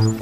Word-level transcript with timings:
Hallo 0.00 0.14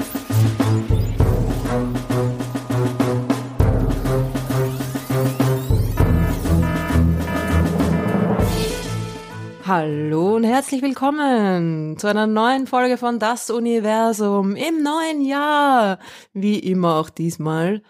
und 10.35 10.43
herzlich 10.43 10.81
willkommen 10.81 11.97
zu 11.97 12.07
einer 12.07 12.27
neuen 12.27 12.67
Folge 12.67 12.97
von 12.97 13.19
Das 13.19 13.49
Universum 13.49 14.57
im 14.57 14.83
neuen 14.83 15.21
Jahr. 15.21 15.99
Wie 16.33 16.59
immer 16.59 16.97
auch 16.97 17.09
diesmal. 17.09 17.81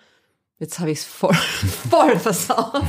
Jetzt 0.59 0.77
habe 0.77 0.91
ich 0.91 0.99
es 0.99 1.05
voll, 1.05 1.33
voll 1.33 2.19
versaut. 2.19 2.83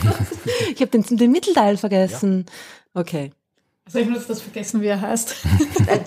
Ich 0.75 0.83
habe 0.83 0.91
den, 0.91 1.17
den 1.17 1.33
Mittelteil 1.33 1.79
vergessen. 1.79 2.45
Okay. 2.93 3.33
Also 3.93 3.99
ich 3.99 4.09
muss 4.09 4.29
das 4.29 4.41
vergessen, 4.41 4.81
wie 4.83 4.87
er 4.87 5.01
heißt. 5.01 5.35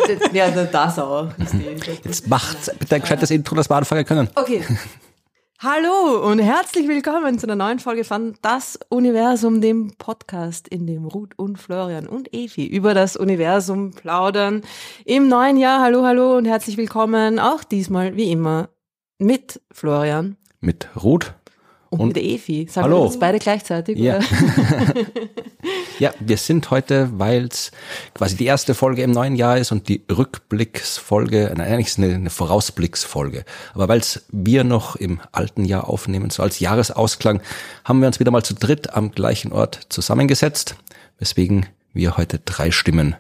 Ja, 0.31 0.49
das 0.49 0.97
auch. 0.97 1.33
Jetzt 1.37 2.29
macht's 2.29 2.71
bitte 2.79 2.95
ein 2.95 3.01
gescheites 3.01 3.29
Intro, 3.29 3.55
das 3.55 3.69
wir 3.69 3.75
anfangen 3.75 4.05
können. 4.05 4.29
Okay. 4.35 4.63
Hallo 5.59 6.25
und 6.25 6.39
herzlich 6.39 6.87
willkommen 6.87 7.37
zu 7.39 7.45
einer 7.45 7.57
neuen 7.57 7.79
Folge 7.79 8.05
von 8.05 8.35
Das 8.41 8.79
Universum, 8.87 9.59
dem 9.59 9.97
Podcast, 9.97 10.69
in 10.69 10.87
dem 10.87 11.03
Ruth 11.03 11.37
und 11.37 11.57
Florian 11.57 12.07
und 12.07 12.33
Evi 12.33 12.65
über 12.65 12.93
das 12.93 13.17
Universum 13.17 13.91
plaudern. 13.91 14.61
Im 15.03 15.27
neuen 15.27 15.57
Jahr, 15.57 15.81
hallo, 15.81 16.05
hallo 16.05 16.37
und 16.37 16.45
herzlich 16.45 16.77
willkommen, 16.77 17.37
auch 17.37 17.65
diesmal 17.65 18.15
wie 18.15 18.31
immer 18.31 18.69
mit 19.17 19.59
Florian 19.73 20.37
Mit 20.61 20.87
Ruth. 21.03 21.33
Und, 21.93 21.99
Und- 21.99 22.07
mit 22.09 22.17
Evi. 22.17 22.67
Sagen 22.69 22.85
Hallo. 22.85 23.03
wir 23.03 23.07
das 23.07 23.19
beide 23.19 23.39
gleichzeitig? 23.39 23.97
Ja. 23.97 24.19
Ja, 25.99 26.11
wir 26.19 26.37
sind 26.37 26.71
heute, 26.71 27.07
weil 27.19 27.45
es 27.45 27.71
quasi 28.15 28.35
die 28.35 28.45
erste 28.45 28.73
Folge 28.73 29.03
im 29.03 29.11
neuen 29.11 29.35
Jahr 29.35 29.57
ist 29.59 29.71
und 29.71 29.87
die 29.87 30.03
Rückblicksfolge, 30.11 31.53
nein, 31.55 31.71
eigentlich 31.71 31.87
ist 31.87 31.97
es 31.99 32.03
eine, 32.03 32.15
eine 32.15 32.29
Vorausblicksfolge. 32.29 33.45
Aber 33.73 33.87
weil 33.87 33.99
es 33.99 34.25
wir 34.31 34.63
noch 34.63 34.95
im 34.95 35.19
alten 35.31 35.65
Jahr 35.65 35.87
aufnehmen, 35.87 36.31
so 36.31 36.43
als 36.43 36.59
Jahresausklang, 36.59 37.41
haben 37.85 38.01
wir 38.01 38.07
uns 38.07 38.19
wieder 38.19 38.31
mal 38.31 38.43
zu 38.43 38.55
dritt 38.55 38.93
am 38.93 39.11
gleichen 39.11 39.51
Ort 39.53 39.81
zusammengesetzt, 39.89 40.75
weswegen 41.19 41.67
wir 41.93 42.17
heute 42.17 42.39
drei 42.39 42.71
Stimmen 42.71 43.15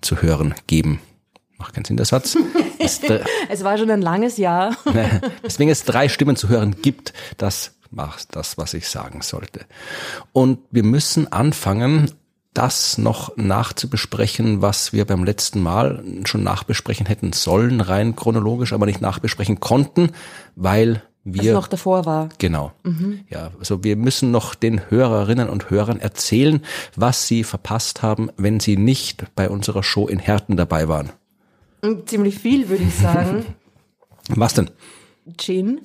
zu 0.00 0.22
hören 0.22 0.54
geben. 0.66 1.00
Macht 1.58 1.74
keinen 1.74 1.86
Sinn, 1.86 1.96
der 1.96 2.06
Satz. 2.06 2.36
Es 3.48 3.64
war 3.64 3.78
schon 3.78 3.90
ein 3.90 4.02
langes 4.02 4.36
Jahr. 4.36 4.76
Deswegen 5.42 5.70
es 5.70 5.82
drei 5.82 6.08
Stimmen 6.08 6.36
zu 6.36 6.48
hören 6.48 6.76
gibt, 6.82 7.12
das 7.36 7.75
macht 7.90 8.36
das, 8.36 8.58
was 8.58 8.74
ich 8.74 8.88
sagen 8.88 9.22
sollte. 9.22 9.60
Und 10.32 10.58
wir 10.70 10.82
müssen 10.82 11.30
anfangen, 11.32 12.10
das 12.56 12.96
noch 12.96 13.36
nachzubesprechen, 13.36 14.62
was 14.62 14.92
wir 14.92 15.04
beim 15.04 15.24
letzten 15.24 15.62
Mal 15.62 16.02
schon 16.24 16.42
nachbesprechen 16.42 17.06
hätten 17.06 17.32
sollen, 17.32 17.82
rein 17.82 18.16
chronologisch, 18.16 18.72
aber 18.72 18.86
nicht 18.86 19.02
nachbesprechen 19.02 19.60
konnten, 19.60 20.12
weil 20.54 21.02
Was 21.24 21.44
wir 21.44 21.52
noch 21.52 21.68
davor 21.68 22.06
war. 22.06 22.30
Genau. 22.38 22.72
Ja, 23.28 23.50
also 23.58 23.84
wir 23.84 23.96
müssen 23.96 24.30
noch 24.30 24.54
den 24.54 24.90
Hörerinnen 24.90 25.50
und 25.50 25.68
Hörern 25.68 26.00
erzählen, 26.00 26.62
was 26.94 27.26
sie 27.26 27.44
verpasst 27.44 28.02
haben, 28.02 28.30
wenn 28.38 28.58
sie 28.58 28.78
nicht 28.78 29.26
bei 29.34 29.50
unserer 29.50 29.82
Show 29.82 30.08
in 30.08 30.18
Herten 30.18 30.56
dabei 30.56 30.88
waren. 30.88 31.10
Und 31.82 32.08
ziemlich 32.08 32.38
viel, 32.38 32.70
würde 32.70 32.84
ich 32.84 32.94
sagen. 32.94 33.44
Was 34.28 34.54
denn? 34.54 34.70
Gin. 35.36 35.80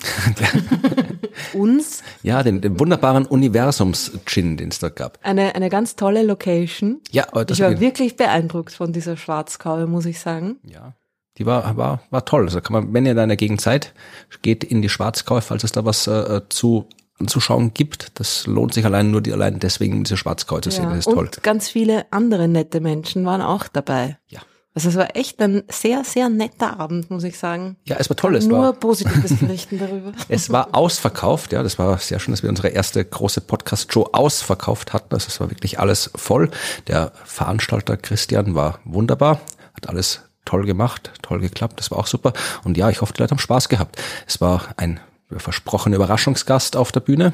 Uns. 1.54 2.04
Ja, 2.24 2.44
den, 2.44 2.62
den 2.62 2.80
wunderbaren 2.80 3.26
Universums-Gin, 3.26 4.58
den 4.58 4.70
es 4.70 4.80
dort 4.80 4.96
gab. 4.96 5.20
Eine, 5.24 5.56
eine 5.56 5.70
ganz 5.70 5.96
tolle 5.96 6.24
Location. 6.24 7.02
Ja, 7.12 7.26
das 7.32 7.58
Ich 7.58 7.64
war 7.64 7.80
wirklich 7.80 8.18
beeindruckt 8.18 8.74
von 8.74 8.94
dieser 8.94 9.18
Schwarzkaue, 9.18 9.88
muss 9.88 10.06
ich 10.06 10.20
sagen. 10.20 10.58
Ja, 10.64 10.94
die 11.38 11.46
war, 11.46 11.78
war, 11.78 12.02
war 12.10 12.26
toll. 12.26 12.44
Also 12.46 12.62
kann 12.62 12.74
man, 12.74 12.94
wenn 12.94 13.06
ihr 13.06 13.16
da 13.16 13.24
in 13.24 13.30
der 13.30 13.38
Gegend 13.38 13.62
seid, 13.62 13.94
geht 14.42 14.64
in 14.64 14.82
die 14.82 14.90
Schwarzkau, 14.90 15.42
falls 15.42 15.64
es 15.64 15.72
da 15.72 15.86
was 15.86 16.08
äh, 16.08 16.42
zu 16.50 16.88
anzuschauen 17.20 17.74
gibt. 17.74 18.20
Das 18.20 18.48
lohnt 18.48 18.74
sich 18.74 18.86
allein 18.86 19.12
nur 19.12 19.22
die, 19.22 19.32
allein 19.32 19.60
deswegen 19.60 20.04
diese 20.04 20.18
Schwarzkau 20.18 20.60
zu 20.60 20.72
sehen. 20.72 20.86
Ja. 20.86 20.90
Das 20.90 21.00
ist 21.00 21.08
Und 21.08 21.16
toll. 21.16 21.30
ganz 21.42 21.70
viele 21.70 22.06
andere 22.12 22.48
nette 22.48 22.82
Menschen 22.82 23.26
waren 23.26 23.42
auch 23.42 23.68
dabei. 23.68 24.18
Ja. 24.28 24.42
Also 24.74 24.88
es 24.88 24.96
war 24.96 25.18
echt 25.18 25.42
ein 25.42 25.64
sehr, 25.70 26.06
sehr 26.06 26.30
netter 26.30 26.80
Abend, 26.80 27.12
muss 27.12 27.26
ich 27.26 27.38
sagen. 27.38 27.76
Ja, 27.84 27.98
es 27.98 28.10
war 28.10 28.16
toll. 28.16 28.36
Es 28.36 28.46
Nur 28.46 28.60
war, 28.60 28.74
Positives 28.74 29.36
berichten 29.36 29.80
darüber. 29.80 30.14
es 30.30 30.50
war 30.50 30.70
ausverkauft. 30.74 31.52
Ja, 31.52 31.62
das 31.62 31.78
war 31.78 31.98
sehr 31.98 32.20
schön, 32.20 32.32
dass 32.32 32.42
wir 32.42 32.50
unsere 32.50 32.70
erste 32.70 33.04
große 33.04 33.42
Podcast-Show 33.42 34.10
ausverkauft 34.14 34.94
hatten. 34.94 35.14
Also 35.14 35.28
es 35.28 35.42
war 35.42 35.50
wirklich 35.50 35.80
alles 35.80 36.10
voll. 36.16 36.50
Der 36.88 37.12
Veranstalter 37.26 37.98
Christian 37.98 38.56
war 38.56 38.80
wunderbar, 38.86 39.42
hat 39.74 39.90
alles 39.90 40.22
toll 40.46 40.66
gemacht, 40.66 41.12
toll 41.22 41.42
geklappt. 41.42 41.78
Das 41.78 41.92
war 41.92 41.98
auch 41.98 42.08
super. 42.08 42.32
Und 42.64 42.78
ja, 42.78 42.90
ich 42.90 43.02
hoffe, 43.02 43.12
die 43.12 43.22
Leute 43.22 43.32
haben 43.32 43.40
Spaß 43.40 43.68
gehabt. 43.68 44.02
Es 44.26 44.40
war 44.40 44.70
ein 44.78 45.02
versprochener 45.30 45.98
Überraschungsgast 45.98 46.78
auf 46.78 46.94
der 46.94 47.02
Bühne, 47.02 47.34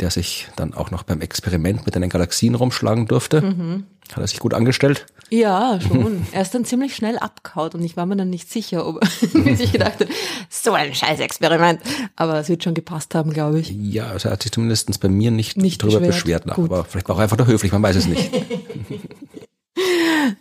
der 0.00 0.10
sich 0.10 0.48
dann 0.56 0.72
auch 0.72 0.90
noch 0.90 1.02
beim 1.02 1.20
Experiment 1.20 1.84
mit 1.84 1.94
den 1.94 2.08
Galaxien 2.08 2.54
rumschlagen 2.54 3.06
durfte. 3.06 3.84
Hat 4.12 4.18
er 4.18 4.26
sich 4.26 4.38
gut 4.38 4.54
angestellt. 4.54 5.06
Ja, 5.30 5.78
schon. 5.88 6.26
Er 6.32 6.42
ist 6.42 6.54
dann 6.54 6.64
ziemlich 6.64 6.94
schnell 6.94 7.18
abgehaut 7.18 7.74
und 7.74 7.82
ich 7.82 7.96
war 7.96 8.06
mir 8.06 8.16
dann 8.16 8.30
nicht 8.30 8.50
sicher, 8.50 8.86
ob 8.86 9.02
er 9.44 9.56
sich 9.56 9.72
gedacht 9.72 10.00
hat, 10.00 10.08
so 10.48 10.72
ein 10.72 10.94
scheiß 10.94 11.20
Experiment. 11.20 11.80
Aber 12.16 12.38
es 12.38 12.48
wird 12.48 12.62
schon 12.64 12.74
gepasst 12.74 13.14
haben, 13.14 13.32
glaube 13.32 13.60
ich. 13.60 13.70
Ja, 13.70 14.08
also 14.08 14.28
er 14.28 14.32
hat 14.32 14.42
sich 14.42 14.52
zumindest 14.52 15.00
bei 15.00 15.08
mir 15.08 15.30
nicht, 15.30 15.56
Nicht 15.56 15.82
darüber 15.82 16.00
beschwert. 16.00 16.44
beschwert. 16.44 16.58
aber 16.70 16.84
vielleicht 16.84 17.08
war 17.08 17.16
er 17.16 17.22
einfach 17.22 17.38
nur 17.38 17.46
höflich, 17.46 17.72
man 17.72 17.82
weiß 17.82 17.96
es 17.96 18.06
nicht. 18.06 18.30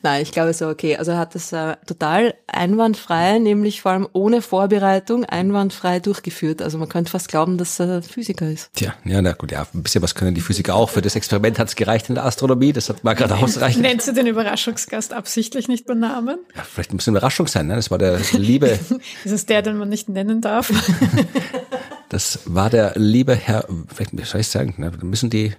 Nein, 0.02 0.22
ich 0.22 0.32
glaube 0.32 0.54
so 0.54 0.68
okay. 0.68 0.98
Also 0.98 1.12
er 1.12 1.18
hat 1.18 1.36
das 1.36 1.52
äh, 1.52 1.76
total 1.86 2.34
einwandfrei, 2.48 3.40
nämlich 3.40 3.82
vor 3.82 3.92
allem 3.92 4.08
ohne 4.14 4.42
Vorbereitung, 4.42 5.26
einwandfrei 5.26 6.00
durchgeführt. 6.00 6.62
Also 6.62 6.78
man 6.78 6.90
könnte 6.90 7.12
fast 7.12 7.28
glauben, 7.28 7.58
dass 7.58 7.80
er 7.80 8.02
Physiker 8.02 8.50
ist. 8.50 8.72
Tja, 8.74 8.94
ja, 9.06 9.22
na 9.22 9.34
gut, 9.34 9.52
ja, 9.52 9.68
ein 9.74 9.84
bisschen 9.84 10.02
was 10.02 10.16
können 10.16 10.36
die 10.36 10.42
Physiker 10.42 10.76
auch. 10.76 10.90
Für 10.90 11.02
das 11.02 11.16
Experiment 11.16 11.60
hat 11.60 11.70
es 11.70 11.76
gereicht 11.76 12.10
in 12.10 12.16
der 12.16 12.26
Astronomie, 12.26 12.74
das 12.74 12.90
hat 12.90 13.04
mal 13.04 13.14
gerade 13.14 13.36
ausreichend. 13.44 13.82
Nennst 13.82 14.08
du 14.08 14.14
den 14.14 14.28
Überraschungsgast 14.28 15.14
absichtlich 15.14 15.68
nicht 15.68 15.86
beim 15.86 16.00
Namen? 16.00 16.40
Ja, 16.56 16.64
vielleicht 16.64 16.94
ein 16.94 16.98
bisschen 16.98 17.14
Überraschung 17.14 17.48
sein, 17.48 17.68
ne? 17.68 17.76
Das 17.76 17.92
war 17.92 17.98
der 17.98 18.20
liebe, 18.34 18.80
Ist 19.24 19.32
es 19.32 19.46
der, 19.46 19.62
den 19.62 19.78
man 19.78 19.90
nicht 19.90 20.10
nennen 20.10 20.42
darf? 20.42 20.72
das 22.10 22.40
war 22.46 22.70
der 22.70 22.94
liebe 22.96 23.36
Herr, 23.36 23.66
vielleicht 23.94 24.18
wie 24.18 24.24
soll 24.24 24.42
ich 24.42 24.48
sagen, 24.48 24.76
ne? 24.78 24.92
Da 24.92 25.06
müssen 25.06 25.30
die 25.30 25.54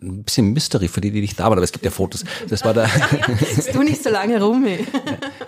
ein 0.00 0.22
bisschen 0.24 0.52
Mystery 0.52 0.88
für 0.88 1.00
die, 1.00 1.10
die 1.10 1.20
nicht 1.20 1.38
da 1.38 1.44
waren, 1.44 1.54
aber 1.54 1.62
es 1.62 1.72
gibt 1.72 1.84
ja 1.84 1.90
Fotos. 1.90 2.24
Das 2.48 2.64
war 2.64 2.74
der, 2.74 2.88
Du 3.72 3.82
nicht 3.82 4.02
so 4.02 4.10
lange 4.10 4.40
rum. 4.40 4.66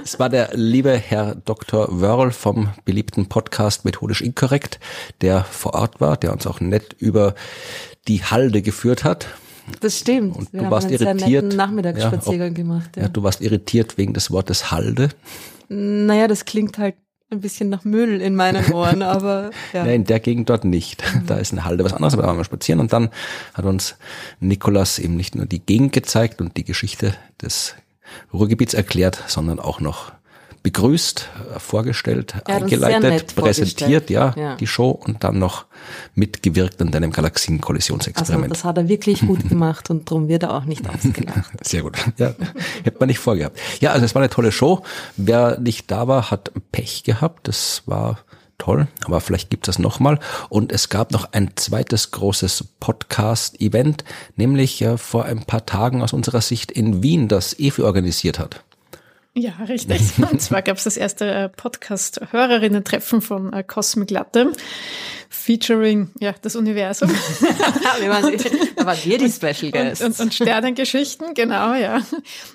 Es 0.03 0.19
war 0.19 0.29
der 0.29 0.51
liebe 0.55 0.97
Herr 0.97 1.37
Dr. 1.37 1.89
Wörl 2.01 2.33
vom 2.33 2.69
beliebten 2.85 3.29
Podcast 3.29 3.85
Methodisch 3.85 4.23
Inkorrekt, 4.23 4.81
der 5.21 5.45
vor 5.45 5.75
Ort 5.75 6.01
war, 6.01 6.17
der 6.17 6.33
uns 6.33 6.47
auch 6.47 6.61
nett 6.61 6.97
über 6.99 7.35
die 8.09 8.25
Halde 8.25 8.63
geführt 8.63 9.05
hat. 9.05 9.27
Das 9.81 9.99
stimmt. 9.99 10.37
Und 10.37 10.53
Wir 10.53 10.63
du 10.63 10.71
warst 10.71 10.91
irritiert. 10.91 11.55
Nachmittagsspaziergang 11.55 12.49
Ja, 12.49 12.55
gemacht. 12.55 12.97
Ja. 12.97 13.03
Ja, 13.05 13.09
du 13.09 13.23
warst 13.23 13.41
irritiert 13.41 13.99
wegen 13.99 14.15
des 14.15 14.31
Wortes 14.33 14.73
Halde. 14.73 15.11
Naja, 15.69 16.27
das 16.27 16.45
klingt 16.45 16.79
halt 16.79 16.97
ein 17.31 17.41
bisschen 17.41 17.69
nach 17.69 17.85
Müll 17.85 18.21
in 18.21 18.35
meinen 18.35 18.73
Ohren, 18.73 19.03
aber 19.05 19.51
ja. 19.73 19.87
Ja, 19.87 19.93
in 19.93 20.05
der 20.05 20.21
Gegend 20.21 20.51
dort 20.51 20.65
nicht. 20.65 21.03
Da 21.27 21.37
ist 21.37 21.53
eine 21.53 21.65
Halde 21.65 21.85
was 21.85 21.93
anderes, 21.93 22.15
aber 22.15 22.23
da 22.23 22.29
waren 22.29 22.37
wir 22.37 22.45
spazieren 22.45 22.81
und 22.81 22.93
dann 22.93 23.11
hat 23.55 23.65
uns 23.65 23.97
Nikolas 24.41 24.99
eben 24.99 25.17
nicht 25.17 25.35
nur 25.35 25.47
die 25.47 25.61
Gegend 25.61 25.93
gezeigt 25.93 26.41
und 26.41 26.57
die 26.57 26.65
Geschichte 26.65 27.15
des 27.41 27.77
Ruhrgebiets 28.33 28.75
erklärt, 28.75 29.23
sondern 29.29 29.61
auch 29.61 29.81
noch 29.81 30.13
begrüßt, 30.63 31.29
vorgestellt, 31.59 32.35
nett 32.35 32.49
eingeleitet, 32.49 33.35
präsentiert, 33.35 34.11
ja, 34.11 34.35
Ja. 34.37 34.57
die 34.57 34.67
Show 34.67 34.91
und 34.91 35.25
dann 35.25 35.39
noch 35.39 35.65
mitgewirkt 36.15 36.81
an 36.83 36.91
deinem 36.91 37.11
Also 37.11 37.17
Galaxien-Kollisionsexperiment. 37.23 38.53
das 38.53 38.65
hat 38.65 38.77
er 38.77 38.89
wirklich 38.89 39.21
gut 39.27 39.49
gemacht 39.49 39.89
und 39.91 40.11
darum 40.11 40.29
wird 40.29 40.43
er 40.43 40.55
auch 40.55 40.65
nicht 40.65 40.89
ausgelacht. 40.89 41.51
Sehr 41.63 41.83
gut. 41.83 41.97
Ja, 42.19 42.35
hätte 42.85 42.97
man 42.99 43.07
nicht 43.09 43.19
vorgehabt. 43.21 43.59
Ja, 43.81 43.93
also 43.93 44.05
es 44.05 44.15
war 44.15 44.21
eine 44.23 44.31
tolle 44.31 44.53
Show. 44.53 44.83
Wer 45.17 45.59
nicht 45.61 45.91
da 45.91 46.09
war, 46.09 46.31
hat 46.31 46.53
Pech 46.73 47.05
gehabt. 47.05 47.49
Das 47.49 47.83
war 47.87 48.19
toll, 48.59 48.89
aber 49.07 49.23
vielleicht 49.23 49.49
gibt 49.49 49.67
es 49.67 49.77
das 49.77 49.79
nochmal. 49.83 50.19
Und 50.51 50.73
es 50.73 50.91
gab 50.91 51.13
noch 51.13 51.33
ein 51.33 51.53
zweites 51.57 52.11
großes 52.11 52.65
Podcast-Event, 52.81 54.05
nämlich 54.37 54.83
äh, 54.83 54.99
vor 54.99 55.25
ein 55.25 55.45
paar 55.45 55.65
Tagen 55.65 56.03
aus 56.03 56.13
unserer 56.13 56.43
Sicht 56.43 56.71
in 56.71 57.03
Wien, 57.03 57.29
das 57.29 57.59
EFI 57.59 57.81
organisiert 57.83 58.39
hat. 58.39 58.63
Ja, 59.35 59.53
richtig. 59.69 60.01
Und 60.31 60.43
zwar 60.43 60.63
gab 60.63 60.77
es 60.77 60.85
das 60.85 60.97
erste 60.97 61.31
äh, 61.31 61.49
Podcast-Hörerinnen-Treffen 61.49 63.21
von 63.21 63.53
äh, 63.53 63.63
Cosmic 63.63 64.11
Latte, 64.11 64.53
featuring 65.29 66.11
ja, 66.19 66.35
das 66.43 66.57
Universum 66.57 67.09
da 68.77 68.87
waren 68.87 68.99
wir 69.05 69.19
die 69.19 69.31
Special 69.31 69.67
und, 69.67 69.73
Guests. 69.73 70.05
und, 70.05 70.19
und 70.19 70.35
Sternengeschichten, 70.35 71.35
genau, 71.35 71.75
ja. 71.75 72.03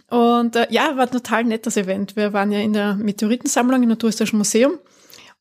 Und 0.10 0.58
äh, 0.58 0.68
ja, 0.70 0.98
war 0.98 1.10
total 1.10 1.46
nett, 1.46 1.66
das 1.66 1.78
Event. 1.78 2.18
Wir 2.18 2.34
waren 2.34 2.52
ja 2.52 2.60
in 2.60 2.74
der 2.74 2.96
Meteoritensammlung 2.96 3.82
im 3.84 3.90
Naturhistorischen 3.90 4.38
Museum 4.38 4.74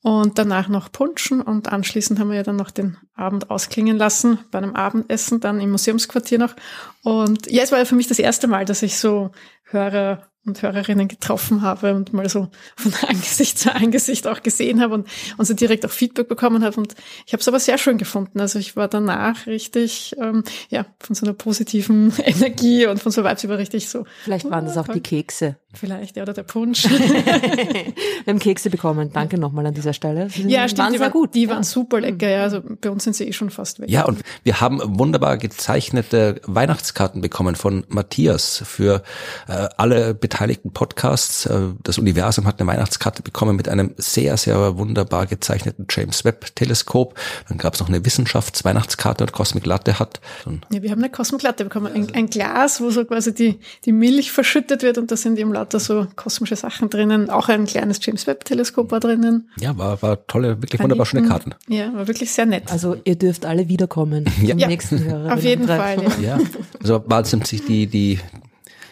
und 0.02 0.38
danach 0.38 0.69
noch 0.69 0.92
punschen 0.92 1.40
und 1.40 1.72
anschließend 1.72 2.20
haben 2.20 2.28
wir 2.28 2.37
ja 2.37 2.42
dann 2.44 2.56
noch 2.56 2.70
den 2.70 2.96
Abend 3.16 3.50
ausklingen 3.50 3.96
lassen 3.96 4.38
bei 4.52 4.58
einem 4.58 4.76
Abendessen 4.76 5.40
dann 5.40 5.60
im 5.60 5.72
Museumsquartier 5.72 6.38
noch. 6.38 6.54
Und 7.02 7.50
ja, 7.50 7.64
es 7.64 7.72
war 7.72 7.80
ja 7.80 7.87
für 7.87 7.96
mich 7.96 8.06
das 8.06 8.20
erste 8.20 8.46
Mal, 8.46 8.64
dass 8.66 8.82
ich 8.82 8.98
so 8.98 9.32
Hörer 9.64 10.28
und 10.46 10.61
Hörerinnen 10.62 11.08
getroffen 11.08 11.62
habe 11.62 11.94
und 11.94 12.12
mal 12.12 12.29
so 12.29 12.49
von 12.76 12.93
Angesicht 13.08 13.58
zu 13.58 13.75
Angesicht 13.75 14.26
auch 14.26 14.43
gesehen 14.43 14.81
habe 14.81 14.94
und, 14.94 15.08
und 15.38 15.44
so 15.44 15.55
direkt 15.55 15.87
auch 15.87 15.91
Feedback 15.91 16.29
bekommen 16.29 16.64
habe. 16.64 16.76
Und 16.76 16.94
ich 17.26 17.32
habe 17.32 17.41
es 17.41 17.49
aber 17.49 17.61
sehr 17.61 17.79
schön 17.79 17.99
gefunden. 17.99 18.41
Also 18.41 18.58
ich 18.58 18.76
war 18.76 18.88
danach 18.88 19.46
richtig, 19.46 20.14
ähm, 20.20 20.44
ja, 20.69 20.87
von 21.00 21.14
so 21.14 21.26
einer 21.26 21.35
positiven 21.35 22.12
Energie 22.25 22.87
und 22.87 23.00
von 23.00 23.12
so 23.12 23.25
Vibes 23.25 23.44
über 23.44 23.58
richtig 23.58 23.88
so. 23.88 24.05
Vielleicht 24.25 24.50
waren 24.50 24.67
das 24.67 24.76
auch 24.76 24.88
die 24.88 25.00
Kekse. 25.00 25.56
Vielleicht, 25.75 26.17
ja, 26.17 26.23
oder 26.23 26.32
der 26.32 26.43
Punsch. 26.43 26.85
Wir 26.91 27.94
haben 28.26 28.38
Kekse 28.38 28.71
bekommen. 28.71 29.11
Danke 29.12 29.38
nochmal 29.38 29.67
an 29.67 29.75
dieser 29.75 29.93
Stelle. 29.93 30.31
Sie 30.31 30.43
ja, 30.49 30.69
stimmt, 30.69 30.79
waren 30.79 30.93
die 30.93 31.00
waren, 31.00 31.11
gut. 31.11 31.35
Die 31.35 31.44
ja. 31.44 31.50
waren 31.50 31.62
super 31.62 32.00
lecker, 32.00 32.29
ja. 32.29 32.43
Also 32.43 32.61
bei 32.81 32.91
uns 32.91 33.05
sind 33.05 33.15
sie 33.17 33.25
eh 33.25 33.32
schon 33.32 33.50
fast 33.50 33.81
weg. 33.81 33.91
Ja, 33.91 34.05
und 34.05 34.21
wir 34.43 34.61
haben 34.61 34.81
wunderbar 34.99 35.37
gezeichnete 35.37 36.41
Weihnachtskarten 36.47 37.21
bekommen 37.21 37.55
von 37.56 37.85
Matthias 37.88 38.62
für 38.65 39.03
äh, 39.49 39.69
alle 39.76 40.15
beteiligten 40.15 40.73
Podcasts. 40.73 41.47
Äh, 41.47 41.61
das 41.82 41.99
Universum 41.99 42.47
hat 42.47 42.61
eine 42.61 42.69
Weihnachtskarte 42.71 43.23
bekommen 43.23 43.56
mit 43.56 43.69
einem 43.69 43.94
sehr, 43.97 44.37
sehr 44.37 44.79
wunderbar 44.79 45.26
gezeichneten 45.26 45.87
James 45.91 46.25
Webb 46.25 46.55
Teleskop. 46.55 47.19
Dann 47.49 47.59
gab 47.59 47.75
es 47.75 47.81
noch 47.81 47.88
eine 47.88 48.05
Wissenschaftsweihnachtskarte 48.05 49.25
und 49.25 49.32
Cosmic 49.32 49.67
Latte 49.67 49.99
hat. 49.99 50.21
Und 50.44 50.67
Ja, 50.71 50.82
wir 50.82 50.91
haben 50.91 51.00
eine 51.00 51.11
Kosmoklatte 51.11 51.65
bekommen. 51.65 51.93
Ein, 51.93 52.15
ein 52.15 52.31
Glas, 52.31 52.81
wo 52.81 52.91
so 52.91 53.05
quasi 53.05 53.35
die, 53.35 53.59
die 53.85 53.93
Milch 53.93 54.32
verschüttet 54.32 54.82
wird 54.82 54.99
und 54.99 55.11
da 55.11 55.17
sind 55.17 55.38
eben 55.38 55.53
lauter 55.64 55.81
so 55.81 56.06
kosmische 56.14 56.56
Sachen 56.56 56.90
drinnen. 56.90 57.31
Auch 57.31 57.49
ein 57.49 57.64
kleines 57.64 57.99
James 58.05 58.26
Webb 58.26 58.44
Teleskop 58.44 58.90
war 58.90 59.00
drinnen. 59.00 59.49
ja, 59.58 59.76
war, 59.78 60.00
war 60.02 60.26
tolle, 60.26 60.61
wirklich 60.62 60.81
wunderbar 60.81 61.06
schöne 61.06 61.26
Karten. 61.26 61.55
Ja, 61.69 61.93
war 61.94 62.06
wirklich 62.06 62.31
sehr 62.32 62.44
nett. 62.46 62.70
Also 62.70 62.96
ihr 63.05 63.16
dürft 63.16 63.46
alle 63.46 63.69
wiederkommen. 63.69 64.26
Ja. 64.44 64.55
Die 64.56 64.62
Ja. 64.64 65.32
Auf 65.32 65.43
jeden 65.43 65.66
Fall, 65.66 65.96
ja. 66.20 66.37
Ja, 66.37 66.40
also 66.82 67.02
waren 67.06 67.25
sich 67.25 67.64
die, 67.64 67.87
die 67.87 68.19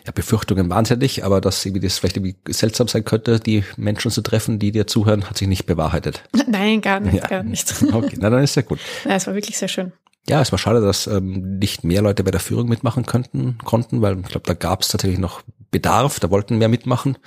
ja, 0.07 0.13
Befürchtungen 0.15 0.71
wahnsinnig, 0.71 1.25
aber 1.25 1.41
dass 1.43 1.65
irgendwie 1.67 1.87
das 1.87 1.99
vielleicht 1.99 2.17
irgendwie 2.17 2.37
seltsam 2.49 2.89
sein 2.89 3.05
könnte, 3.05 3.39
die 3.39 3.65
Menschen 3.77 4.11
zu 4.11 4.23
treffen, 4.23 4.59
die 4.59 4.73
dir 4.73 4.87
zuhören, 4.87 5.29
hat 5.29 5.37
sich 5.37 5.49
nicht 5.49 5.67
bewahrheitet. 5.67 6.23
Nein, 6.47 6.81
gar 6.81 7.01
nicht, 7.01 7.17
Ja. 7.17 7.27
gar 7.29 7.43
nicht. 7.43 7.75
Okay, 7.93 8.17
na 8.19 8.31
dann 8.31 8.43
ist 8.43 8.55
ja 8.55 8.63
gut. 8.63 8.79
Nein, 9.05 9.17
es 9.17 9.27
war 9.27 9.35
wirklich 9.35 9.59
sehr 9.59 9.69
schön. 9.69 9.93
Ja, 10.29 10.41
es 10.41 10.53
war 10.53 10.59
schade, 10.59 10.81
dass 10.81 11.07
ähm, 11.07 11.59
nicht 11.59 11.83
mehr 11.83 12.01
Leute 12.01 12.23
bei 12.23 12.31
der 12.31 12.41
Führung 12.41 12.69
mitmachen 12.69 13.07
könnten, 13.07 13.59
konnten, 13.65 14.03
weil 14.03 14.21
ich 14.21 14.29
glaube, 14.29 14.47
da 14.47 14.55
gab 14.55 14.83
es 14.83 14.89
tatsächlich 14.89 15.19
noch 15.19 15.43
Bedarf, 15.73 16.21
da 16.21 16.31
wollten 16.31 16.59
mehr 16.59 16.69
mitmachen. 16.69 17.19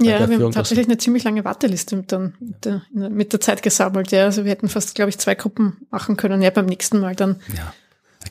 Ja, 0.00 0.20
wir 0.20 0.28
Führung. 0.28 0.44
haben 0.44 0.52
tatsächlich 0.52 0.86
eine 0.86 0.98
ziemlich 0.98 1.24
lange 1.24 1.44
Warteliste 1.44 1.96
mit, 1.96 2.12
dann, 2.12 2.34
mit, 2.38 2.64
der, 2.64 2.82
mit 2.92 3.32
der 3.32 3.40
Zeit 3.40 3.62
gesammelt. 3.62 4.12
Ja, 4.12 4.24
also 4.24 4.44
wir 4.44 4.50
hätten 4.52 4.68
fast, 4.68 4.94
glaube 4.94 5.08
ich, 5.08 5.18
zwei 5.18 5.34
Gruppen 5.34 5.86
machen 5.90 6.16
können. 6.16 6.42
Ja, 6.42 6.50
beim 6.50 6.66
nächsten 6.66 7.00
Mal 7.00 7.16
dann. 7.16 7.40
ja. 7.56 7.74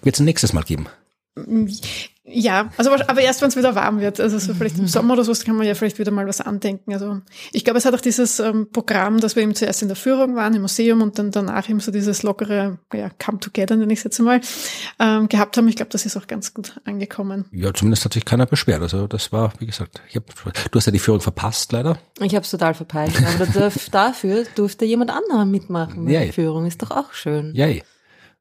Wird 0.01 0.15
es 0.15 0.21
ein 0.21 0.25
nächstes 0.25 0.53
Mal 0.53 0.63
geben. 0.63 0.87
Ja, 2.25 2.69
also 2.77 2.91
aber 2.91 3.19
erst 3.19 3.41
wenn 3.41 3.49
es 3.49 3.57
wieder 3.57 3.75
warm 3.75 3.99
wird. 3.99 4.21
Also 4.21 4.39
so 4.39 4.53
vielleicht 4.53 4.79
im 4.79 4.87
Sommer 4.87 5.13
oder 5.13 5.25
so 5.25 5.33
kann 5.43 5.57
man 5.57 5.67
ja 5.67 5.75
vielleicht 5.75 5.99
wieder 5.99 6.11
mal 6.11 6.25
was 6.25 6.39
andenken. 6.39 6.93
Also 6.93 7.19
ich 7.51 7.65
glaube, 7.65 7.79
es 7.79 7.85
hat 7.85 7.93
auch 7.93 8.01
dieses 8.01 8.39
ähm, 8.39 8.69
Programm, 8.71 9.19
dass 9.19 9.35
wir 9.35 9.43
eben 9.43 9.55
zuerst 9.55 9.81
in 9.81 9.89
der 9.89 9.97
Führung 9.97 10.35
waren, 10.37 10.53
im 10.53 10.61
Museum 10.61 11.01
und 11.01 11.19
dann 11.19 11.31
danach 11.31 11.67
eben 11.67 11.81
so 11.81 11.91
dieses 11.91 12.23
lockere, 12.23 12.77
ja, 12.93 13.09
Come 13.23 13.41
Together, 13.41 13.75
nenne 13.75 13.91
ich 13.91 13.99
es 13.99 14.03
jetzt 14.05 14.19
mal, 14.19 14.39
ähm, 14.99 15.27
gehabt 15.27 15.57
haben. 15.57 15.67
Ich 15.67 15.75
glaube, 15.75 15.91
das 15.91 16.05
ist 16.05 16.15
auch 16.15 16.27
ganz 16.27 16.53
gut 16.53 16.79
angekommen. 16.85 17.45
Ja, 17.51 17.73
zumindest 17.73 18.05
hat 18.05 18.13
sich 18.13 18.23
keiner 18.23 18.45
beschwert. 18.45 18.81
Also 18.81 19.05
das 19.07 19.33
war, 19.33 19.51
wie 19.59 19.65
gesagt, 19.65 20.01
ich 20.07 20.15
hab, 20.15 20.23
du 20.71 20.77
hast 20.77 20.85
ja 20.85 20.93
die 20.93 20.99
Führung 20.99 21.19
verpasst, 21.19 21.73
leider. 21.73 21.97
Ich 22.21 22.35
habe 22.35 22.45
es 22.45 22.51
total 22.51 22.73
verpeilt. 22.73 23.11
Aber 23.35 23.47
dafür 23.91 24.45
durfte 24.55 24.85
jemand 24.85 25.11
anderer 25.11 25.43
mitmachen. 25.43 26.07
Ja, 26.07 26.19
der 26.19 26.27
ja. 26.27 26.31
Führung 26.31 26.67
ist 26.67 26.81
doch 26.81 26.91
auch 26.91 27.11
schön. 27.11 27.53
Yay. 27.53 27.83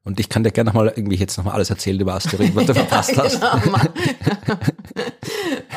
Und 0.05 0.19
ich 0.19 0.27
kann 0.27 0.43
dir 0.43 0.51
gerne 0.51 0.69
nochmal 0.69 0.91
irgendwie 0.95 1.15
jetzt 1.15 1.37
nochmal 1.37 1.53
alles 1.53 1.69
erzählen 1.69 1.99
über 1.99 2.13
Asteroiden, 2.13 2.55
was 2.55 2.65
du 2.65 2.73
verpasst 2.75 3.17
hast. 3.17 3.39
Genau, 3.39 3.55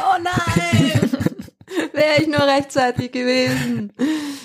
oh 0.00 0.18
nein! 0.22 1.10
Wäre 1.92 2.20
ich 2.20 2.26
nur 2.26 2.40
rechtzeitig 2.40 3.12
gewesen. 3.12 3.92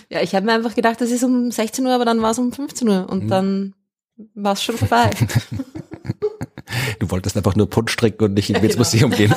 Ja, 0.10 0.22
ich 0.22 0.36
habe 0.36 0.46
mir 0.46 0.54
einfach 0.54 0.76
gedacht, 0.76 1.02
das 1.02 1.10
ist 1.10 1.24
um 1.24 1.52
16 1.52 1.86
Uhr, 1.86 1.94
aber 1.94 2.06
dann 2.06 2.22
war 2.22 2.32
es 2.32 2.40
um 2.40 2.52
15 2.52 2.88
Uhr 2.90 3.10
und 3.10 3.30
dann 3.30 3.74
war 4.36 4.54
es 4.54 4.64
schon 4.64 4.78
vorbei. 4.78 5.10
Du 7.00 7.12
wolltest 7.12 7.36
einfach 7.36 7.56
nur 7.56 7.70
Punsch 7.70 7.94
trinken 7.98 8.24
und 8.24 8.34
nicht 8.34 8.50
irgendwie 8.50 8.68
ins 8.68 8.78
Museum 8.78 9.12
gehen. 9.12 9.34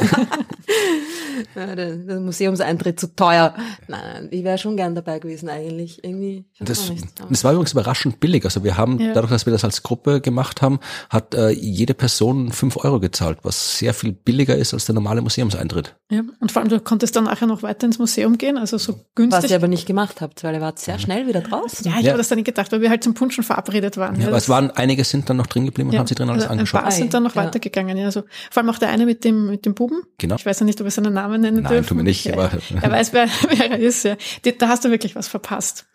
Ja, 1.55 1.75
der, 1.77 1.97
der 1.97 2.21
Museumseintritt 2.21 2.99
zu 3.01 3.15
teuer. 3.15 3.55
Nein, 3.89 4.01
nein, 4.15 4.29
ich 4.31 4.45
wäre 4.45 4.59
schon 4.59 4.77
gern 4.77 4.95
dabei 4.95 5.19
gewesen 5.19 5.49
eigentlich. 5.49 6.03
Irgendwie. 6.05 6.45
Das, 6.61 6.91
das 7.29 7.45
war 7.45 7.53
übrigens 7.53 7.73
überraschend 7.73 8.21
billig. 8.21 8.45
Also 8.45 8.65
wir 8.65 8.77
haben, 8.77 8.99
Ja. 9.01 9.12
dadurch, 9.12 9.31
dass 9.31 9.47
wir 9.47 9.53
das 9.53 9.65
als 9.65 9.83
Gruppe 9.83 10.21
gemacht 10.21 10.62
haben, 10.62 10.81
hat 11.11 11.35
äh, 11.35 11.51
jede 11.51 11.95
Person 11.95 12.53
fünf 12.53 12.77
Euro 12.77 13.01
gezahlt, 13.01 13.39
was 13.43 13.79
sehr 13.79 13.95
viel 13.95 14.12
billiger 14.12 14.56
ist 14.56 14.75
als 14.75 14.85
der 14.87 14.95
normale 14.95 15.21
Museumseintritt. 15.23 15.95
Ja, 16.11 16.23
und 16.41 16.53
vor 16.53 16.61
allem, 16.62 16.69
du 16.69 16.81
konntest 16.81 17.17
dann 17.17 17.25
nachher 17.25 17.47
noch 17.47 17.62
weiter 17.62 17.87
ins 17.87 17.99
Museum 17.99 18.39
gehen, 18.39 18.59
also 18.59 18.79
so 18.79 18.93
Was 18.95 18.99
günstig. 19.15 19.50
ihr 19.50 19.57
aber 19.57 19.69
nicht 19.69 19.87
gemacht 19.87 20.21
habt, 20.21 20.45
weil 20.45 20.55
ihr 20.55 20.61
wart 20.61 20.79
sehr 20.79 20.99
schnell 20.99 21.27
wieder 21.27 21.41
draußen. 21.41 21.87
ja, 21.91 21.99
ich 21.99 22.05
Ja. 22.05 22.11
habe 22.11 22.19
das 22.19 22.29
dann 22.29 22.37
nicht 22.37 22.47
gedacht, 22.47 22.71
weil 22.73 22.81
wir 22.81 22.91
halt 22.91 23.03
zum 23.05 23.15
Punschen 23.15 23.43
verabredet 23.45 23.97
waren. 23.97 24.21
Ja, 24.21 24.29
aber 24.29 24.37
es 24.37 24.49
waren, 24.49 24.71
einige 24.73 25.05
sind 25.05 25.29
dann 25.31 25.37
noch 25.37 25.47
drin 25.47 25.65
geblieben 25.67 25.89
und 25.89 25.95
ja, 25.95 26.00
haben 26.00 26.07
sich 26.07 26.17
drin 26.17 26.29
alles 26.29 26.43
also 26.45 26.53
ein 26.53 26.59
angeschaut. 26.59 26.83
paar 26.83 26.91
sind 26.91 27.15
dann 27.15 27.23
noch 27.23 27.35
Ja. 27.35 27.45
weitergegangen. 27.45 27.97
Ja, 27.97 28.07
also 28.07 28.23
vor 28.50 28.62
allem 28.62 28.71
auch 28.71 28.79
der 28.79 28.91
eine 28.91 29.07
mit 29.07 29.25
dem 29.25 29.47
mit 29.50 29.67
dem 29.67 29.75
Buben. 29.75 30.03
Genau. 30.19 30.37
Ich 30.37 30.47
weiß 30.47 30.61
ja 30.61 30.67
nicht, 30.67 30.81
ob 30.81 30.85
wir 30.85 30.91
seinen 30.91 31.15
Namen 31.15 31.44
nennen 31.44 31.62
Nein, 31.62 31.73
dürfen. 31.73 31.88
tun 31.88 31.96
wir 31.99 32.05
nicht, 32.05 32.25
Ja, 32.26 32.35
aber- 32.35 32.50
er 32.82 32.91
weiß, 32.91 33.12
wer, 33.12 33.29
wer 33.49 33.70
er 33.73 33.79
ist. 33.79 34.05
Ja. 34.05 34.17
Da 34.58 34.69
hast 34.69 34.85
du 34.85 34.91
wirklich 34.91 35.14
was 35.17 35.29
verpasst. 35.29 35.87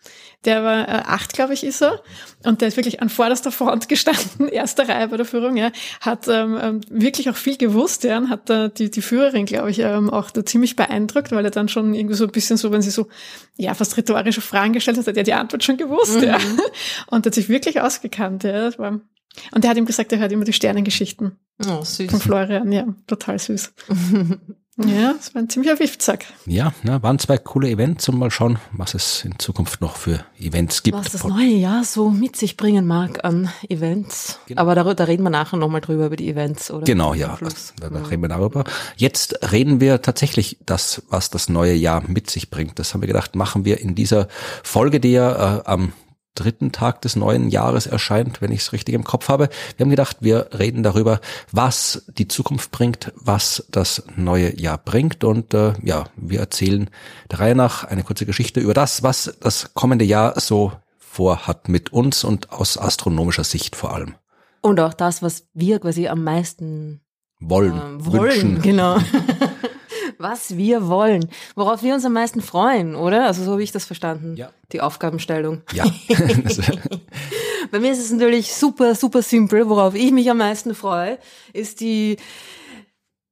Der 0.46 0.64
war 0.64 0.88
äh, 0.88 1.02
acht, 1.04 1.34
glaube 1.34 1.52
ich, 1.52 1.62
ist 1.64 1.82
er. 1.82 2.00
Und 2.44 2.62
der 2.62 2.68
ist 2.68 2.78
wirklich 2.78 3.02
an 3.02 3.10
vorderster 3.10 3.52
Front 3.52 3.88
gestanden, 3.90 4.48
erster 4.48 4.88
Reihe 4.88 5.06
bei 5.08 5.18
der 5.18 5.26
Führung. 5.26 5.58
Ja. 5.58 5.70
Hat 6.00 6.28
ähm, 6.28 6.58
ähm, 6.62 6.80
wirklich 6.88 7.28
auch 7.28 7.36
viel 7.36 7.58
gewusst. 7.58 8.04
Ja. 8.04 8.16
Und 8.16 8.30
hat 8.30 8.48
äh, 8.48 8.70
die, 8.70 8.90
die 8.90 9.02
Führerin, 9.02 9.44
glaube 9.44 9.70
ich, 9.70 9.80
ähm, 9.80 10.08
auch 10.08 10.30
da 10.30 10.42
ziemlich 10.46 10.76
beeindruckt, 10.76 11.30
weil 11.32 11.44
er 11.44 11.50
dann 11.50 11.68
schon 11.68 11.92
irgendwie 11.92 12.14
so 12.14 12.24
ein 12.24 12.30
bisschen 12.30 12.56
so, 12.56 12.72
wenn 12.72 12.80
sie 12.80 12.90
so, 12.90 13.08
ja, 13.58 13.74
fast 13.74 13.98
rhetorische 13.98 14.40
Fragen 14.40 14.72
gestellt 14.72 14.96
hat, 14.96 15.06
hat 15.06 15.16
er 15.18 15.24
die 15.24 15.34
Antwort 15.34 15.62
schon 15.62 15.76
gewusst. 15.76 16.22
Ja. 16.22 16.38
Und 17.08 17.26
hat 17.26 17.34
sich 17.34 17.50
wirklich 17.50 17.82
ausgekannt. 17.82 18.42
Ja. 18.44 18.52
Das 18.64 18.78
war, 18.78 18.98
und 19.52 19.64
er 19.64 19.70
hat 19.70 19.76
ihm 19.76 19.84
gesagt, 19.86 20.10
er 20.12 20.18
hört 20.18 20.32
immer 20.32 20.44
die 20.44 20.52
Sternengeschichten 20.52 21.38
Oh, 21.68 21.84
süß. 21.84 22.10
von 22.10 22.18
Florian. 22.20 22.72
Ja, 22.72 22.86
total 23.06 23.38
süß. 23.38 23.72
Ja, 24.88 25.14
es 25.18 25.34
war 25.34 25.42
ein 25.42 25.48
ziemlicher 25.48 25.78
Wiftsack. 25.78 26.26
Ja, 26.46 26.72
na, 26.82 27.02
waren 27.02 27.18
zwei 27.18 27.38
coole 27.38 27.68
Events 27.68 28.08
und 28.08 28.18
mal 28.18 28.30
schauen, 28.30 28.58
was 28.72 28.94
es 28.94 29.24
in 29.24 29.38
Zukunft 29.38 29.80
noch 29.80 29.96
für 29.96 30.24
Events 30.38 30.82
gibt. 30.82 30.98
Was 30.98 31.12
das 31.12 31.24
neue 31.24 31.54
Jahr 31.54 31.84
so 31.84 32.10
mit 32.10 32.36
sich 32.36 32.56
bringen 32.56 32.86
mag 32.86 33.24
an 33.24 33.50
Events. 33.68 34.38
Aber 34.56 34.74
da, 34.74 34.94
da 34.94 35.04
reden 35.04 35.22
wir 35.22 35.30
nachher 35.30 35.56
nochmal 35.56 35.80
drüber 35.80 36.06
über 36.06 36.16
die 36.16 36.28
Events, 36.28 36.70
oder? 36.70 36.84
Genau, 36.84 37.14
ja, 37.14 37.38
da, 37.80 37.90
da 37.90 38.02
reden 38.02 38.22
wir 38.22 38.28
darüber. 38.28 38.64
Jetzt 38.96 39.52
reden 39.52 39.80
wir 39.80 40.02
tatsächlich 40.02 40.58
das, 40.66 41.02
was 41.08 41.30
das 41.30 41.48
neue 41.48 41.74
Jahr 41.74 42.02
mit 42.06 42.30
sich 42.30 42.50
bringt. 42.50 42.78
Das 42.78 42.94
haben 42.94 43.00
wir 43.00 43.08
gedacht, 43.08 43.34
machen 43.34 43.64
wir 43.64 43.80
in 43.80 43.94
dieser 43.94 44.28
Folge, 44.62 45.00
die 45.00 45.12
ja 45.12 45.58
äh, 45.58 45.62
am 45.64 45.92
dritten 46.34 46.72
Tag 46.72 47.02
des 47.02 47.16
neuen 47.16 47.48
Jahres 47.48 47.86
erscheint, 47.86 48.40
wenn 48.40 48.52
ich 48.52 48.60
es 48.60 48.72
richtig 48.72 48.94
im 48.94 49.04
Kopf 49.04 49.28
habe. 49.28 49.48
Wir 49.76 49.84
haben 49.84 49.90
gedacht, 49.90 50.18
wir 50.20 50.50
reden 50.58 50.82
darüber, 50.82 51.20
was 51.52 52.04
die 52.08 52.28
Zukunft 52.28 52.70
bringt, 52.70 53.12
was 53.16 53.64
das 53.70 54.04
neue 54.16 54.58
Jahr 54.58 54.78
bringt 54.78 55.24
und 55.24 55.54
äh, 55.54 55.74
ja, 55.82 56.04
wir 56.16 56.40
erzählen 56.40 56.88
der 57.30 57.40
Reihe 57.40 57.54
nach 57.54 57.84
eine 57.84 58.02
kurze 58.02 58.26
Geschichte 58.26 58.60
über 58.60 58.74
das, 58.74 59.02
was 59.02 59.36
das 59.40 59.74
kommende 59.74 60.04
Jahr 60.04 60.38
so 60.40 60.72
vorhat 60.98 61.68
mit 61.68 61.92
uns 61.92 62.24
und 62.24 62.52
aus 62.52 62.78
astronomischer 62.78 63.44
Sicht 63.44 63.74
vor 63.76 63.92
allem. 63.94 64.14
Und 64.62 64.78
auch 64.78 64.94
das, 64.94 65.22
was 65.22 65.48
wir 65.54 65.80
quasi 65.80 66.06
am 66.08 66.22
meisten 66.22 67.00
Wollen, 67.40 67.72
ähm, 67.72 68.06
wollen. 68.06 68.22
wünschen. 68.22 68.62
Genau. 68.62 68.98
was 70.20 70.56
wir 70.56 70.88
wollen. 70.88 71.28
Worauf 71.54 71.82
wir 71.82 71.94
uns 71.94 72.04
am 72.04 72.12
meisten 72.12 72.40
freuen, 72.40 72.94
oder? 72.94 73.26
Also 73.26 73.44
so 73.44 73.52
habe 73.52 73.62
ich 73.62 73.72
das 73.72 73.84
verstanden. 73.84 74.36
Ja. 74.36 74.50
Die 74.72 74.80
Aufgabenstellung. 74.80 75.62
Ja. 75.72 75.84
Bei 77.70 77.78
mir 77.78 77.92
ist 77.92 78.04
es 78.04 78.12
natürlich 78.12 78.52
super, 78.54 78.94
super 78.94 79.22
simpel. 79.22 79.68
Worauf 79.68 79.94
ich 79.94 80.12
mich 80.12 80.30
am 80.30 80.38
meisten 80.38 80.74
freue, 80.74 81.18
ist 81.52 81.80
die 81.80 82.16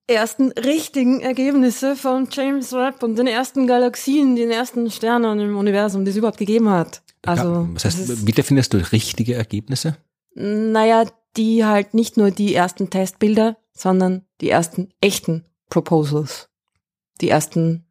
ersten 0.06 0.52
richtigen 0.52 1.20
Ergebnisse 1.20 1.96
von 1.96 2.28
James 2.30 2.72
Webb 2.72 3.02
und 3.02 3.16
den 3.18 3.26
ersten 3.26 3.66
Galaxien, 3.66 4.36
den 4.36 4.50
ersten 4.50 4.90
Sternen 4.90 5.38
im 5.40 5.56
Universum, 5.56 6.04
die 6.04 6.10
es 6.12 6.16
überhaupt 6.16 6.38
gegeben 6.38 6.70
hat. 6.70 7.02
Also, 7.26 7.68
das 7.74 7.84
heißt, 7.84 8.26
wie 8.26 8.32
definierst 8.32 8.72
du 8.72 8.78
richtige 8.78 9.34
Ergebnisse? 9.34 9.98
naja, 10.38 11.04
die 11.36 11.64
halt 11.64 11.94
nicht 11.94 12.16
nur 12.16 12.30
die 12.30 12.54
ersten 12.54 12.90
Testbilder, 12.90 13.56
sondern 13.72 14.24
die 14.40 14.50
ersten 14.50 14.90
echten 15.00 15.44
Proposals. 15.68 16.47
Die 17.20 17.28
ersten, 17.28 17.84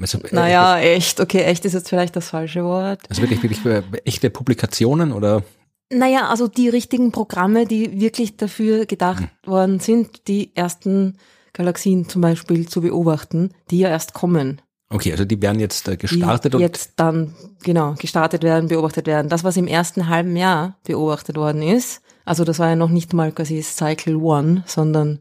Also, 0.00 0.18
äh, 0.18 0.34
naja, 0.34 0.78
echt, 0.78 1.20
okay, 1.20 1.42
echt 1.42 1.64
ist 1.64 1.72
jetzt 1.74 1.88
vielleicht 1.88 2.16
das 2.16 2.28
falsche 2.28 2.64
Wort. 2.64 3.00
Also 3.08 3.22
wirklich, 3.22 3.42
wirklich 3.42 3.64
äh, 3.64 3.82
echte 4.04 4.30
Publikationen 4.30 5.12
oder? 5.12 5.42
Naja, 5.90 6.28
also 6.28 6.48
die 6.48 6.68
richtigen 6.68 7.12
Programme, 7.12 7.66
die 7.66 8.00
wirklich 8.00 8.36
dafür 8.36 8.84
gedacht 8.84 9.24
worden 9.46 9.80
sind, 9.80 10.28
die 10.28 10.54
ersten 10.54 11.16
Galaxien 11.54 12.08
zum 12.08 12.20
Beispiel 12.20 12.68
zu 12.68 12.82
beobachten, 12.82 13.52
die 13.70 13.78
ja 13.80 13.88
erst 13.88 14.12
kommen. 14.12 14.60
Okay, 14.90 15.12
also 15.12 15.24
die 15.24 15.40
werden 15.42 15.60
jetzt 15.60 15.88
äh, 15.88 15.92
Die 15.92 15.98
gestartet 15.98 16.54
und 16.54 16.60
jetzt 16.60 16.92
dann, 16.96 17.34
genau, 17.62 17.94
gestartet 17.98 18.42
werden, 18.42 18.68
beobachtet 18.68 19.06
werden. 19.06 19.28
Das, 19.28 19.44
was 19.44 19.56
im 19.56 19.66
ersten 19.66 20.08
halben 20.08 20.36
Jahr 20.36 20.78
beobachtet 20.84 21.36
worden 21.36 21.62
ist, 21.62 22.02
also 22.24 22.44
das 22.44 22.58
war 22.58 22.68
ja 22.68 22.76
noch 22.76 22.90
nicht 22.90 23.12
mal 23.12 23.32
quasi 23.32 23.62
Cycle 23.62 24.16
One, 24.16 24.64
sondern 24.66 25.20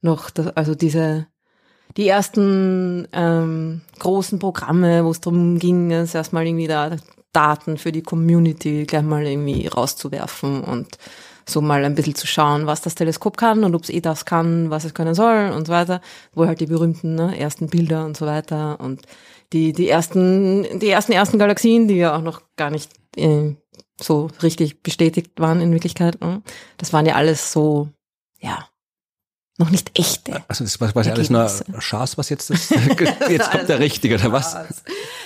noch, 0.00 0.30
das, 0.30 0.48
also 0.56 0.74
diese 0.74 1.26
die 1.96 2.08
ersten 2.08 3.08
ähm, 3.12 3.80
großen 3.98 4.38
Programme, 4.38 5.04
wo 5.04 5.10
es 5.10 5.20
darum 5.20 5.58
ging, 5.58 5.90
es 5.90 6.14
erstmal 6.14 6.46
irgendwie 6.46 6.66
da 6.66 6.96
Daten 7.32 7.78
für 7.78 7.92
die 7.92 8.02
Community 8.02 8.84
gleich 8.84 9.02
mal 9.02 9.26
irgendwie 9.26 9.66
rauszuwerfen 9.66 10.62
und 10.62 10.98
so 11.48 11.60
mal 11.60 11.84
ein 11.84 11.94
bisschen 11.94 12.14
zu 12.14 12.26
schauen, 12.26 12.66
was 12.66 12.80
das 12.80 12.96
Teleskop 12.96 13.36
kann 13.36 13.62
und 13.62 13.74
ob 13.74 13.84
es 13.84 13.90
eh 13.90 14.00
das 14.00 14.24
kann, 14.24 14.70
was 14.70 14.84
es 14.84 14.94
können 14.94 15.14
soll 15.14 15.52
und 15.54 15.66
so 15.66 15.72
weiter, 15.72 16.00
wo 16.34 16.46
halt 16.46 16.60
die 16.60 16.66
berühmten 16.66 17.14
ne, 17.14 17.38
ersten 17.38 17.68
Bilder 17.68 18.04
und 18.04 18.16
so 18.16 18.26
weiter 18.26 18.80
und 18.80 19.02
die, 19.52 19.72
die 19.72 19.88
ersten, 19.88 20.80
die 20.80 20.88
ersten 20.88 21.12
ersten 21.12 21.38
Galaxien, 21.38 21.86
die 21.86 21.96
ja 21.96 22.16
auch 22.16 22.22
noch 22.22 22.42
gar 22.56 22.70
nicht 22.70 22.90
äh, 23.16 23.54
so 24.00 24.28
richtig 24.42 24.82
bestätigt 24.82 25.32
waren 25.38 25.60
in 25.60 25.72
Wirklichkeit. 25.72 26.20
Ne? 26.20 26.42
Das 26.78 26.92
waren 26.92 27.06
ja 27.06 27.14
alles 27.14 27.52
so, 27.52 27.90
ja, 28.40 28.68
noch 29.58 29.70
nicht 29.70 29.98
echte. 29.98 30.42
Also 30.48 30.64
das 30.64 30.80
war 30.80 30.92
quasi 30.92 31.10
alles 31.10 31.30
nur 31.30 31.48
Schaß, 31.78 32.18
was 32.18 32.28
jetzt 32.28 32.50
ist. 32.50 32.70
Jetzt 33.28 33.50
kommt 33.50 33.68
der 33.68 33.78
Richtige, 33.78 34.16
oder 34.16 34.32
was? 34.32 34.56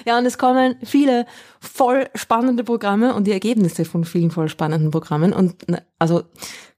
Ja, 0.07 0.19
und 0.19 0.27
es 0.27 0.39
kommen 0.39 0.77
viele 0.85 1.27
voll 1.61 2.09
spannende 2.15 2.65
Programme 2.65 3.15
und 3.15 3.27
die 3.27 3.33
Ergebnisse 3.33 3.85
von 3.85 4.05
vielen 4.05 4.31
voll 4.31 4.49
spannenden 4.49 4.91
Programmen. 4.91 5.33
Und 5.33 5.65
also 5.99 6.23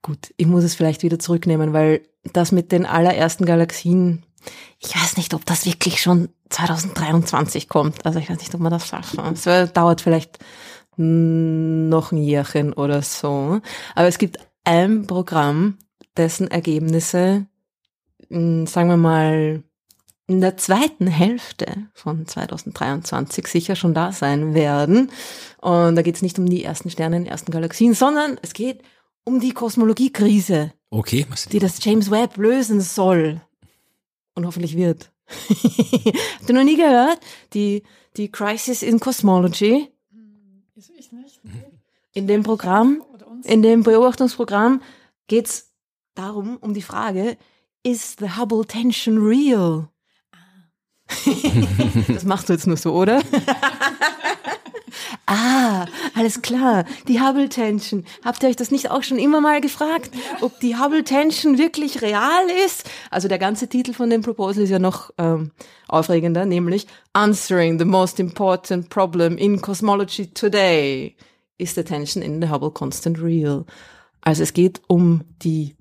gut, 0.01 0.33
ich 0.37 0.47
muss 0.47 0.65
es 0.65 0.75
vielleicht 0.75 1.03
wieder 1.03 1.19
zurücknehmen, 1.19 1.73
weil 1.73 2.03
das 2.33 2.53
mit 2.53 2.73
den 2.73 2.87
allerersten 2.87 3.45
Galaxien, 3.45 4.25
ich 4.79 4.95
weiß 4.95 5.17
nicht, 5.17 5.35
ob 5.35 5.45
das 5.45 5.67
wirklich 5.67 6.01
schon 6.01 6.31
2023 6.51 7.69
kommt. 7.69 8.05
Also 8.05 8.19
ich 8.19 8.31
weiß 8.31 8.39
nicht, 8.39 8.55
ob 8.55 8.61
man 8.61 8.73
das 8.73 8.87
schafft. 8.87 9.17
Es 9.19 9.73
dauert 9.73 10.01
vielleicht 10.01 10.39
noch 10.97 12.13
ein 12.13 12.19
Jährchen 12.19 12.73
oder 12.73 13.03
so. 13.03 13.61
Aber 13.95 14.09
es 14.09 14.19
gibt 14.19 14.39
ein 14.65 15.07
Programm, 15.07 15.79
dessen 16.17 16.49
Ergebnisse, 16.49 17.47
sagen 18.29 18.89
wir 18.89 18.97
mal, 18.97 19.63
in 20.27 20.41
der 20.41 20.57
zweiten 20.57 21.07
Hälfte 21.07 21.89
von 21.95 22.27
2023 22.27 23.47
sicher 23.47 23.77
schon 23.77 23.93
da 23.93 24.13
sein 24.13 24.55
werden. 24.55 25.11
Und 25.61 25.97
da 25.97 26.03
geht 26.03 26.17
es 26.17 26.23
nicht 26.23 26.39
um 26.39 26.47
die 26.49 26.65
ersten 26.65 26.91
Sterne 26.91 27.17
in 27.17 27.25
den 27.25 27.31
ersten 27.31 27.51
Galaxien, 27.51 27.95
sondern 27.95 28.39
es 28.43 28.53
geht 28.53 28.83
um 29.25 29.41
die 29.41 29.53
Kosmologiekrise, 29.53 30.73
okay, 30.91 31.27
die 31.53 31.59
das 31.59 31.85
James 31.85 32.11
Webb 32.11 32.37
lösen 32.37 32.81
soll 32.81 33.41
und 34.35 34.47
hoffentlich 34.47 34.77
wird. 34.77 35.13
Habt 35.49 36.49
ihr 36.49 36.55
noch 36.55 36.65
nie 36.65 36.77
gehört? 36.77 37.21
Die, 37.55 37.83
die 38.17 38.31
Crisis 38.31 38.83
in 38.83 39.01
Cosmology. 39.01 39.89
In 42.15 42.27
dem 42.27 42.43
Programm, 42.43 43.03
in 43.45 43.63
dem 43.63 43.83
Beobachtungsprogramm 43.83 44.83
geht's 45.29 45.72
darum, 46.15 46.59
um 46.59 46.75
die 46.75 46.83
Frage, 46.83 47.37
is 47.83 48.17
the 48.19 48.37
Hubble 48.37 48.67
tension 48.67 49.19
real? 49.19 49.89
das 52.09 52.25
machst 52.25 52.49
du 52.49 52.53
jetzt 52.53 52.67
nur 52.67 52.77
so, 52.77 52.95
oder? 52.95 53.23
ah, 55.27 55.87
alles 56.15 56.43
klar. 56.43 56.85
Die 57.09 57.21
Hubble 57.21 57.49
Tension. 57.49 58.05
Habt 58.25 58.43
ihr 58.43 58.49
euch 58.49 58.57
das 58.57 58.71
nicht 58.71 58.91
auch 58.91 59.03
schon 59.03 59.19
immer 59.19 59.41
mal 59.41 59.61
gefragt, 59.61 60.11
ob 60.41 60.59
die 60.61 60.77
Hubble 60.77 61.05
Tension 61.05 61.59
wirklich 61.59 62.03
real 62.03 62.49
ist? 62.65 62.89
Also 63.11 63.29
der 63.29 63.39
ganze 63.39 63.69
Titel 63.69 63.93
von 63.93 64.11
dem 64.11 64.23
Proposal 64.23 64.65
ist 64.65 64.71
ja 64.71 64.79
noch 64.79 65.11
ähm, 65.19 65.53
aufregender, 65.89 66.47
nämlich 66.47 66.87
Answering 67.13 67.79
the 67.79 67.85
most 67.85 68.21
important 68.21 68.89
problem 68.89 69.37
in 69.37 69.61
cosmology 69.61 70.29
today. 70.29 71.17
Is 71.59 71.75
the 71.75 71.85
tension 71.85 72.23
in 72.23 72.41
the 72.41 72.49
Hubble 72.49 72.71
constant 72.71 73.23
real? 73.23 73.67
Also 74.23 74.43
es 74.43 74.53
geht 74.53 74.81
um 74.89 75.23
die 75.43 75.77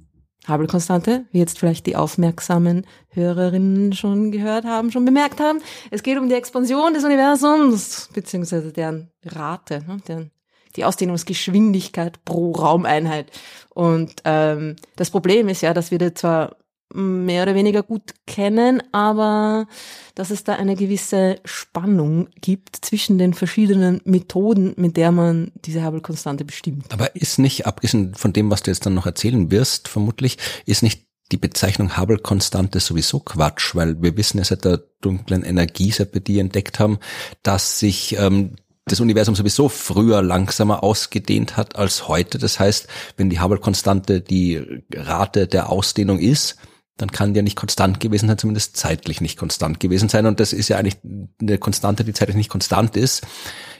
Hubble-Konstante, 0.47 1.25
wie 1.31 1.39
jetzt 1.39 1.59
vielleicht 1.59 1.85
die 1.85 1.95
aufmerksamen 1.95 2.85
Hörerinnen 3.09 3.93
schon 3.93 4.31
gehört 4.31 4.65
haben, 4.65 4.91
schon 4.91 5.05
bemerkt 5.05 5.39
haben. 5.39 5.59
Es 5.91 6.03
geht 6.03 6.17
um 6.17 6.29
die 6.29 6.35
Expansion 6.35 6.93
des 6.93 7.03
Universums, 7.03 8.09
beziehungsweise 8.13 8.71
deren 8.71 9.11
Rate, 9.23 9.83
ne, 9.87 9.97
deren, 10.07 10.31
die 10.75 10.85
Ausdehnungsgeschwindigkeit 10.85 12.23
pro 12.25 12.53
Raumeinheit. 12.53 13.31
Und 13.69 14.13
ähm, 14.25 14.77
das 14.95 15.11
Problem 15.11 15.47
ist 15.47 15.61
ja, 15.61 15.73
dass 15.73 15.91
wir 15.91 15.99
da 15.99 16.15
zwar 16.15 16.55
mehr 16.93 17.43
oder 17.43 17.55
weniger 17.55 17.83
gut 17.83 18.13
kennen, 18.27 18.81
aber 18.91 19.67
dass 20.15 20.29
es 20.29 20.43
da 20.43 20.55
eine 20.55 20.75
gewisse 20.75 21.39
Spannung 21.45 22.27
gibt 22.41 22.77
zwischen 22.81 23.17
den 23.17 23.33
verschiedenen 23.33 24.01
Methoden, 24.03 24.73
mit 24.77 24.97
der 24.97 25.11
man 25.11 25.51
diese 25.65 25.85
Hubble-Konstante 25.85 26.45
bestimmt. 26.45 26.91
Aber 26.91 27.15
ist 27.15 27.39
nicht, 27.39 27.65
abgesehen 27.65 28.15
von 28.15 28.33
dem, 28.33 28.49
was 28.49 28.63
du 28.63 28.71
jetzt 28.71 28.85
dann 28.85 28.93
noch 28.93 29.05
erzählen 29.05 29.51
wirst, 29.51 29.87
vermutlich, 29.87 30.37
ist 30.65 30.83
nicht 30.83 31.05
die 31.31 31.37
Bezeichnung 31.37 31.97
Hubble-Konstante 31.97 32.79
sowieso 32.79 33.19
Quatsch, 33.19 33.75
weil 33.75 34.01
wir 34.01 34.17
wissen 34.17 34.37
ja 34.37 34.43
seit 34.43 34.65
der 34.65 34.83
dunklen 35.01 35.43
Energie, 35.43 35.91
seit 35.91 36.13
wir 36.13 36.21
die 36.21 36.39
entdeckt 36.39 36.79
haben, 36.79 36.99
dass 37.41 37.79
sich 37.79 38.17
ähm, 38.17 38.55
das 38.85 38.99
Universum 38.99 39.35
sowieso 39.35 39.69
früher 39.69 40.21
langsamer 40.21 40.83
ausgedehnt 40.83 41.55
hat 41.55 41.75
als 41.75 42.07
heute. 42.07 42.37
Das 42.37 42.59
heißt, 42.59 42.87
wenn 43.17 43.29
die 43.29 43.39
Hubble-Konstante 43.39 44.21
die 44.21 44.83
Rate 44.93 45.47
der 45.47 45.69
Ausdehnung 45.69 46.19
ist, 46.19 46.57
dann 47.01 47.11
kann 47.11 47.33
der 47.33 47.43
nicht 47.43 47.55
konstant 47.55 47.99
gewesen 47.99 48.27
sein, 48.27 48.37
zumindest 48.37 48.77
zeitlich 48.77 49.21
nicht 49.21 49.37
konstant 49.37 49.79
gewesen 49.79 50.09
sein. 50.09 50.25
Und 50.25 50.39
das 50.39 50.53
ist 50.53 50.69
ja 50.69 50.77
eigentlich 50.77 50.97
eine 51.41 51.57
Konstante, 51.57 52.03
die 52.03 52.13
zeitlich 52.13 52.37
nicht 52.37 52.49
konstant 52.49 52.95
ist, 52.95 53.25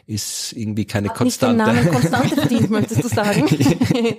ist 0.08 0.54
irgendwie 0.54 0.86
keine 0.86 1.10
Hat 1.10 1.18
Konstante. 1.18 1.64
Nicht 1.64 1.78
den 1.78 1.86
Namen 1.86 1.92
Konstante 2.02 2.36
verdient, 2.36 2.70
möchtest 2.70 3.04
du 3.04 3.08
sagen? 3.08 3.46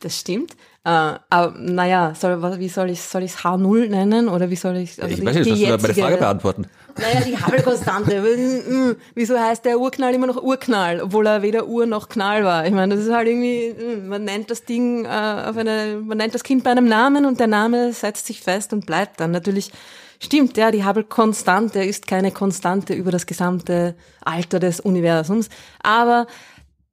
das 0.00 0.20
stimmt. 0.20 0.52
Äh, 0.84 0.88
aber 0.88 1.54
naja, 1.58 2.14
soll, 2.14 2.60
wie 2.60 2.68
soll 2.68 2.90
ich 2.90 3.02
soll 3.02 3.24
ich's 3.24 3.38
H0 3.38 3.88
nennen 3.88 4.28
oder 4.28 4.50
wie 4.50 4.56
soll 4.56 4.76
ich? 4.76 5.02
Also 5.02 5.12
ich 5.12 5.20
die, 5.20 5.26
weiß 5.26 5.34
nicht, 5.36 5.50
das 5.50 5.58
jetzige, 5.58 5.82
meine 5.82 5.94
Frage 5.94 6.16
beantworten. 6.18 6.66
Naja, 6.98 7.20
die 7.20 7.36
Hubble-Konstante. 7.36 8.96
Wieso 9.14 9.38
heißt 9.38 9.64
der 9.64 9.78
Urknall 9.78 10.14
immer 10.14 10.26
noch 10.26 10.42
Urknall, 10.42 11.00
obwohl 11.02 11.26
er 11.26 11.42
weder 11.42 11.66
Ur 11.66 11.86
noch 11.86 12.08
Knall 12.08 12.44
war? 12.44 12.66
Ich 12.66 12.72
meine, 12.72 12.94
das 12.94 13.04
ist 13.04 13.12
halt 13.12 13.28
irgendwie, 13.28 13.74
hm, 13.76 14.08
man 14.08 14.24
nennt 14.24 14.50
das 14.50 14.64
Ding 14.64 15.04
äh, 15.04 15.08
auf 15.08 15.56
eine, 15.56 16.00
man 16.02 16.18
nennt 16.18 16.34
das 16.34 16.42
Kind 16.42 16.64
bei 16.64 16.70
einem 16.70 16.88
Namen 16.88 17.26
und 17.26 17.38
der 17.38 17.48
Name 17.48 17.92
setzt 17.92 18.26
sich 18.26 18.40
fest 18.40 18.72
und 18.72 18.86
bleibt 18.86 19.20
dann. 19.20 19.30
Natürlich 19.30 19.72
stimmt, 20.20 20.56
ja, 20.56 20.70
die 20.70 20.84
Hubble-Konstante 20.84 21.84
ist 21.84 22.06
keine 22.06 22.30
Konstante 22.30 22.94
über 22.94 23.10
das 23.10 23.26
gesamte 23.26 23.94
Alter 24.24 24.58
des 24.58 24.80
Universums, 24.80 25.50
aber 25.82 26.26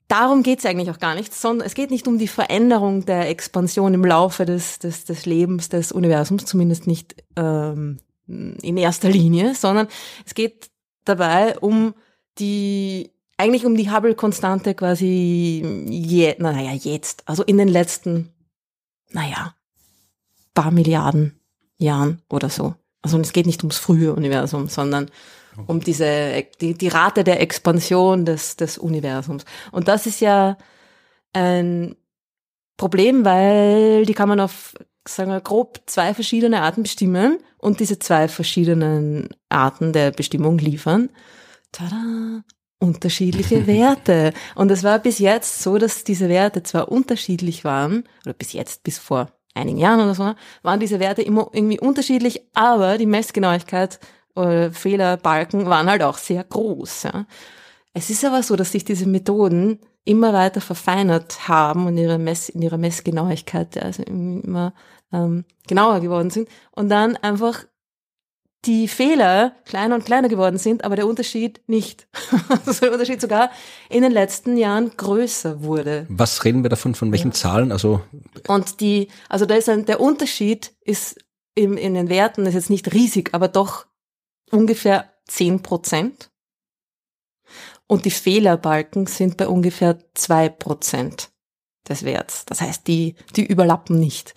darum 0.10 0.44
geht's 0.44 0.66
eigentlich 0.66 0.92
auch 0.92 1.00
gar 1.00 1.16
nicht, 1.16 1.34
sondern 1.34 1.66
es 1.66 1.76
geht 1.76 1.92
nicht 1.92 2.08
um 2.08 2.18
die 2.18 2.28
Veränderung 2.28 3.06
der 3.06 3.30
Expansion 3.30 3.94
im 3.94 4.04
Laufe 4.04 4.46
des, 4.46 4.80
des, 4.80 5.06
des 5.06 5.26
Lebens 5.26 5.70
des 5.70 5.94
Universums, 5.94 6.46
zumindest 6.46 6.88
nicht 6.88 7.16
ähm, 7.38 8.00
in 8.28 8.78
erster 8.78 9.10
Linie, 9.10 9.56
sondern 9.56 9.88
es 10.26 10.34
geht 10.34 10.70
dabei 11.06 11.58
um 11.60 11.94
die 12.40 13.12
eigentlich 13.38 13.66
um 13.66 13.76
die 13.76 13.92
Hubble-Konstante 13.92 14.76
quasi 14.76 15.86
je, 15.90 16.36
naja, 16.40 16.72
jetzt, 16.72 17.24
also 17.28 17.44
in 17.44 17.58
den 17.58 17.68
letzten, 17.68 18.32
naja, 19.12 19.56
paar 20.54 20.72
Milliarden 20.72 21.40
Jahren 21.78 22.22
oder 22.30 22.50
so. 22.50 22.76
Also 23.02 23.20
es 23.20 23.34
geht 23.34 23.46
nicht 23.46 23.64
ums 23.64 23.78
frühe 23.78 24.14
Universum, 24.14 24.70
sondern 24.70 25.10
um 25.68 25.82
diese, 25.82 26.46
die, 26.62 26.74
die 26.74 26.88
Rate 26.88 27.24
der 27.24 27.42
Expansion 27.42 28.26
des, 28.26 28.56
des 28.56 28.78
Universums. 28.78 29.46
Und 29.72 29.88
das 29.88 30.06
ist 30.06 30.22
ja 30.22 30.58
ein 31.34 31.96
Problem, 32.78 33.26
weil 33.26 34.06
die 34.06 34.14
kann 34.14 34.30
man 34.30 34.40
auf, 34.40 34.74
sagen 35.08 35.32
wir, 35.32 35.42
grob 35.42 35.82
zwei 35.86 36.14
verschiedene 36.14 36.62
Arten 36.62 36.84
bestimmen 36.84 37.38
und 37.58 37.80
diese 37.80 38.00
zwei 38.00 38.28
verschiedenen 38.28 39.30
Arten 39.50 39.94
der 39.94 40.12
Bestimmung 40.12 40.58
liefern. 40.58 41.10
Tada! 41.72 42.44
Unterschiedliche 42.80 43.66
Werte. 43.68 44.34
Und 44.56 44.70
es 44.70 44.84
war 44.84 45.00
bis 45.00 45.20
jetzt 45.20 45.62
so, 45.64 45.78
dass 45.78 46.04
diese 46.04 46.28
Werte 46.28 46.64
zwar 46.64 46.92
unterschiedlich 46.92 47.64
waren, 47.64 48.04
oder 48.26 48.34
bis 48.34 48.54
jetzt, 48.54 48.84
bis 48.84 49.00
vor 49.00 49.32
einigen 49.54 49.78
Jahren 49.78 50.02
oder 50.02 50.16
so, 50.16 50.34
waren 50.64 50.80
diese 50.80 51.00
Werte 51.00 51.22
immer 51.22 51.50
irgendwie 51.54 51.80
unterschiedlich, 51.80 52.42
aber 52.54 52.98
die 52.98 53.06
Messgenauigkeit 53.06 54.00
oder 54.36 54.72
Fehlerbalken 54.72 55.68
waren 55.68 55.90
halt 55.90 56.04
auch 56.04 56.18
sehr 56.18 56.44
groß. 56.44 57.04
Ja. 57.04 57.26
Es 57.94 58.10
ist 58.10 58.26
aber 58.26 58.44
so, 58.44 58.56
dass 58.56 58.72
sich 58.72 58.84
diese 58.84 59.06
Methoden 59.06 59.80
immer 60.06 60.34
weiter 60.34 60.62
verfeinert 60.62 61.48
haben 61.48 61.88
und 61.88 61.98
ihre 61.98 62.18
Mess, 62.18 62.50
in 62.50 62.62
ihrer 62.62 62.78
Messgenauigkeit 62.78 63.78
also 63.82 64.04
immer 64.04 64.74
ähm, 65.12 65.46
genauer 65.68 66.02
geworden 66.02 66.30
sind 66.30 66.50
und 66.72 66.90
dann 66.90 67.16
einfach 67.18 67.66
die 68.66 68.88
Fehler 68.88 69.56
kleiner 69.66 69.96
und 69.96 70.06
kleiner 70.06 70.30
geworden 70.30 70.58
sind, 70.58 70.86
aber 70.86 70.96
der 70.96 71.08
Unterschied 71.08 71.62
nicht. 71.68 72.08
also 72.50 72.80
der 72.80 72.94
Unterschied 72.94 73.20
sogar 73.20 73.52
in 73.90 74.04
den 74.04 74.12
letzten 74.12 74.58
Jahren 74.58 74.92
größer 74.96 75.64
wurde. 75.64 76.06
Was 76.10 76.46
reden 76.46 76.64
wir 76.64 76.70
davon? 76.70 76.96
Von 76.96 77.12
welchen 77.12 77.32
ja. 77.32 77.34
Zahlen? 77.34 77.72
Also 77.72 78.02
und 78.48 78.80
die, 78.80 79.10
also 79.28 79.46
da 79.46 79.56
ist 79.56 79.68
ein, 79.68 79.86
der 79.86 80.00
Unterschied 80.00 80.74
ist 80.82 81.20
im, 81.56 81.78
in 81.78 81.94
den 81.94 82.10
Werten 82.10 82.46
ist 82.46 82.54
jetzt 82.54 82.70
nicht 82.70 82.94
riesig, 82.94 83.34
aber 83.34 83.48
doch 83.48 83.86
ungefähr 84.50 85.10
zehn 85.28 85.62
Prozent. 85.62 86.32
Und 87.94 88.06
die 88.06 88.12
Fehlerbalken 88.12 89.06
sind 89.06 89.38
bei 89.38 89.48
ungefähr 89.48 90.00
zwei 90.16 90.50
Prozent 90.50 91.30
des 91.88 92.04
Werts. 92.04 92.44
Das 92.48 92.60
heißt, 92.60 92.88
die, 92.88 93.14
die 93.36 93.46
überlappen 93.46 94.00
nicht. 94.00 94.34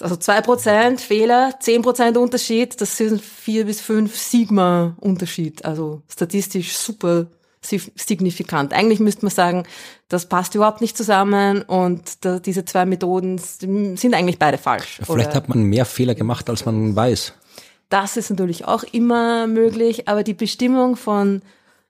also 0.00 0.16
zwei 0.16 0.40
Prozent 0.40 0.98
Fehler, 0.98 1.52
zehn 1.60 1.82
Prozent 1.82 2.16
Unterschied, 2.16 2.80
das 2.80 2.96
sind 2.96 3.20
vier 3.20 3.66
bis 3.66 3.82
fünf 3.82 4.16
Sigma 4.16 4.96
Unterschied. 5.00 5.66
Also 5.66 6.00
statistisch 6.08 6.78
super 6.78 7.26
signifikant. 7.60 8.72
Eigentlich 8.72 9.00
müsste 9.00 9.26
man 9.26 9.32
sagen, 9.32 9.64
das 10.08 10.24
passt 10.24 10.54
überhaupt 10.54 10.80
nicht 10.80 10.96
zusammen 10.96 11.60
und 11.60 12.24
da, 12.24 12.38
diese 12.38 12.64
zwei 12.64 12.86
Methoden 12.86 13.36
sind 13.36 14.14
eigentlich 14.14 14.38
beide 14.38 14.56
falsch. 14.56 15.02
Vielleicht 15.02 15.34
hat 15.34 15.50
man 15.50 15.64
mehr 15.64 15.84
Fehler 15.84 16.14
gemacht, 16.14 16.48
als 16.48 16.64
man 16.64 16.96
weiß. 16.96 17.34
Das 17.90 18.16
ist 18.16 18.30
natürlich 18.30 18.64
auch 18.64 18.82
immer 18.82 19.46
möglich, 19.46 20.08
aber 20.08 20.22
die 20.22 20.32
Bestimmung 20.32 20.96
von 20.96 21.42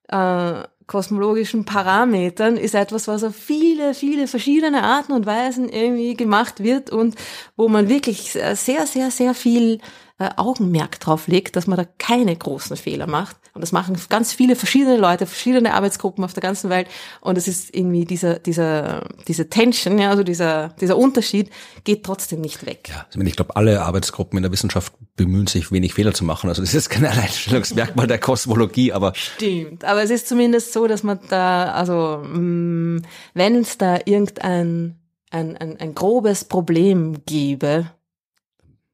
äh, 0.09 0.63
kosmologischen 0.89 1.65
Parametern 1.65 2.57
ist 2.57 2.75
etwas, 2.75 3.07
was 3.07 3.23
auf 3.23 3.37
viele, 3.37 3.95
viele 3.95 4.27
verschiedene 4.27 4.83
Arten 4.83 5.13
und 5.13 5.27
Weisen 5.27 5.69
irgendwie 5.69 6.15
gemacht 6.15 6.65
wird 6.65 6.91
und 6.91 7.15
wo 7.57 7.69
man 7.69 7.89
wirklich 7.89 8.33
sehr, 8.33 8.87
sehr, 8.87 9.11
sehr 9.13 9.35
viel 9.35 9.81
äh, 10.21 10.31
Augenmerk 10.37 10.99
drauf 10.99 11.29
legt, 11.29 11.55
dass 11.55 11.67
man 11.67 11.77
da 11.77 11.85
keine 11.99 12.35
großen 12.35 12.77
Fehler 12.77 13.07
macht. 13.07 13.37
Und 13.55 13.61
das 13.61 13.73
machen 13.73 13.97
ganz 14.09 14.33
viele 14.33 14.57
verschiedene 14.57 14.97
Leute, 14.97 15.27
verschiedene 15.27 15.75
Arbeitsgruppen 15.75 16.25
auf 16.25 16.33
der 16.33 16.43
ganzen 16.43 16.71
Welt. 16.71 16.89
Und 17.21 17.39
es 17.39 17.47
ist 17.47 17.75
irgendwie 17.75 18.05
dieser, 18.05 18.39
dieser, 18.39 19.09
diese 19.29 19.49
Tension, 19.49 19.99
ja, 19.99 20.11
also 20.11 20.25
dieser, 20.25 20.71
dieser 20.81 20.97
Unterschied 20.97 21.51
geht 21.85 22.05
trotzdem 22.05 22.41
nicht 22.41 22.67
weg. 22.67 22.89
Ja, 22.89 23.07
also 23.07 23.21
ich 23.21 23.37
glaube, 23.37 23.55
alle 23.55 23.83
Arbeitsgruppen 23.83 24.37
in 24.37 24.43
der 24.43 24.51
Wissenschaft 24.51 24.93
bemühen 25.17 25.47
sich, 25.47 25.71
wenig 25.71 25.95
Fehler 25.95 26.13
zu 26.13 26.25
machen. 26.25 26.49
Also 26.49 26.63
das 26.63 26.75
ist 26.75 26.89
kein 26.89 27.05
Alleinstellungsmerkmal 27.07 28.09
der 28.09 28.19
Kosmologie, 28.19 28.93
aber. 28.93 29.13
Stimmt. 29.15 29.85
Aber 29.85 30.03
es 30.03 30.11
ist 30.11 30.29
zumindest 30.29 30.73
so, 30.73 30.89
dass 30.89 31.05
man 31.05 31.21
da, 31.29 31.73
also, 31.73 32.23
mm, 32.25 33.03
wenn 33.35 33.57
es 33.57 33.79
da 33.79 33.99
irgendein, 34.05 34.97
ein, 35.31 35.57
ein, 35.59 35.79
ein 35.79 35.95
grobes 35.95 36.45
Problem 36.45 37.25
gäbe, 37.27 37.91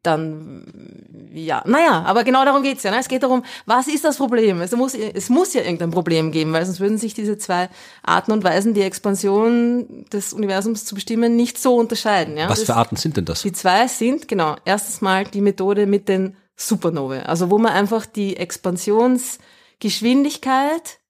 dann, 0.07 0.65
ja, 1.33 1.63
naja, 1.67 2.05
aber 2.07 2.25
genau 2.25 2.45
darum 2.45 2.63
geht's 2.63 2.83
ja. 2.83 2.91
Ne? 2.91 2.99
Es 2.99 3.09
geht 3.09 3.23
darum, 3.23 3.43
was 3.67 3.89
ist 3.89 4.05
das 4.05 4.19
Problem? 4.19 4.61
Es 4.61 4.73
muss, 4.73 4.95
es 4.95 5.29
muss 5.29 5.55
ja 5.55 5.63
irgendein 5.63 5.91
Problem 5.91 6.31
geben, 6.31 6.53
weil 6.53 6.67
sonst 6.67 6.81
würden 6.81 6.99
sich 6.99 7.15
diese 7.15 7.39
zwei 7.39 7.69
Arten 8.03 8.33
und 8.33 8.45
Weisen, 8.45 8.75
die 8.75 8.83
Expansion 8.83 10.05
des 10.13 10.33
Universums 10.33 10.85
zu 10.85 10.95
bestimmen, 10.95 11.35
nicht 11.37 11.59
so 11.59 11.77
unterscheiden. 11.77 12.37
Ja? 12.37 12.49
Was 12.49 12.63
für 12.63 12.77
Arten 12.77 12.97
sind 12.97 13.17
denn 13.17 13.25
das? 13.25 13.43
Die 13.43 13.53
zwei 13.53 13.89
sind, 13.89 14.29
genau, 14.29 14.57
erstens 14.65 15.01
mal 15.01 15.25
die 15.25 15.41
Methode 15.41 15.87
mit 15.87 16.09
den 16.09 16.37
Supernovae, 16.57 17.27
also 17.27 17.51
wo 17.51 17.59
man 17.59 17.73
einfach 17.73 18.07
die 18.07 18.37
Expansionsgeschwindigkeit, 18.37 21.01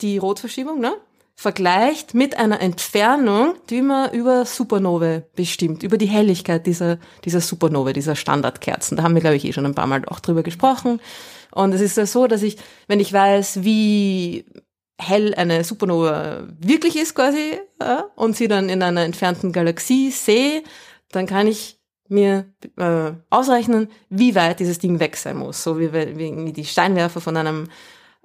die 0.00 0.18
Rotverschiebung, 0.18 0.78
ne? 0.80 0.94
Vergleicht 1.36 2.14
mit 2.14 2.38
einer 2.38 2.60
Entfernung, 2.60 3.54
die 3.68 3.82
man 3.82 4.12
über 4.12 4.44
Supernovae 4.44 5.24
bestimmt, 5.34 5.82
über 5.82 5.98
die 5.98 6.06
Helligkeit 6.06 6.66
dieser, 6.66 6.98
dieser 7.24 7.40
Supernovae, 7.40 7.92
dieser 7.92 8.16
Standardkerzen. 8.16 8.96
Da 8.96 9.02
haben 9.02 9.14
wir, 9.14 9.20
glaube 9.20 9.36
ich, 9.36 9.44
eh 9.44 9.52
schon 9.52 9.66
ein 9.66 9.74
paar 9.74 9.86
Mal 9.86 10.04
auch 10.06 10.20
drüber 10.20 10.42
gesprochen. 10.42 11.00
Und 11.50 11.72
es 11.72 11.80
ist 11.80 11.96
ja 11.96 12.06
so, 12.06 12.26
dass 12.26 12.42
ich, 12.42 12.56
wenn 12.86 13.00
ich 13.00 13.12
weiß, 13.12 13.64
wie 13.64 14.44
hell 14.98 15.34
eine 15.34 15.64
Supernova 15.64 16.46
wirklich 16.58 16.96
ist 16.96 17.14
quasi, 17.14 17.58
ja, 17.80 18.04
und 18.14 18.36
sie 18.36 18.48
dann 18.48 18.68
in 18.68 18.82
einer 18.82 19.02
entfernten 19.02 19.52
Galaxie 19.52 20.10
sehe, 20.10 20.62
dann 21.10 21.26
kann 21.26 21.48
ich 21.48 21.78
mir 22.08 22.52
äh, 22.76 23.12
ausrechnen, 23.30 23.88
wie 24.08 24.34
weit 24.34 24.60
dieses 24.60 24.78
Ding 24.78 25.00
weg 25.00 25.16
sein 25.16 25.36
muss. 25.36 25.62
So 25.62 25.78
wie, 25.80 25.92
wie 25.92 26.52
die 26.52 26.64
Steinwerfer 26.64 27.20
von 27.20 27.36
einem 27.36 27.68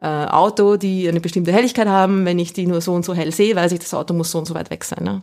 äh, 0.02 0.08
Auto, 0.08 0.78
die 0.78 1.08
eine 1.08 1.20
bestimmte 1.20 1.52
Helligkeit 1.52 1.88
haben. 1.88 2.26
Wenn 2.26 2.40
ich 2.40 2.54
die 2.54 2.68
nur 2.68 2.82
so 2.82 2.94
und 2.94 3.06
so 3.06 3.14
hell 3.14 3.32
sehe, 3.34 3.56
weiß 3.56 3.72
ich, 3.72 3.80
das 3.80 3.94
Auto 3.94 4.14
muss 4.14 4.32
so 4.32 4.40
und 4.40 4.46
so 4.46 4.54
weit 4.54 4.70
weg 4.70 4.84
sein. 4.84 5.04
Ne? 5.04 5.22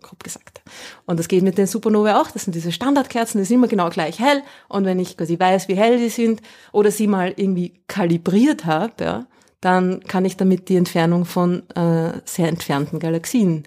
Grob 0.00 0.22
gesagt. 0.24 0.62
Und 1.06 1.18
das 1.18 1.28
geht 1.28 1.42
mit 1.42 1.58
den 1.58 1.66
Supernovae 1.66 2.20
auch. 2.20 2.30
Das 2.30 2.44
sind 2.44 2.54
diese 2.54 2.72
Standardkerzen, 2.72 3.40
die 3.40 3.44
sind 3.44 3.56
immer 3.56 3.68
genau 3.68 3.90
gleich 3.90 4.18
hell. 4.18 4.42
Und 4.68 4.84
wenn 4.84 4.98
ich 4.98 5.16
quasi 5.16 5.38
weiß, 5.38 5.68
wie 5.68 5.76
hell 5.76 5.98
die 5.98 6.08
sind 6.08 6.40
oder 6.72 6.90
sie 6.90 7.06
mal 7.06 7.34
irgendwie 7.36 7.82
kalibriert 7.86 8.64
habe, 8.64 9.04
ja, 9.04 9.26
dann 9.60 10.02
kann 10.04 10.24
ich 10.24 10.36
damit 10.36 10.68
die 10.68 10.76
Entfernung 10.76 11.24
von 11.24 11.68
äh, 11.70 12.12
sehr 12.24 12.48
entfernten 12.48 12.98
Galaxien 12.98 13.64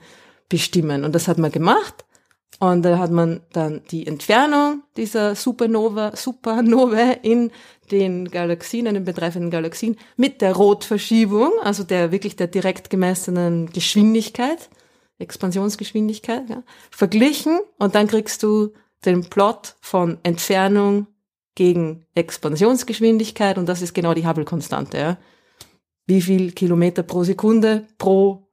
bestimmen. 0.49 1.05
Und 1.05 1.15
das 1.15 1.27
hat 1.27 1.37
man 1.37 1.51
gemacht. 1.51 2.05
Und 2.59 2.83
da 2.83 2.97
hat 2.99 3.11
man 3.11 3.41
dann 3.51 3.81
die 3.91 4.07
Entfernung 4.07 4.83
dieser 4.95 5.35
Supernova, 5.35 6.15
Supernovae 6.15 7.19
in 7.21 7.51
den 7.91 8.29
Galaxien, 8.29 8.85
den 8.85 9.03
betreffenden 9.03 9.51
Galaxien, 9.51 9.97
mit 10.17 10.41
der 10.41 10.55
Rotverschiebung, 10.55 11.51
also 11.61 11.83
der 11.83 12.11
wirklich 12.11 12.35
der 12.35 12.47
direkt 12.47 12.89
gemessenen 12.89 13.69
Geschwindigkeit, 13.71 14.69
Expansionsgeschwindigkeit, 15.19 16.49
ja, 16.49 16.63
verglichen 16.91 17.59
und 17.77 17.95
dann 17.95 18.07
kriegst 18.07 18.43
du 18.43 18.73
den 19.05 19.29
Plot 19.29 19.75
von 19.81 20.17
Entfernung 20.23 21.07
gegen 21.55 22.05
Expansionsgeschwindigkeit 22.15 23.57
und 23.57 23.67
das 23.67 23.81
ist 23.81 23.93
genau 23.93 24.13
die 24.13 24.27
Hubble-Konstante. 24.27 24.97
Ja. 24.97 25.17
Wie 26.05 26.21
viel 26.21 26.51
Kilometer 26.51 27.03
pro 27.03 27.23
Sekunde 27.23 27.87
pro 27.97 28.47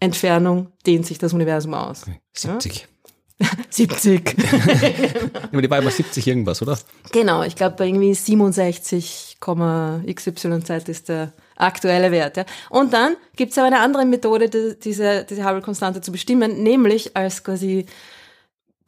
Entfernung 0.00 0.72
dehnt 0.86 1.06
sich 1.06 1.18
das 1.18 1.32
Universum 1.32 1.74
aus? 1.74 2.06
70. 2.32 2.80
Ja? 2.80 2.86
70. 3.70 4.36
die 5.62 5.70
war 5.70 5.78
immer 5.78 5.90
70 5.90 6.26
irgendwas, 6.26 6.62
oder? 6.62 6.78
Genau, 7.12 7.42
ich 7.42 7.56
glaube 7.56 7.86
irgendwie 7.86 8.14
67, 8.14 9.38
XYZ 9.40 10.88
ist 10.88 11.08
der 11.08 11.32
aktuelle 11.56 12.10
Wert. 12.10 12.36
Ja. 12.36 12.44
Und 12.68 12.92
dann 12.92 13.16
gibt 13.36 13.52
es 13.52 13.58
aber 13.58 13.68
eine 13.68 13.80
andere 13.80 14.04
Methode, 14.04 14.48
diese, 14.48 15.24
diese 15.24 15.44
Hubble-Konstante 15.44 16.00
zu 16.00 16.12
bestimmen, 16.12 16.62
nämlich 16.62 17.16
als 17.16 17.42
quasi 17.42 17.86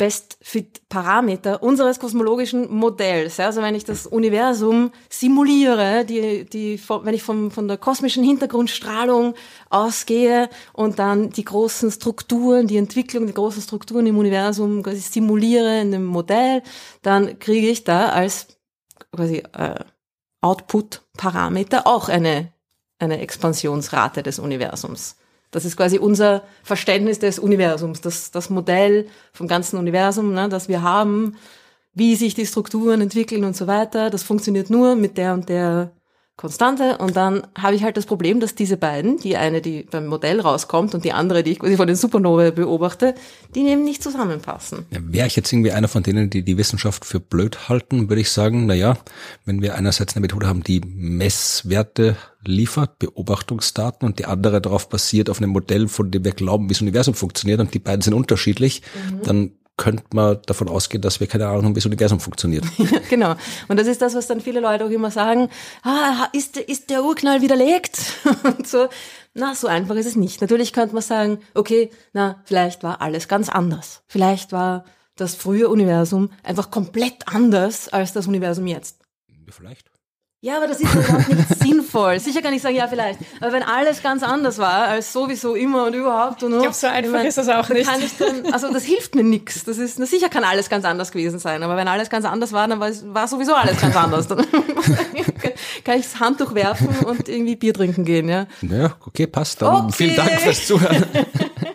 Best-Fit-Parameter 0.03 1.63
unseres 1.63 2.01
kosmologischen 2.01 2.69
Modells. 2.75 3.39
Also 3.39 3.63
wenn 3.63 3.77
ich 3.77 3.85
das 3.85 4.05
Universum 4.05 4.91
simuliere, 5.09 6.05
die, 6.05 6.45
die, 6.45 6.81
wenn 6.89 7.15
ich 7.15 7.23
vom, 7.23 7.53
von 7.53 7.69
der 7.69 7.77
kosmischen 7.77 8.25
Hintergrundstrahlung 8.25 9.37
ausgehe 9.71 10.51
und 10.73 10.99
dann 10.99 11.31
die 11.31 11.45
großen 11.45 11.93
Strukturen, 11.93 12.67
die 12.67 12.79
Entwicklung, 12.79 13.29
die 13.29 13.33
großen 13.33 13.63
Strukturen 13.63 14.09
im 14.09 14.19
Universum 14.19 14.83
quasi 14.83 14.99
simuliere 14.99 15.81
in 15.81 15.93
dem 15.93 16.07
Modell, 16.07 16.65
dann 17.03 17.39
kriege 17.39 17.69
ich 17.69 17.85
da 17.85 18.09
als 18.09 18.49
quasi 19.13 19.45
äh, 19.57 19.85
Output-Parameter 20.41 21.87
auch 21.87 22.09
eine, 22.09 22.51
eine 22.99 23.21
Expansionsrate 23.21 24.25
des 24.25 24.41
Universums. 24.41 25.15
Das 25.53 25.65
ist 25.65 25.77
quasi 25.77 25.99
unser 25.99 26.43
Verständnis 26.65 27.21
des 27.21 27.39
Universums, 27.39 28.01
das, 28.01 28.33
das 28.33 28.51
Modell 28.51 29.07
vom 29.33 29.47
ganzen 29.47 29.79
Universum, 29.79 30.33
ne, 30.33 30.49
das 30.49 30.69
wir 30.69 30.83
haben, 30.83 31.37
wie 31.95 32.17
sich 32.17 32.35
die 32.35 32.47
Strukturen 32.47 33.03
entwickeln 33.03 33.45
und 33.45 33.55
so 33.55 33.67
weiter. 33.67 34.11
Das 34.11 34.23
funktioniert 34.25 34.71
nur 34.71 34.97
mit 34.97 35.19
der 35.19 35.35
und 35.35 35.49
der 35.49 35.93
Konstante. 36.37 36.97
Und 36.99 37.15
dann 37.15 37.47
habe 37.57 37.75
ich 37.77 37.83
halt 37.83 37.97
das 37.97 38.07
Problem, 38.07 38.41
dass 38.41 38.55
diese 38.55 38.77
beiden, 38.77 39.19
die 39.19 39.37
eine, 39.37 39.61
die 39.61 39.83
beim 39.83 40.07
Modell 40.07 40.41
rauskommt 40.41 40.95
und 40.95 41.05
die 41.05 41.13
andere, 41.13 41.43
die 41.43 41.53
ich 41.53 41.59
quasi 41.59 41.77
von 41.77 41.87
den 41.87 41.95
Supernovae 41.95 42.53
beobachte, 42.53 43.15
die 43.55 43.63
nehmen 43.63 43.85
nicht 43.85 44.03
zusammenpassen. 44.03 44.87
Ja, 44.91 45.01
Wäre 45.03 45.27
ich 45.27 45.37
jetzt 45.37 45.53
irgendwie 45.53 45.73
einer 45.73 45.89
von 45.89 46.03
denen, 46.03 46.31
die 46.31 46.43
die 46.43 46.57
Wissenschaft 46.57 47.05
für 47.05 47.21
blöd 47.21 47.69
halten, 47.69 48.09
würde 48.09 48.23
ich 48.23 48.31
sagen, 48.31 48.67
na 48.67 48.75
ja, 48.75 48.97
wenn 49.45 49.61
wir 49.61 49.75
einerseits 49.75 50.17
eine 50.17 50.23
Methode 50.23 50.47
haben, 50.47 50.63
die 50.63 50.81
Messwerte 50.81 52.17
liefert, 52.45 52.99
Beobachtungsdaten 52.99 54.09
und 54.09 54.19
die 54.19 54.25
andere 54.25 54.61
darauf 54.61 54.89
basiert 54.89 55.29
auf 55.29 55.39
einem 55.39 55.51
Modell, 55.51 55.87
von 55.87 56.11
dem 56.11 56.25
wir 56.25 56.33
glauben, 56.33 56.65
wie 56.65 56.73
das 56.73 56.81
Universum 56.81 57.15
funktioniert 57.15 57.61
und 57.61 57.75
die 57.75 57.79
beiden 57.79 58.01
sind 58.01 58.15
unterschiedlich, 58.15 58.83
mhm. 59.11 59.23
dann 59.23 59.53
könnte 59.77 60.05
man 60.13 60.41
davon 60.47 60.69
ausgehen, 60.69 61.01
dass 61.01 61.21
wir 61.21 61.27
keine 61.27 61.47
Ahnung 61.49 61.65
haben, 61.65 61.71
wie 61.75 61.81
das 61.81 61.87
Universum 61.87 62.21
funktioniert. 62.21 62.65
Ja, 62.79 62.99
genau. 63.09 63.35
Und 63.69 63.79
das 63.79 63.87
ist 63.87 64.03
das, 64.03 64.15
was 64.15 64.27
dann 64.27 64.41
viele 64.41 64.61
Leute 64.61 64.85
auch 64.85 64.91
immer 64.91 65.11
sagen, 65.11 65.49
ah, 65.83 66.29
ist, 66.33 66.57
ist 66.57 66.91
der 66.91 67.05
Urknall 67.05 67.41
widerlegt? 67.43 67.99
Und 68.45 68.67
so. 68.67 68.89
Na, 69.35 69.55
so 69.55 69.67
einfach 69.67 69.95
ist 69.97 70.07
es 70.07 70.17
nicht. 70.17 70.41
Natürlich 70.43 70.73
könnte 70.73 70.95
man 70.95 71.03
sagen, 71.03 71.39
okay, 71.55 71.91
na, 72.13 72.43
vielleicht 72.45 72.83
war 72.83 73.01
alles 73.01 73.29
ganz 73.29 73.49
anders. 73.49 74.03
Vielleicht 74.09 74.53
war 74.53 74.85
das 75.17 75.35
frühe 75.35 75.69
Universum 75.69 76.31
einfach 76.43 76.71
komplett 76.71 77.29
anders 77.29 77.89
als 77.89 78.13
das 78.13 78.27
Universum 78.27 78.67
jetzt. 78.67 78.99
Vielleicht. 79.49 79.91
Ja, 80.45 80.57
aber 80.57 80.67
das 80.67 80.81
ist 80.81 80.93
überhaupt 80.93 81.29
nicht 81.29 81.49
sinnvoll. 81.93 82.21
Sicher 82.21 82.43
kann 82.43 82.55
ich 82.55 82.63
sagen, 82.63 82.75
ja, 82.75 82.89
vielleicht. 82.89 83.21
Aber 83.41 83.53
wenn 83.53 83.63
alles 83.63 84.03
ganz 84.03 84.23
anders 84.23 84.59
war, 84.59 84.89
als 84.89 85.13
sowieso 85.13 85.55
immer 85.55 85.87
und 85.87 85.95
überhaupt 85.95 86.43
und 86.43 86.53
Ich 86.53 86.61
glaube, 86.61 86.75
so 86.75 86.87
einfach 86.87 87.05
ich 87.05 87.11
mein, 87.11 87.27
ist 87.27 87.39
das 87.39 87.49
auch 87.49 87.69
nicht. 87.69 87.89
Kann 87.89 88.03
ich 88.03 88.17
dann, 88.17 88.53
also 88.53 88.73
das 88.73 88.85
hilft 88.85 89.15
mir 89.15 89.25
nix. 89.25 89.65
Das 89.65 89.79
ist, 89.79 89.99
na 89.99 90.07
sicher 90.07 90.29
kann 90.29 90.45
alles 90.45 90.69
ganz 90.69 90.85
anders 90.85 91.13
gewesen 91.13 91.39
sein. 91.39 91.63
Aber 91.63 91.77
wenn 91.77 91.89
alles 91.89 92.11
ganz 92.11 92.25
anders 92.25 92.53
war, 92.53 92.67
dann 92.69 92.81
war, 92.81 92.89
es, 92.89 93.05
war 93.07 93.29
sowieso 93.29 93.55
alles 93.55 93.81
ganz 93.81 93.97
anders. 93.97 94.27
Dann 94.29 94.39
kann 95.85 95.99
ich 95.99 96.11
das 96.11 96.21
Handtuch 96.21 96.55
werfen 96.55 96.89
und 97.05 97.29
irgendwie 97.29 97.57
Bier 97.57 97.75
trinken 97.75 98.05
gehen, 98.05 98.29
ja. 98.29 98.47
Ja, 98.63 98.97
okay, 99.07 99.27
passt. 99.27 99.63
Dann 99.63 99.87
okay. 99.87 99.93
vielen 99.93 100.17
Dank 100.17 100.31
fürs 100.41 100.67
Zuhören. 100.67 101.05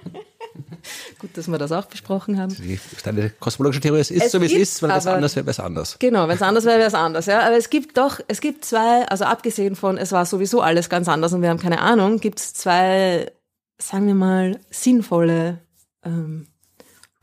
Gut, 1.19 1.35
dass 1.35 1.47
wir 1.47 1.57
das 1.57 1.71
auch 1.71 1.85
besprochen 1.85 2.39
haben. 2.39 2.55
Deine 3.03 3.31
kosmologische 3.31 3.81
Theorie 3.81 4.01
ist, 4.01 4.11
es 4.11 4.31
so 4.31 4.39
wie 4.39 4.45
es 4.45 4.53
ist, 4.53 4.83
wenn 4.83 4.91
es 4.91 5.07
anders 5.07 5.35
wäre, 5.35 5.45
wäre 5.45 5.51
es 5.51 5.59
anders. 5.59 5.97
Genau, 5.99 6.27
wenn 6.27 6.35
es 6.35 6.41
anders 6.43 6.65
wäre, 6.65 6.77
wäre 6.77 6.87
es 6.87 6.93
anders. 6.93 7.25
Ja. 7.25 7.39
Aber 7.41 7.57
es 7.57 7.69
gibt 7.69 7.97
doch, 7.97 8.19
es 8.27 8.39
gibt 8.39 8.65
zwei, 8.65 9.07
also 9.07 9.25
abgesehen 9.25 9.75
von, 9.75 9.97
es 9.97 10.11
war 10.11 10.25
sowieso 10.25 10.61
alles 10.61 10.89
ganz 10.89 11.07
anders 11.07 11.33
und 11.33 11.41
wir 11.41 11.49
haben 11.49 11.59
keine 11.59 11.79
Ahnung, 11.81 12.19
gibt 12.19 12.39
es 12.39 12.53
zwei, 12.53 13.31
sagen 13.79 14.05
wir 14.05 14.13
mal, 14.13 14.59
sinnvolle 14.69 15.59
ähm, 16.03 16.47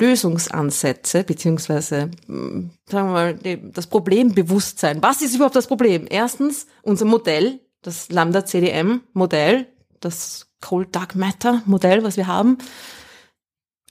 Lösungsansätze, 0.01 1.23
beziehungsweise, 1.23 2.11
mh, 2.27 2.71
sagen 2.91 3.09
wir 3.09 3.13
mal, 3.13 3.35
die, 3.35 3.71
das 3.73 3.87
Problembewusstsein. 3.87 5.03
Was 5.03 5.23
ist 5.23 5.37
überhaupt 5.37 5.57
das 5.57 5.69
Problem? 5.69 6.07
Erstens, 6.11 6.67
unser 6.83 7.05
Modell, 7.05 7.61
das 7.83 8.11
Lambda 8.11 8.45
CDM 8.45 9.03
Modell, 9.13 9.69
das 10.01 10.49
Cold 10.61 10.95
Dark 10.97 11.15
Matter 11.15 11.63
Modell, 11.67 12.03
was 12.03 12.17
wir 12.17 12.27
haben, 12.27 12.59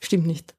stimmt 0.06 0.28
nicht. 0.28 0.54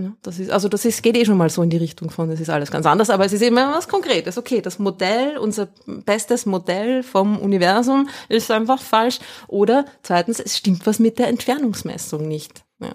Ja, 0.00 0.14
das 0.22 0.38
ist, 0.38 0.50
also 0.50 0.68
das 0.68 0.84
ist, 0.84 1.02
geht 1.02 1.16
eh 1.16 1.24
schon 1.24 1.36
mal 1.36 1.50
so 1.50 1.62
in 1.62 1.68
die 1.68 1.76
Richtung 1.76 2.10
von, 2.10 2.30
das 2.30 2.40
ist 2.40 2.48
alles 2.48 2.70
ganz 2.70 2.86
anders, 2.86 3.10
aber 3.10 3.26
es 3.26 3.32
ist 3.32 3.42
eben 3.42 3.56
was 3.56 3.86
Konkretes. 3.86 4.38
Okay, 4.38 4.62
das 4.62 4.78
Modell, 4.78 5.36
unser 5.36 5.68
bestes 5.86 6.46
Modell 6.46 7.02
vom 7.02 7.38
Universum 7.38 8.08
ist 8.28 8.50
einfach 8.50 8.80
falsch. 8.80 9.18
Oder 9.46 9.84
zweitens, 10.02 10.40
es 10.40 10.56
stimmt 10.56 10.86
was 10.86 10.98
mit 10.98 11.18
der 11.18 11.28
Entfernungsmessung 11.28 12.26
nicht. 12.26 12.64
Ja. 12.78 12.92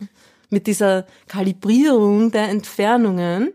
Mit 0.49 0.67
dieser 0.67 1.05
Kalibrierung 1.27 2.31
der 2.31 2.49
Entfernungen. 2.49 3.53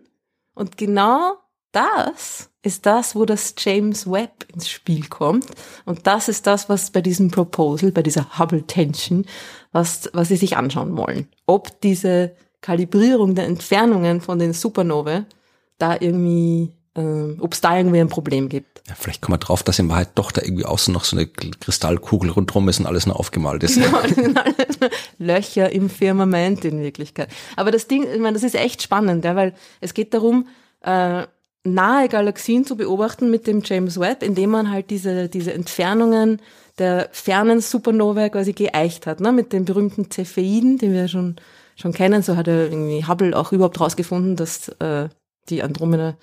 Und 0.54 0.76
genau 0.76 1.34
das 1.72 2.49
ist 2.62 2.84
das, 2.84 3.14
wo 3.14 3.24
das 3.24 3.54
James 3.58 4.10
Webb 4.10 4.46
ins 4.52 4.68
Spiel 4.68 5.06
kommt. 5.08 5.46
Und 5.86 6.06
das 6.06 6.28
ist 6.28 6.46
das, 6.46 6.68
was 6.68 6.90
bei 6.90 7.00
diesem 7.00 7.30
Proposal, 7.30 7.90
bei 7.90 8.02
dieser 8.02 8.38
Hubble 8.38 8.66
Tension, 8.66 9.24
was, 9.72 10.10
was 10.12 10.28
sie 10.28 10.36
sich 10.36 10.56
anschauen 10.56 10.96
wollen. 10.96 11.28
Ob 11.46 11.80
diese 11.80 12.32
Kalibrierung 12.60 13.34
der 13.34 13.46
Entfernungen 13.46 14.20
von 14.20 14.38
den 14.38 14.52
Supernovae 14.52 15.24
da 15.78 15.96
irgendwie, 15.98 16.72
äh, 16.94 17.40
ob 17.40 17.54
es 17.54 17.62
da 17.62 17.78
irgendwie 17.78 18.00
ein 18.00 18.10
Problem 18.10 18.50
gibt. 18.50 18.82
Ja, 18.88 18.94
vielleicht 18.98 19.22
kommen 19.22 19.34
wir 19.34 19.38
drauf, 19.38 19.62
dass 19.62 19.78
in 19.78 19.88
Wahrheit 19.88 20.10
doch 20.16 20.30
da 20.30 20.42
irgendwie 20.42 20.66
außen 20.66 20.92
noch 20.92 21.04
so 21.04 21.16
eine 21.16 21.26
Kristallkugel 21.26 22.30
rundherum 22.30 22.68
ist 22.68 22.80
und 22.80 22.86
alles 22.86 23.06
nur 23.06 23.18
aufgemalt 23.18 23.62
ist. 23.62 23.78
Ja, 23.80 24.44
Löcher 25.18 25.70
im 25.70 25.88
Firmament 25.90 26.64
in 26.64 26.80
Wirklichkeit. 26.82 27.28
Aber 27.56 27.70
das 27.70 27.86
Ding, 27.86 28.02
ich 28.02 28.18
meine, 28.20 28.34
das 28.34 28.42
ist 28.42 28.54
echt 28.54 28.82
spannend, 28.82 29.24
ja, 29.24 29.36
weil 29.36 29.54
es 29.80 29.94
geht 29.94 30.14
darum, 30.14 30.48
äh, 30.82 31.26
nahe 31.64 32.08
Galaxien 32.08 32.64
zu 32.64 32.76
beobachten 32.76 33.30
mit 33.30 33.46
dem 33.46 33.62
James 33.64 34.00
Webb, 34.00 34.22
indem 34.22 34.50
man 34.50 34.70
halt 34.70 34.90
diese, 34.90 35.28
diese 35.28 35.52
Entfernungen 35.52 36.40
der 36.78 37.08
fernen 37.12 37.60
Supernovae 37.60 38.30
quasi 38.30 38.52
geeicht 38.54 39.06
hat, 39.06 39.20
ne, 39.20 39.32
mit 39.32 39.52
den 39.52 39.66
berühmten 39.66 40.10
Cepheiden, 40.10 40.78
die 40.78 40.92
wir 40.92 41.08
schon 41.08 41.36
schon 41.80 41.92
kennen. 41.92 42.22
So 42.22 42.36
hat 42.36 42.46
er 42.48 42.70
irgendwie 42.70 43.04
Hubble 43.06 43.36
auch 43.36 43.52
überhaupt 43.52 43.80
rausgefunden, 43.80 44.36
dass 44.36 44.68
äh, 44.80 45.08
die 45.48 45.62
Andromeda 45.62 46.16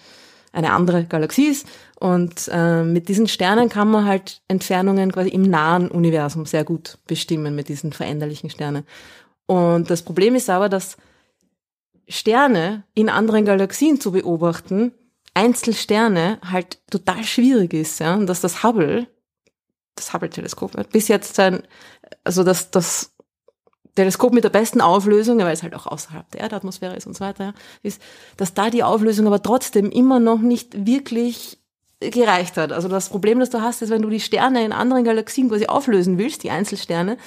eine 0.54 0.72
andere 0.72 1.06
Galaxie 1.06 1.48
ist. 1.48 1.68
Und 2.00 2.50
äh, 2.52 2.84
mit 2.84 3.10
diesen 3.10 3.28
Sternen 3.28 3.70
kann 3.70 3.90
man 3.90 4.06
halt 4.06 4.42
Entfernungen 4.48 5.12
quasi 5.12 5.30
im 5.30 5.44
nahen 5.44 5.90
Universum 5.90 6.46
sehr 6.46 6.64
gut 6.64 6.98
bestimmen 7.08 7.56
mit 7.56 7.70
diesen 7.70 7.92
veränderlichen 7.92 8.50
Sternen. 8.50 8.84
Und 9.46 9.90
das 9.90 10.04
Problem 10.04 10.36
ist 10.36 10.50
aber, 10.50 10.70
dass 10.70 10.98
Sterne 12.08 12.84
in 12.94 13.10
anderen 13.10 13.46
Galaxien 13.46 14.00
zu 14.00 14.12
beobachten, 14.12 14.94
Einzelsterne 15.38 16.40
halt 16.44 16.80
total 16.90 17.24
schwierig 17.24 17.74
ist, 17.74 18.00
ja, 18.00 18.16
und 18.16 18.26
dass 18.26 18.42
das 18.42 18.64
Hubble, 18.64 19.08
das 19.94 20.12
Hubble-Teleskop, 20.12 20.92
bis 20.92 21.08
jetzt 21.08 21.36
sein, 21.36 21.62
also 22.24 22.44
das, 22.44 22.72
das 22.72 23.16
Teleskop 23.96 24.34
mit 24.34 24.44
der 24.44 24.50
besten 24.50 24.82
Auflösung, 24.82 25.38
weil 25.40 25.54
es 25.54 25.62
halt 25.62 25.76
auch 25.76 25.86
außerhalb 25.86 26.30
der 26.32 26.42
Erdatmosphäre 26.42 26.96
ist 26.96 27.06
und 27.06 27.16
so 27.16 27.24
weiter, 27.24 27.54
ist, 27.84 28.02
dass 28.36 28.56
da 28.56 28.72
die 28.72 28.84
Auflösung 28.84 29.28
aber 29.28 29.44
trotzdem 29.44 29.92
immer 29.92 30.20
noch 30.20 30.40
nicht 30.40 30.88
wirklich 30.88 31.60
gereicht 32.00 32.58
hat. 32.58 32.72
Also 32.72 32.88
das 32.88 33.10
Problem, 33.10 33.40
das 33.40 33.52
du 33.52 33.62
hast, 33.62 33.84
ist, 33.84 33.92
wenn 33.92 34.02
du 34.02 34.10
die 34.10 34.20
Sterne 34.20 34.66
in 34.66 34.72
anderen 34.72 35.04
Galaxien 35.04 35.50
quasi 35.50 35.68
auflösen 35.68 36.18
willst, 36.18 36.44
die 36.44 36.52
Einzelsterne, 36.52 37.18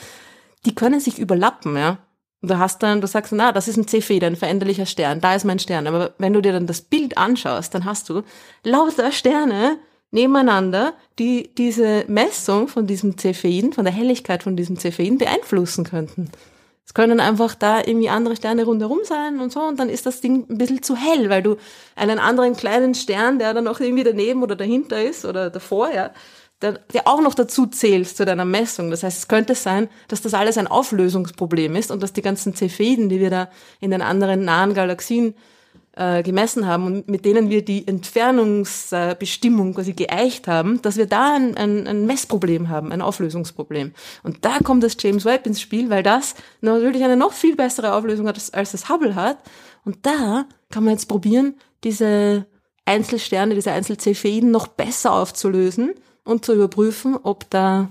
die 0.64 0.74
können 0.74 1.00
sich 1.00 1.18
überlappen, 1.18 1.76
ja. 1.76 1.98
Und 2.42 2.50
du 2.50 2.58
hast 2.58 2.82
dann, 2.82 3.00
du 3.00 3.06
sagst, 3.06 3.32
na, 3.32 3.52
das 3.52 3.68
ist 3.68 3.76
ein 3.76 3.86
Cepheid, 3.86 4.24
ein 4.24 4.36
veränderlicher 4.36 4.86
Stern, 4.86 5.20
da 5.20 5.34
ist 5.34 5.44
mein 5.44 5.58
Stern. 5.58 5.86
Aber 5.86 6.14
wenn 6.18 6.32
du 6.32 6.40
dir 6.40 6.52
dann 6.52 6.66
das 6.66 6.80
Bild 6.80 7.18
anschaust, 7.18 7.74
dann 7.74 7.84
hast 7.84 8.08
du 8.08 8.22
lauter 8.64 9.12
Sterne 9.12 9.78
nebeneinander, 10.10 10.94
die 11.18 11.50
diese 11.56 12.04
Messung 12.08 12.68
von 12.68 12.86
diesem 12.86 13.16
Cepheiden, 13.18 13.72
von 13.72 13.84
der 13.84 13.94
Helligkeit 13.94 14.42
von 14.42 14.56
diesem 14.56 14.76
Cepheiden 14.76 15.18
beeinflussen 15.18 15.84
könnten. 15.84 16.30
Es 16.84 16.94
können 16.94 17.20
einfach 17.20 17.54
da 17.54 17.78
irgendwie 17.78 18.08
andere 18.08 18.34
Sterne 18.34 18.64
rundherum 18.64 18.98
sein 19.04 19.38
und 19.38 19.52
so 19.52 19.60
und 19.60 19.78
dann 19.78 19.88
ist 19.88 20.06
das 20.06 20.20
Ding 20.20 20.46
ein 20.50 20.58
bisschen 20.58 20.82
zu 20.82 20.96
hell, 20.96 21.30
weil 21.30 21.40
du 21.40 21.56
einen 21.94 22.18
anderen 22.18 22.56
kleinen 22.56 22.96
Stern, 22.96 23.38
der 23.38 23.54
dann 23.54 23.62
noch 23.62 23.78
irgendwie 23.78 24.02
daneben 24.02 24.42
oder 24.42 24.56
dahinter 24.56 25.00
ist 25.00 25.24
oder 25.24 25.50
davor, 25.50 25.92
ja, 25.94 26.10
der, 26.62 26.80
auch 27.06 27.20
noch 27.22 27.34
dazu 27.34 27.66
zählst 27.66 28.16
zu 28.16 28.24
deiner 28.24 28.44
Messung. 28.44 28.90
Das 28.90 29.02
heißt, 29.02 29.18
es 29.18 29.28
könnte 29.28 29.54
sein, 29.54 29.88
dass 30.08 30.20
das 30.20 30.34
alles 30.34 30.58
ein 30.58 30.66
Auflösungsproblem 30.66 31.74
ist 31.76 31.90
und 31.90 32.02
dass 32.02 32.12
die 32.12 32.22
ganzen 32.22 32.54
Cepheiden, 32.54 33.08
die 33.08 33.20
wir 33.20 33.30
da 33.30 33.48
in 33.80 33.90
den 33.90 34.02
anderen 34.02 34.44
nahen 34.44 34.74
Galaxien 34.74 35.34
äh, 35.96 36.22
gemessen 36.22 36.66
haben 36.66 36.84
und 36.84 37.08
mit 37.08 37.24
denen 37.24 37.50
wir 37.50 37.64
die 37.64 37.86
Entfernungsbestimmung 37.88 39.74
quasi 39.74 39.94
geeicht 39.94 40.48
haben, 40.48 40.80
dass 40.82 40.96
wir 40.96 41.06
da 41.06 41.34
ein, 41.34 41.56
ein, 41.56 41.86
ein 41.86 42.06
Messproblem 42.06 42.68
haben, 42.68 42.92
ein 42.92 43.02
Auflösungsproblem. 43.02 43.92
Und 44.22 44.44
da 44.44 44.58
kommt 44.58 44.82
das 44.82 44.96
James 45.00 45.24
Webb 45.24 45.46
ins 45.46 45.60
Spiel, 45.60 45.90
weil 45.90 46.02
das 46.02 46.34
natürlich 46.60 47.02
eine 47.02 47.16
noch 47.16 47.32
viel 47.32 47.56
bessere 47.56 47.94
Auflösung 47.94 48.28
hat, 48.28 48.38
als 48.52 48.72
das 48.72 48.88
Hubble 48.88 49.14
hat. 49.14 49.38
Und 49.84 50.04
da 50.06 50.46
kann 50.70 50.84
man 50.84 50.92
jetzt 50.92 51.06
probieren, 51.06 51.54
diese 51.84 52.46
Einzelsterne, 52.84 53.54
diese 53.54 53.72
Einzelcepheiden 53.72 54.50
noch 54.50 54.68
besser 54.68 55.12
aufzulösen 55.12 55.94
und 56.30 56.44
zu 56.44 56.54
überprüfen, 56.54 57.16
ob 57.22 57.48
da 57.50 57.90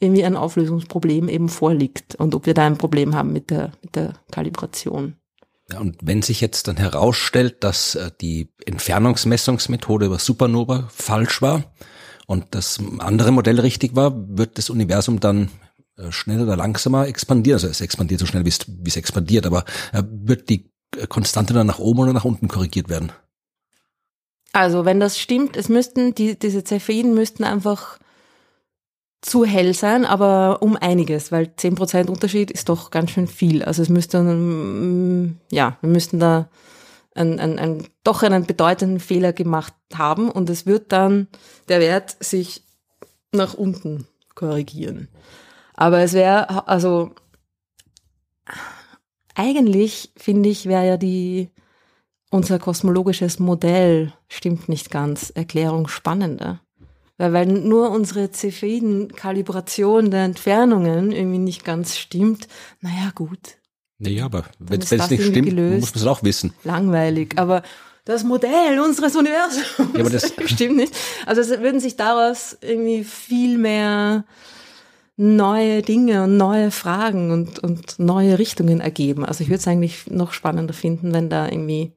irgendwie 0.00 0.24
ein 0.24 0.36
Auflösungsproblem 0.36 1.28
eben 1.28 1.48
vorliegt 1.48 2.14
und 2.14 2.34
ob 2.34 2.46
wir 2.46 2.54
da 2.54 2.66
ein 2.66 2.78
Problem 2.78 3.14
haben 3.14 3.32
mit 3.32 3.50
der, 3.50 3.72
mit 3.82 3.94
der 3.94 4.14
Kalibration. 4.30 5.16
Ja, 5.70 5.78
und 5.78 5.98
wenn 6.02 6.22
sich 6.22 6.40
jetzt 6.40 6.66
dann 6.66 6.78
herausstellt, 6.78 7.62
dass 7.62 7.94
äh, 7.94 8.10
die 8.20 8.48
Entfernungsmessungsmethode 8.64 10.06
über 10.06 10.18
Supernova 10.18 10.88
falsch 10.90 11.42
war 11.42 11.64
und 12.26 12.46
das 12.52 12.80
andere 12.98 13.30
Modell 13.30 13.60
richtig 13.60 13.94
war, 13.94 14.12
wird 14.36 14.58
das 14.58 14.70
Universum 14.70 15.20
dann 15.20 15.50
äh, 15.96 16.10
schneller 16.10 16.44
oder 16.44 16.56
langsamer 16.56 17.06
expandieren. 17.06 17.56
Also 17.56 17.68
es 17.68 17.80
expandiert 17.80 18.20
so 18.20 18.26
schnell, 18.26 18.44
wie 18.44 18.48
es, 18.48 18.60
wie 18.66 18.88
es 18.88 18.96
expandiert, 18.96 19.46
aber 19.46 19.64
äh, 19.92 20.02
wird 20.06 20.48
die 20.48 20.72
Konstante 21.08 21.54
dann 21.54 21.68
nach 21.68 21.78
oben 21.78 22.00
oder 22.00 22.12
nach 22.12 22.24
unten 22.24 22.48
korrigiert 22.48 22.88
werden? 22.88 23.12
Also 24.52 24.84
wenn 24.84 25.00
das 25.00 25.18
stimmt, 25.18 25.56
es 25.56 25.68
müssten, 25.68 26.14
die, 26.14 26.38
diese 26.38 26.64
Cepheiden 26.64 27.14
müssten 27.14 27.44
einfach 27.44 27.98
zu 29.22 29.44
hell 29.44 29.74
sein, 29.74 30.04
aber 30.06 30.62
um 30.62 30.76
einiges, 30.76 31.30
weil 31.30 31.54
zehn 31.56 31.74
Prozent 31.74 32.08
Unterschied 32.08 32.50
ist 32.50 32.68
doch 32.68 32.90
ganz 32.90 33.10
schön 33.10 33.26
viel. 33.26 33.62
Also 33.62 33.82
es 33.82 33.88
müsste, 33.88 34.20
mm, 34.22 35.38
ja, 35.50 35.76
wir 35.80 35.90
müssten 35.90 36.18
da 36.18 36.48
ein, 37.14 37.38
ein, 37.38 37.58
ein, 37.58 37.86
doch 38.02 38.22
einen 38.22 38.46
bedeutenden 38.46 39.00
Fehler 39.00 39.32
gemacht 39.32 39.74
haben 39.94 40.30
und 40.30 40.48
es 40.48 40.66
wird 40.66 40.92
dann 40.92 41.28
der 41.68 41.80
Wert 41.80 42.16
sich 42.20 42.64
nach 43.32 43.54
unten 43.54 44.06
korrigieren. 44.34 45.08
Aber 45.74 46.00
es 46.00 46.12
wäre, 46.12 46.66
also 46.66 47.12
eigentlich 49.34 50.12
finde 50.16 50.48
ich, 50.48 50.66
wäre 50.66 50.86
ja 50.86 50.96
die 50.96 51.50
unser 52.30 52.58
kosmologisches 52.58 53.38
Modell 53.38 54.12
stimmt 54.28 54.68
nicht 54.68 54.90
ganz, 54.90 55.30
Erklärung 55.30 55.88
spannender. 55.88 56.60
Weil, 57.18 57.32
weil 57.32 57.46
nur 57.46 57.90
unsere 57.90 58.30
Cepheiden-Kalibration 58.30 60.10
der 60.10 60.24
Entfernungen 60.24 61.12
irgendwie 61.12 61.38
nicht 61.38 61.64
ganz 61.64 61.98
stimmt. 61.98 62.48
Naja, 62.80 63.12
gut. 63.14 63.58
Naja, 63.98 64.24
aber 64.24 64.44
wenn 64.58 64.80
es 64.80 64.90
nicht 64.90 65.24
stimmt, 65.24 65.50
gelöst. 65.50 65.80
muss 65.80 65.94
man 65.94 66.02
es 66.02 66.06
auch 66.08 66.22
wissen. 66.22 66.54
Langweilig. 66.64 67.34
Aber 67.36 67.62
das 68.06 68.24
Modell 68.24 68.80
unseres 68.80 69.14
Universums 69.14 69.66
ja, 69.78 70.00
aber 70.00 70.10
das 70.10 70.32
stimmt 70.46 70.76
nicht. 70.76 70.96
Also 71.26 71.42
es 71.42 71.50
würden 71.50 71.80
sich 71.80 71.96
daraus 71.96 72.56
irgendwie 72.62 73.04
viel 73.04 73.58
mehr 73.58 74.24
neue 75.16 75.82
Dinge 75.82 76.24
und 76.24 76.38
neue 76.38 76.70
Fragen 76.70 77.30
und, 77.30 77.58
und 77.58 77.98
neue 77.98 78.38
Richtungen 78.38 78.80
ergeben. 78.80 79.26
Also 79.26 79.42
ich 79.42 79.50
würde 79.50 79.58
es 79.58 79.68
eigentlich 79.68 80.06
noch 80.06 80.32
spannender 80.32 80.72
finden, 80.72 81.12
wenn 81.12 81.28
da 81.28 81.46
irgendwie, 81.46 81.92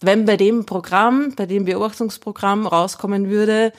wenn 0.00 0.24
bei 0.24 0.36
dem 0.36 0.66
Programm, 0.66 1.34
bei 1.34 1.46
dem 1.46 1.64
Beobachtungsprogramm 1.64 2.66
rauskommen 2.66 3.28
würde, 3.28 3.72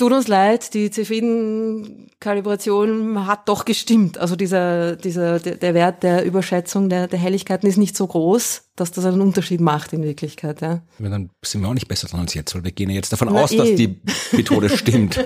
Tut 0.00 0.12
uns 0.12 0.28
leid, 0.28 0.72
die 0.72 0.90
Cepheden-Kalibration 0.90 3.26
hat 3.26 3.50
doch 3.50 3.66
gestimmt. 3.66 4.16
Also 4.16 4.34
dieser, 4.34 4.96
dieser, 4.96 5.38
der, 5.38 5.74
Wert 5.74 6.02
der 6.02 6.24
Überschätzung 6.24 6.88
der, 6.88 7.06
der 7.06 7.18
Helligkeiten 7.18 7.66
ist 7.66 7.76
nicht 7.76 7.94
so 7.94 8.06
groß, 8.06 8.69
dass 8.80 8.90
das 8.92 9.04
einen 9.04 9.20
Unterschied 9.20 9.60
macht 9.60 9.92
in 9.92 10.02
Wirklichkeit. 10.02 10.60
Ja. 10.62 10.82
ja 10.98 11.08
dann 11.08 11.30
sind 11.44 11.60
wir 11.60 11.68
auch 11.68 11.74
nicht 11.74 11.88
besser 11.88 12.08
dran 12.08 12.20
als 12.20 12.34
jetzt, 12.34 12.54
weil 12.54 12.64
wir 12.64 12.72
gehen 12.72 12.88
ja 12.88 12.96
jetzt 12.96 13.12
davon 13.12 13.28
Na, 13.30 13.42
aus, 13.42 13.52
eh. 13.52 13.56
dass 13.58 13.74
die 13.74 14.00
Methode 14.32 14.70
stimmt. 14.70 15.22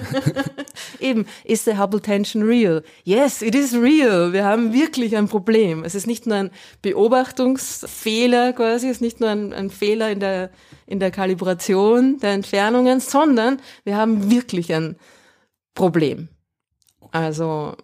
Eben, 1.00 1.26
ist 1.44 1.64
the 1.64 1.78
Hubble 1.78 2.00
Tension 2.00 2.42
real? 2.42 2.82
Yes, 3.04 3.42
it 3.42 3.54
is 3.54 3.72
real. 3.72 4.32
Wir 4.32 4.44
haben 4.44 4.72
wirklich 4.72 5.16
ein 5.16 5.28
Problem. 5.28 5.84
Es 5.84 5.94
ist 5.94 6.06
nicht 6.06 6.26
nur 6.26 6.36
ein 6.36 6.50
Beobachtungsfehler 6.82 8.52
quasi, 8.52 8.88
es 8.88 8.96
ist 8.96 9.00
nicht 9.00 9.20
nur 9.20 9.30
ein, 9.30 9.52
ein 9.52 9.70
Fehler 9.70 10.10
in 10.10 10.20
der, 10.20 10.50
in 10.86 10.98
der 10.98 11.12
Kalibration 11.12 12.18
der 12.18 12.32
Entfernungen, 12.32 12.98
sondern 12.98 13.60
wir 13.84 13.96
haben 13.96 14.30
wirklich 14.30 14.74
ein 14.74 14.96
Problem. 15.74 16.28
Also 17.12 17.76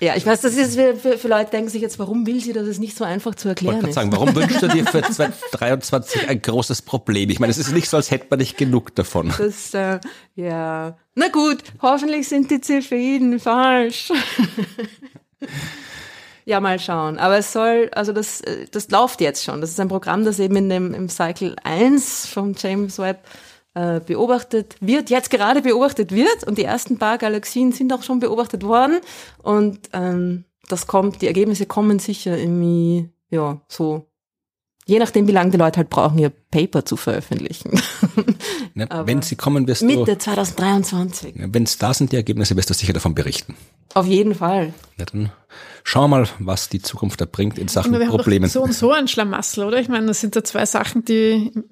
Ja, 0.00 0.16
ich 0.16 0.24
weiß, 0.24 0.40
das 0.40 0.54
ist 0.54 0.76
für, 0.76 1.18
für, 1.18 1.28
Leute 1.28 1.50
denken 1.50 1.68
sich 1.68 1.82
jetzt, 1.82 1.98
warum 1.98 2.26
will 2.26 2.40
sie 2.40 2.54
das? 2.54 2.66
ist 2.66 2.78
nicht 2.78 2.96
so 2.96 3.04
einfach 3.04 3.34
zu 3.34 3.48
erklären. 3.48 3.84
ist. 3.84 3.94
sagen, 3.94 4.10
warum 4.12 4.34
wünschst 4.34 4.62
du 4.62 4.68
dir 4.68 4.86
für 4.86 5.02
2023 5.02 6.28
ein 6.28 6.40
großes 6.40 6.82
Problem? 6.82 7.28
Ich 7.28 7.38
meine, 7.38 7.50
es 7.50 7.58
ist 7.58 7.72
nicht 7.72 7.88
so, 7.88 7.98
als 7.98 8.10
hätte 8.10 8.26
man 8.30 8.38
nicht 8.38 8.56
genug 8.56 8.94
davon. 8.94 9.32
Das, 9.36 9.74
äh, 9.74 10.00
ja. 10.36 10.96
Na 11.14 11.28
gut, 11.28 11.58
hoffentlich 11.82 12.28
sind 12.28 12.50
die 12.50 12.60
Cepheiden 12.60 13.38
falsch. 13.38 14.10
ja, 16.46 16.60
mal 16.60 16.78
schauen. 16.78 17.18
Aber 17.18 17.36
es 17.36 17.52
soll, 17.52 17.90
also 17.92 18.12
das, 18.12 18.40
äh, 18.40 18.66
das 18.70 18.88
läuft 18.90 19.20
jetzt 19.20 19.44
schon. 19.44 19.60
Das 19.60 19.70
ist 19.70 19.80
ein 19.80 19.88
Programm, 19.88 20.24
das 20.24 20.38
eben 20.38 20.56
in 20.56 20.70
dem, 20.70 20.94
im 20.94 21.08
Cycle 21.10 21.56
1 21.62 22.26
vom 22.26 22.54
James 22.58 22.98
Webb 22.98 23.18
äh, 23.74 24.00
beobachtet 24.00 24.76
wird, 24.80 25.10
jetzt 25.10 25.30
gerade 25.30 25.62
beobachtet 25.62 26.12
wird. 26.12 26.44
Und 26.46 26.58
die 26.58 26.64
ersten 26.64 26.98
paar 26.98 27.18
Galaxien 27.18 27.72
sind 27.72 27.92
auch 27.92 28.02
schon 28.02 28.20
beobachtet 28.20 28.62
worden. 28.62 29.00
Und 29.42 29.78
ähm, 29.92 30.44
das 30.68 30.86
kommt, 30.86 31.22
die 31.22 31.26
Ergebnisse 31.26 31.66
kommen 31.66 31.98
sicher 31.98 32.36
irgendwie, 32.36 33.10
ja, 33.30 33.60
so 33.68 34.10
Je 34.90 34.98
nachdem, 34.98 35.28
wie 35.28 35.32
lange 35.32 35.52
die 35.52 35.56
Leute 35.56 35.76
halt 35.76 35.88
brauchen, 35.88 36.18
ihr 36.18 36.30
Paper 36.30 36.84
zu 36.84 36.96
veröffentlichen. 36.96 37.80
Ne? 38.74 38.88
Aber 38.88 39.06
Wenn 39.08 39.20
sie 39.20 39.34
kommen, 39.34 39.66
wirst 39.66 39.82
Mitte 39.82 40.12
du, 40.12 40.18
2023. 40.18 41.34
wenn 41.36 41.64
es 41.64 41.76
da 41.78 41.92
sind, 41.92 42.12
die 42.12 42.16
Ergebnisse, 42.16 42.56
wirst 42.56 42.70
du 42.70 42.74
sicher 42.74 42.92
davon 42.92 43.16
berichten. 43.16 43.56
Auf 43.94 44.06
jeden 44.06 44.36
Fall. 44.36 44.72
Ja, 44.96 45.06
dann 45.06 45.32
schauen 45.82 46.10
wir 46.10 46.18
mal, 46.18 46.28
was 46.38 46.68
die 46.68 46.80
Zukunft 46.80 47.20
da 47.20 47.24
bringt 47.24 47.58
in 47.58 47.66
Sachen 47.66 47.92
Aber 47.92 47.98
wir 47.98 48.06
haben 48.06 48.16
Problemen. 48.16 48.44
doch 48.44 48.52
so 48.52 48.62
und 48.62 48.72
so 48.72 48.92
ein 48.92 49.08
Schlamassel, 49.08 49.64
oder? 49.64 49.80
Ich 49.80 49.88
meine, 49.88 50.06
das 50.06 50.20
sind 50.20 50.36
da 50.36 50.44
zwei 50.44 50.66
Sachen, 50.66 51.04
die, 51.04 51.50
meine, 51.52 51.64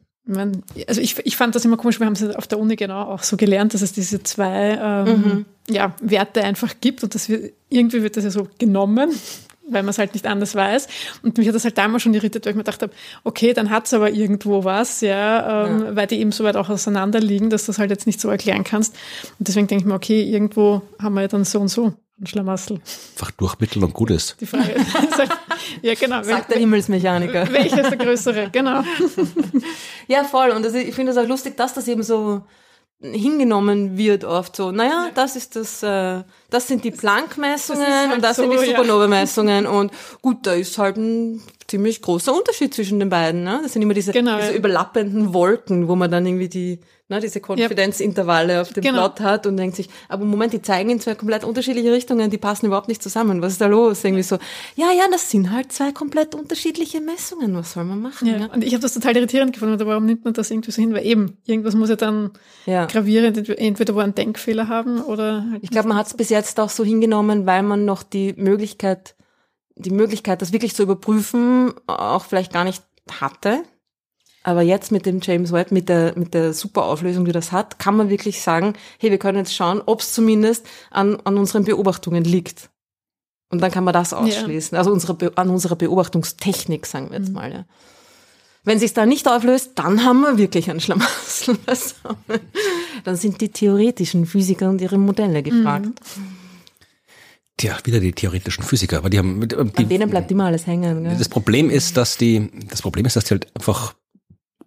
also 0.87 1.01
ich, 1.01 1.19
ich 1.25 1.37
fand 1.37 1.55
das 1.55 1.65
immer 1.65 1.77
komisch, 1.77 2.01
wir 2.01 2.07
haben 2.07 2.15
es 2.15 2.35
auf 2.37 2.47
der 2.47 2.59
Uni 2.59 2.77
genau 2.77 3.03
auch 3.03 3.23
so 3.23 3.37
gelernt, 3.37 3.75
dass 3.75 3.83
es 3.83 3.93
diese 3.93 4.23
zwei 4.23 4.79
ähm, 4.81 5.47
ja, 5.69 5.95
Werte 6.01 6.45
einfach 6.45 6.75
gibt 6.81 7.03
und 7.03 7.15
das 7.15 7.29
wird, 7.29 7.53
irgendwie 7.69 8.03
wird 8.03 8.17
das 8.17 8.25
ja 8.25 8.31
so 8.31 8.49
genommen 8.59 9.11
weil 9.71 9.83
man 9.83 9.91
es 9.91 9.99
halt 9.99 10.15
nicht 10.15 10.27
anders 10.27 10.55
weiß. 10.55 10.89
Und 11.23 11.37
mich 11.37 11.47
hat 11.47 11.55
das 11.55 11.65
halt 11.65 11.77
damals 11.79 12.03
schon 12.03 12.15
irritiert, 12.15 12.47
weil 12.47 12.53
ich 12.53 12.57
mir 12.57 12.63
gedacht 12.65 12.83
habe, 12.83 12.93
okay, 13.25 13.53
dann 13.53 13.71
hat 13.71 13.87
es 13.87 13.95
aber 13.95 14.11
irgendwo 14.11 14.65
was, 14.65 15.01
ja, 15.03 15.67
ähm, 15.67 15.85
Ja. 15.85 15.97
weil 15.97 16.07
die 16.07 16.21
eben 16.21 16.33
so 16.33 16.45
weit 16.45 16.57
auch 16.57 16.71
auseinander 16.71 17.21
liegen, 17.21 17.51
dass 17.51 17.67
du 17.67 17.73
das 17.73 17.79
halt 17.79 17.91
jetzt 17.91 18.07
nicht 18.07 18.21
so 18.21 18.29
erklären 18.31 18.65
kannst. 18.65 18.95
Und 19.39 19.47
deswegen 19.47 19.67
denke 19.67 19.83
ich 19.83 19.87
mir, 19.87 19.95
okay, 19.95 20.23
irgendwo 20.23 20.83
haben 20.99 21.15
wir 21.15 21.23
ja 21.23 21.29
dann 21.29 21.45
so 21.45 21.61
und 21.61 21.69
so 21.69 21.93
ein 22.21 22.27
Schlamassel. 22.27 22.81
Einfach 23.15 23.31
durchmitteln 23.33 23.85
und 23.85 23.95
gut 23.95 24.11
ist. 24.11 24.37
Die 24.41 24.47
Frage 24.47 24.73
ist 24.73 25.19
halt, 25.19 25.31
ja 25.83 25.95
genau, 25.95 26.23
Sagt 26.23 26.51
der 26.51 26.59
Himmelsmechaniker. 26.59 27.49
welcher 27.53 27.83
ist 27.83 27.91
der 27.91 27.99
größere? 27.99 28.51
Genau. 28.51 28.83
Ja, 30.11 30.25
voll. 30.25 30.51
Und 30.51 30.65
das, 30.65 30.73
ich 30.73 30.95
finde 30.95 31.13
es 31.13 31.19
auch 31.19 31.27
lustig, 31.27 31.59
dass 31.59 31.75
das 31.75 31.87
eben 31.87 32.03
so 32.03 32.43
hingenommen 33.01 33.97
wird 33.97 34.25
oft 34.25 34.57
so, 34.57 34.73
naja, 34.73 35.11
das 35.15 35.37
ist 35.37 35.55
das, 35.55 35.83
äh, 35.83 36.25
das 36.51 36.67
sind 36.69 36.85
die 36.85 36.91
Planck-Messungen 36.91 37.87
halt 37.87 38.15
und 38.15 38.23
das 38.25 38.37
so, 38.37 38.43
sind 38.43 38.53
die 38.53 38.57
ja. 38.57 38.77
Supernova-Messungen 38.77 39.67
und 39.67 39.93
gut, 40.23 40.47
da 40.47 40.53
ist 40.55 40.79
halt 40.79 40.97
ein 40.97 41.43
ziemlich 41.67 42.01
großer 42.01 42.35
Unterschied 42.35 42.73
zwischen 42.75 42.99
den 42.99 43.11
beiden, 43.11 43.45
ne? 43.45 43.61
Das 43.63 43.75
sind 43.75 43.83
immer 43.83 43.95
diese, 43.95 44.13
Genau, 44.13 44.39
diese 44.39 44.53
ja. 44.53 44.57
überlappenden 44.57 45.35
Wolken, 45.35 45.87
wo 45.89 45.97
man 45.97 46.11
dann 46.11 46.25
irgendwie 46.25 46.49
die, 46.49 46.81
ne, 47.11 47.21
diese 47.21 47.41
Konfidenzintervalle 47.43 48.61
auf 48.63 48.73
dem 48.73 48.83
Genau. 48.83 49.09
Plot 49.09 49.21
hat 49.21 49.47
und 49.47 49.57
denkt 49.59 49.77
sich, 49.77 49.89
aber 50.09 50.25
Moment, 50.25 50.53
die 50.53 50.63
zeigen 50.63 50.91
in 50.91 51.01
zwei 51.01 51.15
komplett 51.15 51.45
unterschiedliche 51.45 51.93
Richtungen, 51.93 52.31
die 52.31 52.39
passen 52.39 52.67
überhaupt 52.67 52.89
nicht 52.89 53.03
zusammen. 53.03 53.43
Was 53.43 53.53
ist 53.53 53.61
da 53.61 53.67
los? 53.67 54.03
Irgendwie 54.05 54.23
so, 54.23 54.37
ja, 54.77 54.91
ja, 54.93 55.05
das 55.11 55.31
sind 55.31 55.51
halt 55.53 55.73
zwei 55.73 55.93
komplett 55.93 56.35
unterschiedliche 56.35 57.01
Messungen. 57.03 57.55
Was 57.55 57.73
soll 57.73 57.85
man 57.85 58.01
machen? 58.01 58.27
Ja. 58.29 58.47
Und 58.47 58.65
ich 58.65 58.73
habe 58.73 58.81
das 58.83 58.95
total 58.95 59.17
irritierend 59.17 59.53
gefunden, 59.53 59.79
warum 59.87 60.07
nimmt 60.07 60.25
man 60.25 60.35
das 60.35 60.51
irgendwie 60.51 60.71
so 60.71 60.81
hin? 60.81 60.95
Weil 60.95 61.05
eben, 61.05 61.37
irgendwas 61.47 61.75
muss 61.75 61.91
ja 61.91 61.97
dann 61.97 62.31
Ja. 62.67 62.87
gravierend, 62.87 63.49
entweder- 63.59 63.95
wo 63.95 63.99
einen 64.01 64.15
Denkfehler 64.15 64.69
haben 64.69 65.01
oder 65.03 65.45
halt 65.51 65.63
Ich 65.65 65.71
glaube, 65.71 65.89
man 65.89 65.97
hat 65.99 66.07
es 66.07 66.15
bis 66.15 66.31
jetzt 66.39 66.59
auch 66.59 66.71
so 66.71 66.85
hingenommen, 66.85 67.47
weil 67.47 67.63
man 67.63 67.85
noch 67.85 68.03
die 68.03 68.33
Möglichkeit, 68.35 69.15
die 69.77 69.91
Möglichkeit, 69.91 70.43
das 70.43 70.53
wirklich 70.53 70.75
zu 70.75 70.83
überprüfen, 70.83 71.75
auch 71.87 72.25
vielleicht 72.25 72.53
gar 72.53 72.65
nicht 72.65 72.83
hatte. 73.21 73.63
Aber 74.43 74.63
jetzt 74.63 74.93
mit 74.93 75.05
dem 75.05 75.21
James 75.21 75.53
Webb, 75.53 75.73
mit 75.73 75.89
der, 75.89 76.17
mit 76.17 76.33
der 76.33 76.55
super 76.55 76.85
Auflösung, 76.85 77.25
die 77.25 77.33
das 77.33 77.53
hat, 77.53 77.79
kann 77.79 77.97
man 77.97 78.09
wirklich 78.09 78.41
sagen, 78.41 78.75
hey, 78.99 79.11
wir 79.11 79.19
können 79.19 79.39
jetzt 79.39 79.55
schauen, 79.55 79.83
ob 79.85 80.01
es 80.01 80.15
zumindest 80.15 80.67
an, 80.91 81.21
an 81.25 81.37
unseren 81.37 81.65
Beobachtungen 81.65 82.25
liegt. 82.25 82.71
Und 83.51 83.61
dann 83.61 83.71
kann 83.71 83.85
man 83.85 83.95
das 83.95 84.13
ausschließen. 84.13 84.77
Also 84.77 84.93
unsere, 84.93 85.37
an 85.37 85.51
unserer 85.51 85.77
Beobachtungstechnik, 85.77 86.87
sagen 86.87 87.11
wir 87.11 87.19
jetzt 87.19 87.33
mal. 87.33 87.53
Ja. 87.53 87.65
Wenn 88.69 88.79
sich 88.79 88.93
da 88.93 89.07
nicht 89.07 89.27
auflöst, 89.27 89.71
dann 89.77 90.05
haben 90.05 90.21
wir 90.21 90.37
wirklich 90.37 90.69
einen 90.69 90.79
Schlamassel 90.79 91.57
beisammen. 91.67 92.19
Dann 93.03 93.17
sind 93.17 93.41
die 93.41 93.49
theoretischen 93.49 94.27
Physiker 94.27 94.69
und 94.69 94.83
ihre 94.83 94.99
Modelle 94.99 95.43
gefragt. 95.43 95.89
Tja, 97.57 97.79
wieder 97.85 97.99
die 97.99 98.13
theoretischen 98.13 98.63
Physiker, 98.63 98.99
aber 98.99 99.09
die 99.09 99.17
haben, 99.17 99.49
die, 99.49 99.57
An 99.57 99.89
denen 99.89 100.11
bleibt 100.11 100.31
immer 100.31 100.45
alles 100.45 100.67
hängen. 100.67 101.05
Gell? 101.05 101.17
das 101.17 101.31
Problem 101.31 101.71
ist, 101.71 101.97
dass 101.97 102.19
die, 102.19 102.51
das 102.69 102.83
Problem 102.83 103.07
ist, 103.07 103.17
dass 103.17 103.25
die 103.25 103.31
halt 103.31 103.47
einfach 103.57 103.95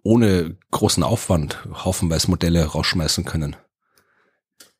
ohne 0.02 0.56
großen 0.72 1.04
Aufwand 1.04 1.64
haufenweise 1.72 2.28
Modelle 2.28 2.64
rausschmeißen 2.64 3.24
können. 3.24 3.54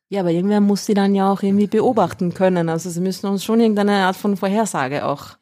Ja, 0.09 0.19
aber 0.19 0.31
irgendwer 0.31 0.59
muss 0.59 0.85
sie 0.85 0.95
dann 0.95 1.15
ja 1.15 1.31
auch 1.31 1.43
irgendwie 1.43 1.67
beobachten 1.67 2.33
können. 2.33 2.67
Also 2.67 2.89
sie 2.89 2.99
müssen 2.99 3.27
uns 3.27 3.45
schon 3.45 3.61
irgendeine 3.61 4.05
Art 4.05 4.17
von 4.17 4.35
Vorhersage 4.35 5.05
auch 5.05 5.37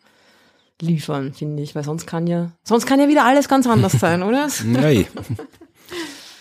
liefern, 0.82 1.34
finde 1.34 1.63
ich, 1.63 1.76
weil 1.76 1.84
sonst 1.84 2.08
kann 2.08 2.28
ja, 2.28 2.52
sonst 2.63 2.86
kann 2.86 3.00
ja 3.00 3.08
wieder 3.08 3.26
alles 3.26 3.48
ganz 3.48 3.67
anders 3.67 3.94
sein, 3.94 4.24
oder? 4.24 4.48
Nee. 4.63 5.08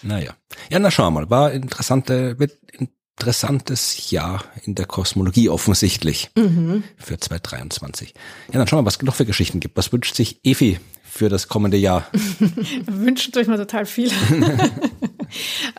naja. 0.03 0.35
Ja, 0.71 0.79
na 0.79 0.91
schauen 0.91 1.13
wir 1.13 1.21
mal. 1.21 1.31
War 1.31 1.53
interessante, 1.53 2.37
interessantes 3.21 4.11
Jahr 4.11 4.45
in 4.65 4.75
der 4.75 4.87
Kosmologie 4.87 5.49
offensichtlich 5.49 6.31
für 6.97 7.19
2023. 7.19 8.15
Ja, 8.53 8.59
dann 8.59 8.67
schauen 8.67 8.79
wir 8.79 8.83
mal, 8.83 8.87
was 8.87 8.97
es 8.97 9.03
noch 9.03 9.15
für 9.15 9.27
Geschichten 9.27 9.61
gibt. 9.61 9.77
Was 9.77 9.93
wünscht 9.93 10.15
sich 10.15 10.41
Efi 10.45 10.79
für 11.03 11.29
das 11.29 11.49
kommende 11.49 11.77
Jahr? 11.77 12.07
wünschen 12.87 13.33
tue 13.33 13.43
ich 13.43 13.49
mir 13.49 13.57
total 13.57 13.85
viel. 13.85 14.11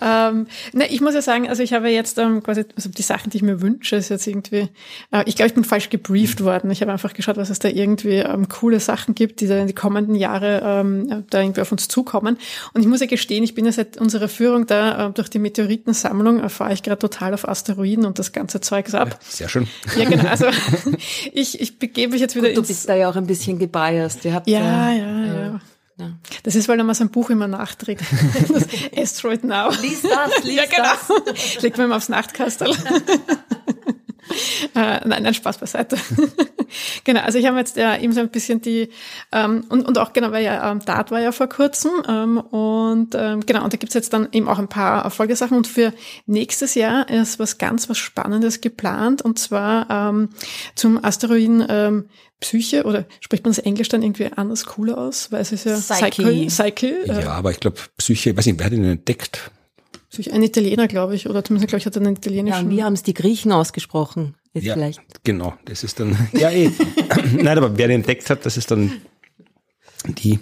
ähm, 0.01 0.47
ne, 0.73 0.87
ich 0.87 1.01
muss 1.01 1.13
ja 1.13 1.21
sagen, 1.21 1.49
also 1.49 1.63
ich 1.63 1.73
habe 1.73 1.89
jetzt 1.89 2.17
ähm, 2.17 2.43
quasi, 2.43 2.65
also 2.75 2.89
die 2.89 3.01
Sachen, 3.01 3.29
die 3.29 3.37
ich 3.37 3.43
mir 3.43 3.61
wünsche, 3.61 3.95
ist 3.95 4.09
jetzt 4.09 4.27
irgendwie, 4.27 4.69
äh, 5.11 5.23
ich 5.25 5.35
glaube, 5.35 5.47
ich 5.47 5.53
bin 5.53 5.63
falsch 5.63 5.89
gebrieft 5.89 6.43
worden. 6.43 6.71
Ich 6.71 6.81
habe 6.81 6.91
einfach 6.91 7.13
geschaut, 7.13 7.37
was 7.37 7.49
es 7.49 7.59
da 7.59 7.69
irgendwie 7.69 8.17
ähm, 8.17 8.47
coole 8.49 8.79
Sachen 8.79 9.15
gibt, 9.15 9.41
die 9.41 9.47
da 9.47 9.57
in 9.57 9.67
die 9.67 9.73
kommenden 9.73 10.15
Jahre 10.15 10.61
ähm, 10.63 11.25
da 11.29 11.41
irgendwie 11.41 11.61
auf 11.61 11.71
uns 11.71 11.87
zukommen. 11.87 12.37
Und 12.73 12.81
ich 12.81 12.87
muss 12.87 13.01
ja 13.01 13.07
gestehen, 13.07 13.43
ich 13.43 13.55
bin 13.55 13.65
ja 13.65 13.71
seit 13.71 13.97
unserer 13.97 14.27
Führung 14.27 14.67
da 14.67 15.07
äh, 15.07 15.11
durch 15.11 15.29
die 15.29 15.39
Meteoritensammlung, 15.39 16.39
erfahre 16.39 16.73
ich 16.73 16.83
gerade 16.83 16.99
total 16.99 17.33
auf 17.33 17.47
Asteroiden 17.47 18.05
und 18.05 18.19
das 18.19 18.31
ganze 18.31 18.61
Zeugs 18.61 18.93
ab. 18.93 19.19
Sehr 19.21 19.49
schön. 19.49 19.67
Ja, 19.97 20.05
genau. 20.05 20.27
Also 20.29 20.47
ich, 21.33 21.59
ich 21.59 21.79
begebe 21.79 22.13
mich 22.13 22.21
jetzt 22.21 22.35
wieder 22.35 22.49
Du 22.49 22.59
ins 22.59 22.67
bist 22.67 22.89
da 22.89 22.95
ja 22.95 23.09
auch 23.09 23.15
ein 23.15 23.27
bisschen 23.27 23.59
gebiased. 23.59 24.25
Ihr 24.25 24.33
habt 24.33 24.47
ja, 24.47 24.91
äh, 24.91 24.97
ja, 24.97 25.25
ja. 25.25 25.43
ja. 25.43 25.59
Das 26.43 26.55
ist, 26.55 26.67
weil 26.67 26.79
er 26.79 26.83
mal 26.83 26.93
sein 26.93 27.09
Buch 27.09 27.29
immer 27.29 27.47
nachträgt. 27.47 28.03
Das 28.47 28.67
Asteroid 28.95 29.43
Now. 29.43 29.69
Lies 29.81 30.01
das, 30.01 30.43
lies 30.43 30.55
Ja, 30.55 30.63
genau. 30.65 31.33
Legt 31.61 31.77
man 31.77 31.89
ihm 31.89 31.93
aufs 31.93 32.09
Nachtkastel. 32.09 32.69
äh, 34.75 35.07
nein, 35.07 35.23
nein, 35.23 35.33
Spaß 35.33 35.57
beiseite. 35.57 35.97
genau, 37.03 37.21
also 37.21 37.37
ich 37.37 37.45
habe 37.45 37.57
jetzt 37.57 37.77
ja 37.77 37.97
eben 37.97 38.13
so 38.13 38.21
ein 38.21 38.29
bisschen 38.29 38.61
die, 38.61 38.89
ähm, 39.31 39.65
und, 39.69 39.87
und 39.87 39.97
auch 39.97 40.13
genau, 40.13 40.31
weil 40.31 40.43
ja 40.43 40.71
ähm, 40.71 40.79
Dart 40.79 41.11
war 41.11 41.19
ja 41.19 41.31
vor 41.31 41.47
kurzem 41.47 41.91
ähm, 42.07 42.37
und 42.37 43.15
ähm, 43.15 43.45
genau, 43.45 43.63
und 43.63 43.73
da 43.73 43.77
gibt's 43.77 43.95
jetzt 43.95 44.13
dann 44.13 44.29
eben 44.31 44.47
auch 44.47 44.59
ein 44.59 44.69
paar 44.69 45.09
Folgesachen 45.11 45.57
und 45.57 45.67
für 45.67 45.93
nächstes 46.25 46.75
Jahr 46.75 47.09
ist 47.09 47.39
was 47.39 47.57
ganz 47.57 47.89
was 47.89 47.97
Spannendes 47.97 48.61
geplant 48.61 49.21
und 49.21 49.39
zwar 49.39 49.89
ähm, 49.89 50.29
zum 50.75 51.03
Asteroiden 51.03 51.65
ähm, 51.67 52.05
Psyche 52.41 52.83
oder 52.83 53.05
spricht 53.21 53.43
man 53.45 53.53
das 53.53 53.59
Englisch 53.63 53.87
dann 53.87 54.01
irgendwie 54.03 54.25
anders 54.35 54.65
cooler 54.65 54.97
aus, 54.97 55.31
weil 55.31 55.41
es 55.41 55.51
ist 55.53 55.65
ja 55.65 55.77
Psyche. 55.77 56.47
Psyche, 56.47 56.87
äh, 57.07 57.21
Ja, 57.21 57.29
aber 57.33 57.51
ich 57.51 57.59
glaube, 57.59 57.77
Psyche, 57.97 58.31
ich 58.31 58.37
weiß 58.37 58.45
nicht, 58.47 58.59
wer 58.59 58.65
hat 58.65 58.73
ihn 58.73 58.83
entdeckt? 58.83 59.51
Psyche, 60.09 60.33
ein 60.33 60.43
Italiener, 60.43 60.87
glaube 60.89 61.15
ich, 61.15 61.29
oder 61.29 61.43
zumindest 61.43 61.69
glaube 61.69 61.79
ich 61.79 61.85
hat 61.85 61.95
er 61.95 62.01
einen 62.01 62.15
Ja, 62.15 62.19
italienischen. 62.19 62.65
und 62.65 62.71
wie 62.75 62.83
haben 62.83 62.93
es 62.93 63.03
die 63.03 63.13
Griechen 63.13 63.51
ausgesprochen? 63.53 64.35
Jetzt 64.53 64.65
Ja, 64.65 64.73
vielleicht. 64.73 64.99
genau. 65.23 65.53
Das 65.65 65.83
ist 65.85 65.99
dann, 66.01 66.17
ja 66.33 66.49
eh. 66.51 66.69
Nein, 67.37 67.57
aber 67.57 67.77
wer 67.77 67.85
ihn 67.85 67.91
entdeckt 67.95 68.29
hat, 68.29 68.45
das 68.45 68.57
ist 68.57 68.71
dann 68.71 68.91
die, 70.05 70.39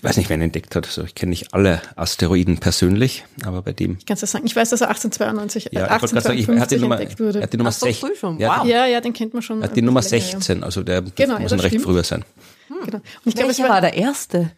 ich 0.00 0.04
weiß 0.04 0.16
nicht, 0.16 0.30
wer 0.30 0.36
ihn 0.38 0.42
entdeckt 0.42 0.74
hat. 0.74 0.86
Also 0.86 1.04
ich 1.04 1.14
kenne 1.14 1.28
nicht 1.28 1.52
alle 1.52 1.82
Asteroiden 1.94 2.56
persönlich, 2.56 3.26
aber 3.44 3.60
bei 3.60 3.74
dem, 3.74 3.98
Kannst 4.06 4.22
du 4.22 4.26
sagen? 4.26 4.46
Ich 4.46 4.56
weiß, 4.56 4.70
dass 4.70 4.80
er 4.80 4.88
1892, 4.88 5.68
ja, 5.72 5.82
äh, 5.82 5.84
ich 5.84 5.90
wollte 6.02 6.14
gerade 6.14 6.20
sagen, 6.26 6.38
ich, 6.38 6.48
er 6.48 6.60
hat 6.60 6.70
die 6.70 6.76
1852 6.76 6.80
Nummer, 6.80 6.98
entdeckt 7.00 7.20
wurde. 7.20 7.38
er 7.38 7.42
hat 7.42 7.52
die 7.52 7.56
Nummer 7.58 7.68
Ach 7.68 7.72
so, 7.74 7.84
16. 7.86 8.08
früh 8.08 8.16
schon. 8.16 8.38
Ja, 8.40 8.60
Wow. 8.60 8.66
ja, 8.66 8.86
ja, 8.86 9.00
den 9.02 9.12
kennt 9.12 9.34
man 9.34 9.42
schon. 9.42 9.60
Er 9.60 9.68
hat 9.68 9.76
die 9.76 9.82
ein 9.82 9.84
Nummer 9.84 10.00
bisschen 10.00 10.18
länger, 10.20 10.30
16, 10.40 10.64
also 10.64 10.82
der 10.82 11.02
Genau, 11.02 11.34
ja, 11.34 11.40
muss 11.40 11.42
das 11.42 11.50
dann 11.50 11.60
recht 11.60 11.72
stimmt. 11.74 11.84
früher 11.84 12.02
sein. 12.02 12.24
Ja. 12.70 12.76
Genau. 12.86 12.96
Und 12.96 13.04
ich 13.26 13.34
glaube, 13.34 13.50
es 13.50 13.58
war 13.58 13.80
der 13.82 13.92
erste? 13.94 14.52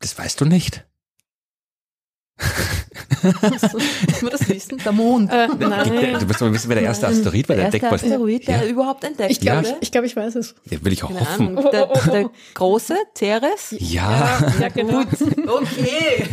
Das 0.00 0.18
weißt 0.18 0.40
du 0.40 0.46
nicht. 0.46 0.84
Muss 3.22 4.22
man 4.22 4.30
das 4.32 4.48
wissen? 4.48 4.78
Der 4.84 4.92
Mond. 4.92 5.30
äh, 5.32 5.48
Du 5.48 5.68
nein, 5.68 6.16
musst 6.26 6.40
mal 6.40 6.52
wissen, 6.52 6.68
wer 6.68 6.76
der 6.76 6.84
erste 6.84 7.06
Asteroid 7.08 7.48
war, 7.48 7.56
der 7.56 7.70
der 7.70 7.80
erste 7.80 7.86
entdeckt 7.86 8.02
wurde. 8.04 8.12
Asteroid, 8.14 8.48
der 8.48 8.56
Ja. 8.64 8.66
überhaupt 8.70 9.04
entdeckt 9.04 9.30
ich 9.30 9.40
glaube, 9.40 9.58
wurde. 9.58 9.68
ich, 9.70 9.82
ich, 9.82 9.92
glaub, 9.92 10.04
ich 10.04 10.16
weiß 10.16 10.34
es. 10.36 10.54
Ja, 10.70 10.84
will 10.84 10.92
ich 10.92 11.02
auch 11.04 11.08
Keine 11.08 11.20
hoffen. 11.20 11.56
Der, 11.72 11.86
der 12.12 12.30
große 12.54 12.94
Ceres? 13.16 13.74
Ja, 13.78 14.38
Ja, 14.60 14.68
genau. 14.68 15.00
Okay. 15.00 16.24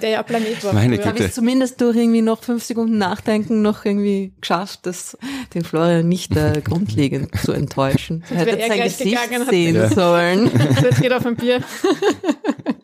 Der 0.00 0.10
ja 0.10 0.22
Planet 0.22 0.64
war. 0.64 0.72
Meine. 0.72 0.96
Güte. 0.96 1.08
Habe 1.08 1.18
ich 1.24 1.32
zumindest 1.32 1.80
durch 1.80 1.96
irgendwie 1.96 2.22
noch 2.22 2.42
fünf 2.42 2.64
Sekunden 2.64 2.96
Nachdenken 2.96 3.60
noch 3.60 3.84
irgendwie 3.84 4.32
geschafft, 4.40 4.80
das 4.84 5.18
den 5.52 5.62
Florian 5.64 6.08
nicht 6.08 6.34
äh, 6.36 6.62
grundlegend 6.64 7.30
zu 7.44 7.52
enttäuschen. 7.52 8.22
Er 8.30 8.36
hätte 8.36 8.58
er 8.60 8.68
sein 8.68 8.82
Gesicht 8.82 9.18
sehen 9.50 9.74
Ja. 9.76 9.88
sollen. 9.90 10.50
So, 10.80 10.86
jetzt 10.86 11.02
geht 11.02 11.12
auf 11.12 11.26
ein 11.26 11.36
Bier. 11.36 11.60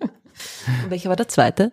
Und 0.84 0.90
welcher 0.90 1.08
war 1.08 1.16
der 1.16 1.28
zweite? 1.28 1.72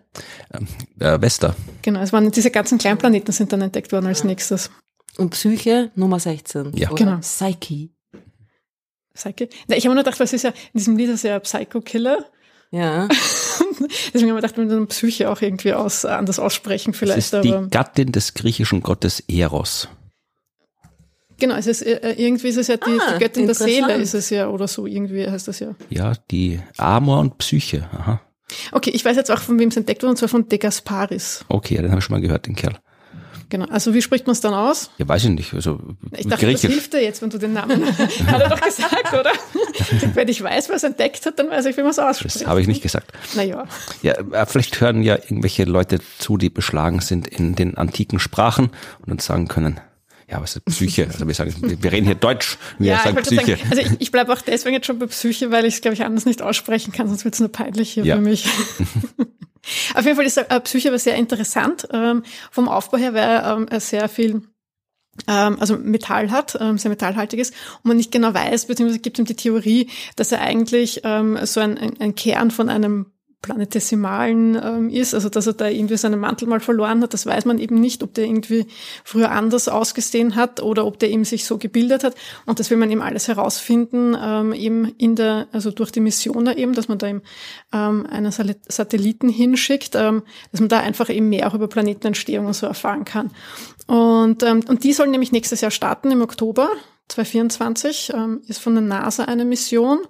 Äh, 0.98 1.20
Vesta. 1.20 1.54
Genau, 1.82 2.00
es 2.00 2.12
waren 2.12 2.30
diese 2.30 2.50
ganzen 2.50 2.78
Kleinplaneten 2.78 3.32
sind 3.32 3.52
dann 3.52 3.60
entdeckt 3.62 3.92
worden 3.92 4.06
als 4.06 4.24
nächstes. 4.24 4.70
Und 5.16 5.30
Psyche 5.30 5.90
Nummer 5.94 6.18
16. 6.20 6.72
Ja. 6.74 6.90
oder? 6.90 7.04
Genau. 7.04 7.18
Psyche. 7.18 7.90
Psyche. 9.14 9.48
Na, 9.68 9.76
ich 9.76 9.84
habe 9.84 9.90
mir 9.90 9.94
nur 9.96 10.04
gedacht, 10.04 10.18
was 10.20 10.32
ist 10.32 10.42
ja, 10.42 10.50
in 10.50 10.78
diesem 10.78 10.96
Lied 10.96 11.10
ist 11.10 11.22
ja 11.24 11.38
Psycho 11.38 11.80
Killer. 11.80 12.24
Ja. 12.72 13.06
Deswegen 14.12 14.30
habe 14.30 14.40
ich 14.40 14.42
gedacht, 14.42 14.56
wir 14.56 14.64
müssen 14.64 14.88
Psyche 14.88 15.30
auch 15.30 15.40
irgendwie 15.40 15.72
aus, 15.72 16.04
anders 16.04 16.40
aussprechen 16.40 16.90
Das 16.92 16.98
vielleicht. 16.98 17.18
ist 17.32 17.44
die 17.44 17.54
Gattin 17.70 18.10
des 18.10 18.34
griechischen 18.34 18.82
Gottes 18.82 19.20
Eros. 19.28 19.88
genau, 21.38 21.54
es 21.54 21.68
ist, 21.68 21.82
äh, 21.82 22.14
irgendwie 22.16 22.48
ist 22.48 22.56
es 22.56 22.66
ja 22.66 22.76
die, 22.76 22.98
Ah, 23.00 23.12
die 23.12 23.18
Göttin 23.20 23.46
der 23.46 23.54
Seele, 23.54 23.94
ist 23.94 24.14
es 24.14 24.30
ja, 24.30 24.48
oder 24.48 24.66
so, 24.66 24.86
irgendwie 24.86 25.28
heißt 25.28 25.46
das 25.46 25.60
ja. 25.60 25.76
Ja, 25.90 26.14
die 26.32 26.60
Amor 26.76 27.20
und 27.20 27.38
Psyche. 27.38 27.88
Aha. 27.92 28.20
Okay, 28.72 28.90
ich 28.90 29.04
weiß 29.04 29.16
jetzt 29.16 29.30
auch, 29.30 29.40
von 29.40 29.58
wem 29.58 29.68
es 29.68 29.76
entdeckt 29.76 30.02
wurde, 30.02 30.10
und 30.10 30.16
zwar 30.16 30.28
von 30.28 30.48
De 30.48 30.58
Gasparis. 30.58 31.44
Okay, 31.48 31.76
ja, 31.76 31.82
den 31.82 31.90
habe 31.90 32.00
ich 32.00 32.04
schon 32.04 32.14
mal 32.14 32.20
gehört, 32.20 32.46
den 32.46 32.54
Kerl. 32.54 32.76
Genau. 33.50 33.66
Also 33.66 33.94
wie 33.94 34.02
spricht 34.02 34.26
man 34.26 34.32
es 34.32 34.40
dann 34.40 34.54
aus? 34.54 34.90
Ja, 34.98 35.06
weiß 35.06 35.24
ich 35.24 35.30
nicht. 35.30 35.54
Also 35.54 35.78
Ich 36.12 36.26
dachte, 36.26 36.46
das 36.46 36.60
griechisch. 36.60 36.70
hilft 36.70 36.92
dir 36.92 37.02
jetzt, 37.02 37.22
wenn 37.22 37.30
du 37.30 37.38
den 37.38 37.52
Namen. 37.52 37.84
hat 38.26 38.40
er 38.40 38.48
doch 38.48 38.60
gesagt, 38.60 39.12
oder? 39.12 39.30
wenn 40.14 40.28
ich 40.28 40.42
weiß, 40.42 40.70
was 40.70 40.82
entdeckt 40.82 41.24
hat, 41.26 41.38
dann 41.38 41.50
weiß 41.50 41.66
ich, 41.66 41.76
wie 41.76 41.82
man 41.82 41.90
es 41.90 41.98
ausspricht. 41.98 42.36
Das 42.36 42.46
habe 42.46 42.60
ich 42.60 42.66
nicht 42.66 42.82
gesagt. 42.82 43.12
Naja. 43.36 43.64
Ja, 44.02 44.14
äh, 44.14 44.46
vielleicht 44.46 44.80
hören 44.80 45.02
ja 45.02 45.16
irgendwelche 45.16 45.64
Leute 45.64 46.00
zu, 46.18 46.36
die 46.36 46.50
beschlagen 46.50 47.00
sind 47.00 47.28
in 47.28 47.54
den 47.54 47.76
antiken 47.76 48.18
Sprachen 48.18 48.70
und 49.00 49.08
dann 49.08 49.18
sagen 49.18 49.46
können, 49.46 49.78
ja, 50.34 50.42
was 50.42 50.56
ist 50.56 50.64
Psyche? 50.64 51.06
Also 51.12 51.26
wir 51.26 51.34
sagen, 51.34 51.54
wir 51.80 51.92
reden 51.92 52.06
hier 52.06 52.16
Deutsch, 52.16 52.58
wir 52.78 52.92
Ja, 52.92 52.98
sagen 52.98 53.16
Psyche. 53.22 53.56
sagen, 53.56 53.70
also 53.70 53.82
ich, 53.82 54.00
ich 54.00 54.10
bleibe 54.12 54.32
auch 54.32 54.40
deswegen 54.42 54.74
jetzt 54.74 54.86
schon 54.86 54.98
bei 54.98 55.06
Psyche, 55.06 55.50
weil 55.52 55.64
ich 55.64 55.74
es, 55.74 55.80
glaube 55.80 55.94
ich, 55.94 56.04
anders 56.04 56.24
nicht 56.26 56.42
aussprechen 56.42 56.92
kann, 56.92 57.06
sonst 57.08 57.24
wird 57.24 57.34
es 57.34 57.40
nur 57.40 57.50
peinlich 57.52 57.92
hier 57.92 58.04
Ja. 58.04 58.16
für 58.16 58.22
mich. 58.22 58.46
Auf 59.94 60.04
jeden 60.04 60.16
Fall 60.16 60.26
ist 60.26 60.36
äh, 60.36 60.60
Psyche 60.60 60.88
aber 60.88 60.98
sehr 60.98 61.14
interessant. 61.14 61.86
Ähm, 61.92 62.22
vom 62.50 62.68
Aufbau 62.68 62.98
her, 62.98 63.14
weil 63.14 63.22
er 63.22 63.56
ähm, 63.70 63.80
sehr 63.80 64.08
viel 64.08 64.42
ähm, 65.28 65.56
also 65.60 65.78
Metall 65.78 66.30
hat, 66.32 66.58
ähm, 66.60 66.76
sehr 66.76 66.90
metallhaltig 66.90 67.38
ist 67.38 67.54
und 67.82 67.86
man 67.86 67.96
nicht 67.96 68.10
genau 68.10 68.34
weiß, 68.34 68.66
beziehungsweise 68.66 68.98
gibt 69.00 69.18
ihm 69.18 69.24
die 69.24 69.36
Theorie, 69.36 69.88
dass 70.16 70.32
er 70.32 70.40
eigentlich 70.40 71.02
ähm, 71.04 71.38
so 71.44 71.60
ein, 71.60 71.78
ein 72.00 72.14
Kern 72.16 72.50
von 72.50 72.68
einem 72.68 73.06
planetesimalen 73.44 74.58
ähm, 74.62 74.88
ist, 74.88 75.14
also 75.14 75.28
dass 75.28 75.46
er 75.46 75.52
da 75.52 75.68
irgendwie 75.68 75.98
seinen 75.98 76.18
Mantel 76.18 76.48
mal 76.48 76.60
verloren 76.60 77.02
hat, 77.02 77.12
das 77.12 77.26
weiß 77.26 77.44
man 77.44 77.58
eben 77.58 77.78
nicht, 77.78 78.02
ob 78.02 78.14
der 78.14 78.24
irgendwie 78.24 78.66
früher 79.04 79.30
anders 79.30 79.68
ausgesehen 79.68 80.34
hat 80.34 80.62
oder 80.62 80.86
ob 80.86 80.98
der 80.98 81.10
eben 81.10 81.24
sich 81.24 81.44
so 81.44 81.58
gebildet 81.58 82.04
hat 82.04 82.14
und 82.46 82.58
das 82.58 82.70
will 82.70 82.78
man 82.78 82.90
eben 82.90 83.02
alles 83.02 83.28
herausfinden, 83.28 84.16
ähm, 84.20 84.54
eben 84.54 84.86
in 84.96 85.14
der, 85.14 85.46
also 85.52 85.70
durch 85.70 85.92
die 85.92 86.00
Mission 86.00 86.46
da 86.46 86.52
eben, 86.52 86.72
dass 86.72 86.88
man 86.88 86.98
da 86.98 87.08
eben 87.08 87.22
ähm, 87.72 88.06
einen 88.10 88.32
Satelliten 88.32 89.28
hinschickt, 89.28 89.94
ähm, 89.94 90.22
dass 90.50 90.60
man 90.60 90.70
da 90.70 90.80
einfach 90.80 91.10
eben 91.10 91.28
mehr 91.28 91.46
auch 91.46 91.54
über 91.54 91.68
Planetenentstehung 91.68 92.46
und 92.46 92.54
so 92.54 92.66
erfahren 92.66 93.04
kann. 93.04 93.30
Und, 93.86 94.42
ähm, 94.42 94.64
und 94.66 94.84
die 94.84 94.94
sollen 94.94 95.10
nämlich 95.10 95.32
nächstes 95.32 95.60
Jahr 95.60 95.70
starten 95.70 96.10
im 96.10 96.22
Oktober 96.22 96.70
2024, 97.08 98.12
ähm, 98.14 98.40
ist 98.46 98.60
von 98.60 98.74
der 98.74 98.82
NASA 98.82 99.24
eine 99.24 99.44
Mission. 99.44 100.00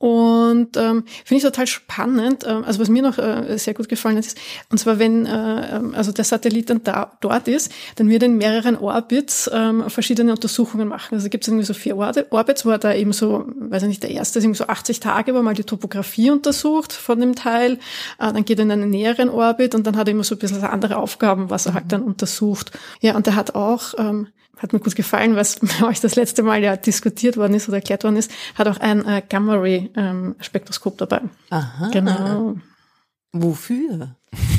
Und 0.00 0.78
ähm, 0.78 1.04
finde 1.26 1.36
ich 1.36 1.42
total 1.42 1.66
spannend. 1.66 2.46
Ähm, 2.48 2.64
also 2.64 2.80
was 2.80 2.88
mir 2.88 3.02
noch 3.02 3.18
äh, 3.18 3.58
sehr 3.58 3.74
gut 3.74 3.90
gefallen 3.90 4.16
hat, 4.16 4.24
ist, 4.24 4.38
und 4.70 4.78
zwar 4.78 4.98
wenn 4.98 5.26
äh, 5.26 5.76
ähm, 5.76 5.94
also 5.94 6.10
der 6.10 6.24
Satellit 6.24 6.70
dann 6.70 6.82
da, 6.82 7.12
dort 7.20 7.48
ist, 7.48 7.70
dann 7.96 8.08
wird 8.08 8.22
er 8.22 8.30
in 8.30 8.38
mehreren 8.38 8.76
Orbits 8.76 9.50
ähm, 9.52 9.90
verschiedene 9.90 10.32
Untersuchungen 10.32 10.88
machen. 10.88 11.16
Also 11.16 11.28
gibt 11.28 11.44
es 11.44 11.48
irgendwie 11.48 11.66
so 11.66 11.74
vier 11.74 11.98
Orbits, 11.98 12.64
wo 12.64 12.70
er 12.70 12.78
da 12.78 12.94
eben 12.94 13.12
so, 13.12 13.44
weiß 13.54 13.82
ich 13.82 13.88
nicht, 13.88 14.02
der 14.02 14.10
erste 14.10 14.38
ist 14.38 14.46
irgendwie 14.46 14.56
so 14.56 14.68
80 14.68 15.00
Tage, 15.00 15.34
wo 15.34 15.40
er 15.40 15.42
mal 15.42 15.52
die 15.52 15.64
Topographie 15.64 16.30
untersucht 16.30 16.94
von 16.94 17.20
dem 17.20 17.34
Teil. 17.34 17.72
Äh, 18.18 18.32
dann 18.32 18.46
geht 18.46 18.58
er 18.58 18.62
in 18.62 18.70
einen 18.70 18.88
näheren 18.88 19.28
Orbit 19.28 19.74
und 19.74 19.86
dann 19.86 19.98
hat 19.98 20.08
er 20.08 20.12
immer 20.12 20.24
so 20.24 20.34
ein 20.34 20.38
bisschen 20.38 20.64
andere 20.64 20.96
Aufgaben, 20.96 21.50
was 21.50 21.66
er 21.66 21.74
halt 21.74 21.92
dann 21.92 22.00
untersucht. 22.00 22.70
Ja, 23.02 23.16
und 23.16 23.26
er 23.26 23.36
hat 23.36 23.54
auch 23.54 23.92
ähm, 23.98 24.28
hat 24.58 24.72
mir 24.72 24.80
gut 24.80 24.94
gefallen, 24.94 25.36
was 25.36 25.58
bei 25.60 25.86
euch 25.86 26.00
das 26.00 26.16
letzte 26.16 26.42
Mal 26.42 26.62
ja 26.62 26.76
diskutiert 26.76 27.36
worden 27.36 27.54
ist 27.54 27.68
oder 27.68 27.78
erklärt 27.78 28.04
worden 28.04 28.16
ist, 28.16 28.30
hat 28.54 28.68
auch 28.68 28.78
ein 28.78 29.06
äh, 29.06 29.22
Gamma-Ray-Spektroskop 29.28 30.98
dabei. 30.98 31.22
Aha. 31.50 31.88
Genau. 31.90 32.56
Wofür? 33.32 34.16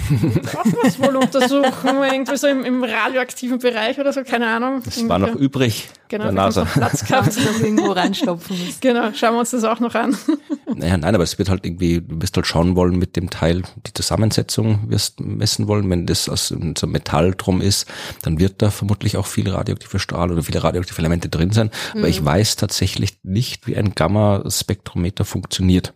Wohl 0.10 1.16
untersuchen, 1.16 2.04
irgendwie 2.04 2.38
so 2.38 2.48
im, 2.48 2.66
im 2.66 2.84
radioaktiven 2.84 3.60
Bereich 3.60 4.00
oder 4.00 4.14
so, 4.14 4.24
keine 4.24 4.48
Ahnung. 4.48 4.82
Das 4.84 5.08
war 5.08 5.20
noch 5.20 5.36
übrig 5.36 5.90
genau, 6.12 6.26
der 6.26 6.34
NASA. 6.34 6.64
noch 6.64 6.74
Platz 6.74 7.00
Dass 7.00 7.08
gehabt. 7.08 7.38
noch 7.38 7.60
irgendwo 7.60 7.92
reinstopfen 7.92 8.58
musst. 8.58 8.82
Genau, 8.82 9.12
schauen 9.14 9.34
wir 9.34 9.40
uns 9.40 9.52
das 9.52 9.64
auch 9.64 9.80
noch 9.80 9.96
an. 9.96 10.16
Naja, 10.74 10.98
nein, 10.98 11.16
aber 11.16 11.24
es 11.24 11.38
wird 11.38 11.50
halt 11.50 11.66
irgendwie, 11.66 12.02
du 12.02 12.22
wirst 12.22 12.36
halt 12.36 12.48
schauen 12.48 12.76
wollen 12.76 12.98
mit 12.98 13.16
dem 13.16 13.30
Teil, 13.30 13.64
die 13.88 13.94
Zusammensetzung 13.94 14.90
wirst 14.90 15.20
messen 15.20 15.68
wollen. 15.68 15.90
Wenn 15.90 16.06
das 16.06 16.30
aus 16.30 16.48
so 16.48 16.56
einem 16.56 16.92
Metall 16.92 17.34
drum 17.36 17.62
ist, 17.62 17.88
dann 18.22 18.40
wird 18.40 18.62
da 18.62 18.70
vermutlich 18.70 19.18
auch 19.18 19.26
viel 19.28 19.50
radioaktive 19.50 20.00
Strahl 20.00 20.32
oder 20.32 20.44
viele 20.44 20.64
radioaktive 20.64 21.00
Elemente 21.00 21.30
drin 21.30 21.52
sein. 21.52 21.72
Aber 21.94 22.08
ich 22.08 22.24
weiß 22.24 22.56
tatsächlich 22.56 23.18
nicht, 23.24 23.68
wie 23.68 23.76
ein 23.76 23.96
Gamma-Spektrometer 23.96 25.26
funktioniert. 25.26 25.94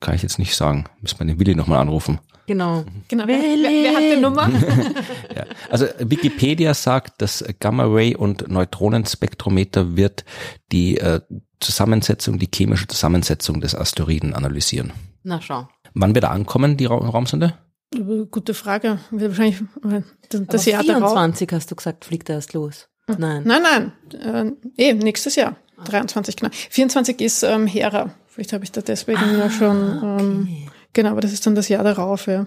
Kann 0.00 0.14
ich 0.14 0.22
jetzt 0.22 0.38
nicht 0.38 0.56
sagen. 0.56 0.86
Müssen 1.00 1.18
wir 1.20 1.26
den 1.26 1.38
Willi 1.38 1.54
nochmal 1.54 1.78
anrufen. 1.78 2.18
Genau. 2.46 2.84
Genau, 3.08 3.26
wer, 3.26 3.38
wer, 3.40 3.70
wer 3.70 3.94
hat 3.94 4.16
die 4.16 4.20
Nummer? 4.20 4.50
Ja. 5.34 5.46
Also 5.70 5.86
Wikipedia 5.98 6.74
sagt, 6.74 7.22
das 7.22 7.44
Gamma-Ray- 7.60 8.16
und 8.16 8.48
Neutronenspektrometer 8.50 9.96
wird 9.96 10.24
die 10.72 10.98
äh, 10.98 11.20
Zusammensetzung, 11.60 12.38
die 12.38 12.48
chemische 12.52 12.86
Zusammensetzung 12.86 13.60
des 13.60 13.74
Asteroiden 13.74 14.34
analysieren. 14.34 14.92
Na 15.22 15.40
schau. 15.40 15.68
Wann 15.94 16.14
wird 16.14 16.24
er 16.24 16.32
ankommen, 16.32 16.76
die 16.76 16.86
Ra 16.86 16.96
Raumsonde? 16.96 17.54
Gute 18.30 18.54
Frage. 18.54 18.98
Wird 19.10 19.30
wahrscheinlich 19.30 19.60
äh, 19.84 20.02
das, 20.28 20.42
das 20.46 20.66
Jahr 20.66 20.82
darauf. 20.84 21.12
24 21.12 21.48
hast 21.52 21.70
du 21.70 21.76
gesagt, 21.76 22.04
fliegt 22.04 22.28
er 22.28 22.36
erst 22.36 22.52
los. 22.54 22.88
Nein. 23.06 23.42
Nein, 23.44 23.62
nein, 23.62 24.56
äh, 24.76 24.90
eh, 24.90 24.94
nächstes 24.94 25.36
Jahr. 25.36 25.56
23, 25.84 26.36
genau. 26.36 26.50
24 26.52 27.20
ist 27.20 27.42
ähm, 27.42 27.66
Hera. 27.66 28.14
Vielleicht 28.28 28.52
habe 28.52 28.64
ich 28.64 28.72
da 28.72 28.80
deswegen 28.80 29.38
ja 29.38 29.50
schon, 29.50 30.00
ähm, 30.02 30.48
genau, 30.92 31.10
aber 31.10 31.20
das 31.20 31.32
ist 31.32 31.46
dann 31.46 31.54
das 31.54 31.68
Jahr 31.68 31.84
darauf, 31.84 32.26
ja. 32.26 32.46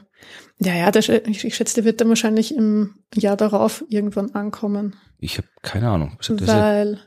Ja, 0.60 0.74
ja, 0.74 0.92
das, 0.92 1.10
ich, 1.10 1.56
schätze, 1.56 1.76
der 1.76 1.86
wird 1.86 2.02
dann 2.02 2.10
wahrscheinlich 2.10 2.56
im 2.56 2.96
Jahr 3.14 3.36
darauf 3.38 3.84
irgendwann 3.90 4.32
ankommen. 4.32 4.96
Ich 5.20 5.38
habe 5.38 5.48
keine 5.62 5.90
Ahnung. 5.90 6.16
Also 6.18 6.36
das 6.36 6.48
ist- 6.48 6.54
weil, 6.56 7.00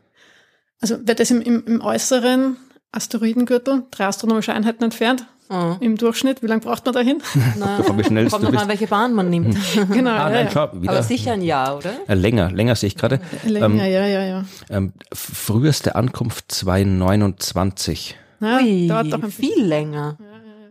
also 0.81 1.07
wird 1.07 1.20
das 1.20 1.31
im, 1.31 1.40
im, 1.42 1.64
im 1.66 1.81
äußeren 1.81 2.57
Asteroidengürtel, 2.92 3.85
drei 3.90 4.07
astronomische 4.07 4.53
Einheiten 4.53 4.85
entfernt, 4.85 5.27
Oh. 5.51 5.77
im 5.81 5.96
Durchschnitt. 5.96 6.42
Wie 6.42 6.46
lange 6.46 6.61
braucht 6.61 6.85
man 6.85 6.92
dahin? 6.92 7.22
Na, 7.59 7.79
wie 7.96 8.05
schnell 8.05 8.29
kommt 8.29 8.42
noch 8.44 8.51
bist. 8.51 8.62
an, 8.62 8.68
welche 8.68 8.87
Bahn 8.87 9.14
man 9.14 9.31
nimmt. 9.31 9.57
genau, 9.90 10.11
Ah, 10.11 10.29
ja, 10.29 10.29
nein, 10.29 10.44
ja. 10.44 10.51
schau, 10.53 10.64
Aber 10.64 11.03
sicher 11.03 11.33
ein 11.33 11.40
Jahr, 11.40 11.79
oder? 11.79 11.90
Äh, 12.07 12.12
länger, 12.16 12.51
länger 12.53 12.74
sehe 12.74 12.88
ich 12.88 12.96
gerade. 12.96 13.18
Länger, 13.46 13.64
Ähm, 13.64 13.79
ja, 13.79 13.87
ja, 14.07 14.24
ja. 14.24 14.44
ähm, 14.68 14.92
früheste 15.11 15.94
Ankunft 15.96 16.53
2029. 16.53 18.16
Na, 18.40 18.59
Ui, 18.59 18.87
dauert 18.88 19.11
doch 19.12 19.22
ein 19.22 19.31
viel 19.31 19.64
länger. 19.64 20.16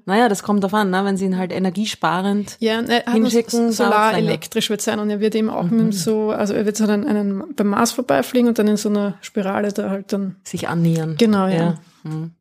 Naja, 0.07 0.29
das 0.29 0.41
kommt 0.41 0.63
drauf 0.63 0.73
an, 0.73 0.89
ne? 0.89 1.03
wenn 1.03 1.17
sie 1.17 1.25
ihn 1.25 1.37
halt 1.37 1.51
energiesparend. 1.51 2.55
Ja, 2.61 2.81
ne, 2.81 3.03
hinschicken, 3.11 3.73
solar 3.73 4.17
elektrisch 4.17 4.69
wird 4.69 4.81
sein 4.81 4.99
und 4.99 5.09
er 5.09 5.19
wird 5.19 5.35
eben 5.35 5.49
auch 5.49 5.65
mit 5.65 5.93
so, 5.93 6.31
also 6.31 6.53
er 6.53 6.65
wird 6.65 6.77
so 6.77 6.85
einen, 6.85 7.05
einen 7.05 7.53
beim 7.55 7.67
Mars 7.67 7.91
vorbeifliegen 7.91 8.47
und 8.47 8.57
dann 8.57 8.69
in 8.69 8.77
so 8.77 8.87
einer 8.87 9.17
Spirale 9.19 9.73
da 9.73 9.89
halt 9.89 10.13
dann. 10.13 10.37
sich 10.45 10.69
annähern. 10.69 11.17
Genau, 11.17 11.47
ja. 11.47 11.77
Hm. 12.03 12.31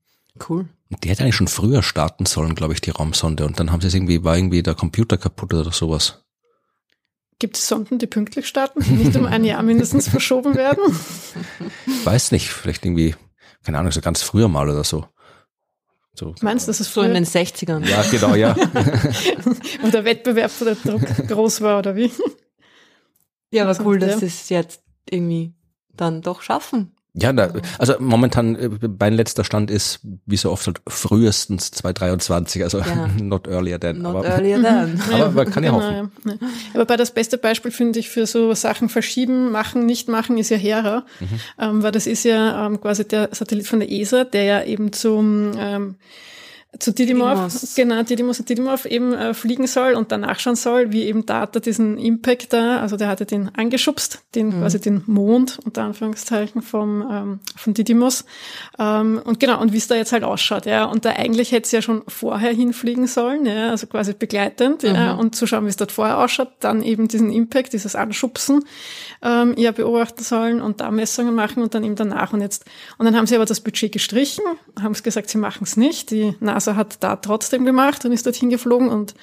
Cool. 0.48 0.66
Und 0.90 1.02
Die 1.02 1.08
hätte 1.08 1.24
eigentlich 1.24 1.34
schon 1.34 1.48
früher 1.48 1.82
starten 1.82 2.24
sollen, 2.24 2.54
glaube 2.54 2.72
ich, 2.72 2.80
die 2.80 2.90
Raumsonde. 2.90 3.44
Und 3.44 3.58
dann 3.58 3.72
haben 3.72 3.80
sie 3.80 3.88
es 3.88 3.94
irgendwie, 3.94 4.22
war 4.22 4.36
irgendwie 4.36 4.62
der 4.62 4.76
Computer 4.76 5.16
kaputt 5.16 5.52
oder 5.52 5.72
sowas. 5.72 6.22
Gibt 7.40 7.56
es 7.56 7.66
Sonden, 7.66 7.98
die 7.98 8.06
pünktlich 8.06 8.46
starten, 8.46 8.80
die 8.84 8.92
nicht 8.92 9.16
um 9.16 9.26
ein 9.26 9.44
Jahr 9.44 9.64
mindestens 9.64 10.08
verschoben 10.08 10.54
werden? 10.54 10.84
Weiß 12.04 12.30
nicht, 12.30 12.48
vielleicht 12.50 12.84
irgendwie, 12.84 13.16
keine 13.64 13.78
Ahnung, 13.78 13.90
so 13.90 14.00
ganz 14.00 14.22
früher 14.22 14.46
mal 14.46 14.68
oder 14.70 14.84
so. 14.84 15.08
So. 16.18 16.34
Meinst 16.40 16.66
du, 16.66 16.70
dass 16.70 16.80
es 16.80 16.92
So 16.92 17.02
in 17.02 17.12
den 17.14 17.26
60ern. 17.26 17.86
Ja, 17.86 18.02
genau, 18.10 18.34
ja. 18.34 18.56
wo 19.82 19.88
der 19.88 20.04
Wettbewerb 20.04 20.50
oder 20.62 20.74
der 20.74 20.92
Druck 20.92 21.28
groß 21.28 21.60
war 21.60 21.78
oder 21.80 21.94
wie? 21.94 22.10
Ja, 23.50 23.68
aber 23.68 23.84
cool, 23.84 24.00
Ja. 24.00 24.08
dass 24.08 24.20
sie 24.20 24.26
es 24.26 24.48
jetzt 24.48 24.80
irgendwie 25.10 25.54
dann 25.94 26.22
doch 26.22 26.40
schaffen. 26.42 26.95
Ja, 27.18 27.32
da, 27.32 27.50
also 27.78 27.94
momentan, 27.98 28.56
äh, 28.56 28.68
mein 28.98 29.14
letzter 29.14 29.42
Stand 29.42 29.70
ist, 29.70 30.00
wie 30.26 30.36
so 30.36 30.50
oft, 30.50 30.66
halt 30.66 30.82
frühestens 30.86 31.70
2023, 31.70 32.62
also 32.62 32.78
Ja. 32.80 33.08
not 33.22 33.48
earlier 33.48 33.80
than. 33.80 34.02
Not 34.02 34.16
aber, 34.16 34.26
earlier 34.26 34.60
than. 34.62 35.00
aber 35.12 35.30
man 35.30 35.50
kann 35.50 35.64
ja 35.64 35.70
Genau, 35.70 35.82
hoffen. 35.82 36.10
ja. 36.26 36.32
Ja. 36.32 36.38
Aber 36.74 36.84
bei 36.84 36.96
das 36.96 37.12
beste 37.12 37.38
Beispiel 37.38 37.70
finde 37.70 37.98
ich 37.98 38.10
für 38.10 38.26
so 38.26 38.52
Sachen 38.52 38.90
verschieben, 38.90 39.50
machen, 39.50 39.86
nicht 39.86 40.08
machen, 40.08 40.36
ist 40.36 40.50
ja 40.50 40.58
Hera. 40.58 41.04
Mhm. 41.20 41.26
Ähm, 41.58 41.82
weil 41.82 41.92
das 41.92 42.06
ist 42.06 42.24
ja 42.24 42.66
ähm, 42.66 42.80
quasi 42.80 43.08
der 43.08 43.30
Satellit 43.32 43.66
von 43.66 43.80
der 43.80 43.90
ESA, 43.90 44.24
der 44.24 44.42
ja 44.44 44.62
eben 44.64 44.92
zum 44.92 45.52
ähm, 45.58 45.94
zu 46.78 46.92
Didymos. 46.92 47.74
genau, 47.74 48.02
Didymos 48.02 48.40
und 48.40 48.48
Didymov 48.48 48.84
eben 48.86 49.12
äh, 49.12 49.34
fliegen 49.34 49.66
soll 49.66 49.94
und 49.94 50.12
dann 50.12 50.22
nachschauen 50.22 50.56
soll, 50.56 50.92
wie 50.92 51.04
eben 51.04 51.26
Data 51.26 51.60
diesen 51.60 51.98
Impact 51.98 52.52
da, 52.52 52.80
also 52.80 52.96
der 52.96 53.08
hatte 53.08 53.26
den 53.26 53.54
angeschubst, 53.54 54.22
den 54.34 54.52
quasi 54.52 54.80
den 54.80 55.02
Mond, 55.06 55.58
unter 55.64 55.84
Anführungszeichen, 55.84 56.62
vom, 56.62 57.06
ähm, 57.10 57.40
von 57.56 57.74
Didymos. 57.74 58.24
Ähm, 58.78 59.20
und 59.24 59.40
genau, 59.40 59.60
und 59.60 59.72
wie 59.72 59.78
es 59.78 59.88
da 59.88 59.94
jetzt 59.94 60.12
halt 60.12 60.24
ausschaut, 60.24 60.66
ja. 60.66 60.84
Und 60.84 61.04
da 61.04 61.10
eigentlich 61.10 61.52
hätte 61.52 61.66
es 61.66 61.72
ja 61.72 61.82
schon 61.82 62.02
vorher 62.08 62.52
hinfliegen 62.52 63.06
sollen, 63.06 63.46
ja, 63.46 63.70
also 63.70 63.86
quasi 63.86 64.12
begleitend, 64.12 64.82
ja, 64.82 65.14
und 65.14 65.34
zu 65.34 65.46
schauen, 65.46 65.64
wie 65.64 65.70
es 65.70 65.76
dort 65.76 65.92
vorher 65.92 66.18
ausschaut, 66.18 66.52
dann 66.60 66.82
eben 66.82 67.08
diesen 67.08 67.30
Impact, 67.30 67.72
dieses 67.72 67.96
Anschubsen, 67.96 68.64
ähm, 69.22 69.54
ja, 69.56 69.72
beobachten 69.72 70.22
sollen 70.22 70.60
und 70.60 70.80
da 70.80 70.90
Messungen 70.90 71.34
machen 71.34 71.62
und 71.62 71.74
dann 71.74 71.84
eben 71.84 71.96
danach 71.96 72.32
und 72.32 72.40
jetzt. 72.40 72.64
Und 72.98 73.06
dann 73.06 73.16
haben 73.16 73.26
sie 73.26 73.36
aber 73.36 73.44
das 73.44 73.60
Budget 73.60 73.92
gestrichen, 73.92 74.44
haben 74.80 74.92
es 74.92 75.02
gesagt, 75.02 75.30
sie 75.30 75.38
machen 75.38 75.64
es 75.64 75.76
nicht. 75.76 76.10
Die 76.10 76.34
NASA 76.40 76.65
hat 76.74 76.96
da 77.04 77.14
trotzdem 77.16 77.64
gemacht 77.64 78.04
und 78.04 78.10
ist 78.10 78.26
dorthin 78.26 78.50
geflogen 78.50 78.88
und 78.88 79.14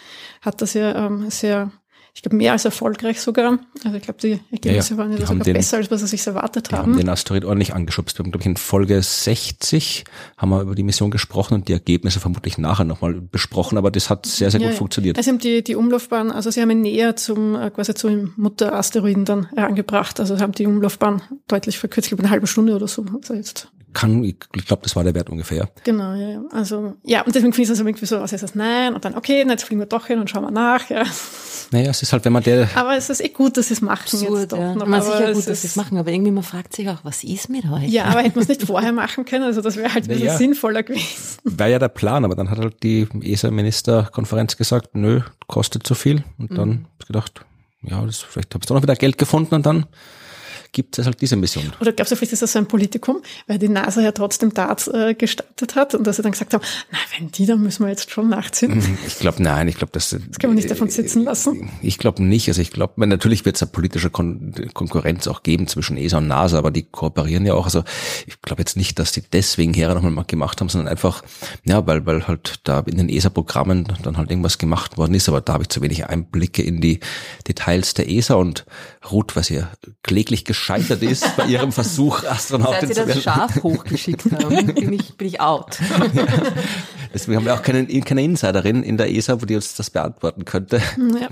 hat 0.41 0.61
das 0.61 0.73
ja 0.75 1.07
ähm, 1.07 1.29
sehr, 1.29 1.71
ich 2.15 2.21
glaube, 2.21 2.35
mehr 2.37 2.51
als 2.51 2.63
erfolgreich 2.63 3.19
sogar. 3.19 3.57
Also 3.83 3.97
ich 3.97 4.03
glaube, 4.03 4.19
die 4.21 4.39
Ergebnisse 4.51 4.93
Ja, 4.93 4.97
waren 4.99 5.11
ja 5.17 5.25
sogar 5.25 5.43
den- 5.43 5.53
besser, 5.55 5.77
als 5.77 5.89
was 5.89 6.01
sie 6.01 6.07
sich 6.07 6.25
erwartet 6.27 6.71
haben 6.71 6.91
haben. 6.93 6.97
den 6.97 7.09
Asteroid 7.09 7.43
ordentlich 7.43 7.73
angeschubst. 7.73 8.17
Wir 8.19 8.23
haben, 8.23 8.31
glaube 8.31 8.43
ich, 8.43 8.47
in 8.47 8.55
Folge 8.55 9.01
60 9.01 10.03
haben 10.37 10.49
wir 10.49 10.61
über 10.61 10.75
die 10.75 10.83
Mission 10.83 11.09
gesprochen 11.09 11.55
und 11.55 11.67
die 11.67 11.73
Ergebnisse 11.73 12.19
vermutlich 12.19 12.57
nachher 12.59 12.85
nochmal 12.85 13.13
besprochen, 13.15 13.77
aber 13.79 13.89
das 13.89 14.09
hat 14.11 14.25
sehr, 14.27 14.51
sehr 14.51 14.59
gut 14.59 14.67
Ja, 14.67 14.71
ja. 14.73 14.77
funktioniert. 14.77 15.17
Also 15.17 15.25
sie 15.25 15.31
haben 15.31 15.39
die, 15.39 15.63
die 15.63 15.75
Umlaufbahn, 15.75 16.31
also 16.31 16.51
sie 16.51 16.61
haben 16.61 16.69
ihn 16.69 16.81
näher 16.81 17.15
zum, 17.15 17.55
äh, 17.55 17.71
quasi 17.71 17.95
zum 17.95 18.33
Mutterasteroiden 18.37 19.25
dann 19.25 19.47
herangebracht. 19.55 20.19
Also 20.19 20.35
sie 20.35 20.41
haben 20.43 20.51
die 20.53 20.67
Umlaufbahn 20.67 21.21
deutlich 21.47 21.79
verkürzt, 21.79 22.05
ich 22.07 22.09
glaube 22.11 22.23
eine 22.23 22.29
halbe 22.31 22.45
Stunde 22.47 22.75
oder 22.75 22.87
so. 22.87 23.03
Also 23.15 23.33
jetzt 23.33 23.69
Kann, 23.93 24.23
ich 24.23 24.39
glaube, 24.65 24.81
das 24.83 24.95
war 24.95 25.03
der 25.03 25.13
Wert 25.15 25.29
ungefähr. 25.29 25.69
Genau, 25.83 26.13
ja. 26.13 26.41
Also, 26.51 26.95
ja, 27.03 27.21
und 27.21 27.35
deswegen 27.35 27.53
finde 27.53 27.63
ich 27.63 27.69
es 27.69 27.79
also 27.79 27.87
irgendwie 27.87 28.05
so 28.05 28.17
aus, 28.17 28.31
jetzt 28.31 28.55
nein, 28.55 28.93
und 28.95 29.05
dann, 29.05 29.15
okay, 29.15 29.45
jetzt 29.47 29.63
fliegen 29.63 29.79
wir 29.81 29.85
doch 29.85 30.07
hin 30.07 30.19
und 30.19 30.29
schauen 30.29 30.43
wir 30.43 30.51
nach, 30.51 30.89
ja. 30.89 31.03
Naja, 31.71 31.89
es 31.91 32.01
ist 32.01 32.11
halt, 32.13 32.25
wenn 32.25 32.33
man 32.33 32.43
der, 32.43 32.67
Aber 32.75 32.95
es 32.97 33.09
ist 33.09 33.21
eh 33.21 33.29
gut, 33.29 33.57
dass 33.57 33.67
sie 33.67 33.75
es 33.75 33.81
machen 33.81 34.03
jetzt 34.11 34.21
Absurd, 34.23 34.51
doch 34.51 34.57
ja. 34.57 34.75
noch. 34.75 34.85
Man 34.87 35.01
aber 35.01 35.03
sicher 35.11 35.29
es 35.29 35.35
gut, 35.37 35.47
dass 35.47 35.53
ist- 35.53 35.61
sie 35.61 35.67
es 35.67 35.75
machen, 35.75 35.97
aber 35.97 36.11
irgendwie 36.11 36.31
man 36.31 36.43
fragt 36.43 36.75
sich 36.75 36.87
auch, 36.89 36.99
was 37.03 37.23
ist 37.23 37.49
mit 37.49 37.65
euch? 37.71 37.89
Ja, 37.89 38.05
aber 38.05 38.21
hätte 38.21 38.35
man 38.35 38.43
es 38.43 38.49
nicht 38.49 38.63
vorher 38.63 38.91
machen 38.93 39.25
können, 39.25 39.43
also 39.45 39.61
das 39.61 39.75
wäre 39.75 39.93
halt 39.93 40.05
ein 40.05 40.07
bisschen 40.07 40.25
Naja. 40.27 40.37
sinnvoller 40.37 40.83
gewesen. 40.83 41.05
war 41.43 41.67
ja 41.67 41.79
der 41.79 41.89
Plan, 41.89 42.25
aber 42.25 42.35
dann 42.35 42.49
hat 42.49 42.57
halt 42.59 42.81
die 42.83 43.07
ESA-Ministerkonferenz 43.21 44.57
gesagt, 44.57 44.95
nö, 44.95 45.21
kostet 45.47 45.85
zu 45.85 45.95
viel. 45.95 46.23
Und 46.37 46.51
Mhm. 46.51 46.55
dann 46.55 46.69
hab 46.85 47.01
ich 47.01 47.07
gedacht, 47.07 47.45
ja, 47.81 48.05
das, 48.05 48.19
vielleicht 48.19 48.53
habe 48.53 48.63
ich 48.63 48.67
doch 48.67 48.75
noch 48.75 48.83
wieder 48.83 48.95
Geld 48.95 49.17
gefunden 49.17 49.55
und 49.55 49.65
dann 49.65 49.85
gibt 50.74 50.97
es 50.97 51.05
halt 51.05 51.21
diese 51.21 51.36
Mission. 51.36 51.71
Oder 51.80 51.93
glaubst 51.93 52.11
du, 52.11 52.15
vielleicht 52.15 52.34
ist 52.34 52.41
das 52.41 52.51
so 52.51 52.59
ein 52.59 52.67
Politikum, 52.67 53.21
weil 53.47 53.59
die 53.59 53.69
NASA 53.69 54.01
ja 54.01 54.11
trotzdem 54.11 54.53
Darts 54.53 54.88
äh, 54.88 55.13
gestartet 55.13 55.76
hat 55.76 55.95
und 55.95 56.05
dass 56.05 56.17
sie 56.17 56.21
dann 56.21 56.32
gesagt 56.32 56.53
haben, 56.53 56.63
na, 56.91 56.97
wenn 57.17 57.32
die, 57.32 57.45
dann 57.45 57.61
müssen 57.61 57.86
wir 57.86 57.89
jetzt 57.89 58.11
schon 58.11 58.30
nachziehen. 58.30 58.84
Ich 59.07 59.19
glaube, 59.19 59.41
nein, 59.41 59.67
ich 59.67 59.76
glaube, 59.76 59.91
das, 59.93 60.09
das 60.09 60.39
kann 60.39 60.49
man 60.49 60.55
nicht 60.55 60.69
davon 60.69 60.89
sitzen 60.89 61.24
lassen. 61.24 61.69
Ich 61.82 61.97
glaube 61.97 62.24
nicht. 62.24 62.47
Also 62.47 62.61
ich 62.61 62.71
glaube, 62.71 63.05
natürlich 63.07 63.45
wird 63.45 63.55
es 63.55 63.61
eine 63.61 63.71
politische 63.71 64.09
Kon 64.09 64.53
Konkurrenz 64.74 65.28
auch 65.28 65.43
geben 65.43 65.67
zwischen 65.67 65.97
ESA 65.97 66.17
und 66.17 66.28
NASA, 66.28 66.57
aber 66.57 66.71
die 66.71 66.84
kooperieren 66.84 67.45
ja 67.45 67.53
auch. 67.53 67.65
Also 67.65 67.84
ich 68.26 68.41
glaube 68.41 68.61
jetzt 68.61 68.76
nicht, 68.76 68.99
dass 68.99 69.11
die 69.11 69.21
deswegen 69.21 69.74
Hera 69.74 69.93
nochmal 69.93 70.11
mal 70.11 70.26
gemacht 70.26 70.59
haben, 70.59 70.69
sondern 70.69 70.88
einfach, 70.88 71.24
ja, 71.63 71.86
weil, 71.86 72.05
weil 72.05 72.28
halt 72.28 72.61
da 72.63 72.80
in 72.80 72.97
den 72.97 73.09
ESA-Programmen 73.09 73.88
dann 74.01 74.17
halt 74.17 74.30
irgendwas 74.30 74.57
gemacht 74.57 74.97
worden 74.97 75.13
ist. 75.13 75.30
Aber 75.30 75.41
da 75.41 75.53
habe 75.53 75.63
ich 75.63 75.69
zu 75.69 75.82
wenig 75.82 76.07
Einblicke 76.07 76.63
in 76.63 76.82
die 76.82 76.99
Details 77.47 77.93
der 77.93 78.09
ESA 78.09 78.36
und 78.36 78.65
Ruth, 79.11 79.36
was 79.36 79.49
ihr 79.49 79.69
kläglich 80.01 80.45
gescheitert 80.64 81.01
ist 81.03 81.36
bei 81.36 81.45
ihrem 81.45 81.72
Versuch, 81.72 82.22
Seit 82.22 82.32
Astronautin 82.32 82.88
sie 82.88 82.93
zu 82.93 82.99
das 83.01 83.07
werden. 83.09 83.22
Schaf 83.22 83.64
hochgeschickt 83.64 84.32
haben, 84.32 84.68
bin 84.76 84.93
ich, 84.93 85.18
bin 85.18 85.28
ich 85.28 85.41
out. 85.41 85.78
Deswegen 87.14 87.38
haben 87.38 87.45
wir 87.45 87.53
auch 87.53 87.61
keine, 87.61 87.86
keine 88.01 88.24
Insiderin 88.24 88.82
in 88.84 88.97
der 88.97 89.11
ESA, 89.14 89.41
wo 89.41 89.45
die 89.45 89.55
uns 89.55 89.76
das 89.76 89.89
beantworten 89.89 90.45
könnte. 90.45 90.78
Ja. 90.97 91.28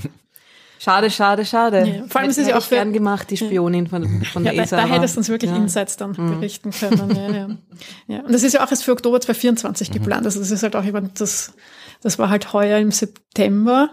Schade, 0.80 1.12
schade, 1.12 1.46
schade. 1.46 1.88
Ja, 1.88 2.04
vor 2.08 2.22
allem 2.22 2.30
ist 2.32 2.40
es 2.40 2.48
ja 2.48 2.58
auch 2.58 2.64
für- 2.64 2.74
gern 2.76 2.92
gemacht, 2.92 3.30
die 3.30 3.38
Spionin 3.38 3.86
von, 3.88 4.24
von 4.26 4.44
Ja, 4.44 4.52
der 4.52 4.58
da, 4.62 4.64
ESA. 4.64 4.78
da 4.78 4.84
aber- 4.84 4.94
hättest 4.96 5.16
du 5.16 5.20
uns 5.20 5.30
wirklich 5.30 5.52
ja. 5.52 5.58
Insights 5.58 5.96
dann 5.96 6.14
berichten 6.14 6.72
können. 6.72 7.16
Ja, 7.16 7.30
ja. 7.30 7.48
Ja. 8.08 8.20
Und 8.24 8.34
das 8.34 8.42
ist 8.44 8.54
ja 8.54 8.66
auch 8.66 8.72
erst 8.72 8.84
für 8.84 8.92
Oktober 8.92 9.22
2024 9.22 9.92
geplant. 9.92 10.26
Also 10.26 10.40
das 10.40 10.50
ist 10.50 10.64
halt 10.64 10.76
auch 10.76 10.84
jemand, 10.84 11.22
das, 11.22 11.54
das 12.02 12.18
war 12.18 12.30
halt 12.30 12.52
heuer 12.54 12.80
im 12.80 12.90
September. 12.92 13.92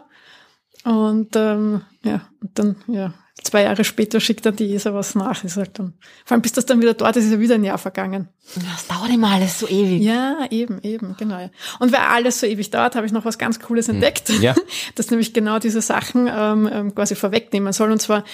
Und 0.85 1.37
ähm, 1.37 1.83
ja, 2.05 2.23
und 2.41 2.59
dann, 2.59 2.77
ja, 2.87 3.13
zwei 3.43 3.63
Jahre 3.63 3.85
später 3.85 4.21
schickt 4.21 4.47
dann 4.47 4.57
die 4.57 4.75
ESA 4.75 4.95
was 4.95 5.15
nach. 5.15 5.45
Ist 5.45 5.57
halt 5.57 5.79
dann, 5.79 5.95
vor 6.25 6.35
allem 6.35 6.43
bis 6.43 6.53
das 6.53 6.67
dann 6.67 6.81
wieder 6.81 6.95
dort 6.95 7.17
ist, 7.17 7.25
ist 7.25 7.33
ja 7.33 7.41
wieder 7.41 7.55
ein 7.55 7.65
Jahr 7.65 7.79
vergangen. 7.79 8.29
Das 8.55 8.87
dauert 8.87 9.11
immer 9.11 9.31
alles 9.31 9.59
so 9.59 9.69
ewig. 9.69 10.03
Ja, 10.03 10.47
eben, 10.51 10.81
eben, 10.83 11.17
genau. 11.19 11.51
Und 11.79 11.93
weil 11.93 12.01
alles 12.01 12.41
so 12.41 12.47
ewig 12.47 12.71
dauert, 12.71 12.97
habe 12.97 13.07
ich 13.07 13.13
noch 13.13 13.25
was 13.25 13.39
ganz 13.39 13.61
Cooles 13.61 13.89
entdeckt, 13.89 14.31
Ja. 14.41 14.55
das 14.95 15.11
nämlich 15.11 15.35
genau 15.35 15.59
diese 15.59 15.81
Sachen 15.81 16.29
ähm, 16.33 16.69
ähm, 16.73 16.95
quasi 16.95 17.15
vorwegnehmen 17.15 17.73
soll. 17.73 17.93
Und 17.93 18.01
zwar 18.01 18.25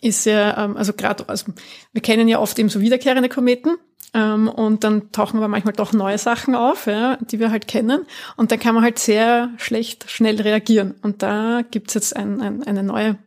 ist 0.00 0.26
ja, 0.26 0.64
ähm, 0.64 0.76
also 0.76 0.92
gerade, 0.92 1.28
also 1.28 1.46
wir 1.92 2.02
kennen 2.02 2.28
ja 2.28 2.38
oft 2.38 2.58
eben 2.58 2.68
so 2.68 2.80
wiederkehrende 2.80 3.28
Kometen. 3.28 3.76
Ähm, 4.16 4.48
und 4.48 4.84
dann 4.84 5.10
tauchen 5.10 5.38
aber 5.38 5.48
manchmal 5.48 5.74
doch 5.74 5.92
neue 5.92 6.18
Sachen 6.18 6.54
auf, 6.54 6.86
ja, 6.86 7.16
die 7.16 7.40
wir 7.40 7.50
halt 7.50 7.66
kennen. 7.66 8.06
Und 8.36 8.52
dann 8.52 8.60
kann 8.60 8.74
man 8.74 8.84
halt 8.84 9.00
sehr 9.00 9.50
schlecht 9.56 10.08
schnell 10.08 10.40
reagieren. 10.40 10.94
Und 11.02 11.22
da 11.22 11.62
gibt's 11.68 11.94
jetzt 11.94 12.14
ein, 12.14 12.40
ein, 12.40 12.62
eine 12.62 12.84
neue 12.84 13.18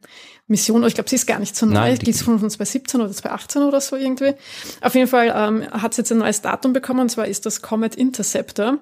Mission, 0.50 0.84
ich 0.86 0.93
glaube, 0.93 1.10
sie 1.10 1.18
ist 1.18 1.28
gar 1.28 1.39
nicht 1.39 1.56
so 1.56 1.66
neu, 1.66 1.74
Nein, 1.74 1.93
die 1.93 2.00
die- 2.00 2.06
gibt's 2.06 2.22
von, 2.22 2.39
von 2.39 2.50
2017 2.50 3.02
oder 3.02 3.12
2018 3.12 3.62
oder 3.64 3.82
so 3.82 3.95
irgendwie. 3.98 4.34
Auf 4.82 4.95
jeden 4.95 5.08
Fall 5.08 5.34
ähm, 5.36 5.68
hat 5.72 5.91
es 5.91 5.98
jetzt 5.98 6.12
ein 6.12 6.20
neues 6.20 6.41
Datum 6.41 6.72
bekommen, 6.74 7.02
und 7.02 7.10
zwar 7.10 7.28
ist 7.28 7.45
das 7.45 7.62
Comet 7.62 7.95
Interceptor. 7.95 8.78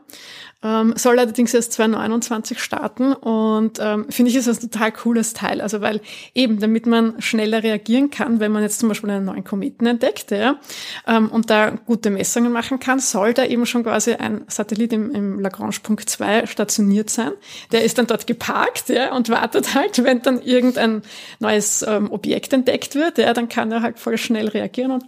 Ähm, 0.66 0.94
soll 0.96 1.20
allerdings 1.20 1.54
erst 1.54 1.74
2029 1.74 2.60
starten 2.60 3.14
und 3.14 3.78
ähm, 3.80 4.08
finde 4.10 4.32
ich 4.32 4.38
ist 4.38 4.48
das 4.48 4.64
ein 4.64 4.72
total 4.72 4.92
cooles 4.92 5.34
Teil. 5.34 5.62
Also 5.62 5.82
weil 5.82 6.02
eben, 6.34 6.60
damit 6.60 6.88
man 6.88 7.22
schneller 7.22 7.62
reagieren 7.62 8.10
kann, 8.10 8.40
wenn 8.40 8.52
man 8.52 8.64
jetzt 8.64 8.80
zum 8.80 8.90
Beispiel 8.90 9.12
einen 9.12 9.26
neuen 9.26 9.44
Kometen 9.44 9.86
entdeckt 9.86 10.32
ja, 10.32 10.60
ähm, 11.06 11.30
und 11.30 11.52
da 11.52 11.70
gute 11.70 12.10
Messungen 12.10 12.52
machen 12.52 12.80
kann, 12.80 12.98
soll 12.98 13.36
da 13.36 13.46
eben 13.46 13.68
schon 13.68 13.84
quasi 13.84 14.14
ein 14.14 14.44
Satellit 14.48 14.92
im, 14.92 15.12
im 15.14 15.40
Lagrange-Punkt 15.40 16.10
2 16.10 16.48
stationiert 16.48 17.12
sein. 17.12 17.34
Der 17.72 17.84
ist 17.84 18.00
dann 18.00 18.08
dort 18.08 18.26
geparkt 18.26 18.90
ja, 18.90 19.14
und 19.14 19.30
wartet 19.30 19.76
halt, 19.76 20.04
wenn 20.04 20.24
dann 20.24 20.42
irgendein 20.42 21.04
neues 21.40 21.86
ähm, 21.88 22.12
Objekt 22.12 22.54
entdeckt 22.54 22.96
wird, 22.96 23.20
ja, 23.20 23.34
dann 23.34 23.50
kann 23.50 23.72
er 23.72 23.84
halt 23.84 24.00
voll 24.00 24.18
schnell 24.18 24.48
reagieren 24.48 24.90
und 24.90 25.04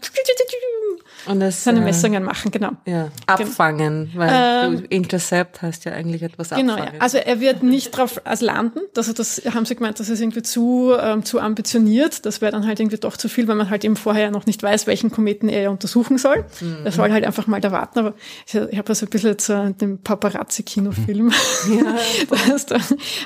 Und 1.27 1.39
das, 1.39 1.63
seine 1.63 1.79
äh, 1.79 1.83
Messungen 1.83 2.23
machen, 2.23 2.51
genau. 2.51 2.71
Ja, 2.85 3.09
abfangen, 3.25 4.11
weil 4.15 4.77
du 4.77 4.83
Intercept 4.89 5.61
heißt 5.61 5.85
ja 5.85 5.93
eigentlich 5.93 6.23
etwas 6.23 6.49
Genau, 6.49 6.73
abfangen. 6.73 6.95
ja. 6.95 7.01
also 7.01 7.17
er 7.17 7.39
wird 7.39 7.63
nicht 7.63 7.91
drauf 7.91 8.21
als 8.23 8.41
landen. 8.41 8.79
Also 8.95 9.13
das 9.13 9.41
haben 9.53 9.65
sie 9.65 9.75
gemeint, 9.75 9.99
das 9.99 10.09
ist 10.09 10.19
irgendwie 10.21 10.41
zu, 10.41 10.93
ähm, 10.99 11.23
zu 11.25 11.39
ambitioniert. 11.39 12.25
Das 12.25 12.41
wäre 12.41 12.51
dann 12.51 12.65
halt 12.65 12.79
irgendwie 12.79 12.97
doch 12.97 13.17
zu 13.17 13.29
viel, 13.29 13.47
weil 13.47 13.55
man 13.55 13.69
halt 13.69 13.83
eben 13.83 13.95
vorher 13.95 14.23
ja 14.25 14.31
noch 14.31 14.45
nicht 14.45 14.63
weiß, 14.63 14.87
welchen 14.87 15.11
Kometen 15.11 15.49
er 15.49 15.61
ja 15.63 15.69
untersuchen 15.69 16.17
soll. 16.17 16.45
Mhm. 16.61 16.77
Er 16.85 16.91
soll 16.91 17.11
halt 17.11 17.25
einfach 17.25 17.47
mal 17.47 17.59
da 17.61 17.71
warten. 17.71 17.99
Aber 17.99 18.13
ich, 18.45 18.55
ich 18.55 18.77
habe 18.77 18.89
also 18.89 19.05
ein 19.05 19.09
bisschen 19.09 19.29
jetzt 19.31 19.49
äh, 19.49 19.71
den 19.73 20.01
Paparazzi-Kinofilm, 20.01 21.31
dass 22.47 22.65
da 22.65 22.77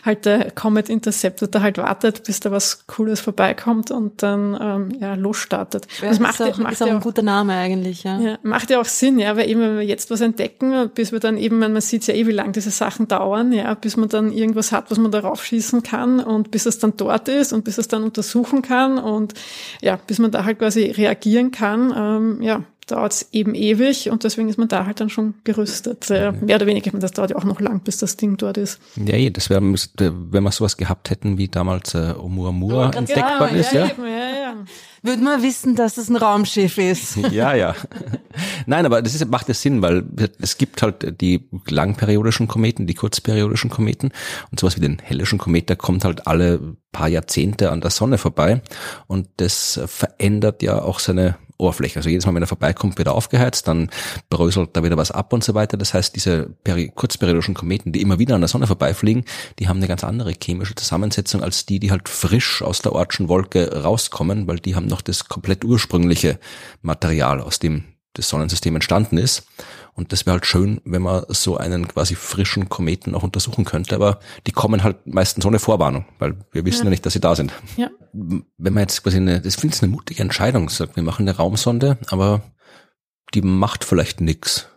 halt 0.05 0.25
der 0.25 0.51
Comet 0.51 0.89
Interceptor 0.89 1.47
da 1.47 1.61
halt 1.61 1.77
wartet, 1.77 2.23
bis 2.23 2.39
da 2.39 2.51
was 2.51 2.85
Cooles 2.87 3.19
vorbeikommt 3.19 3.91
und 3.91 4.23
dann 4.23 4.57
ähm, 4.59 4.97
ja 4.99 5.15
losstartet. 5.15 5.87
Ja, 6.01 6.07
das 6.07 6.17
ist 6.17 6.19
macht, 6.19 6.41
auch, 6.41 6.57
macht 6.57 6.73
ist 6.73 6.83
auch 6.83 6.87
ja 6.87 6.93
ein 6.95 7.01
guter 7.01 7.21
Name 7.21 7.53
eigentlich, 7.53 7.90
ja. 7.91 8.19
ja, 8.19 8.39
macht 8.43 8.69
ja 8.69 8.79
auch 8.79 8.85
Sinn, 8.85 9.19
ja, 9.19 9.35
weil 9.37 9.49
eben, 9.49 9.61
wenn 9.61 9.75
wir 9.77 9.85
jetzt 9.85 10.09
was 10.11 10.21
entdecken, 10.21 10.89
bis 10.93 11.11
wir 11.11 11.19
dann 11.19 11.37
eben, 11.37 11.59
man 11.59 11.79
sieht 11.81 12.07
ja 12.07 12.13
eh, 12.13 12.27
wie 12.27 12.31
lang 12.31 12.51
diese 12.51 12.71
Sachen 12.71 13.07
dauern, 13.07 13.51
ja, 13.51 13.73
bis 13.73 13.97
man 13.97 14.09
dann 14.09 14.31
irgendwas 14.31 14.71
hat, 14.71 14.91
was 14.91 14.97
man 14.97 15.11
darauf 15.11 15.43
schießen 15.43 15.83
kann 15.83 16.19
und 16.19 16.51
bis 16.51 16.65
es 16.65 16.79
dann 16.79 16.93
dort 16.97 17.27
ist 17.27 17.53
und 17.53 17.63
bis 17.63 17.77
es 17.77 17.87
dann 17.87 18.03
untersuchen 18.03 18.61
kann 18.61 18.97
und 18.97 19.33
ja, 19.81 19.97
bis 20.07 20.19
man 20.19 20.31
da 20.31 20.45
halt 20.45 20.59
quasi 20.59 20.91
reagieren 20.91 21.51
kann, 21.51 21.93
ähm, 21.95 22.41
ja, 22.41 22.63
dauert 22.91 23.13
es 23.13 23.27
eben 23.31 23.55
ewig 23.55 24.09
und 24.09 24.23
deswegen 24.23 24.49
ist 24.49 24.57
man 24.57 24.67
da 24.67 24.85
halt 24.85 24.99
dann 24.99 25.09
schon 25.09 25.35
gerüstet. 25.43 26.09
Ja, 26.09 26.31
mehr 26.31 26.57
oder 26.57 26.65
weniger, 26.65 26.91
das 26.97 27.11
dauert 27.11 27.31
ja 27.31 27.37
auch 27.37 27.43
noch 27.43 27.59
lang, 27.59 27.81
bis 27.81 27.97
das 27.97 28.17
Ding 28.17 28.37
dort 28.37 28.57
ist. 28.57 28.79
Ja, 28.95 29.15
eh, 29.15 29.29
das 29.29 29.49
wäre, 29.49 29.61
wenn 29.61 30.43
wir 30.43 30.51
sowas 30.51 30.77
gehabt 30.77 31.09
hätten, 31.09 31.37
wie 31.37 31.47
damals 31.47 31.93
äh, 31.93 32.13
Oumuamua 32.17 32.89
ganz 32.89 33.09
entdeckt 33.09 33.27
genau, 33.27 33.39
worden 33.39 33.55
ist, 33.55 33.71
ja. 33.71 33.85
eben, 33.89 34.03
ja, 34.03 34.09
ja. 34.09 34.55
Würde 35.03 35.23
man 35.23 35.41
wissen, 35.41 35.75
dass 35.75 35.95
das 35.95 36.09
ein 36.09 36.15
Raumschiff 36.15 36.77
ist. 36.77 37.17
Ja, 37.31 37.53
ja. 37.53 37.75
Nein, 38.65 38.85
aber 38.85 39.01
das 39.01 39.15
ist, 39.15 39.25
macht 39.29 39.47
ja 39.47 39.53
Sinn, 39.53 39.81
weil 39.81 40.03
es 40.39 40.57
gibt 40.57 40.81
halt 40.81 41.21
die 41.21 41.47
langperiodischen 41.67 42.47
Kometen, 42.47 42.87
die 42.87 42.93
kurzperiodischen 42.93 43.69
Kometen 43.69 44.11
und 44.51 44.59
sowas 44.59 44.75
wie 44.75 44.81
den 44.81 44.99
hellischen 44.99 45.39
Komet, 45.39 45.69
der 45.69 45.77
kommt 45.77 46.03
halt 46.03 46.27
alle 46.27 46.75
paar 46.91 47.07
Jahrzehnte 47.07 47.71
an 47.71 47.79
der 47.79 47.89
Sonne 47.89 48.17
vorbei 48.17 48.61
und 49.07 49.29
das 49.37 49.79
verändert 49.85 50.61
ja 50.61 50.81
auch 50.81 50.99
seine 50.99 51.37
Oberfläche. 51.61 51.99
Also 51.99 52.09
jedes 52.09 52.25
Mal, 52.25 52.35
wenn 52.35 52.43
er 52.43 52.47
vorbeikommt, 52.47 52.97
wird 52.97 53.07
er 53.07 53.13
aufgeheizt, 53.13 53.67
dann 53.67 53.89
bröselt 54.29 54.71
da 54.73 54.83
wieder 54.83 54.97
was 54.97 55.11
ab 55.11 55.31
und 55.33 55.43
so 55.43 55.53
weiter. 55.53 55.77
Das 55.77 55.93
heißt, 55.93 56.15
diese 56.15 56.49
peri 56.63 56.91
kurzperiodischen 56.93 57.53
Kometen, 57.53 57.91
die 57.91 58.01
immer 58.01 58.19
wieder 58.19 58.35
an 58.35 58.41
der 58.41 58.47
Sonne 58.47 58.67
vorbeifliegen, 58.67 59.25
die 59.59 59.67
haben 59.67 59.77
eine 59.77 59.87
ganz 59.87 60.03
andere 60.03 60.33
chemische 60.41 60.75
Zusammensetzung 60.75 61.43
als 61.43 61.65
die, 61.65 61.79
die 61.79 61.91
halt 61.91 62.09
frisch 62.09 62.61
aus 62.61 62.81
der 62.81 62.93
Ortschen 62.93 63.29
Wolke 63.29 63.81
rauskommen, 63.83 64.47
weil 64.47 64.59
die 64.59 64.75
haben 64.75 64.87
noch 64.87 65.01
das 65.01 65.27
komplett 65.27 65.63
ursprüngliche 65.63 66.39
Material, 66.81 67.41
aus 67.41 67.59
dem 67.59 67.83
das 68.13 68.27
Sonnensystem 68.27 68.75
entstanden 68.75 69.17
ist. 69.17 69.47
Und 69.93 70.11
das 70.11 70.25
wäre 70.25 70.35
halt 70.35 70.45
schön, 70.45 70.81
wenn 70.85 71.01
man 71.01 71.25
so 71.27 71.57
einen 71.57 71.87
quasi 71.87 72.15
frischen 72.15 72.69
Kometen 72.69 73.13
auch 73.13 73.23
untersuchen 73.23 73.65
könnte. 73.65 73.95
Aber 73.95 74.19
die 74.47 74.51
kommen 74.51 74.83
halt 74.83 75.05
meistens 75.05 75.45
ohne 75.45 75.59
Vorwarnung, 75.59 76.05
weil 76.19 76.35
wir 76.51 76.65
wissen 76.65 76.79
ja, 76.79 76.85
ja 76.85 76.89
nicht, 76.91 77.05
dass 77.05 77.13
sie 77.13 77.19
da 77.19 77.35
sind. 77.35 77.51
Ja. 77.77 77.89
Wenn 78.13 78.73
man 78.73 78.81
jetzt 78.81 79.03
quasi 79.03 79.17
eine, 79.17 79.41
das 79.41 79.55
finde 79.55 79.75
ich 79.75 79.83
eine 79.83 79.91
mutige 79.91 80.21
Entscheidung, 80.21 80.69
sagt, 80.69 80.95
wir 80.95 81.03
machen 81.03 81.27
eine 81.27 81.37
Raumsonde, 81.37 81.97
aber 82.09 82.41
die 83.33 83.41
macht 83.41 83.83
vielleicht 83.83 84.21
nix. 84.21 84.67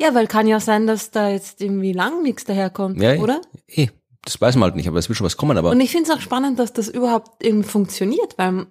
Ja, 0.00 0.14
weil 0.14 0.26
kann 0.26 0.46
ja 0.46 0.60
sein, 0.60 0.86
dass 0.86 1.10
da 1.10 1.28
jetzt 1.28 1.60
irgendwie 1.60 1.92
lang 1.92 2.22
nichts 2.22 2.44
daherkommt, 2.44 3.00
Ja, 3.02 3.16
oder? 3.16 3.40
Eh, 3.66 3.88
das 4.24 4.40
weiß 4.40 4.56
man 4.56 4.64
halt 4.64 4.76
nicht, 4.76 4.88
aber 4.88 4.98
es 4.98 5.08
wird 5.08 5.16
schon 5.16 5.26
was 5.26 5.36
kommen. 5.36 5.56
Aber 5.58 5.70
Und 5.70 5.80
ich 5.80 5.90
finde 5.90 6.10
es 6.10 6.16
auch 6.16 6.20
spannend, 6.20 6.58
dass 6.58 6.72
das 6.72 6.88
überhaupt 6.88 7.42
irgendwie 7.44 7.68
funktioniert, 7.68 8.36
weil 8.38 8.66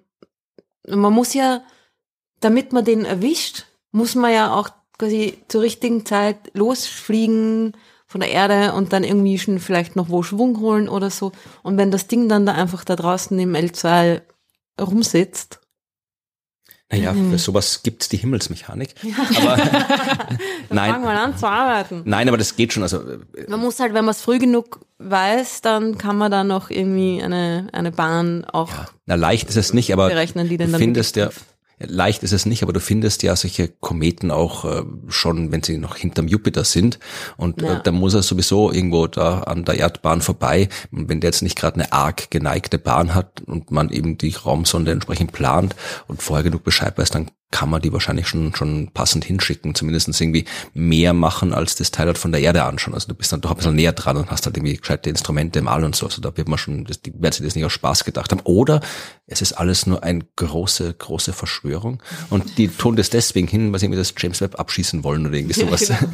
man 0.88 1.12
muss 1.12 1.34
ja, 1.34 1.62
damit 2.40 2.72
man 2.72 2.84
den 2.84 3.04
erwischt, 3.04 3.66
muss 3.92 4.14
man 4.14 4.32
ja 4.32 4.54
auch 4.54 4.70
quasi 5.00 5.38
zur 5.48 5.62
richtigen 5.62 6.04
Zeit 6.06 6.36
losfliegen 6.54 7.72
von 8.06 8.20
der 8.20 8.30
Erde 8.30 8.72
und 8.74 8.92
dann 8.92 9.04
irgendwie 9.04 9.38
schon 9.38 9.58
vielleicht 9.60 9.96
noch 9.96 10.08
wo 10.08 10.22
Schwung 10.22 10.60
holen 10.60 10.88
oder 10.88 11.10
so. 11.10 11.32
Und 11.62 11.76
wenn 11.78 11.90
das 11.90 12.06
Ding 12.06 12.28
dann 12.28 12.44
da 12.46 12.52
einfach 12.54 12.84
da 12.84 12.96
draußen 12.96 13.38
im 13.38 13.54
L2 13.54 14.20
rumsitzt, 14.80 15.60
naja, 16.92 17.12
Mhm. 17.12 17.30
für 17.30 17.38
sowas 17.38 17.84
gibt's 17.84 18.08
die 18.08 18.16
Himmelsmechanik. 18.16 18.96
Aber 19.36 19.56
dann 19.56 19.58
fangen 19.58 20.38
nein, 20.70 21.02
wir 21.02 21.10
an 21.10 21.38
zu 21.38 21.46
arbeiten. 21.48 22.02
nein, 22.04 22.26
aber 22.28 22.36
das 22.36 22.56
geht 22.56 22.72
schon. 22.72 22.82
Also 22.82 22.98
äh, 22.98 23.18
Man 23.48 23.60
muss 23.60 23.78
halt, 23.78 23.94
wenn 23.94 24.04
man 24.04 24.10
es 24.12 24.22
früh 24.22 24.40
genug 24.40 24.80
weiß, 24.98 25.60
dann 25.60 25.98
kann 25.98 26.18
man 26.18 26.32
da 26.32 26.42
noch 26.42 26.68
irgendwie 26.68 27.22
eine, 27.22 27.68
eine 27.72 27.92
Bahn 27.92 28.44
auch 28.44 28.70
na, 29.06 29.14
leicht 29.14 29.48
ist 29.50 29.56
es 29.56 29.72
nicht, 29.72 29.92
aber 29.92 30.08
berechnen, 30.08 30.48
die 30.48 30.56
du 30.56 30.64
den 30.64 30.72
dann 30.72 30.80
findest 30.80 31.14
ja, 31.14 31.30
leicht 31.80 32.22
ist 32.22 32.32
es 32.32 32.46
nicht, 32.46 32.62
aber 32.62 32.72
du 32.72 32.80
findest 32.80 33.22
ja 33.22 33.34
solche 33.36 33.68
Kometen 33.68 34.30
auch 34.30 34.64
äh, 34.64 34.82
schon, 35.08 35.50
wenn 35.50 35.62
sie 35.62 35.78
noch 35.78 35.96
hinterm 35.96 36.28
Jupiter 36.28 36.64
sind. 36.64 36.98
Und 37.36 37.62
Ja. 37.62 37.74
äh, 37.78 37.80
da 37.82 37.90
muss 37.92 38.14
er 38.14 38.22
sowieso 38.22 38.70
irgendwo 38.70 39.06
da 39.06 39.40
an 39.40 39.64
der 39.64 39.76
Erdbahn 39.78 40.20
vorbei. 40.20 40.68
Und 40.92 41.08
wenn 41.08 41.20
der 41.20 41.28
jetzt 41.28 41.42
nicht 41.42 41.56
gerade 41.58 41.76
eine 41.76 41.92
arg 41.92 42.30
geneigte 42.30 42.78
Bahn 42.78 43.14
hat 43.14 43.40
und 43.46 43.70
man 43.70 43.90
eben 43.90 44.18
die 44.18 44.34
Raumsonde 44.34 44.92
entsprechend 44.92 45.32
plant 45.32 45.74
und 46.06 46.22
vorher 46.22 46.44
genug 46.44 46.64
Bescheid 46.64 46.96
weiß, 46.98 47.10
dann 47.10 47.30
kann 47.50 47.68
man 47.68 47.82
die 47.82 47.92
wahrscheinlich 47.92 48.28
schon, 48.28 48.54
schon 48.54 48.90
passend 48.92 49.24
hinschicken, 49.24 49.74
zumindest 49.74 50.08
irgendwie 50.20 50.44
mehr 50.72 51.12
machen, 51.12 51.52
als 51.52 51.74
das 51.74 51.90
Teil 51.90 52.06
halt 52.06 52.18
von 52.18 52.30
der 52.30 52.40
Erde 52.40 52.62
anschauen. 52.62 52.94
Also 52.94 53.08
du 53.08 53.14
bist 53.14 53.32
dann 53.32 53.40
doch 53.40 53.50
ein 53.50 53.56
bisschen 53.56 53.74
näher 53.74 53.92
dran 53.92 54.16
und 54.16 54.30
hast 54.30 54.46
halt 54.46 54.56
irgendwie 54.56 54.76
gescheite 54.76 55.10
Instrumente 55.10 55.58
im 55.58 55.66
All 55.66 55.84
und 55.84 55.96
so. 55.96 56.06
Also 56.06 56.22
da 56.22 56.36
wird 56.36 56.48
man 56.48 56.58
schon, 56.58 56.84
das, 56.84 57.02
die 57.02 57.12
werden 57.12 57.32
sich 57.32 57.44
das 57.44 57.56
nicht 57.56 57.64
aus 57.64 57.72
Spaß 57.72 58.04
gedacht 58.04 58.30
haben. 58.30 58.40
Oder 58.44 58.80
es 59.26 59.42
ist 59.42 59.52
alles 59.54 59.86
nur 59.86 60.04
eine 60.04 60.24
große, 60.36 60.94
große 60.94 61.32
Verschwörung 61.32 62.02
und 62.30 62.56
die 62.56 62.68
tun 62.68 62.94
das 62.96 63.10
deswegen 63.10 63.48
hin, 63.48 63.72
weil 63.72 63.80
sie 63.80 63.86
irgendwie 63.86 63.98
das 63.98 64.14
James 64.16 64.40
Webb 64.40 64.58
abschießen 64.58 65.02
wollen 65.02 65.26
oder 65.26 65.34
irgendwie 65.34 65.60
sowas. 65.60 65.88
Ja, 65.88 65.98
genau. 65.98 66.10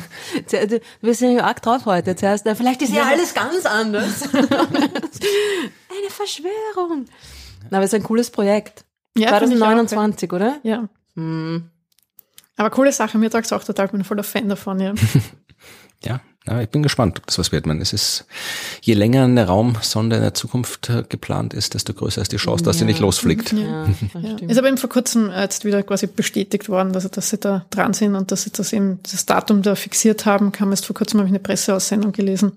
Du 1.01 1.09
bist 1.09 1.21
ja 1.21 1.45
arg 1.45 1.61
drauf 1.63 1.85
heute. 1.85 2.17
Zuerst, 2.17 2.47
na, 2.47 2.55
vielleicht 2.55 2.83
ist 2.83 2.93
ja 2.93 3.05
alles 3.05 3.35
ganz 3.35 3.67
anders. 3.67 4.23
Eine 4.33 6.11
Verschwörung. 6.11 7.07
Na, 7.71 7.79
aber 7.79 7.85
es 7.85 7.93
ist 7.93 7.95
ein 7.95 8.03
cooles 8.03 8.31
Projekt. 8.31 8.85
Ja, 9.17 9.39
finde 9.39 9.57
ich 9.57 9.63
auch, 9.63 9.69
2029, 9.69 10.33
oder? 10.33 10.59
Ja. 10.63 10.89
Hm. 11.17 11.71
Aber 12.57 12.71
coole 12.71 12.93
Sache, 12.93 13.19
mir 13.19 13.31
taugt 13.31 13.53
auch 13.53 13.65
total, 13.65 13.87
ich 13.87 13.93
bin 13.93 14.05
voller 14.05 14.23
Fan 14.25 14.49
davon, 14.49 14.81
ja. 14.81 14.95
Ja, 16.05 16.21
ja, 16.47 16.61
ich 16.61 16.69
bin 16.69 16.83
gespannt, 16.83 17.19
ob 17.19 17.27
das 17.27 17.39
was 17.39 17.53
wird. 17.53 17.65
Man, 17.67 17.81
es 17.81 17.95
ist, 17.95 18.27
je 18.83 18.93
länger 18.93 19.25
eine 19.25 19.47
Raumsonde 19.47 20.17
in 20.17 20.23
der 20.23 20.35
Zukunft 20.35 20.91
äh, 20.91 21.05
geplant 21.09 21.55
ist, 21.55 21.73
desto 21.73 21.95
größer 21.95 22.21
ist 22.21 22.33
die 22.33 22.37
Chance, 22.37 22.63
dass 22.65 22.77
sie 22.77 22.83
Ja. 22.83 22.87
nicht 22.89 23.01
losfliegt. 23.01 23.53
Ja, 23.53 23.87
das 24.13 24.23
ja. 24.41 24.47
Ist 24.47 24.59
aber 24.59 24.69
eben 24.69 24.77
vor 24.77 24.91
kurzem 24.91 25.31
äh, 25.31 25.41
jetzt 25.41 25.65
wieder 25.65 25.83
quasi 25.83 26.07
bestätigt 26.07 26.69
worden, 26.69 26.93
dass, 26.93 27.11
dass 27.11 27.31
sie 27.31 27.39
da 27.39 27.65
dran 27.71 27.95
sind 27.95 28.15
und 28.15 28.31
dass 28.31 28.43
sie 28.43 28.51
das 28.51 28.73
eben, 28.75 29.01
das 29.03 29.25
Datum 29.25 29.63
da 29.63 29.75
fixiert 29.75 30.27
haben, 30.27 30.53
kam 30.53 30.71
erst 30.71 30.85
vor 30.87 30.95
kurzem, 30.95 31.19
habe 31.19 31.29
ich 31.29 31.33
eine 31.33 31.41
Presseaussendung 31.41 32.13
gelesen. 32.13 32.53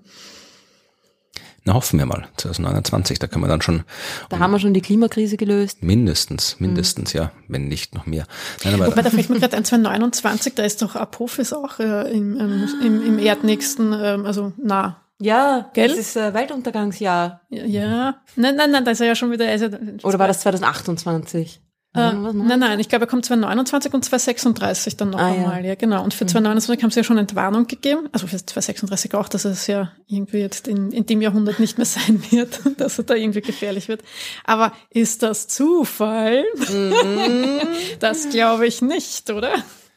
Na, 1.64 1.74
hoffen 1.74 1.98
wir 1.98 2.06
mal. 2.06 2.26
2029, 2.36 3.18
da 3.18 3.26
können 3.26 3.44
wir 3.44 3.48
dann 3.48 3.60
schon 3.60 3.84
Da 4.30 4.38
haben 4.38 4.50
wir 4.50 4.58
schon 4.58 4.72
die 4.72 4.80
Klimakrise 4.80 5.36
gelöst. 5.36 5.82
mindestens, 5.82 6.58
mindestens, 6.58 7.12
ja, 7.12 7.32
wenn 7.48 7.68
nicht 7.68 7.94
noch 7.94 8.06
mehr. 8.06 8.26
Nein, 8.64 8.74
aber 8.74 8.86
Wobei, 8.86 9.02
da 9.02 9.10
fällt 9.10 9.28
mir 9.28 9.38
gerade 9.38 9.56
ein, 9.56 9.64
2029, 9.64 10.54
da 10.54 10.62
ist 10.62 10.80
doch 10.80 10.96
Apophis 10.96 11.52
auch 11.52 11.78
äh, 11.78 12.10
im, 12.10 12.38
ähm, 12.40 12.68
im, 12.82 13.06
im 13.06 13.18
erdnächsten, 13.18 13.92
ähm, 13.92 14.24
also 14.24 14.52
nah. 14.62 15.02
Ja, 15.22 15.70
Gell? 15.74 15.88
das 15.88 15.98
ist 15.98 16.16
äh, 16.16 16.32
Weltuntergangsjahr. 16.32 17.42
Ja, 17.50 17.64
ja, 17.66 18.20
nein, 18.36 18.56
nein, 18.56 18.70
nein, 18.70 18.84
da 18.86 18.92
ist 18.92 19.00
er 19.00 19.08
ja 19.08 19.14
schon 19.14 19.30
wieder, 19.30 19.44
er 19.44 19.56
ja, 19.58 19.68
Oder 20.02 20.18
war 20.18 20.28
das 20.28 20.40
2028? 20.40 21.60
Äh, 21.92 22.12
nein, 22.12 22.60
nein, 22.60 22.78
ich 22.78 22.88
glaube, 22.88 23.06
er 23.06 23.08
kommt 23.08 23.24
2029 23.24 23.92
und 23.92 24.04
2036 24.04 24.96
dann 24.96 25.10
noch 25.10 25.18
Ah, 25.18 25.28
ja. 25.28 25.34
Mhm. 25.34 25.38
einmal, 25.40 25.64
ja. 25.66 25.74
genau. 25.74 26.04
Und 26.04 26.14
für 26.14 26.24
2029 26.24 26.84
haben 26.84 26.90
sie 26.92 27.00
ja 27.00 27.04
schon 27.04 27.18
Entwarnung 27.18 27.66
gegeben, 27.66 28.08
also 28.12 28.28
für 28.28 28.36
2036 28.36 29.14
auch, 29.14 29.28
dass 29.28 29.44
es 29.44 29.66
ja 29.66 29.90
irgendwie 30.06 30.38
jetzt 30.38 30.68
in, 30.68 30.92
in 30.92 31.06
dem 31.06 31.20
Jahrhundert 31.20 31.58
nicht 31.58 31.78
mehr 31.78 31.86
sein 31.86 32.22
wird, 32.30 32.60
dass 32.76 32.98
er 32.98 33.04
da 33.04 33.14
irgendwie 33.14 33.40
gefährlich 33.40 33.88
wird. 33.88 34.02
Aber 34.44 34.72
ist 34.90 35.24
das 35.24 35.48
Zufall? 35.48 36.44
Mhm. 36.68 37.60
das 37.98 38.28
glaube 38.28 38.68
ich 38.68 38.82
nicht, 38.82 39.28
oder? 39.30 39.52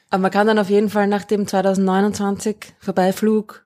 Aber 0.09 0.21
man 0.21 0.31
kann 0.31 0.47
dann 0.47 0.57
auf 0.59 0.69
jeden 0.69 0.89
Fall 0.89 1.07
nach 1.07 1.23
dem 1.25 1.47
2029 1.47 2.55
Vorbeiflug 2.79 3.62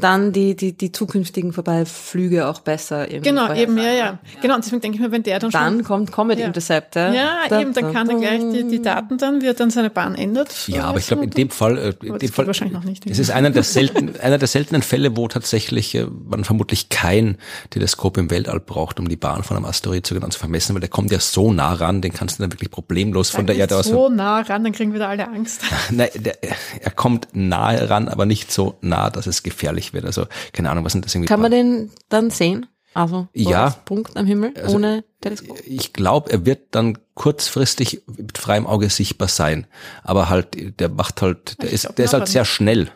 dann 0.00 0.32
die, 0.32 0.56
die, 0.56 0.72
die 0.72 0.92
zukünftigen 0.92 1.52
Vorbeiflüge 1.52 2.46
auch 2.48 2.60
besser 2.60 3.10
irgendwie 3.10 3.28
Genau, 3.30 3.52
eben, 3.52 3.76
ja, 3.76 3.82
vorhersagen. 3.84 4.18
ja. 4.34 4.40
Genau, 4.42 4.54
und 4.54 4.64
deswegen 4.64 4.80
denke 4.80 4.96
ich 4.96 5.02
mir, 5.02 5.12
wenn 5.12 5.22
der 5.22 5.38
dann, 5.38 5.50
Dann 5.50 5.74
schon... 5.76 5.84
kommt 5.84 6.12
Comet 6.12 6.38
Ja. 6.38 6.46
Interceptor. 6.46 7.08
Ja, 7.12 7.38
Da- 7.48 7.60
eben, 7.60 7.72
dann 7.74 7.92
kann 7.92 8.08
er 8.08 8.16
gleich 8.16 8.40
die, 8.52 8.68
die 8.68 8.82
Daten 8.82 9.18
dann, 9.18 9.42
wie 9.42 9.46
er 9.46 9.54
dann 9.54 9.70
seine 9.70 9.90
Bahn 9.90 10.14
ändert. 10.14 10.66
ja, 10.68 10.84
aber 10.84 10.98
ich 10.98 11.06
glaube, 11.06 11.24
in 11.24 11.30
dem 11.30 11.50
Fall, 11.50 11.78
äh, 11.78 12.06
in 12.06 12.18
dem 12.18 12.28
Fall, 12.32 12.46
wahrscheinlich 12.46 12.74
noch 12.76 12.84
nicht. 12.84 13.04
es 13.08 13.18
ist 13.18 13.30
einer 13.30 13.50
der 13.50 13.62
selten, 13.62 14.14
einer 14.20 14.38
der 14.38 14.48
seltenen 14.48 14.82
Fälle, 14.82 15.16
wo 15.16 15.28
tatsächlich 15.28 15.94
äh, 15.94 16.06
man 16.28 16.44
vermutlich 16.44 16.88
kein 16.88 17.36
Teleskop 17.70 18.16
im 18.16 18.30
Weltall 18.30 18.60
braucht, 18.60 18.98
um 19.00 19.08
die 19.08 19.16
Bahn 19.16 19.42
von 19.42 19.56
einem 19.56 19.66
Asteroid 19.66 20.06
so 20.06 20.14
genau 20.14 20.28
zu 20.28 20.38
vermessen, 20.38 20.74
weil 20.74 20.80
der 20.80 20.88
kommt 20.90 21.10
ja 21.12 21.20
so 21.20 21.52
nah 21.52 21.72
ran, 21.74 22.00
den 22.00 22.12
kannst 22.12 22.38
du 22.38 22.42
dann 22.42 22.52
wirklich 22.52 22.70
problemlos 22.70 23.30
von 23.30 23.46
der 23.46 23.56
Erde 23.56 23.76
aus. 23.76 23.86
so 23.86 24.08
nah 24.08 24.40
ran, 24.40 24.64
dann 24.64 24.72
kriegen 24.72 24.94
wieder 24.94 25.08
alle 25.08 25.28
Angst. 25.28 25.60
Nein, 25.90 26.08
der, 26.14 26.38
er 26.42 26.90
kommt 26.90 27.28
nahe 27.32 27.90
ran, 27.90 28.08
aber 28.08 28.26
nicht 28.26 28.50
so 28.52 28.76
nah, 28.80 29.10
dass 29.10 29.26
es 29.26 29.42
gefährlich 29.50 29.92
wird. 29.92 30.04
Also 30.04 30.26
keine 30.52 30.70
Ahnung, 30.70 30.84
was 30.84 30.92
sind 30.92 31.04
das 31.04 31.14
irgendwie? 31.14 31.28
Kann 31.28 31.40
man 31.40 31.50
den 31.50 31.90
dann 32.08 32.30
sehen? 32.30 32.66
Also, 32.92 33.28
so 33.34 33.50
Ja. 33.50 33.66
als 33.66 33.76
Punkt 33.84 34.16
am 34.16 34.26
Himmel, 34.26 34.52
Also, 34.60 34.76
ohne 34.76 35.04
Teleskop. 35.20 35.58
Ich 35.64 35.92
glaube, 35.92 36.30
er 36.32 36.44
wird 36.44 36.74
dann 36.74 36.98
kurzfristig 37.14 38.02
mit 38.06 38.36
freiem 38.36 38.66
Auge 38.66 38.90
sichtbar 38.90 39.28
sein, 39.28 39.66
aber 40.02 40.28
halt, 40.28 40.80
der 40.80 40.88
macht 40.88 41.22
halt, 41.22 41.60
der 41.62 41.68
Ich 41.68 41.74
ist, 41.84 41.98
der 41.98 42.04
ist 42.06 42.14
halt 42.14 42.26
sehr 42.26 42.44
schnell. 42.44 42.90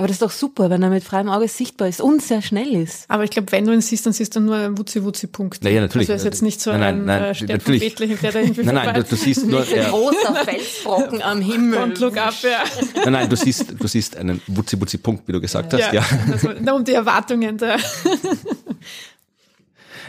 Aber 0.00 0.06
das 0.06 0.14
ist 0.14 0.22
doch 0.22 0.30
super, 0.30 0.70
wenn 0.70 0.82
er 0.82 0.88
mit 0.88 1.04
freiem 1.04 1.28
Auge 1.28 1.46
sichtbar 1.46 1.86
ist 1.86 2.00
und 2.00 2.22
sehr 2.22 2.40
schnell 2.40 2.74
ist. 2.74 3.04
Aber 3.08 3.22
ich 3.22 3.28
glaube, 3.28 3.52
wenn 3.52 3.66
du 3.66 3.72
ihn 3.74 3.82
siehst, 3.82 4.06
dann 4.06 4.14
siehst 4.14 4.34
du 4.34 4.40
nur 4.40 4.56
einen 4.56 4.78
Wutzi-Wutzi-Punkt. 4.78 5.62
Naja, 5.62 5.82
natürlich. 5.82 6.08
Also 6.08 6.12
er 6.12 6.16
ist 6.16 6.24
jetzt 6.24 6.40
nicht 6.40 6.58
so 6.62 6.70
Nein, 6.70 6.80
nein, 6.80 6.94
ein 7.00 7.04
nein, 7.04 7.22
äh, 7.22 7.34
Stern 7.34 7.48
von 7.48 7.56
natürlich. 7.58 7.80
Bethlehem, 7.82 8.18
der 8.18 8.32
da 8.32 8.38
irgendwie 8.40 8.62
Nein, 8.62 8.74
nein, 8.76 8.94
du, 8.94 9.02
du 9.02 9.16
siehst 9.16 9.46
nur, 9.46 9.60
Ein 9.68 9.72
er, 9.74 9.90
großer 9.90 10.34
Felsbrocken 10.46 11.20
am 11.20 11.42
Himmel. 11.42 11.80
und 11.80 11.98
look 11.98 12.16
up, 12.16 12.32
ja. 12.42 12.64
nein, 12.94 13.12
nein, 13.12 13.28
du 13.28 13.36
siehst, 13.36 13.74
du 13.78 13.86
siehst 13.86 14.16
einen 14.16 14.40
Wutzi-Wutzi-Punkt, 14.46 15.28
wie 15.28 15.32
du 15.32 15.40
gesagt 15.42 15.74
hast, 15.74 15.92
ja. 15.92 16.02
Also, 16.32 16.48
na, 16.58 16.72
um 16.72 16.82
die 16.82 16.94
Erwartungen 16.94 17.58
der. 17.58 17.76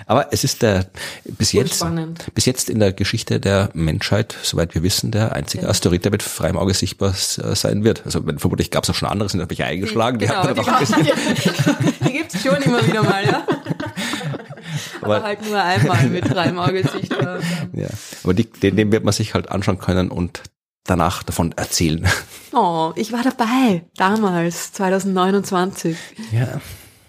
Aber 0.06 0.28
es 0.32 0.44
ist 0.44 0.62
der, 0.62 0.88
bis 1.26 1.52
jetzt, 1.54 1.76
spannend. 1.78 2.26
bis 2.34 2.46
jetzt 2.46 2.70
in 2.70 2.80
der 2.80 2.94
Geschichte 2.94 3.40
der 3.40 3.70
Menschheit, 3.74 4.36
soweit 4.44 4.74
wir 4.76 4.84
wissen, 4.84 5.12
der 5.12 5.34
einzige 5.34 5.68
Asteroid, 5.70 6.04
der 6.04 6.12
mit 6.12 6.24
freiem 6.24 6.58
Auge 6.58 6.74
sichtbar 6.74 7.12
äh, 7.12 7.56
sein 7.56 7.84
wird. 7.84 8.04
Also 8.06 8.22
vermutlich 8.38 8.72
gab 8.72 8.84
es 8.84 8.90
auch 8.90 8.96
schon 8.96 9.10
andere, 9.10 9.30
sind 9.30 9.48
welche 9.50 9.66
eingeschlagen, 9.66 10.20
die 10.20 10.28
Genau, 10.28 10.54
die, 10.54 10.60
auch 10.60 10.80
gesehen. 10.80 11.08
die 12.06 12.12
gibt's 12.14 12.42
schon 12.42 12.56
immer 12.62 12.86
wieder 12.86 13.04
mal, 13.04 13.26
ja. 13.26 13.46
Aber, 15.02 15.16
Aber- 15.18 15.26
halt 15.26 15.46
nur 15.50 15.62
einmal 15.62 16.08
mit 16.08 16.28
freiem 16.30 16.60
Auge 16.60 16.88
sichtbar. 16.88 17.40
Ja. 17.74 17.88
Aber 18.24 18.34
die, 18.34 18.46
den, 18.50 18.76
den 18.76 18.92
wird 18.92 19.04
man 19.04 19.14
sich 19.14 19.34
halt 19.34 19.50
anschauen 19.50 19.80
können 19.80 20.10
und 20.10 20.42
danach 20.86 21.24
davon 21.24 21.52
erzählen. 21.54 22.08
Oh, 22.54 22.92
ich 22.96 23.12
war 23.12 23.24
dabei, 23.24 23.84
damals, 23.96 24.72
2029. 24.74 25.96
Ja. 26.32 26.60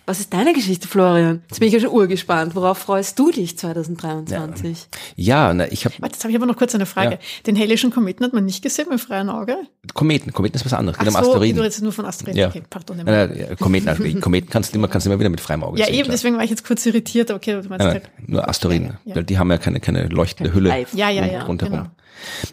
Was 0.04 0.18
ist 0.18 0.32
deine 0.34 0.52
Geschichte, 0.52 0.88
Florian? 0.88 1.42
Jetzt 1.48 1.60
bin 1.60 1.68
ich 1.68 1.74
ja 1.74 1.80
schon 1.80 1.90
urgespannt. 1.90 2.56
Worauf 2.56 2.78
freust 2.78 3.16
du 3.18 3.30
dich 3.30 3.56
2023? 3.56 4.88
Ja, 5.14 5.54
na, 5.54 5.70
ich 5.70 5.84
habe 5.84 5.94
Warte, 6.00 6.14
jetzt 6.14 6.24
habe 6.24 6.32
ich 6.32 6.36
aber 6.36 6.46
noch 6.46 6.56
kurz 6.56 6.74
eine 6.74 6.86
Frage. 6.86 7.12
Ja. 7.12 7.18
Den 7.46 7.54
hellischen 7.54 7.92
Kometen 7.92 8.24
hat 8.24 8.32
man 8.32 8.44
nicht 8.44 8.62
gesehen 8.62 8.86
mit 8.90 9.00
freiem 9.00 9.28
Auge? 9.28 9.56
Kometen. 9.94 10.32
Kometen 10.32 10.56
ist 10.56 10.64
was 10.64 10.72
anderes. 10.72 10.96
Ach 10.98 11.04
mit 11.04 11.14
einem 11.14 11.24
so, 11.24 11.30
Asteroiden. 11.30 11.56
du 11.56 11.62
redest 11.62 11.82
nur 11.82 11.92
von 11.92 12.04
Asteroiden. 12.04 12.40
Ja. 12.40 12.48
Okay, 12.48 12.62
pardon. 12.68 12.96
Nein, 12.96 13.06
nein, 13.06 13.36
ja, 13.38 13.54
Kometen, 13.54 13.88
also 13.88 14.02
Kometen 14.20 14.50
kannst 14.50 14.72
du 14.74 14.78
immer, 14.78 14.88
kannst 14.88 15.06
du 15.06 15.10
immer 15.10 15.20
wieder 15.20 15.30
mit 15.30 15.40
freiem 15.40 15.62
Auge 15.62 15.78
Ja, 15.78 15.86
sehen. 15.86 15.94
eben, 15.94 16.02
klar. 16.04 16.12
deswegen 16.16 16.36
war 16.36 16.44
ich 16.44 16.50
jetzt 16.50 16.66
kurz 16.66 16.84
irritiert. 16.84 17.30
Okay, 17.30 17.52
du 17.62 17.68
meinst 17.68 17.84
Nein, 17.84 17.94
halt. 17.94 18.10
nur 18.26 18.48
Asteroiden. 18.48 18.98
Ja. 19.04 19.16
Weil 19.16 19.24
die 19.24 19.38
haben 19.38 19.50
ja 19.50 19.58
keine, 19.58 19.78
keine 19.78 20.06
leuchtende 20.08 20.52
Hülle. 20.52 20.84
Ja, 20.94 21.10
ja, 21.10 21.24
ja. 21.26 21.44
rundherum. 21.44 21.74
Genau. 21.78 21.90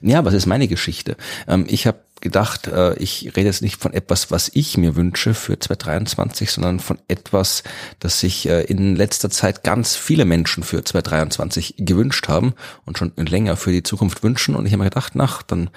Ja, 0.01 0.25
was 0.25 0.33
ist 0.33 0.45
meine 0.45 0.67
Geschichte? 0.67 1.17
Ähm, 1.47 1.65
ich 1.67 1.87
habe 1.87 1.99
gedacht, 2.21 2.67
äh, 2.67 2.95
ich 2.95 3.31
rede 3.35 3.47
jetzt 3.47 3.61
nicht 3.61 3.81
von 3.81 3.93
etwas, 3.93 4.31
was 4.31 4.51
ich 4.53 4.77
mir 4.77 4.95
wünsche 4.95 5.33
für 5.33 5.59
2023, 5.59 6.51
sondern 6.51 6.79
von 6.79 6.99
etwas, 7.07 7.63
das 7.99 8.19
sich 8.19 8.47
äh, 8.47 8.63
in 8.63 8.95
letzter 8.95 9.29
Zeit 9.29 9.63
ganz 9.63 9.95
viele 9.95 10.25
Menschen 10.25 10.63
für 10.63 10.83
2023 10.83 11.75
gewünscht 11.77 12.27
haben 12.27 12.53
und 12.85 12.97
schon 12.97 13.13
länger 13.15 13.55
für 13.55 13.71
die 13.71 13.83
Zukunft 13.83 14.23
wünschen. 14.23 14.55
Und 14.55 14.65
ich 14.65 14.73
habe 14.73 14.83
mir 14.83 14.89
gedacht, 14.89 15.15
nach, 15.15 15.43
dann 15.43 15.69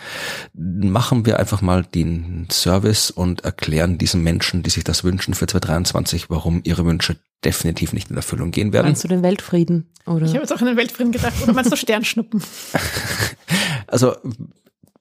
machen 0.55 1.27
wir 1.27 1.39
einfach 1.39 1.63
mal 1.63 1.85
den 1.85 2.49
Service 2.51 3.11
und 3.11 3.45
erklären 3.45 3.99
diesen 3.99 4.23
Menschen, 4.23 4.63
die 4.63 4.71
sich 4.71 4.85
das 4.85 5.05
wünschen 5.05 5.35
für 5.35 5.47
2023, 5.47 6.31
warum 6.31 6.61
ihre 6.65 6.85
Wünsche 6.85 7.17
definitiv 7.45 7.93
nicht 7.93 8.11
in 8.11 8.17
Erfüllung 8.17 8.53
gehen 8.53 8.73
werden. 8.73 8.87
Meinst 8.87 9.05
du 9.05 9.09
den 9.09 9.23
Weltfrieden? 9.23 9.89
Oder? 10.07 10.27
Ich 10.27 10.33
habe 10.33 10.41
jetzt 10.41 10.53
auch 10.53 10.61
an 10.61 10.67
den 10.67 10.77
Weltfrieden 10.77 11.13
gedacht. 11.13 11.35
Oder 11.43 11.53
meinst 11.53 11.73
du 11.73 11.77
Sternschnuppen? 11.77 12.43
also 13.87 14.15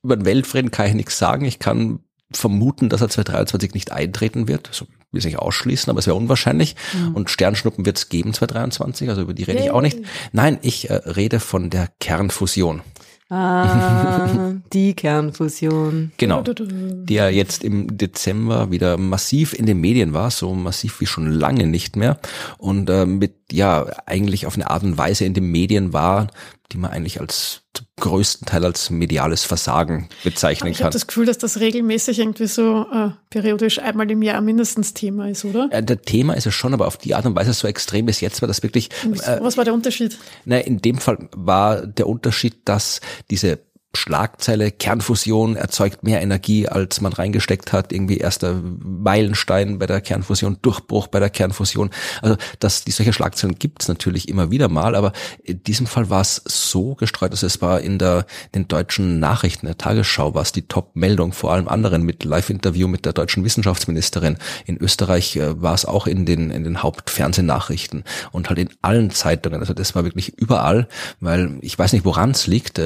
über 0.04 0.16
den 0.16 0.26
Weltfrieden 0.26 0.72
kann 0.72 0.88
ich 0.88 0.94
nichts 0.94 1.18
sagen. 1.18 1.46
Ich 1.46 1.60
kann 1.60 2.00
vermuten, 2.32 2.90
dass 2.90 3.02
er 3.02 3.10
2023 3.10 3.74
nicht 3.74 3.92
eintreten 3.92 4.48
wird. 4.48 4.70
So 4.72 4.86
will 5.12 5.20
ich 5.20 5.26
nicht 5.26 5.40
ausschließen, 5.40 5.90
aber 5.90 6.00
es 6.00 6.08
wäre 6.08 6.16
unwahrscheinlich. 6.16 6.76
Mhm. 6.94 7.16
Und 7.16 7.30
Sternschnuppen 7.30 7.86
wird 7.86 7.98
es 7.98 8.10
geben 8.10 8.34
2023, 8.34 9.10
also 9.10 9.22
über 9.22 9.34
die 9.34 9.44
rede 9.44 9.60
Yay. 9.60 9.68
ich 9.68 9.72
auch 9.72 9.82
nicht. 9.82 10.00
Nein, 10.32 10.58
ich 10.62 10.90
äh, 10.90 10.94
rede 10.94 11.40
von 11.40 11.70
der 11.70 11.90
Kernfusion. 12.00 12.82
Ah, 13.30 14.56
die 14.74 14.94
Kernfusion. 14.94 16.12
Genau. 16.18 16.44
Die 16.44 17.14
ja 17.14 17.30
jetzt 17.30 17.64
im 17.64 17.98
Dezember 17.98 18.72
wieder 18.72 18.98
massiv 18.98 19.54
in 19.54 19.66
den 19.66 19.80
Medien 19.80 20.14
war, 20.14 20.32
so 20.32 20.54
massiv 20.54 21.00
wie 21.00 21.06
schon 21.06 21.32
lange 21.32 21.66
nicht 21.66 21.96
mehr. 21.96 22.20
Und 22.58 22.90
äh, 22.90 23.06
mit, 23.06 23.36
ja, 23.52 23.86
eigentlich 24.06 24.46
auf 24.46 24.56
eine 24.56 24.70
Art 24.70 24.84
und 24.84 24.98
Weise 24.98 25.24
in 25.24 25.34
den 25.34 25.50
Medien 25.50 25.94
war, 25.94 26.28
die 26.72 26.78
man 26.78 26.92
eigentlich 26.92 27.22
als 27.22 27.64
größten 28.00 28.48
Teil 28.48 28.66
als 28.66 28.90
mediales 28.90 29.44
Versagen 29.44 30.10
bezeichnen 30.24 30.72
ich 30.72 30.78
kann. 30.78 30.82
Ich 30.82 30.84
habe 30.84 30.94
das 30.94 31.08
Gefühl, 31.08 31.26
dass 31.26 31.38
das 31.38 31.60
regelmäßig 31.60 32.20
irgendwie 32.20 32.48
so 32.48 32.86
äh, 32.92 33.10
periodisch 33.30 33.80
einmal 33.80 34.10
im 34.10 34.22
Jahr 34.22 34.42
mindestens 34.42 34.94
Thema 34.94 35.30
ist, 35.30 35.46
oder? 35.46 35.70
Äh, 35.72 35.84
der 35.84 36.02
Thema 36.02 36.34
ist 36.34 36.48
es 36.48 36.54
schon, 36.54 36.74
aber 36.74 36.88
auf 36.88 36.98
die 36.98 37.16
Art 37.16 37.26
und 37.26 37.36
Weise 37.36 37.54
so 37.54 37.68
extrem 37.68 38.06
bis 38.06 38.22
jetzt 38.22 38.42
war 38.42 38.48
das 38.48 38.64
wirklich. 38.64 38.90
Äh, 39.04 39.40
Was 39.42 39.58
war 39.58 39.66
der 39.66 39.74
Unterschied? 39.74 40.18
Na, 40.46 40.58
in 40.58 40.82
dem 40.82 40.98
Fall 40.98 41.30
war 41.36 41.86
der 41.86 42.08
Unterschied, 42.08 42.62
dass 42.66 43.02
diese 43.30 43.60
Schlagzeile, 43.94 44.72
Kernfusion 44.72 45.56
erzeugt 45.56 46.04
mehr 46.04 46.22
Energie, 46.22 46.68
als 46.68 47.02
man 47.02 47.12
reingesteckt 47.12 47.74
hat, 47.74 47.92
irgendwie 47.92 48.18
erster 48.18 48.62
Meilenstein 48.80 49.80
bei 49.80 49.86
der 49.86 50.00
Kernfusion, 50.00 50.58
Durchbruch 50.62 51.08
bei 51.08 51.20
der 51.20 51.30
Kernfusion. 51.30 51.90
Also 52.22 52.38
dass 52.60 52.86
die 52.86 52.92
solche 52.92 53.12
Schlagzeilen 53.12 53.60
gibt's 53.60 53.90
natürlich 53.90 54.30
immer 54.30 54.50
wieder 54.50 54.70
mal, 54.70 54.96
aber 54.96 55.12
in 55.44 55.62
diesem 55.64 55.88
Fall 55.88 56.10
war 56.10 56.22
es 56.22 56.42
so 56.46 56.96
gestreut, 56.96 57.34
dass 57.34 57.44
es 57.44 57.62
war 57.62 57.82
in 57.82 58.00
der 58.00 58.26
den 58.56 58.68
deutschen 58.68 59.20
Nachrichten 59.20 59.66
der 59.66 59.78
Tagesschau 59.78 60.34
war 60.34 60.42
es 60.42 60.54
die 60.54 60.68
Top-Meldung, 60.68 61.34
vor 61.34 61.52
allem 61.52 61.68
anderen 61.68 62.04
mit 62.04 62.24
Live-Interview 62.24 62.88
mit 62.88 63.06
der 63.06 63.14
deutschen 63.14 63.44
Wissenschaftsministerin. 63.44 64.38
In 64.66 64.78
Österreich 64.78 65.36
äh, 65.36 65.62
war 65.62 65.74
es 65.74 65.86
auch 65.86 66.08
in 66.08 66.26
den 66.26 66.50
in 66.50 66.64
den 66.64 66.82
Hauptfernsehnachrichten 66.82 68.06
und 68.32 68.50
halt 68.50 68.60
in 68.60 68.70
allen 68.82 69.12
Zeitungen. 69.12 69.60
Also 69.60 69.74
das 69.74 69.96
war 69.96 70.06
wirklich 70.06 70.38
überall, 70.38 70.88
weil 71.20 71.58
ich 71.62 71.78
weiß 71.78 71.92
nicht, 71.94 72.06
woran 72.06 72.32
es 72.32 72.48
liegt. 72.48 72.80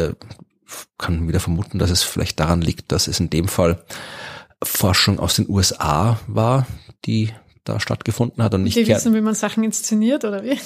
Kann 0.97 1.27
wieder 1.27 1.39
vermuten, 1.39 1.79
dass 1.79 1.91
es 1.91 2.03
vielleicht 2.03 2.39
daran 2.39 2.61
liegt, 2.61 2.91
dass 2.91 3.07
es 3.07 3.19
in 3.19 3.29
dem 3.29 3.47
Fall 3.47 3.83
Forschung 4.63 5.19
aus 5.19 5.35
den 5.35 5.49
USA 5.49 6.19
war, 6.27 6.65
die 7.05 7.31
da 7.65 7.79
stattgefunden 7.79 8.43
hat 8.43 8.53
und 8.53 8.63
nicht. 8.63 8.77
Die 8.77 8.87
wissen, 8.87 9.13
wie 9.15 9.21
man 9.21 9.33
Sachen 9.33 9.63
inszeniert 9.63 10.23
oder 10.23 10.43
wie? 10.43 10.57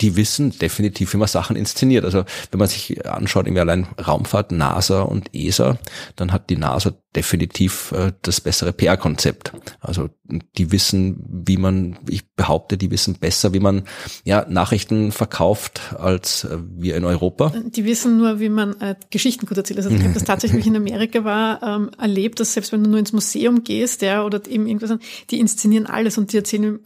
Die 0.00 0.16
wissen 0.16 0.50
definitiv, 0.58 1.14
wie 1.14 1.16
man 1.16 1.28
Sachen 1.28 1.56
inszeniert. 1.56 2.04
Also 2.04 2.24
wenn 2.50 2.58
man 2.58 2.68
sich 2.68 3.06
anschaut, 3.06 3.46
im 3.46 3.56
allein 3.56 3.86
Raumfahrt, 4.04 4.50
NASA 4.50 5.02
und 5.02 5.34
ESA, 5.34 5.78
dann 6.16 6.32
hat 6.32 6.50
die 6.50 6.56
NASA 6.56 6.92
definitiv 7.16 7.92
äh, 7.92 8.12
das 8.22 8.40
bessere 8.40 8.72
PR-Konzept. 8.72 9.52
Also 9.80 10.10
die 10.58 10.70
wissen, 10.72 11.24
wie 11.26 11.56
man, 11.56 11.98
ich 12.06 12.28
behaupte, 12.32 12.76
die 12.76 12.90
wissen 12.90 13.14
besser, 13.14 13.54
wie 13.54 13.60
man 13.60 13.84
ja 14.24 14.44
Nachrichten 14.48 15.10
verkauft 15.10 15.94
als 15.98 16.44
äh, 16.44 16.58
wir 16.76 16.96
in 16.96 17.04
Europa. 17.04 17.54
Die 17.64 17.86
wissen 17.86 18.18
nur, 18.18 18.40
wie 18.40 18.50
man 18.50 18.78
äh, 18.80 18.94
Geschichten 19.08 19.46
gut 19.46 19.56
erzählt. 19.56 19.78
Also 19.78 19.88
ich 19.88 20.02
habe 20.02 20.12
das 20.12 20.24
tatsächlich, 20.24 20.58
wie 20.58 20.60
ich 20.60 20.66
in 20.66 20.76
Amerika 20.76 21.24
war, 21.24 21.62
ähm, 21.62 21.90
erlebt, 21.98 22.40
dass 22.40 22.52
selbst 22.52 22.72
wenn 22.72 22.84
du 22.84 22.90
nur 22.90 22.98
ins 22.98 23.14
Museum 23.14 23.64
gehst, 23.64 24.02
ja, 24.02 24.22
oder 24.22 24.46
eben 24.46 24.66
irgendwas, 24.66 24.98
die 25.30 25.40
inszenieren 25.40 25.86
alles 25.86 26.18
und 26.18 26.32
die 26.32 26.36
erzählen 26.36 26.78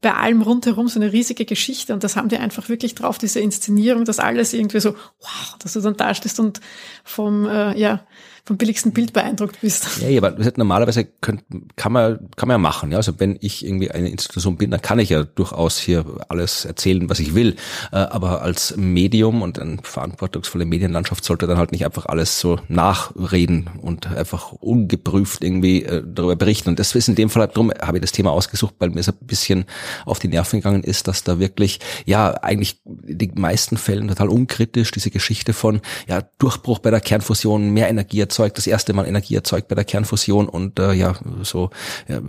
bei 0.00 0.14
allem 0.14 0.42
rundherum 0.42 0.86
so 0.86 1.00
eine 1.00 1.12
riesige 1.12 1.44
Geschichte 1.44 1.94
und 1.94 2.04
das 2.04 2.16
haben 2.16 2.28
die 2.28 2.36
einfach 2.36 2.68
wirklich 2.68 2.94
drauf, 2.94 3.18
diese 3.18 3.40
Inszenierung, 3.40 4.04
dass 4.04 4.20
alles 4.20 4.52
irgendwie 4.52 4.80
so, 4.80 4.90
wow, 5.20 5.56
dass 5.58 5.72
du 5.72 5.80
dann 5.80 5.96
da 5.96 6.14
stehst 6.14 6.38
und 6.38 6.60
vom, 7.04 7.46
äh, 7.46 7.78
ja, 7.78 8.06
vom 8.44 8.56
billigsten 8.56 8.92
Bild 8.92 9.12
beeindruckt 9.12 9.60
bist. 9.60 10.00
Ja, 10.00 10.18
aber 10.18 10.36
normalerweise 10.56 11.04
könnt, 11.04 11.44
kann 11.76 11.92
man 11.92 12.28
kann 12.36 12.48
man 12.48 12.56
ja 12.56 12.58
machen. 12.58 12.90
Ja? 12.90 12.96
Also 12.96 13.20
wenn 13.20 13.38
ich 13.40 13.64
irgendwie 13.64 13.92
eine 13.92 14.08
Institution 14.08 14.56
bin, 14.56 14.72
dann 14.72 14.82
kann 14.82 14.98
ich 14.98 15.10
ja 15.10 15.22
durchaus 15.22 15.78
hier 15.78 16.04
alles 16.28 16.64
erzählen, 16.64 17.08
was 17.08 17.20
ich 17.20 17.34
will. 17.34 17.54
Äh, 17.92 17.96
aber 17.96 18.42
als 18.42 18.76
Medium 18.76 19.42
und 19.42 19.60
eine 19.60 19.78
verantwortungsvolle 19.82 20.64
Medienlandschaft 20.64 21.24
sollte 21.24 21.46
dann 21.46 21.58
halt 21.58 21.70
nicht 21.70 21.84
einfach 21.84 22.06
alles 22.06 22.40
so 22.40 22.58
nachreden 22.66 23.70
und 23.80 24.08
einfach 24.08 24.52
ungeprüft 24.52 25.44
irgendwie 25.44 25.84
äh, 25.84 26.02
darüber 26.04 26.34
berichten. 26.34 26.70
Und 26.70 26.80
das 26.80 26.96
ist 26.96 27.08
in 27.08 27.14
dem 27.14 27.30
Fall, 27.30 27.46
darum 27.46 27.70
habe 27.80 27.98
ich 27.98 28.02
das 28.02 28.12
Thema 28.12 28.32
ausgesucht, 28.32 28.74
weil 28.80 28.90
mir 28.90 29.00
es 29.00 29.08
ein 29.08 29.14
bisschen 29.20 29.66
auf 30.04 30.18
die 30.18 30.28
Nerven 30.28 30.58
gegangen 30.58 30.82
ist, 30.82 31.06
dass 31.06 31.22
da 31.22 31.38
wirklich, 31.38 31.78
ja, 32.06 32.34
eigentlich 32.42 32.80
die 32.84 33.30
meisten 33.36 33.76
Fällen 33.76 34.08
total 34.08 34.28
unkritisch 34.28 34.90
diese 34.90 35.10
Geschichte 35.10 35.52
von, 35.52 35.80
ja, 36.08 36.22
Durchbruch 36.38 36.80
bei 36.80 36.90
der 36.90 37.00
Kernfusion, 37.00 37.70
mehr 37.70 37.88
Energie 37.88 38.18
erzeugt, 38.32 38.56
das 38.56 38.66
erste 38.66 38.94
Mal 38.94 39.06
Energie 39.06 39.34
erzeugt 39.34 39.68
bei 39.68 39.74
der 39.74 39.84
Kernfusion 39.84 40.48
und 40.48 40.78
äh, 40.78 40.92
ja, 40.92 41.14
so, 41.42 41.70
ja, 42.08 42.20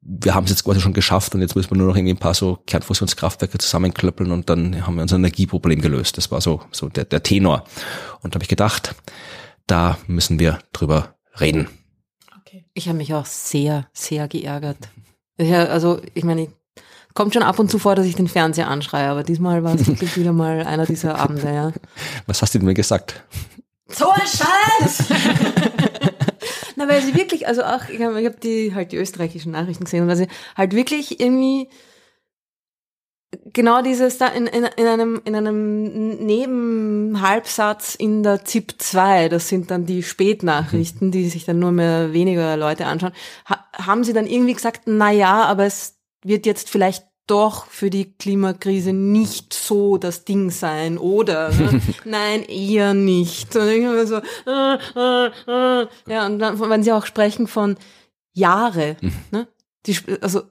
wir 0.00 0.34
haben 0.34 0.44
es 0.44 0.50
jetzt 0.50 0.64
quasi 0.64 0.80
schon 0.80 0.92
geschafft 0.92 1.34
und 1.34 1.40
jetzt 1.40 1.54
müssen 1.54 1.70
wir 1.70 1.78
nur 1.78 1.86
noch 1.86 1.96
irgendwie 1.96 2.14
ein 2.14 2.18
paar 2.18 2.34
so 2.34 2.58
Kernfusionskraftwerke 2.66 3.58
zusammenklöppeln 3.58 4.32
und 4.32 4.50
dann 4.50 4.84
haben 4.84 4.96
wir 4.96 5.02
unser 5.02 5.16
Energieproblem 5.16 5.80
gelöst. 5.80 6.18
Das 6.18 6.32
war 6.32 6.40
so, 6.40 6.62
so 6.72 6.88
der, 6.88 7.04
der 7.04 7.22
Tenor. 7.22 7.64
Und 8.20 8.34
da 8.34 8.36
habe 8.36 8.44
ich 8.44 8.48
gedacht, 8.48 8.96
da 9.68 9.98
müssen 10.08 10.40
wir 10.40 10.58
drüber 10.72 11.14
reden. 11.38 11.68
Okay. 12.40 12.64
Ich 12.74 12.88
habe 12.88 12.98
mich 12.98 13.14
auch 13.14 13.26
sehr, 13.26 13.86
sehr 13.92 14.26
geärgert. 14.26 14.88
Ja, 15.38 15.66
also, 15.66 16.00
ich 16.14 16.24
meine, 16.24 16.48
kommt 17.14 17.32
schon 17.32 17.44
ab 17.44 17.60
und 17.60 17.70
zu 17.70 17.78
vor, 17.78 17.94
dass 17.94 18.06
ich 18.06 18.16
den 18.16 18.28
Fernseher 18.28 18.68
anschreie, 18.68 19.08
aber 19.08 19.22
diesmal 19.22 19.62
war 19.62 19.76
es 19.76 19.86
wirklich 19.86 20.16
wieder 20.16 20.32
mal 20.32 20.66
einer 20.66 20.84
dieser 20.84 21.16
Abende, 21.16 21.54
ja. 21.54 21.72
Was 22.26 22.42
hast 22.42 22.54
du 22.54 22.58
denn 22.58 22.66
mir 22.66 22.74
gesagt? 22.74 23.22
So 23.88 24.10
ein 24.10 24.22
Scheiß! 24.26 25.04
Na, 26.82 26.88
weil 26.88 27.02
sie 27.02 27.14
wirklich, 27.14 27.46
also 27.46 27.62
auch, 27.62 27.88
ich 27.88 28.02
habe 28.02 28.24
hab 28.24 28.40
die 28.40 28.74
halt 28.74 28.90
die 28.90 28.96
österreichischen 28.96 29.52
Nachrichten 29.52 29.84
gesehen 29.84 30.02
und 30.02 30.08
weil 30.08 30.16
sie 30.16 30.26
halt 30.56 30.74
wirklich 30.74 31.20
irgendwie 31.20 31.68
genau 33.52 33.82
dieses 33.82 34.18
da 34.18 34.26
in, 34.26 34.46
in, 34.48 34.64
in 34.64 34.86
einem 34.86 35.22
in 35.24 35.36
einem 35.36 36.16
Nebenhalbsatz 36.16 37.94
in 37.94 38.24
der 38.24 38.44
ZIP 38.44 38.74
2, 38.78 39.28
das 39.28 39.48
sind 39.48 39.70
dann 39.70 39.86
die 39.86 40.02
Spätnachrichten, 40.02 41.12
die 41.12 41.28
sich 41.28 41.44
dann 41.44 41.60
nur 41.60 41.70
mehr 41.70 42.12
weniger 42.12 42.56
Leute 42.56 42.86
anschauen, 42.86 43.12
ha, 43.48 43.64
haben 43.74 44.02
sie 44.02 44.12
dann 44.12 44.26
irgendwie 44.26 44.54
gesagt, 44.54 44.82
na 44.86 45.12
ja, 45.12 45.44
aber 45.44 45.66
es 45.66 46.00
wird 46.24 46.46
jetzt 46.46 46.68
vielleicht 46.68 47.04
doch 47.26 47.66
für 47.66 47.90
die 47.90 48.12
Klimakrise 48.12 48.92
nicht 48.92 49.54
so 49.54 49.96
das 49.96 50.24
Ding 50.24 50.50
sein, 50.50 50.98
oder? 50.98 51.50
Ne? 51.50 51.80
Nein, 52.04 52.42
eher 52.44 52.94
nicht. 52.94 53.54
Und 53.56 53.68
ich 53.68 54.08
so, 54.08 54.16
äh, 54.46 54.74
äh, 54.96 55.30
äh. 55.46 55.86
ja, 56.08 56.26
und 56.26 56.38
dann, 56.38 56.58
wenn 56.60 56.82
sie 56.82 56.92
auch 56.92 57.06
sprechen 57.06 57.46
von 57.46 57.76
Jahre, 58.32 58.96
mhm. 59.00 59.12
ne? 59.30 59.48
Die, 59.86 59.96
also 60.20 60.42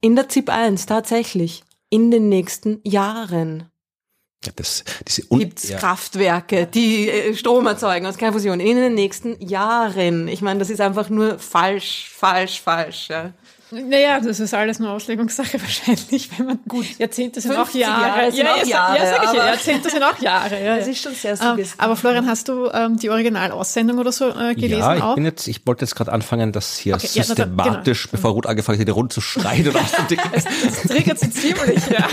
in 0.00 0.16
der 0.16 0.28
ZIP 0.28 0.48
1 0.48 0.86
tatsächlich, 0.86 1.62
in 1.90 2.10
den 2.10 2.28
nächsten 2.28 2.80
Jahren. 2.84 3.70
Ja, 4.44 4.52
das, 4.54 4.84
diese 5.06 5.26
Gibt's 5.28 5.68
ja. 5.68 5.78
Kraftwerke, 5.78 6.66
die 6.66 7.08
äh, 7.08 7.34
Strom 7.34 7.66
erzeugen 7.66 8.06
aus 8.06 8.16
Kernfusion 8.16 8.60
in 8.60 8.76
den 8.76 8.94
nächsten 8.94 9.40
Jahren. 9.40 10.28
Ich 10.28 10.42
meine, 10.42 10.58
das 10.58 10.70
ist 10.70 10.80
einfach 10.80 11.08
nur 11.08 11.38
falsch, 11.38 12.10
falsch, 12.14 12.60
falsch. 12.60 13.08
Ja. 13.08 13.32
Naja, 13.70 14.20
das 14.20 14.38
ist 14.38 14.54
alles 14.54 14.78
nur 14.78 14.90
Auslegungssache 14.90 15.60
wahrscheinlich, 15.60 16.30
wenn 16.38 16.46
man 16.46 16.58
gut 16.68 16.86
Jahrzehnte 16.98 17.40
sind 17.40 17.56
auch 17.56 17.68
Jahre. 17.70 18.06
Jahre 18.06 18.32
sind 18.32 18.44
ja, 18.44 18.54
auch 18.54 18.66
Jahre, 18.66 18.96
ja, 18.96 19.06
sag 19.06 19.24
ich 19.24 19.32
ja, 19.32 19.46
Jahrzehnte 19.46 19.90
sind 19.90 20.02
auch 20.04 20.18
Jahre. 20.18 20.64
Ja, 20.64 20.76
das 20.78 20.86
ist 20.86 21.02
schon 21.02 21.14
sehr 21.14 21.36
suggestiv. 21.36 21.74
Um, 21.74 21.80
aber 21.84 21.96
Florian, 21.96 22.26
hast 22.28 22.48
du 22.48 22.70
ähm, 22.72 22.96
die 22.96 23.10
Originalaussendung 23.10 23.98
oder 23.98 24.12
so 24.12 24.28
äh, 24.28 24.54
gelesen 24.54 24.78
ja, 24.78 24.96
ich 24.96 25.02
auch? 25.02 25.16
Bin 25.16 25.24
jetzt, 25.24 25.48
ich 25.48 25.66
wollte 25.66 25.84
jetzt 25.84 25.96
gerade 25.96 26.12
anfangen, 26.12 26.52
das 26.52 26.76
hier 26.76 26.94
okay, 26.94 27.08
systematisch, 27.08 28.04
ja, 28.04 28.10
genau. 28.10 28.12
bevor 28.12 28.30
Ruth 28.32 28.46
angefangen 28.46 28.78
hat, 28.78 28.94
rund 28.94 29.12
zu 29.16 29.20
schreien 29.20 29.66
oder 29.66 29.80
es, 30.32 30.44
es 30.44 30.82
triggert 30.82 31.18
sie 31.18 31.30
ziemlich, 31.30 31.82
ja. 31.90 32.06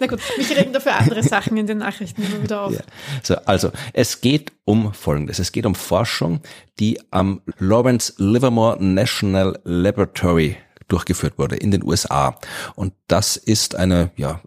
Na 0.00 0.06
gut, 0.06 0.20
mich 0.36 0.50
regen 0.56 0.72
dafür 0.72 0.96
andere 0.96 1.22
Sachen 1.22 1.56
in 1.56 1.66
den 1.66 1.78
Nachrichten 1.78 2.22
immer 2.22 2.42
wieder 2.42 2.62
auf. 2.62 2.72
Ja. 2.72 2.80
So, 3.22 3.36
also, 3.44 3.70
es 3.92 4.20
geht 4.20 4.52
um 4.64 4.92
Folgendes. 4.92 5.38
Es 5.38 5.52
geht 5.52 5.66
um 5.66 5.74
Forschung, 5.74 6.40
die 6.78 7.00
am 7.10 7.40
Lawrence 7.58 8.14
Livermore 8.18 8.82
National 8.82 9.58
Laboratory 9.64 10.56
durchgeführt 10.88 11.38
wurde 11.38 11.56
in 11.56 11.70
den 11.70 11.84
USA. 11.84 12.38
Und 12.74 12.94
das 13.06 13.36
ist 13.36 13.74
eine, 13.74 14.10
ja, 14.16 14.40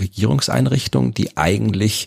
Regierungseinrichtung, 0.00 1.14
die 1.14 1.36
eigentlich 1.36 2.06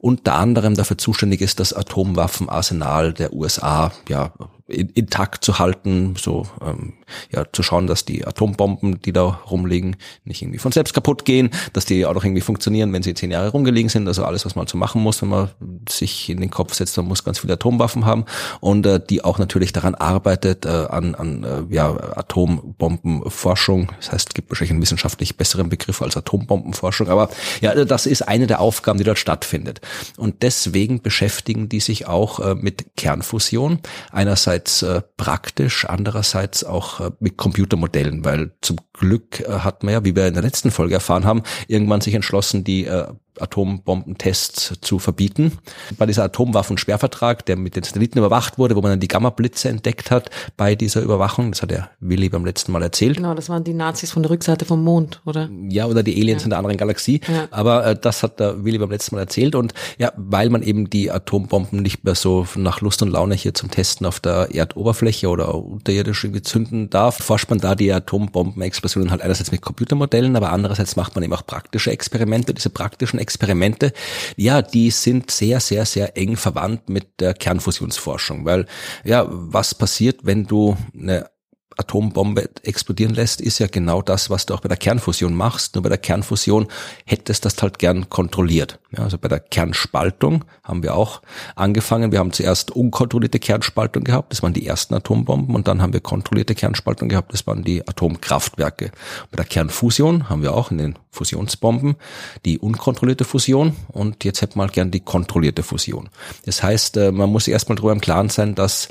unter 0.00 0.34
anderem 0.34 0.74
dafür 0.74 0.98
zuständig 0.98 1.40
ist, 1.40 1.60
das 1.60 1.72
Atomwaffenarsenal 1.72 3.12
der 3.12 3.32
USA 3.32 3.92
ja 4.08 4.32
intakt 4.66 5.44
zu 5.44 5.58
halten, 5.58 6.14
so 6.18 6.46
ähm, 6.64 6.94
ja 7.30 7.44
zu 7.52 7.62
schauen, 7.62 7.86
dass 7.86 8.06
die 8.06 8.26
Atombomben, 8.26 9.00
die 9.02 9.12
da 9.12 9.22
rumliegen, 9.22 9.96
nicht 10.24 10.40
irgendwie 10.40 10.58
von 10.58 10.72
selbst 10.72 10.94
kaputt 10.94 11.26
gehen, 11.26 11.50
dass 11.74 11.84
die 11.84 12.06
auch 12.06 12.14
noch 12.14 12.24
irgendwie 12.24 12.40
funktionieren, 12.40 12.90
wenn 12.94 13.02
sie 13.02 13.12
zehn 13.12 13.30
Jahre 13.30 13.50
rumgelegen 13.50 13.90
sind. 13.90 14.08
Also 14.08 14.24
alles, 14.24 14.46
was 14.46 14.56
man 14.56 14.66
so 14.66 14.78
machen 14.78 15.02
muss, 15.02 15.20
wenn 15.20 15.28
man 15.28 15.50
sich 15.86 16.30
in 16.30 16.40
den 16.40 16.50
Kopf 16.50 16.72
setzt, 16.72 16.96
man 16.96 17.06
muss 17.06 17.24
ganz 17.24 17.40
viele 17.40 17.54
Atomwaffen 17.54 18.06
haben 18.06 18.24
und 18.60 18.86
äh, 18.86 19.00
die 19.04 19.22
auch 19.22 19.38
natürlich 19.38 19.74
daran 19.74 19.94
arbeitet 19.94 20.64
äh, 20.64 20.68
an, 20.68 21.14
an 21.14 21.44
äh, 21.44 21.74
ja, 21.74 21.90
Atombombenforschung. 22.16 23.92
Das 23.98 24.12
heißt, 24.12 24.28
es 24.30 24.34
gibt 24.34 24.50
wahrscheinlich 24.50 24.72
einen 24.72 24.82
wissenschaftlich 24.82 25.36
besseren 25.36 25.68
Begriff 25.68 26.00
als 26.00 26.16
Atombombenforschung, 26.16 27.08
aber 27.08 27.28
ja, 27.60 27.84
das 27.84 28.06
ist 28.06 28.22
eine 28.22 28.46
der 28.46 28.60
Aufgaben, 28.60 28.96
die 28.96 29.04
dort 29.04 29.18
stattfindet. 29.18 29.82
Und 30.16 30.42
deswegen 30.42 31.02
beschäftigen 31.02 31.68
die 31.68 31.80
sich 31.80 32.06
auch 32.06 32.40
äh, 32.40 32.54
mit 32.54 32.96
Kernfusion. 32.96 33.80
Einerseits 34.10 34.53
einerseits 34.54 34.82
äh, 34.82 35.02
praktisch, 35.16 35.84
andererseits 35.84 36.64
auch 36.64 37.00
äh, 37.00 37.10
mit 37.20 37.36
Computermodellen, 37.36 38.24
weil 38.24 38.52
zum 38.60 38.78
Glück 38.92 39.40
äh, 39.40 39.60
hat 39.60 39.82
man 39.82 39.94
ja, 39.94 40.04
wie 40.04 40.14
wir 40.14 40.26
in 40.26 40.34
der 40.34 40.42
letzten 40.42 40.70
Folge 40.70 40.94
erfahren 40.94 41.24
haben, 41.24 41.42
irgendwann 41.66 42.00
sich 42.00 42.14
entschlossen, 42.14 42.64
die 42.64 42.86
äh, 42.86 43.06
Atombombentests 43.40 44.74
zu 44.80 44.98
verbieten. 44.98 45.52
Bei 45.98 46.06
dieser 46.06 46.24
Atomwaffensperrvertrag, 46.24 47.44
der 47.46 47.56
mit 47.56 47.76
den 47.76 47.82
Satelliten 47.82 48.18
überwacht 48.18 48.58
wurde, 48.58 48.76
wo 48.76 48.80
man 48.80 48.92
dann 48.92 49.00
die 49.00 49.08
Gamma-Blitze 49.08 49.68
entdeckt 49.68 50.10
hat 50.10 50.30
bei 50.56 50.74
dieser 50.74 51.02
Überwachung, 51.02 51.52
das 51.52 51.62
hat 51.62 51.70
der 51.70 51.90
Willi 52.00 52.28
beim 52.28 52.44
letzten 52.44 52.72
Mal 52.72 52.82
erzählt. 52.82 53.16
Genau, 53.16 53.34
das 53.34 53.48
waren 53.48 53.64
die 53.64 53.74
Nazis 53.74 54.12
von 54.12 54.22
der 54.22 54.30
Rückseite 54.30 54.64
vom 54.64 54.82
Mond, 54.82 55.20
oder? 55.24 55.48
Ja, 55.68 55.86
oder 55.86 56.02
die 56.02 56.20
Aliens 56.20 56.42
ja. 56.42 56.46
in 56.46 56.50
der 56.50 56.58
anderen 56.58 56.76
Galaxie. 56.76 57.20
Ja. 57.26 57.48
Aber 57.50 57.86
äh, 57.86 57.96
das 57.98 58.22
hat 58.22 58.40
der 58.40 58.64
Willi 58.64 58.78
beim 58.78 58.90
letzten 58.90 59.16
Mal 59.16 59.22
erzählt 59.22 59.54
und 59.54 59.74
ja, 59.98 60.12
weil 60.16 60.50
man 60.50 60.62
eben 60.62 60.90
die 60.90 61.10
Atombomben 61.10 61.82
nicht 61.82 62.04
mehr 62.04 62.14
so 62.14 62.46
nach 62.56 62.80
Lust 62.80 63.02
und 63.02 63.10
Laune 63.10 63.34
hier 63.34 63.54
zum 63.54 63.70
Testen 63.70 64.06
auf 64.06 64.20
der 64.20 64.54
Erdoberfläche 64.54 65.28
oder 65.28 65.54
unterirdisch 65.54 66.24
irgendwie 66.24 66.42
zünden 66.42 66.90
darf, 66.90 67.16
forscht 67.16 67.50
man 67.50 67.58
da 67.58 67.74
die 67.74 67.92
Atombombenexplosionen 67.92 69.10
halt 69.10 69.22
einerseits 69.22 69.50
mit 69.52 69.60
Computermodellen, 69.60 70.36
aber 70.36 70.52
andererseits 70.52 70.96
macht 70.96 71.14
man 71.14 71.24
eben 71.24 71.32
auch 71.32 71.46
praktische 71.46 71.90
Experimente. 71.90 72.54
Diese 72.54 72.70
praktischen 72.70 73.18
Experimente, 73.24 73.92
ja, 74.36 74.60
die 74.60 74.90
sind 74.90 75.30
sehr, 75.30 75.58
sehr, 75.58 75.86
sehr 75.86 76.16
eng 76.16 76.36
verwandt 76.36 76.90
mit 76.90 77.20
der 77.20 77.32
Kernfusionsforschung, 77.32 78.44
weil 78.44 78.66
ja, 79.02 79.26
was 79.28 79.74
passiert, 79.74 80.20
wenn 80.24 80.46
du 80.46 80.76
eine 80.92 81.30
Atombombe 81.76 82.48
explodieren 82.62 83.14
lässt, 83.14 83.40
ist 83.40 83.58
ja 83.58 83.66
genau 83.66 84.02
das, 84.02 84.30
was 84.30 84.46
du 84.46 84.54
auch 84.54 84.60
bei 84.60 84.68
der 84.68 84.76
Kernfusion 84.76 85.34
machst. 85.34 85.74
Nur 85.74 85.82
bei 85.82 85.88
der 85.88 85.98
Kernfusion 85.98 86.68
hättest 87.04 87.44
du 87.44 87.48
das 87.48 87.62
halt 87.62 87.78
gern 87.78 88.08
kontrolliert. 88.10 88.78
Ja, 88.96 89.04
also 89.04 89.18
bei 89.18 89.28
der 89.28 89.40
Kernspaltung 89.40 90.44
haben 90.62 90.82
wir 90.82 90.94
auch 90.94 91.22
angefangen. 91.56 92.12
Wir 92.12 92.20
haben 92.20 92.32
zuerst 92.32 92.70
unkontrollierte 92.70 93.38
Kernspaltung 93.38 94.04
gehabt. 94.04 94.32
Das 94.32 94.42
waren 94.42 94.52
die 94.52 94.66
ersten 94.66 94.94
Atombomben. 94.94 95.54
Und 95.54 95.68
dann 95.68 95.82
haben 95.82 95.92
wir 95.92 96.00
kontrollierte 96.00 96.54
Kernspaltung 96.54 97.08
gehabt. 97.08 97.32
Das 97.32 97.46
waren 97.46 97.64
die 97.64 97.86
Atomkraftwerke. 97.86 98.92
Bei 99.30 99.36
der 99.36 99.44
Kernfusion 99.44 100.28
haben 100.28 100.42
wir 100.42 100.54
auch 100.54 100.70
in 100.70 100.78
den 100.78 100.98
Fusionsbomben 101.10 101.96
die 102.44 102.58
unkontrollierte 102.58 103.24
Fusion. 103.24 103.76
Und 103.88 104.24
jetzt 104.24 104.42
hätten 104.42 104.58
wir 104.58 104.68
gern 104.68 104.90
die 104.90 105.00
kontrollierte 105.00 105.62
Fusion. 105.62 106.08
Das 106.44 106.62
heißt, 106.62 106.96
äh, 106.96 107.12
man 107.12 107.30
muss 107.30 107.48
erstmal 107.48 107.76
darüber 107.76 107.92
im 107.92 108.00
Klaren 108.00 108.28
sein, 108.28 108.54
dass 108.54 108.88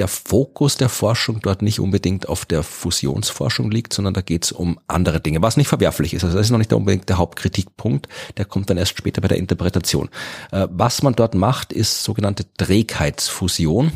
der 0.00 0.08
Fokus 0.08 0.78
der 0.78 0.88
Forschung 0.88 1.40
dort 1.42 1.60
nicht 1.60 1.78
unbedingt 1.78 2.26
auf 2.26 2.46
der 2.46 2.62
Fusionsforschung 2.62 3.70
liegt, 3.70 3.92
sondern 3.92 4.14
da 4.14 4.22
geht 4.22 4.44
es 4.46 4.50
um 4.50 4.80
andere 4.88 5.20
Dinge, 5.20 5.42
was 5.42 5.58
nicht 5.58 5.68
verwerflich 5.68 6.14
ist. 6.14 6.24
Also 6.24 6.38
das 6.38 6.46
ist 6.46 6.50
noch 6.50 6.58
nicht 6.58 6.72
unbedingt 6.72 7.10
der 7.10 7.18
Hauptkritikpunkt, 7.18 8.08
der 8.38 8.46
kommt 8.46 8.70
dann 8.70 8.78
erst 8.78 8.96
später 8.96 9.20
bei 9.20 9.28
der 9.28 9.36
Interpretation. 9.36 10.08
Äh, 10.52 10.68
was 10.70 11.02
man 11.02 11.14
dort 11.14 11.34
macht, 11.34 11.74
ist 11.74 12.02
sogenannte 12.02 12.46
Trägheitsfusion. 12.56 13.92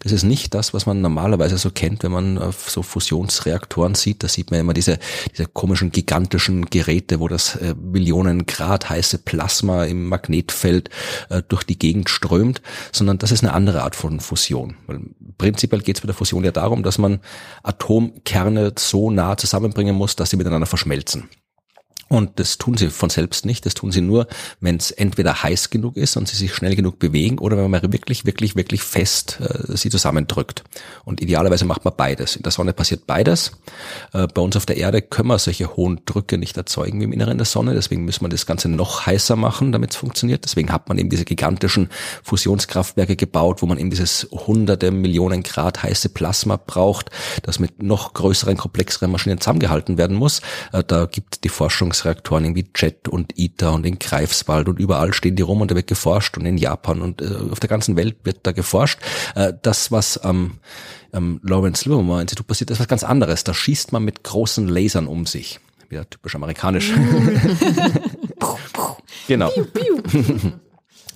Das 0.00 0.12
ist 0.12 0.22
nicht 0.22 0.54
das, 0.54 0.74
was 0.74 0.86
man 0.86 1.00
normalerweise 1.00 1.58
so 1.58 1.70
kennt, 1.70 2.02
wenn 2.02 2.12
man 2.12 2.52
so 2.52 2.82
Fusionsreaktoren 2.82 3.94
sieht. 3.94 4.22
Da 4.22 4.28
sieht 4.28 4.50
man 4.50 4.60
immer 4.60 4.74
diese, 4.74 4.98
diese 5.32 5.46
komischen 5.46 5.90
gigantischen 5.90 6.66
Geräte, 6.66 7.20
wo 7.20 7.28
das 7.28 7.56
äh, 7.56 7.74
Millionen 7.74 8.46
Grad 8.46 8.88
heiße 8.88 9.18
Plasma 9.18 9.84
im 9.84 10.08
Magnetfeld 10.08 10.90
äh, 11.30 11.42
durch 11.48 11.64
die 11.64 11.78
Gegend 11.78 12.08
strömt, 12.08 12.62
sondern 12.92 13.18
das 13.18 13.32
ist 13.32 13.42
eine 13.42 13.52
andere 13.52 13.82
Art 13.82 13.96
von 13.96 14.20
Fusion. 14.20 14.76
Weil 14.86 15.00
prinzipiell 15.38 15.82
geht 15.82 15.96
es 15.96 16.00
bei 16.02 16.06
der 16.06 16.14
Fusion 16.14 16.44
ja 16.44 16.52
darum, 16.52 16.82
dass 16.82 16.98
man 16.98 17.20
Atomkerne 17.62 18.72
so 18.78 19.10
nah 19.10 19.36
zusammenbringen 19.36 19.96
muss, 19.96 20.16
dass 20.16 20.30
sie 20.30 20.36
miteinander 20.36 20.66
verschmelzen. 20.66 21.28
Und 22.08 22.38
das 22.38 22.58
tun 22.58 22.76
sie 22.76 22.88
von 22.90 23.10
selbst 23.10 23.46
nicht. 23.46 23.66
Das 23.66 23.74
tun 23.74 23.90
sie 23.90 24.00
nur, 24.00 24.28
wenn 24.60 24.76
es 24.76 24.92
entweder 24.92 25.42
heiß 25.42 25.70
genug 25.70 25.96
ist 25.96 26.16
und 26.16 26.28
sie 26.28 26.36
sich 26.36 26.54
schnell 26.54 26.76
genug 26.76 26.98
bewegen 27.00 27.38
oder 27.38 27.56
wenn 27.56 27.70
man 27.70 27.92
wirklich, 27.92 28.24
wirklich, 28.24 28.54
wirklich 28.54 28.82
fest 28.82 29.40
äh, 29.40 29.76
sie 29.76 29.90
zusammendrückt. 29.90 30.62
Und 31.04 31.20
idealerweise 31.20 31.64
macht 31.64 31.84
man 31.84 31.94
beides. 31.96 32.36
In 32.36 32.44
der 32.44 32.52
Sonne 32.52 32.72
passiert 32.72 33.06
beides. 33.06 33.52
Äh, 34.12 34.28
bei 34.28 34.40
uns 34.40 34.56
auf 34.56 34.66
der 34.66 34.76
Erde 34.76 35.02
können 35.02 35.28
wir 35.28 35.38
solche 35.40 35.76
hohen 35.76 36.00
Drücke 36.06 36.38
nicht 36.38 36.56
erzeugen 36.56 37.00
wie 37.00 37.04
im 37.04 37.12
Inneren 37.12 37.38
der 37.38 37.44
Sonne. 37.44 37.74
Deswegen 37.74 38.04
müssen 38.04 38.22
wir 38.24 38.28
das 38.28 38.46
Ganze 38.46 38.68
noch 38.68 39.06
heißer 39.06 39.34
machen, 39.34 39.72
damit 39.72 39.90
es 39.90 39.96
funktioniert. 39.96 40.44
Deswegen 40.44 40.70
hat 40.70 40.88
man 40.88 40.98
eben 40.98 41.10
diese 41.10 41.24
gigantischen 41.24 41.90
Fusionskraftwerke 42.22 43.16
gebaut, 43.16 43.62
wo 43.62 43.66
man 43.66 43.78
eben 43.78 43.90
dieses 43.90 44.28
hunderte 44.30 44.92
Millionen 44.92 45.42
Grad 45.42 45.82
heiße 45.82 46.10
Plasma 46.10 46.56
braucht, 46.56 47.10
das 47.42 47.58
mit 47.58 47.82
noch 47.82 48.14
größeren, 48.14 48.56
komplexeren 48.56 49.10
Maschinen 49.10 49.40
zusammengehalten 49.40 49.98
werden 49.98 50.16
muss. 50.16 50.40
Äh, 50.72 50.84
da 50.86 51.06
gibt 51.06 51.42
die 51.42 51.48
Forschung 51.48 51.92
Forschungsreaktoren 51.96 52.44
irgendwie 52.44 52.66
JET 52.74 53.08
und 53.08 53.38
ITER 53.38 53.72
und 53.72 53.86
in 53.86 53.98
Greifswald 53.98 54.68
und 54.68 54.78
überall 54.78 55.12
stehen 55.12 55.36
die 55.36 55.42
rum 55.42 55.60
und 55.60 55.70
da 55.70 55.74
wird 55.74 55.86
geforscht 55.86 56.36
und 56.36 56.46
in 56.46 56.58
Japan 56.58 57.00
und 57.00 57.22
äh, 57.22 57.28
auf 57.50 57.60
der 57.60 57.68
ganzen 57.68 57.96
Welt 57.96 58.16
wird 58.24 58.40
da 58.42 58.52
geforscht. 58.52 58.98
Äh, 59.34 59.54
das, 59.62 59.92
was 59.92 60.18
am 60.18 60.58
ähm, 61.12 61.40
Lawrence 61.42 61.88
Livermore 61.88 62.20
Institut 62.20 62.46
passiert, 62.46 62.70
ist 62.70 62.80
was 62.80 62.88
ganz 62.88 63.04
anderes. 63.04 63.44
Da 63.44 63.54
schießt 63.54 63.92
man 63.92 64.04
mit 64.04 64.24
großen 64.24 64.68
Lasern 64.68 65.06
um 65.06 65.26
sich. 65.26 65.60
Wieder 65.88 66.08
typisch 66.08 66.34
amerikanisch. 66.34 66.92
genau. 69.28 69.50
Piu, 69.50 69.64
piu. 69.64 70.52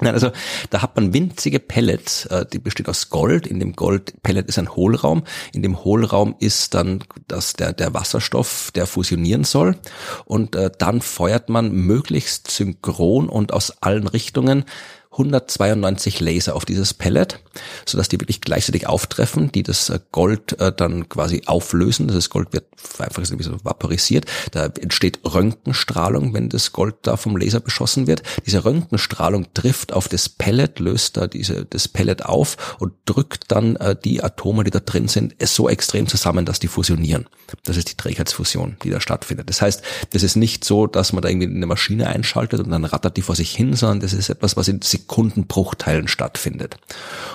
Nein, 0.01 0.15
also 0.15 0.31
da 0.71 0.83
hat 0.83 0.97
man 0.97 1.13
winzige 1.13 1.59
Pellets, 1.61 2.27
äh, 2.27 2.47
die 2.47 2.59
besteht 2.59 2.89
aus 2.89 3.11
Gold. 3.11 3.47
In 3.47 3.61
dem 3.61 3.75
Goldpellet 3.75 4.49
ist 4.49 4.59
ein 4.59 4.75
Hohlraum. 4.75 5.25
In 5.53 5.63
dem 5.63 5.85
Hohlraum 5.85 6.35
ist 6.39 6.75
dann 6.75 7.05
das, 7.29 7.53
der, 7.53 7.73
der 7.73 7.93
Wasserstoff, 7.93 8.71
der 8.75 8.87
fusionieren 8.87 9.45
soll. 9.45 9.77
Und 10.25 10.57
äh, 10.57 10.71
dann 10.77 11.01
feuert 11.01 11.49
man 11.49 11.73
möglichst 11.73 12.51
synchron 12.51 13.29
und 13.29 13.53
aus 13.53 13.83
allen 13.83 14.07
Richtungen 14.07 14.65
192 15.13 16.21
Laser 16.21 16.55
auf 16.55 16.65
dieses 16.65 16.95
Pellet, 16.95 17.41
so 17.85 17.99
dass 17.99 18.09
die 18.09 18.21
wirklich 18.21 18.41
gleichzeitig 18.41 18.87
auftreffen, 18.87 19.51
die 19.51 19.65
das 19.65 19.91
äh, 19.91 19.99
Gold 20.13 20.61
äh, 20.61 20.73
dann 20.73 21.09
quasi 21.09 21.43
auflösen. 21.47 22.07
Das 22.07 22.31
Gold 22.31 22.53
wird 22.53 22.67
einfach 22.99 23.25
so 23.25 23.37
vaporisiert. 23.65 24.27
Da 24.53 24.67
entsteht 24.67 25.21
Röntgenstrahlung, 25.25 26.33
wenn 26.33 26.49
das 26.49 26.71
Gold 26.71 26.95
da 27.03 27.17
vom 27.17 27.37
Laser 27.37 27.59
beschossen 27.59 28.07
wird. 28.07 28.23
Diese 28.47 28.65
Röntgenstrahlung 28.65 29.53
trifft 29.53 29.93
auf 29.93 30.07
das 30.07 30.29
Pellet, 30.29 30.79
löst 30.79 31.17
da 31.17 31.27
diese, 31.27 31.65
das 31.65 31.89
Pellet 31.89 32.25
auf 32.25 32.77
und 32.79 32.93
drückt 33.05 33.45
dann 33.49 33.75
äh, 33.77 33.97
die 33.97 34.23
Atome, 34.23 34.63
die 34.63 34.71
da 34.71 34.81
drin 34.81 35.09
sind, 35.09 35.35
so 35.43 35.69
extrem 35.69 36.07
zusammen, 36.07 36.45
dass 36.45 36.61
die 36.61 36.69
fusionieren. 36.69 37.27
Das 37.65 37.77
ist 37.77 37.91
die 37.91 37.97
Trägheitsfusion, 37.97 38.77
die 38.85 38.91
da 38.91 39.01
stattfindet. 39.01 39.51
Das 39.51 39.61
heißt, 39.61 39.83
das 40.11 40.23
ist 40.23 40.37
nicht 40.37 40.65
so, 40.65 40.87
dass 40.87 41.13
man 41.13 41.23
da 41.23 41.29
irgendwie 41.29 41.49
eine 41.49 41.67
Maschine 41.67 42.07
einschaltet 42.07 42.61
und 42.61 42.71
dann 42.71 42.85
rattert 42.85 43.17
die 43.17 43.23
vor 43.23 43.35
sich 43.35 43.51
hin, 43.51 43.75
sondern 43.75 43.99
das 43.99 44.13
ist 44.13 44.29
etwas, 44.29 44.57
was 44.57 44.69
in 44.69 44.81
Sekundenbruchteilen 45.01 46.09
stattfindet. 46.09 46.77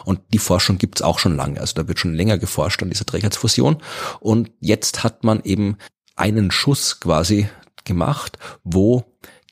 Und 0.05 0.21
die 0.33 0.39
Forschung 0.39 0.77
gibt's 0.77 1.01
auch 1.01 1.19
schon 1.19 1.35
lange. 1.35 1.59
Also 1.59 1.73
da 1.75 1.87
wird 1.87 1.99
schon 1.99 2.13
länger 2.13 2.37
geforscht 2.37 2.81
an 2.83 2.89
dieser 2.89 3.05
Trägheitsfusion. 3.05 3.77
Und 4.19 4.51
jetzt 4.59 5.03
hat 5.03 5.23
man 5.23 5.41
eben 5.43 5.77
einen 6.15 6.51
Schuss 6.51 6.99
quasi 6.99 7.49
gemacht, 7.83 8.37
wo 8.63 9.03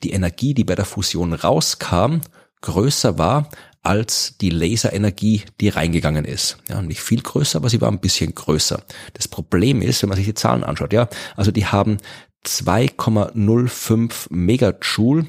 die 0.02 0.12
Energie, 0.12 0.54
die 0.54 0.64
bei 0.64 0.74
der 0.74 0.84
Fusion 0.84 1.32
rauskam, 1.32 2.20
größer 2.60 3.18
war 3.18 3.48
als 3.82 4.38
die 4.40 4.48
Laserenergie, 4.50 5.42
die 5.60 5.68
reingegangen 5.68 6.24
ist. 6.24 6.56
Ja, 6.68 6.80
nicht 6.80 7.02
viel 7.02 7.20
größer, 7.20 7.58
aber 7.58 7.68
sie 7.68 7.82
war 7.82 7.90
ein 7.90 8.00
bisschen 8.00 8.34
größer. 8.34 8.82
Das 9.12 9.28
Problem 9.28 9.82
ist, 9.82 10.00
wenn 10.02 10.08
man 10.08 10.16
sich 10.16 10.26
die 10.26 10.34
Zahlen 10.34 10.64
anschaut, 10.64 10.94
ja, 10.94 11.08
also 11.36 11.50
die 11.50 11.66
haben 11.66 11.98
2,05 12.46 14.26
Megajoule 14.30 15.26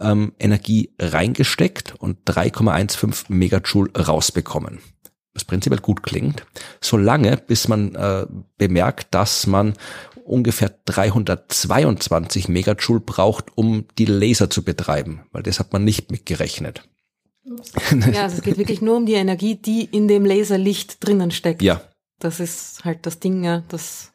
ähm, 0.00 0.32
Energie 0.38 0.90
reingesteckt 0.98 1.94
und 1.98 2.18
3,15 2.28 3.26
Megajoule 3.28 3.92
rausbekommen. 3.94 4.80
Was 5.34 5.44
prinzipiell 5.44 5.80
gut 5.80 6.02
klingt, 6.02 6.44
solange 6.80 7.36
bis 7.36 7.68
man 7.68 7.94
äh, 7.94 8.26
bemerkt, 8.56 9.14
dass 9.14 9.46
man 9.46 9.74
ungefähr 10.24 10.74
322 10.84 12.48
Megajoule 12.48 13.00
braucht, 13.00 13.56
um 13.56 13.86
die 13.98 14.04
Laser 14.04 14.50
zu 14.50 14.62
betreiben, 14.62 15.22
weil 15.32 15.42
das 15.42 15.58
hat 15.58 15.72
man 15.72 15.84
nicht 15.84 16.10
mitgerechnet. 16.10 16.82
Ja, 18.12 18.24
also 18.24 18.36
es 18.36 18.42
geht 18.42 18.58
wirklich 18.58 18.82
nur 18.82 18.96
um 18.96 19.06
die 19.06 19.14
Energie, 19.14 19.54
die 19.54 19.84
in 19.84 20.06
dem 20.06 20.26
Laserlicht 20.26 21.04
drinnen 21.04 21.30
steckt. 21.30 21.62
Ja. 21.62 21.80
Das 22.18 22.40
ist 22.40 22.84
halt 22.84 23.06
das 23.06 23.20
Ding, 23.20 23.44
ja, 23.44 23.62
das 23.68 24.12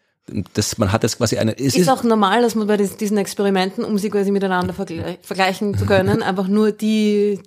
das, 0.54 0.78
man 0.78 0.92
hat 0.92 1.04
jetzt 1.04 1.18
quasi 1.18 1.38
eine. 1.38 1.58
Es 1.58 1.76
ist, 1.76 1.78
ist 1.78 1.90
auch 1.90 2.04
normal, 2.04 2.42
dass 2.42 2.56
man 2.56 2.68
bei 2.68 2.78
diesen 2.78 3.18
Experimenten, 3.18 3.84
um 3.84 3.98
sie 3.98 4.10
quasi 4.10 4.32
miteinander 4.32 4.74
vergleichen 4.74 5.78
zu 5.78 5.86
können, 5.86 6.24
einfach 6.24 6.48
nur 6.48 6.72
die, 6.72 7.40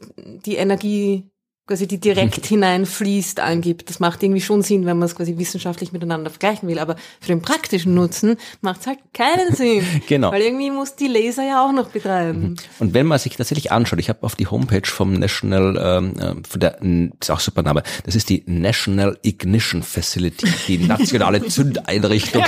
die 0.44 0.56
Energie 0.56 1.30
quasi 1.66 1.86
die 1.86 1.98
direkt 1.98 2.46
hineinfließt, 2.46 3.40
angibt. 3.40 3.90
Das 3.90 4.00
macht 4.00 4.22
irgendwie 4.22 4.40
schon 4.40 4.62
Sinn, 4.62 4.86
wenn 4.86 4.98
man 4.98 5.06
es 5.06 5.16
quasi 5.16 5.36
wissenschaftlich 5.38 5.92
miteinander 5.92 6.30
vergleichen 6.30 6.68
will. 6.68 6.78
Aber 6.78 6.96
für 7.20 7.28
den 7.28 7.42
praktischen 7.42 7.94
Nutzen 7.94 8.36
macht 8.60 8.80
es 8.82 8.86
halt 8.86 8.98
keinen 9.12 9.54
Sinn. 9.54 9.84
genau. 10.06 10.32
Weil 10.32 10.42
irgendwie 10.42 10.70
muss 10.70 10.96
die 10.96 11.08
Laser 11.08 11.46
ja 11.46 11.64
auch 11.64 11.72
noch 11.72 11.88
betreiben. 11.88 12.40
Mhm. 12.40 12.56
Und 12.78 12.94
wenn 12.94 13.06
man 13.06 13.18
sich 13.18 13.36
tatsächlich 13.36 13.72
anschaut, 13.72 13.98
ich 13.98 14.08
habe 14.08 14.22
auf 14.22 14.36
die 14.36 14.46
Homepage 14.46 14.86
vom 14.86 15.14
National, 15.14 15.76
ähm, 15.80 16.18
äh, 16.18 16.48
von 16.48 16.60
der, 16.60 16.80
ist 17.20 17.30
auch 17.30 17.40
super 17.40 17.62
Name, 17.62 17.82
das 18.04 18.14
ist 18.14 18.28
die 18.28 18.42
National 18.46 19.18
Ignition 19.22 19.82
Facility, 19.82 20.46
die 20.68 20.78
nationale 20.86 21.44
Zündeinrichtung. 21.44 22.44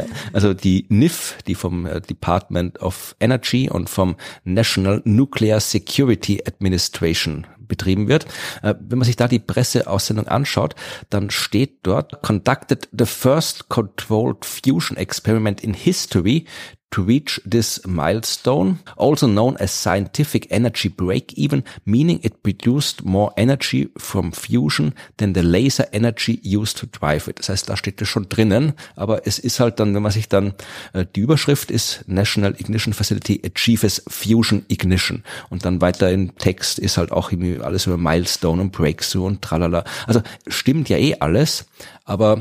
Ja, 0.00 0.06
also 0.32 0.54
die 0.54 0.86
NIF, 0.88 1.38
die 1.46 1.54
vom 1.54 1.86
äh, 1.86 2.00
Department 2.00 2.80
of 2.80 3.16
Energy 3.20 3.68
und 3.68 3.90
vom 3.90 4.16
National 4.44 5.02
Nuclear 5.04 5.60
Security 5.60 6.42
Administration 6.46 7.46
betrieben 7.70 8.08
wird. 8.08 8.26
Äh, 8.62 8.74
wenn 8.80 8.98
man 8.98 9.06
sich 9.06 9.16
da 9.16 9.28
die 9.28 9.38
Presseaussendung 9.38 10.28
anschaut, 10.28 10.74
dann 11.08 11.30
steht 11.30 11.78
dort, 11.82 12.22
conducted 12.22 12.88
the 12.96 13.06
first 13.06 13.68
controlled 13.68 14.44
fusion 14.44 14.96
experiment 14.96 15.62
in 15.62 15.74
history 15.74 16.46
to 16.90 17.02
reach 17.02 17.40
this 17.48 17.86
milestone, 17.86 18.78
also 18.96 19.26
known 19.26 19.56
as 19.58 19.70
scientific 19.70 20.46
energy 20.50 20.88
break-even, 20.88 21.62
meaning 21.84 22.20
it 22.22 22.42
produced 22.42 23.04
more 23.04 23.32
energy 23.36 23.90
from 23.96 24.32
fusion 24.32 24.94
than 25.18 25.34
the 25.34 25.42
laser 25.42 25.86
energy 25.92 26.40
used 26.42 26.76
to 26.78 26.86
drive 26.86 27.28
it. 27.28 27.38
Das 27.38 27.48
heißt, 27.48 27.68
da 27.68 27.76
steht 27.76 28.00
das 28.00 28.08
schon 28.08 28.28
drinnen, 28.28 28.72
aber 28.96 29.26
es 29.26 29.38
ist 29.38 29.60
halt 29.60 29.78
dann, 29.78 29.94
wenn 29.94 30.02
man 30.02 30.12
sich 30.12 30.28
dann, 30.28 30.54
äh, 30.92 31.06
die 31.14 31.20
Überschrift 31.20 31.70
ist 31.70 32.04
National 32.06 32.54
Ignition 32.58 32.92
Facility 32.92 33.40
Achieves 33.44 34.02
Fusion 34.08 34.64
Ignition 34.68 35.22
und 35.48 35.64
dann 35.64 35.80
weiter 35.80 36.10
im 36.10 36.36
Text 36.36 36.78
ist 36.78 36.98
halt 36.98 37.12
auch 37.12 37.30
alles 37.62 37.86
über 37.86 37.96
Milestone 37.96 38.62
und 38.62 38.72
Breakthrough 38.72 39.26
und 39.26 39.42
tralala. 39.42 39.84
Also 40.06 40.22
stimmt 40.48 40.88
ja 40.88 40.96
eh 40.96 41.16
alles, 41.20 41.66
aber 42.04 42.40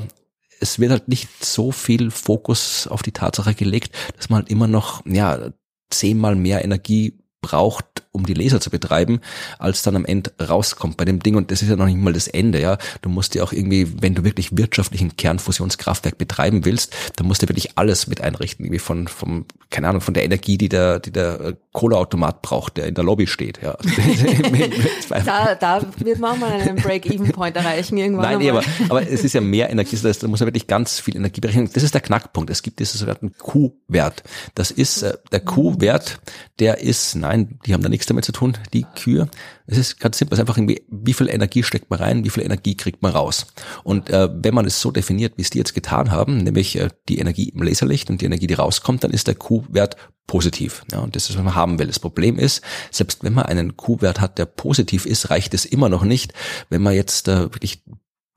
es 0.59 0.79
wird 0.79 0.91
halt 0.91 1.07
nicht 1.07 1.43
so 1.43 1.71
viel 1.71 2.11
Fokus 2.11 2.87
auf 2.87 3.01
die 3.03 3.11
Tatsache 3.11 3.53
gelegt, 3.53 3.95
dass 4.15 4.29
man 4.29 4.41
halt 4.41 4.51
immer 4.51 4.67
noch, 4.67 5.05
ja, 5.05 5.51
zehnmal 5.89 6.35
mehr 6.35 6.63
Energie 6.63 7.19
braucht, 7.41 8.08
um 8.19 8.25
die 8.25 8.33
Laser 8.33 8.61
zu 8.61 8.69
betreiben, 8.69 9.21
als 9.57 9.81
dann 9.81 9.95
am 9.95 10.05
Ende 10.05 10.31
rauskommt 10.39 10.97
bei 10.97 11.05
dem 11.05 11.21
Ding. 11.21 11.35
Und 11.35 11.51
das 11.51 11.61
ist 11.61 11.69
ja 11.69 11.75
noch 11.75 11.85
nicht 11.85 11.97
mal 11.97 12.13
das 12.13 12.27
Ende, 12.27 12.61
ja. 12.61 12.77
Du 13.01 13.09
musst 13.09 13.35
ja 13.35 13.43
auch 13.43 13.51
irgendwie, 13.51 14.01
wenn 14.01 14.15
du 14.15 14.23
wirklich 14.23 14.55
wirtschaftlich 14.55 15.01
ein 15.01 15.17
Kernfusionskraftwerk 15.17 16.17
betreiben 16.17 16.65
willst, 16.65 16.95
dann 17.15 17.27
musst 17.27 17.41
du 17.41 17.49
wirklich 17.49 17.77
alles 17.77 18.07
mit 18.07 18.21
einrichten, 18.21 18.65
irgendwie 18.65 18.79
von, 18.79 19.07
vom, 19.07 19.45
keine 19.69 19.87
Ahnung, 19.87 20.01
von 20.01 20.13
der 20.13 20.23
Energie, 20.23 20.57
die 20.57 20.69
der, 20.69 20.99
die 20.99 21.11
der 21.11 21.39
äh, 21.39 21.53
Kohleautomat 21.71 22.41
braucht, 22.41 22.77
der 22.77 22.87
in 22.87 22.95
der 22.95 23.03
Lobby 23.03 23.27
steht, 23.27 23.59
ja. 23.61 23.77
da, 25.25 25.55
da 25.55 25.81
wird 25.97 26.19
man 26.19 26.31
auch 26.31 26.37
mal 26.37 26.51
einen 26.51 26.75
Break-Even-Point 26.75 27.55
erreichen 27.55 27.97
irgendwann. 27.97 28.23
Nein, 28.23 28.39
nee, 28.39 28.49
aber, 28.49 28.63
aber 28.89 29.07
es 29.07 29.23
ist 29.23 29.33
ja 29.33 29.41
mehr 29.41 29.69
Energie, 29.69 29.95
das 29.95 30.03
heißt, 30.03 30.23
da 30.23 30.27
muss 30.27 30.39
man 30.39 30.47
wirklich 30.47 30.67
ganz 30.67 30.99
viel 30.99 31.15
Energie 31.15 31.41
berechnen. 31.41 31.69
Das 31.73 31.83
ist 31.83 31.93
der 31.93 32.01
Knackpunkt. 32.01 32.49
Es 32.49 32.61
gibt 32.61 32.79
diesen 32.79 32.97
sogenannten 32.97 33.33
Q-Wert. 33.37 34.23
Das 34.55 34.71
ist 34.71 35.03
äh, 35.03 35.17
der 35.31 35.39
Q-Wert, 35.39 36.19
der 36.59 36.79
ist, 36.79 37.15
nein, 37.15 37.59
die 37.65 37.73
haben 37.73 37.81
da 37.83 37.89
nichts 37.89 38.07
damit 38.09 38.25
zu 38.25 38.31
tun, 38.31 38.57
die 38.73 38.85
Kühe. 38.95 39.29
Es 39.67 39.77
ist 39.77 39.99
ganz 39.99 40.17
simpel, 40.17 40.33
es 40.33 40.39
ist 40.39 40.41
einfach 40.41 40.57
irgendwie, 40.57 40.83
wie 40.89 41.13
viel 41.13 41.29
Energie 41.29 41.63
steckt 41.63 41.89
man 41.89 41.99
rein, 41.99 42.23
wie 42.23 42.29
viel 42.29 42.43
Energie 42.43 42.75
kriegt 42.75 43.01
man 43.01 43.11
raus. 43.11 43.47
Und 43.83 44.09
äh, 44.09 44.29
wenn 44.31 44.53
man 44.53 44.65
es 44.65 44.81
so 44.81 44.91
definiert, 44.91 45.33
wie 45.37 45.41
es 45.41 45.49
die 45.49 45.57
jetzt 45.57 45.73
getan 45.73 46.11
haben, 46.11 46.37
nämlich 46.37 46.77
äh, 46.77 46.89
die 47.07 47.19
Energie 47.19 47.49
im 47.49 47.61
Laserlicht 47.61 48.09
und 48.09 48.21
die 48.21 48.25
Energie, 48.25 48.47
die 48.47 48.53
rauskommt, 48.53 49.03
dann 49.03 49.11
ist 49.11 49.27
der 49.27 49.35
Q-Wert 49.35 49.95
positiv. 50.27 50.83
Ja, 50.91 50.99
und 50.99 51.15
das 51.15 51.29
ist, 51.29 51.37
was 51.37 51.43
man 51.43 51.55
haben 51.55 51.79
will. 51.79 51.87
Das 51.87 51.99
Problem 51.99 52.37
ist, 52.37 52.61
selbst 52.91 53.23
wenn 53.23 53.33
man 53.33 53.45
einen 53.45 53.77
Q-Wert 53.77 54.21
hat, 54.21 54.37
der 54.37 54.45
positiv 54.45 55.05
ist, 55.05 55.29
reicht 55.29 55.53
es 55.53 55.65
immer 55.65 55.89
noch 55.89 56.03
nicht, 56.03 56.33
wenn 56.69 56.81
man 56.81 56.93
jetzt 56.93 57.27
äh, 57.27 57.41
wirklich 57.41 57.83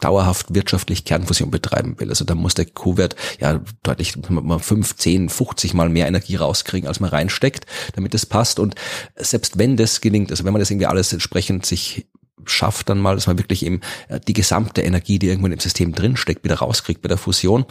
dauerhaft 0.03 0.55
wirtschaftlich 0.55 1.05
Kernfusion 1.05 1.51
betreiben 1.51 1.99
will. 1.99 2.09
Also 2.09 2.25
da 2.25 2.35
muss 2.35 2.55
der 2.55 2.67
Q-Wert 2.67 3.17
ja 3.41 3.61
deutlich 3.83 4.17
mal 4.29 4.59
5, 4.59 4.97
10, 4.97 5.29
50 5.29 5.75
mal 5.75 5.89
mehr 5.89 6.09
Energie 6.09 6.37
rauskriegen, 6.37 6.89
als 6.89 7.01
man 7.01 7.11
reinsteckt, 7.11 7.67
damit 7.95 8.15
es 8.15 8.27
passt. 8.27 8.59
Und 8.59 8.75
selbst 9.17 9.59
wenn 9.59 9.77
das 9.77 10.01
gelingt, 10.01 10.31
also 10.31 10.45
wenn 10.45 10.53
man 10.53 10.61
das 10.61 10.71
irgendwie 10.71 10.87
alles 10.87 11.13
entsprechend 11.13 11.65
sich 11.67 12.07
schafft 12.45 12.89
dann 12.89 12.99
mal, 12.99 13.15
dass 13.15 13.29
man 13.29 13.39
wirklich 13.39 13.65
eben 13.65 13.81
äh, 14.09 14.19
die 14.19 14.33
gesamte 14.33 14.83
Energie, 14.83 15.21
die 15.21 15.29
irgendwo 15.29 15.47
im 15.47 15.61
System 15.61 15.93
drinsteckt, 15.93 16.43
wieder 16.43 16.57
rauskriegt 16.57 17.01
bei 17.01 17.09
der 17.09 17.19
Fusion, 17.19 17.67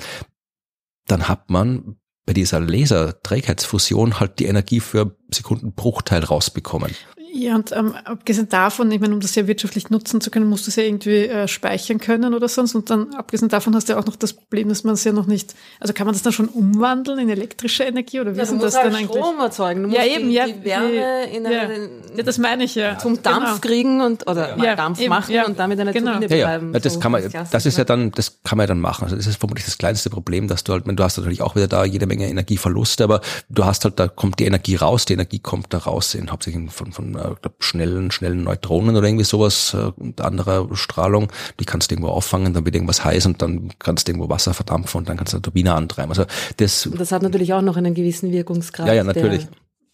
dann 1.08 1.28
hat 1.28 1.50
man 1.50 1.98
bei 2.26 2.32
dieser 2.32 2.62
Laserträgheitsfusion 2.62 4.22
halt 4.22 4.40
die 4.40 4.46
Energie 4.46 4.80
für 4.80 5.18
Sekundenbruchteil 5.30 6.24
rausbekommen. 6.24 6.96
Ja, 7.34 7.56
und 7.56 7.72
ähm, 7.72 7.96
abgesehen 8.04 8.50
davon, 8.50 8.92
ich 8.92 9.00
meine, 9.00 9.14
um 9.14 9.22
das 9.22 9.36
ja 9.36 9.48
wirtschaftlich 9.48 9.90
nutzen 9.90 10.20
zu 10.20 10.30
können, 10.32 10.50
musst 10.50 10.68
du 10.68 10.70
es 10.70 10.76
ja 10.76 10.84
irgendwie 10.84 11.28
äh, 11.28 11.48
speichern 11.48 12.00
können 12.00 12.34
oder 12.34 12.50
sonst. 12.50 12.76
Und 12.76 12.90
dann, 12.90 13.14
abgesehen 13.14 13.48
davon, 13.48 13.74
hast 13.74 13.88
du 13.88 13.94
ja 13.94 14.00
auch 14.00 14.06
noch 14.06 14.18
das 14.18 14.34
Problem, 14.34 14.68
dass 14.68 14.84
man 14.84 14.96
es 14.96 15.06
ja 15.06 15.14
noch 15.14 15.28
nicht, 15.28 15.56
also 15.80 15.94
kann 15.94 16.06
man 16.06 16.14
das 16.14 16.24
dann 16.24 16.34
schon 16.34 16.50
umwandeln 16.50 17.20
in 17.20 17.30
elektrische 17.30 17.84
Energie 17.84 18.20
oder 18.20 18.34
wie 18.34 18.38
ja, 18.38 18.44
ist 18.44 18.54
das 18.62 18.76
halt 18.76 18.88
dann 18.88 18.96
eigentlich? 18.96 19.18
Strom 19.18 19.40
erzeugen. 19.40 19.84
Du 19.84 19.96
ja, 19.96 20.04
eben, 20.04 20.28
die, 20.28 20.36
ja. 20.36 20.46
Die 20.46 20.64
Wärme 20.66 21.24
in 21.32 21.46
ja. 21.46 21.62
einen, 21.62 21.90
ja, 22.18 22.24
das 22.24 22.38
meine 22.38 22.66
ich 22.66 22.76
ja. 22.76 22.98
Zum 22.98 23.24
Dampf 23.24 23.46
genau. 23.46 23.58
kriegen 23.60 24.02
und, 24.02 24.28
oder 24.30 24.58
ja. 24.58 24.76
Dampf 24.76 25.00
eben, 25.00 25.10
machen 25.10 25.34
ja. 25.34 25.46
und 25.46 25.58
damit 25.58 25.80
eine 25.80 25.94
genau. 25.94 26.20
Turbine 26.20 26.38
ja. 26.38 26.58
Ja, 26.58 26.80
das 26.80 26.96
so 26.96 27.00
kann 27.00 27.14
man, 27.14 27.24
das 27.52 27.66
ist 27.66 27.78
ja 27.78 27.86
dann, 27.86 28.12
das 28.12 28.40
kann 28.44 28.58
man 28.58 28.66
ja 28.66 28.68
dann 28.68 28.82
machen. 28.82 29.06
Also 29.06 29.16
das 29.16 29.26
ist 29.26 29.40
vermutlich 29.40 29.64
das 29.64 29.78
kleinste 29.78 30.10
Problem, 30.10 30.50
dass 30.50 30.66
du 30.66 30.74
halt, 30.74 30.86
wenn 30.86 30.98
du 30.98 31.04
hast 31.04 31.18
natürlich 31.18 31.42
auch 31.42 31.56
wieder 31.56 31.70
da 31.70 31.86
jede 31.86 32.08
Menge 32.08 32.28
Energieverluste, 32.28 33.06
aber 33.06 33.22
du 33.48 33.64
hast 33.64 33.86
halt, 33.86 34.00
da 34.02 34.10
kommt 34.10 34.40
die 34.40 34.46
Energie 34.46 34.76
raus, 34.76 35.06
die 35.06 35.14
Energie 35.14 35.40
kommt 35.40 35.74
da 35.74 35.78
raus 35.78 36.14
in 36.14 36.30
hauptsächlich 36.30 36.70
von, 36.72 36.92
von 36.92 37.21
äh, 37.22 37.50
schnellen 37.60 37.92
schnellen, 37.92 38.12
schnellen 38.12 38.44
Neutronen 38.44 38.96
oder 38.96 39.08
irgendwie 39.08 39.26
sowas 39.26 39.74
äh, 39.74 39.92
und 40.02 40.22
anderer 40.22 40.68
Strahlung, 40.76 41.32
die 41.60 41.66
kannst 41.66 41.92
du 41.92 41.96
irgendwo 41.96 42.12
auffangen, 42.12 42.54
dann 42.54 42.66
wird 42.66 42.76
irgendwas 42.76 43.04
heiß 43.04 43.26
und 43.26 43.42
dann 43.42 43.72
kannst 43.80 44.08
du 44.08 44.12
irgendwo 44.12 44.30
Wasser 44.30 44.54
verdampfen 44.54 45.00
und 45.00 45.10
dann 45.10 45.18
kannst 45.18 45.34
du 45.34 45.38
eine 45.38 45.42
Turbine 45.42 45.74
antreiben. 45.74 46.10
Also 46.10 46.26
das, 46.58 46.90
das 46.98 47.12
hat 47.12 47.22
natürlich 47.22 47.54
auch 47.54 47.62
noch 47.62 47.78
einen 47.78 47.94
gewissen 47.94 48.32
Wirkungsgrad. 48.32 48.88
Ja, 48.88 48.94
ja, 48.94 49.04
natürlich 49.04 49.48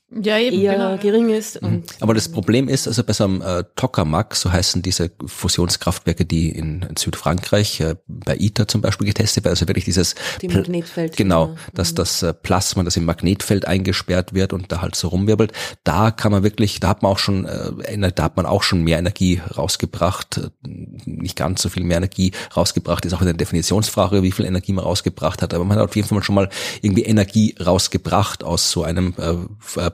ja, 0.10 0.38
eben, 0.38 0.62
eher 0.62 0.74
genau. 0.74 0.98
gering 0.98 1.30
ist. 1.30 1.62
Mhm. 1.62 1.84
Aber 2.00 2.14
das 2.14 2.30
Problem 2.30 2.70
ist, 2.70 2.88
also 2.88 3.04
bei 3.04 3.12
so 3.12 3.26
einem 3.26 3.42
äh, 3.42 3.66
Tokamak, 3.76 4.36
so 4.36 4.52
heißen 4.52 4.82
diese 4.82 5.12
Fusionskraftwerke, 5.26 6.24
die 6.24 6.50
in, 6.50 6.82
in 6.82 6.96
Südfrankreich 6.96 7.82
äh, 7.82 7.96
bei 8.08 8.38
ITER 8.38 8.70
zum 8.70 8.82
Beispiel 8.82 9.08
getestet 9.08 9.44
werden, 9.44 9.54
also 9.54 9.68
wirklich 9.68 9.84
dieses 9.84 10.16
die 10.42 10.48
Magnetfeld. 10.48 11.18
Genau, 11.18 11.58
dass 11.74 11.92
mhm. 11.92 11.96
das 11.96 12.24
äh, 12.24 12.34
Plasma, 12.34 12.84
das 12.84 12.96
im 12.96 13.04
Magnetfeld 13.04 13.68
eingesperrt 13.68 14.34
wird 14.34 14.54
und 14.54 14.72
da 14.72 14.82
halt 14.82 14.96
so 14.96 15.10
rumwirbelt, 15.10 15.52
da 15.84 16.12
kann 16.12 16.32
man 16.32 16.42
wirklich, 16.42 16.80
da 16.80 16.88
hat 16.88 17.04
man 17.04 17.12
auch 17.12 17.20
schon, 17.20 17.46
äh, 17.46 18.12
da 18.14 18.24
hat 18.24 18.38
man 18.38 18.46
auch 18.46 18.64
schon 18.64 18.84
mehr 18.84 19.00
Energie 19.00 19.42
rausgebracht, 19.58 20.52
nicht 21.06 21.36
ganz 21.36 21.62
so 21.62 21.68
viel 21.68 21.84
mehr 21.84 21.98
Energie 21.98 22.32
rausgebracht, 22.56 23.04
ist 23.04 23.14
auch 23.14 23.22
eine 23.22 23.34
Definitionsfrage, 23.34 24.24
wie 24.24 24.32
viel 24.32 24.46
Energie 24.46 24.72
man 24.72 24.86
rausgebracht 24.86 25.42
hat, 25.42 25.54
aber 25.54 25.66
man 25.66 25.78
hat 25.78 25.90
auf 25.90 25.96
jeden 25.98 26.08
Fall 26.08 26.24
schon 26.24 26.36
mal 26.36 26.48
irgendwie 26.82 27.04
Energie 27.04 27.56
rausgebracht 27.60 28.46
aus 28.46 28.72
so 28.72 28.84
einem 28.84 29.14
äh, 29.18 29.36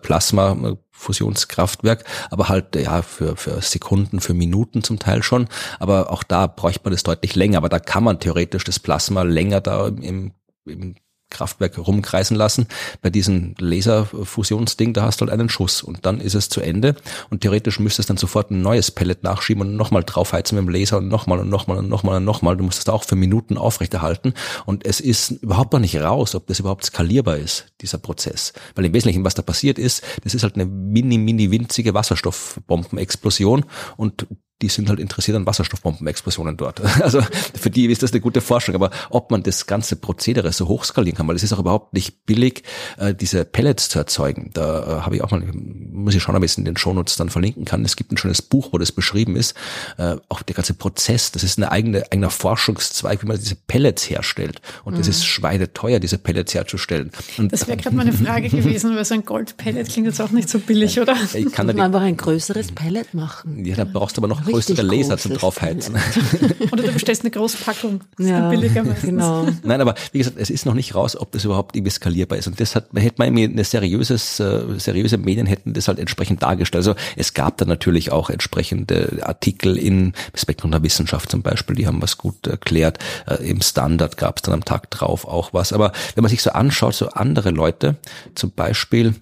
Plasma-Fusionskraftwerk, 0.03 2.03
aber 2.29 2.49
halt 2.49 2.75
ja 2.75 3.01
für, 3.01 3.35
für 3.35 3.59
Sekunden, 3.61 4.19
für 4.19 4.35
Minuten 4.35 4.83
zum 4.83 4.99
Teil 4.99 5.23
schon. 5.23 5.47
Aber 5.79 6.11
auch 6.11 6.21
da 6.21 6.45
bräuchte 6.45 6.81
man 6.83 6.93
das 6.93 7.01
deutlich 7.01 7.35
länger. 7.35 7.57
Aber 7.57 7.69
da 7.69 7.79
kann 7.79 8.03
man 8.03 8.19
theoretisch 8.19 8.63
das 8.63 8.79
Plasma 8.79 9.23
länger 9.23 9.61
da 9.61 9.87
im, 9.87 10.33
im 10.65 10.95
Kraftwerk 11.33 11.77
rumkreisen 11.77 12.37
lassen. 12.37 12.67
Bei 13.01 13.09
diesem 13.09 13.55
Laserfusionsding, 13.59 14.93
da 14.93 15.03
hast 15.03 15.19
du 15.19 15.25
halt 15.25 15.33
einen 15.33 15.49
Schuss 15.49 15.83
und 15.83 16.05
dann 16.05 16.21
ist 16.21 16.35
es 16.35 16.47
zu 16.47 16.61
Ende 16.61 16.95
und 17.29 17.41
theoretisch 17.41 17.79
müsstest 17.79 18.09
dann 18.09 18.17
sofort 18.17 18.51
ein 18.51 18.61
neues 18.61 18.91
Pellet 18.91 19.23
nachschieben 19.23 19.61
und 19.61 19.75
nochmal 19.75 20.03
draufheizen 20.03 20.57
mit 20.57 20.65
dem 20.65 20.73
Laser 20.73 20.99
und 20.99 21.09
nochmal 21.09 21.39
und 21.39 21.49
nochmal 21.49 21.77
und 21.79 21.89
nochmal 21.89 22.17
und 22.17 22.25
nochmal. 22.25 22.55
Du 22.55 22.63
musst 22.63 22.79
das 22.79 22.93
auch 22.93 23.03
für 23.03 23.15
Minuten 23.15 23.57
aufrechterhalten 23.57 24.33
und 24.65 24.85
es 24.85 25.01
ist 25.01 25.31
überhaupt 25.31 25.73
noch 25.73 25.79
nicht 25.79 25.97
raus, 25.97 26.35
ob 26.35 26.47
das 26.47 26.59
überhaupt 26.59 26.85
skalierbar 26.85 27.37
ist, 27.37 27.65
dieser 27.81 27.97
Prozess. 27.97 28.53
Weil 28.75 28.85
im 28.85 28.93
Wesentlichen, 28.93 29.25
was 29.25 29.35
da 29.35 29.41
passiert 29.41 29.79
ist, 29.79 30.03
das 30.23 30.33
ist 30.33 30.43
halt 30.43 30.55
eine 30.55 30.65
mini, 30.65 31.17
mini 31.17 31.51
winzige 31.51 31.93
Wasserstoffbombenexplosion 31.93 33.65
und 33.97 34.27
die 34.63 34.69
sind 34.69 34.87
halt 34.87 34.99
interessiert 34.99 35.35
an 35.35 35.45
Wasserstoffbombenexplosionen 35.45 36.57
dort. 36.57 36.81
Also 37.03 37.21
für 37.59 37.69
die 37.69 37.85
ist 37.87 38.01
das 38.01 38.13
eine 38.13 38.21
gute 38.21 38.39
Forschung. 38.39 38.75
Aber 38.75 38.89
ob 39.09 39.29
man 39.29 39.43
das 39.43 39.65
ganze 39.65 39.97
Prozedere 39.97 40.53
so 40.53 40.69
hochskalieren 40.69 41.17
kann, 41.17 41.27
weil 41.27 41.35
es 41.35 41.43
ist 41.43 41.51
auch 41.51 41.59
überhaupt 41.59 41.93
nicht 41.93 42.25
billig, 42.25 42.63
äh, 42.97 43.13
diese 43.13 43.43
Pellets 43.43 43.89
zu 43.89 43.99
erzeugen. 43.99 44.51
Da 44.53 44.79
äh, 44.79 45.01
habe 45.01 45.17
ich 45.17 45.21
auch 45.21 45.31
mal, 45.31 45.41
muss 45.41 46.15
ich 46.15 46.23
schauen, 46.23 46.37
ob 46.37 46.43
ich 46.43 46.51
es 46.51 46.57
in 46.57 46.63
den 46.63 46.77
Shownotes 46.77 47.17
dann 47.17 47.29
verlinken 47.29 47.65
kann. 47.65 47.83
Es 47.83 47.97
gibt 47.97 48.13
ein 48.13 48.17
schönes 48.17 48.41
Buch, 48.41 48.69
wo 48.71 48.77
das 48.77 48.93
beschrieben 48.93 49.35
ist. 49.35 49.53
Äh, 49.97 50.15
auch 50.29 50.43
der 50.43 50.55
ganze 50.55 50.75
Prozess, 50.75 51.31
das 51.33 51.43
ist 51.43 51.57
eine 51.57 51.71
eigene, 51.71 52.03
eigener 52.09 52.29
Forschungszweig, 52.29 53.21
wie 53.21 53.27
man 53.27 53.37
diese 53.37 53.55
Pellets 53.55 54.09
herstellt. 54.09 54.61
Und 54.85 54.97
das 54.97 55.07
mhm. 55.07 55.11
ist 55.11 55.25
schweineteuer, 55.25 55.99
diese 55.99 56.17
Pellets 56.17 56.53
herzustellen. 56.53 57.11
Und 57.37 57.51
das 57.51 57.67
wäre 57.67 57.77
gerade 57.77 57.97
meine 57.97 58.13
Frage 58.13 58.47
gewesen, 58.49 58.95
weil 58.95 59.03
so 59.03 59.13
ein 59.13 59.25
Goldpellet 59.25 59.89
klingt 59.89 60.07
jetzt 60.07 60.21
auch 60.21 60.31
nicht 60.31 60.47
so 60.47 60.59
billig, 60.59 61.01
oder? 61.01 61.17
Ich 61.33 61.51
kann 61.51 61.67
da 61.67 61.83
einfach 61.83 62.01
ein 62.01 62.15
größeres 62.15 62.71
Pellet 62.71 63.13
machen. 63.13 63.65
Ja, 63.65 63.75
da 63.75 63.83
brauchst 63.83 64.15
du 64.15 64.21
aber 64.21 64.29
noch 64.29 64.45
größere 64.53 64.81
Laser 64.81 65.17
zum 65.17 65.33
draufheizen. 65.33 65.95
Oder 66.71 66.83
du 66.83 66.91
bestellst 66.91 67.23
eine 67.23 67.31
Großpackung. 67.31 68.01
Das 68.17 68.27
Ja, 68.27 68.49
billiger 68.49 68.83
genau. 69.01 69.47
Nein, 69.63 69.81
aber 69.81 69.95
wie 70.11 70.19
gesagt, 70.19 70.37
es 70.39 70.49
ist 70.49 70.65
noch 70.65 70.73
nicht 70.73 70.95
raus, 70.95 71.15
ob 71.15 71.31
das 71.31 71.45
überhaupt 71.45 71.75
irgendwie 71.75 71.91
skalierbar 71.91 72.37
ist. 72.37 72.47
Und 72.47 72.59
das 72.59 72.75
hat, 72.75 72.87
hätte 72.95 73.15
man 73.17 73.35
eine 73.35 73.63
seriöses, 73.63 74.39
äh, 74.39 74.61
seriöse 74.77 75.17
Medien 75.17 75.45
hätten 75.45 75.73
das 75.73 75.87
halt 75.87 75.99
entsprechend 75.99 76.43
dargestellt. 76.43 76.85
Also 76.85 76.95
es 77.15 77.33
gab 77.33 77.57
da 77.57 77.65
natürlich 77.65 78.11
auch 78.11 78.29
entsprechende 78.29 79.19
Artikel 79.23 79.77
in 79.77 80.13
Spektrum 80.35 80.71
der 80.71 80.83
Wissenschaft 80.83 81.31
zum 81.31 81.41
Beispiel, 81.41 81.75
die 81.75 81.87
haben 81.87 82.01
was 82.01 82.17
gut 82.17 82.45
erklärt. 82.47 82.99
Äh, 83.27 83.49
Im 83.49 83.61
Standard 83.61 84.17
gab 84.17 84.37
es 84.37 84.43
dann 84.43 84.53
am 84.53 84.65
Tag 84.65 84.89
drauf 84.91 85.25
auch 85.25 85.53
was. 85.53 85.73
Aber 85.73 85.91
wenn 86.15 86.21
man 86.21 86.29
sich 86.29 86.41
so 86.41 86.51
anschaut, 86.51 86.95
so 86.95 87.09
andere 87.09 87.49
Leute, 87.49 87.95
zum 88.35 88.51
Beispiel 88.51 89.15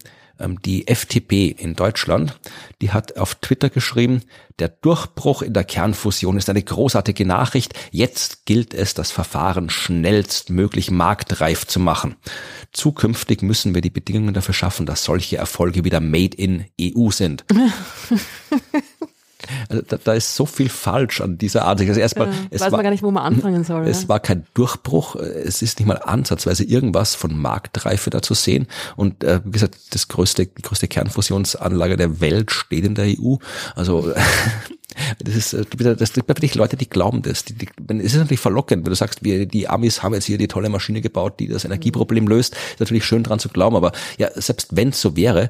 die 0.63 0.87
FDP 0.87 1.47
in 1.47 1.75
Deutschland, 1.75 2.39
die 2.81 2.91
hat 2.91 3.17
auf 3.17 3.35
Twitter 3.35 3.69
geschrieben, 3.69 4.21
der 4.59 4.69
Durchbruch 4.69 5.41
in 5.41 5.53
der 5.53 5.63
Kernfusion 5.63 6.37
ist 6.37 6.49
eine 6.49 6.61
großartige 6.61 7.25
Nachricht. 7.25 7.73
Jetzt 7.91 8.45
gilt 8.45 8.73
es, 8.73 8.93
das 8.93 9.11
Verfahren 9.11 9.69
schnellstmöglich 9.69 10.91
marktreif 10.91 11.65
zu 11.65 11.79
machen. 11.79 12.15
Zukünftig 12.71 13.41
müssen 13.41 13.73
wir 13.73 13.81
die 13.81 13.89
Bedingungen 13.89 14.33
dafür 14.33 14.53
schaffen, 14.53 14.85
dass 14.85 15.03
solche 15.03 15.37
Erfolge 15.37 15.83
wieder 15.83 15.99
made 15.99 16.37
in 16.37 16.65
EU 16.79 17.09
sind. 17.09 17.45
Also 19.70 19.84
da, 19.88 19.97
da 20.04 20.14
ist 20.14 20.36
so 20.36 20.45
viel 20.45 20.70
falsch 20.70 21.22
an 21.22 21.38
dieser 21.38 21.66
Art. 21.66 21.82
Also 21.82 21.99
erstmal, 21.99 22.28
Ja, 22.28 22.34
es 22.49 22.62
weiß 22.62 22.72
war, 22.72 22.78
man 22.78 22.84
gar 22.84 22.91
nicht, 22.91 23.04
wo 23.04 23.12
man 23.12 23.24
anfangen 23.24 23.64
soll. 23.64 23.88
es 23.88 24.04
ja. 24.04 24.10
war 24.10 24.20
kein 24.20 24.45
Durchbruch, 24.54 25.16
es 25.16 25.62
ist 25.62 25.80
nicht 25.80 25.88
mal 25.88 25.95
ansatzweise 25.95 26.64
irgendwas 26.64 27.16
von 27.16 27.38
Marktreife 27.38 28.10
da 28.10 28.22
zu 28.22 28.34
sehen. 28.34 28.68
Und 28.95 29.24
äh, 29.24 29.41
wie 29.43 29.52
gesagt, 29.52 29.78
das 29.91 30.08
größte, 30.08 30.45
die 30.47 30.62
größte 30.62 30.88
Kernfusionsanlage 30.88 31.97
der 31.97 32.20
Welt 32.22 32.52
steht 32.52 32.86
in 32.86 32.95
der 32.95 33.06
EU. 33.06 33.36
Also 33.76 34.14
das 35.19 35.35
ist 35.35 35.53
äh, 35.53 35.65
wieder, 35.77 35.95
das 35.95 36.13
gibt 36.13 36.27
natürlich 36.27 36.55
Leute, 36.55 36.77
die 36.77 36.89
glauben 36.89 37.21
das. 37.21 37.45
Die, 37.45 37.53
die, 37.53 37.67
es 37.99 38.13
ist 38.13 38.17
natürlich 38.17 38.39
verlockend, 38.39 38.85
wenn 38.85 38.91
du 38.91 38.95
sagst, 38.95 39.23
wir, 39.23 39.45
die 39.45 39.67
Amis 39.67 40.03
haben 40.03 40.13
jetzt 40.13 40.25
hier 40.25 40.37
die 40.37 40.47
tolle 40.47 40.69
Maschine 40.69 41.01
gebaut, 41.01 41.39
die 41.39 41.47
das 41.47 41.65
Energieproblem 41.65 42.27
löst. 42.27 42.55
Ist 42.73 42.79
natürlich 42.79 43.05
schön 43.05 43.23
dran 43.23 43.39
zu 43.39 43.49
glauben, 43.49 43.75
aber 43.75 43.91
ja, 44.17 44.29
selbst 44.35 44.75
wenn 44.75 44.89
es 44.89 45.01
so 45.01 45.15
wäre, 45.15 45.49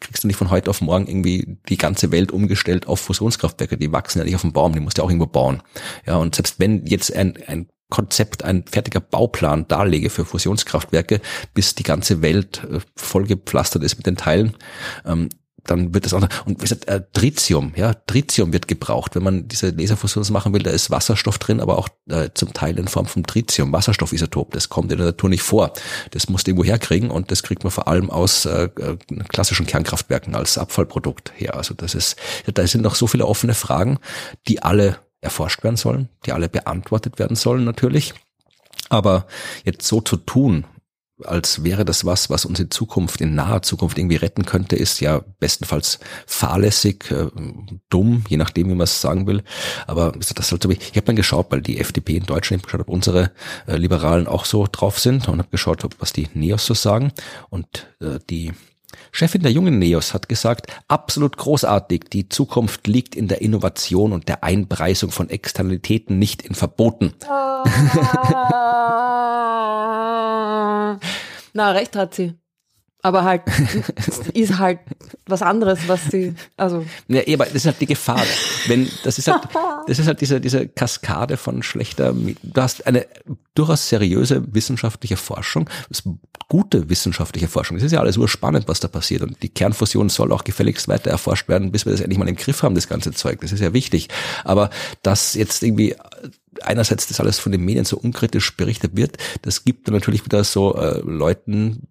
kriegst 0.00 0.24
du 0.24 0.26
nicht 0.26 0.36
von 0.36 0.50
heute 0.50 0.70
auf 0.70 0.80
morgen 0.80 1.06
irgendwie 1.06 1.58
die 1.68 1.76
ganze 1.76 2.10
Welt 2.10 2.32
umgestellt 2.32 2.86
auf 2.86 3.00
Fusionskraftwerke. 3.00 3.76
Die 3.76 3.92
wachsen 3.92 4.18
ja 4.18 4.24
nicht 4.24 4.34
auf 4.34 4.42
dem 4.42 4.52
Baum, 4.52 4.72
die 4.72 4.80
musst 4.80 4.98
du 4.98 5.02
auch 5.02 5.10
irgendwo 5.10 5.26
bauen. 5.26 5.62
Ja, 6.06 6.16
und 6.16 6.34
selbst 6.34 6.58
wenn 6.58 6.86
jetzt 6.86 7.14
ein, 7.14 7.34
ein 7.46 7.68
Konzept, 7.88 8.44
ein 8.44 8.64
fertiger 8.64 9.00
Bauplan 9.00 9.68
darlege 9.68 10.10
für 10.10 10.24
Fusionskraftwerke, 10.24 11.20
bis 11.54 11.74
die 11.74 11.84
ganze 11.84 12.20
Welt 12.20 12.66
äh, 12.70 12.80
vollgepflastert 12.96 13.84
ist 13.84 13.96
mit 13.96 14.06
den 14.06 14.16
Teilen, 14.16 14.56
ähm, 15.04 15.28
dann 15.66 15.94
wird 15.94 16.06
das 16.06 16.14
auch, 16.14 16.20
und 16.20 16.58
wie 16.58 16.62
gesagt, 16.62 16.88
äh, 16.88 17.02
Tritium, 17.12 17.72
ja, 17.76 17.94
Tritium 17.94 18.52
wird 18.52 18.68
gebraucht. 18.68 19.14
Wenn 19.14 19.22
man 19.22 19.48
diese 19.48 19.70
Laserfusion 19.70 20.24
machen 20.30 20.52
will, 20.52 20.62
da 20.62 20.70
ist 20.70 20.90
Wasserstoff 20.90 21.38
drin, 21.38 21.60
aber 21.60 21.78
auch 21.78 21.88
äh, 22.08 22.30
zum 22.34 22.52
Teil 22.52 22.78
in 22.78 22.88
Form 22.88 23.06
von 23.06 23.24
Tritium, 23.24 23.72
Wasserstoffisotop. 23.72 24.52
Das 24.52 24.68
kommt 24.68 24.90
in 24.92 24.98
der 24.98 25.08
Natur 25.08 25.30
nicht 25.30 25.42
vor. 25.42 25.72
Das 26.10 26.28
musst 26.28 26.46
du 26.46 26.50
irgendwo 26.50 26.64
herkriegen 26.64 27.10
und 27.10 27.30
das 27.30 27.42
kriegt 27.42 27.64
man 27.64 27.70
vor 27.70 27.88
allem 27.88 28.10
aus 28.10 28.44
äh, 28.46 28.68
äh, 28.78 28.96
klassischen 29.28 29.66
Kernkraftwerken 29.66 30.34
als 30.34 30.58
Abfallprodukt 30.58 31.32
her. 31.36 31.54
Also 31.56 31.74
das 31.74 31.94
ist, 31.94 32.16
da 32.52 32.66
sind 32.66 32.82
noch 32.82 32.94
so 32.94 33.06
viele 33.06 33.26
offene 33.26 33.54
Fragen, 33.54 33.98
die 34.48 34.62
alle 34.62 34.98
erforscht 35.20 35.64
werden 35.64 35.76
sollen, 35.76 36.08
die 36.24 36.32
alle 36.32 36.48
beantwortet 36.48 37.18
werden 37.18 37.36
sollen 37.36 37.64
natürlich. 37.64 38.14
Aber 38.88 39.26
jetzt 39.64 39.86
so 39.86 40.00
zu 40.00 40.16
tun, 40.16 40.64
als 41.24 41.64
wäre 41.64 41.84
das 41.84 42.04
was, 42.04 42.28
was 42.28 42.44
uns 42.44 42.60
in 42.60 42.70
Zukunft, 42.70 43.20
in 43.20 43.34
naher 43.34 43.62
Zukunft 43.62 43.98
irgendwie 43.98 44.16
retten 44.16 44.44
könnte, 44.44 44.76
ist 44.76 45.00
ja 45.00 45.22
bestenfalls 45.40 45.98
fahrlässig, 46.26 47.10
äh, 47.10 47.28
dumm, 47.88 48.24
je 48.28 48.36
nachdem, 48.36 48.68
wie 48.68 48.74
man 48.74 48.84
es 48.84 49.00
sagen 49.00 49.26
will. 49.26 49.42
Aber 49.86 50.12
das 50.12 50.48
sollte 50.48 50.70
ich, 50.72 50.80
ich 50.80 50.96
habe 50.96 51.06
dann 51.06 51.16
geschaut, 51.16 51.46
weil 51.50 51.62
die 51.62 51.80
FDP 51.80 52.16
in 52.16 52.26
Deutschland, 52.26 52.60
ich 52.60 52.66
geschaut, 52.66 52.82
ob 52.82 52.88
unsere 52.88 53.32
äh, 53.66 53.76
Liberalen 53.76 54.26
auch 54.26 54.44
so 54.44 54.66
drauf 54.70 54.98
sind 54.98 55.28
und 55.28 55.38
habe 55.38 55.50
geschaut, 55.50 55.84
ob, 55.84 55.94
was 56.00 56.12
die 56.12 56.28
Neos 56.34 56.66
so 56.66 56.74
sagen. 56.74 57.12
Und 57.48 57.86
äh, 58.00 58.18
die 58.28 58.52
Chefin 59.16 59.40
der 59.40 59.50
jungen 59.50 59.78
Neos 59.78 60.12
hat 60.12 60.28
gesagt, 60.28 60.66
absolut 60.88 61.38
großartig, 61.38 62.04
die 62.12 62.28
Zukunft 62.28 62.86
liegt 62.86 63.14
in 63.14 63.28
der 63.28 63.40
Innovation 63.40 64.12
und 64.12 64.28
der 64.28 64.44
Einpreisung 64.44 65.10
von 65.10 65.30
Externalitäten, 65.30 66.18
nicht 66.18 66.42
in 66.42 66.54
Verboten. 66.54 67.14
Na, 71.54 71.70
recht 71.70 71.96
hat 71.96 72.12
sie. 72.14 72.34
Aber 73.06 73.22
halt, 73.22 73.42
ist 74.34 74.58
halt 74.58 74.80
was 75.26 75.40
anderes, 75.40 75.78
was 75.86 76.06
sie, 76.10 76.34
also, 76.56 76.84
Ja, 77.06 77.22
aber 77.34 77.44
das 77.44 77.54
ist 77.54 77.66
halt 77.66 77.80
die 77.80 77.86
Gefahr. 77.86 78.24
Wenn, 78.66 78.90
das 79.04 79.16
ist 79.18 79.28
halt, 79.28 79.42
das 79.86 80.00
ist 80.00 80.08
halt 80.08 80.20
diese, 80.20 80.40
diese 80.40 80.66
Kaskade 80.66 81.36
von 81.36 81.62
schlechter, 81.62 82.12
du 82.12 82.60
hast 82.60 82.84
eine 82.84 83.06
durchaus 83.54 83.88
seriöse 83.88 84.42
wissenschaftliche 84.52 85.16
Forschung, 85.16 85.70
gute 86.48 86.88
wissenschaftliche 86.88 87.46
Forschung. 87.46 87.76
Das 87.76 87.84
ist 87.84 87.92
ja 87.92 88.00
alles 88.00 88.16
urspannend, 88.16 88.66
was 88.66 88.80
da 88.80 88.88
passiert. 88.88 89.22
Und 89.22 89.40
die 89.40 89.50
Kernfusion 89.50 90.08
soll 90.08 90.32
auch 90.32 90.42
gefälligst 90.42 90.88
weiter 90.88 91.12
erforscht 91.12 91.48
werden, 91.48 91.70
bis 91.70 91.86
wir 91.86 91.92
das 91.92 92.00
endlich 92.00 92.18
mal 92.18 92.28
im 92.28 92.34
Griff 92.34 92.64
haben, 92.64 92.74
das 92.74 92.88
ganze 92.88 93.12
Zeug. 93.12 93.40
Das 93.40 93.52
ist 93.52 93.60
ja 93.60 93.72
wichtig. 93.72 94.08
Aber 94.42 94.70
dass 95.02 95.34
jetzt 95.34 95.62
irgendwie 95.62 95.94
einerseits 96.60 97.06
das 97.06 97.20
alles 97.20 97.38
von 97.38 97.52
den 97.52 97.64
Medien 97.64 97.84
so 97.84 97.98
unkritisch 97.98 98.56
berichtet 98.56 98.96
wird, 98.96 99.16
das 99.42 99.64
gibt 99.64 99.86
dann 99.86 99.94
natürlich 99.94 100.24
wieder 100.24 100.42
so 100.42 100.74
äh, 100.74 100.98
Leuten 101.04 101.86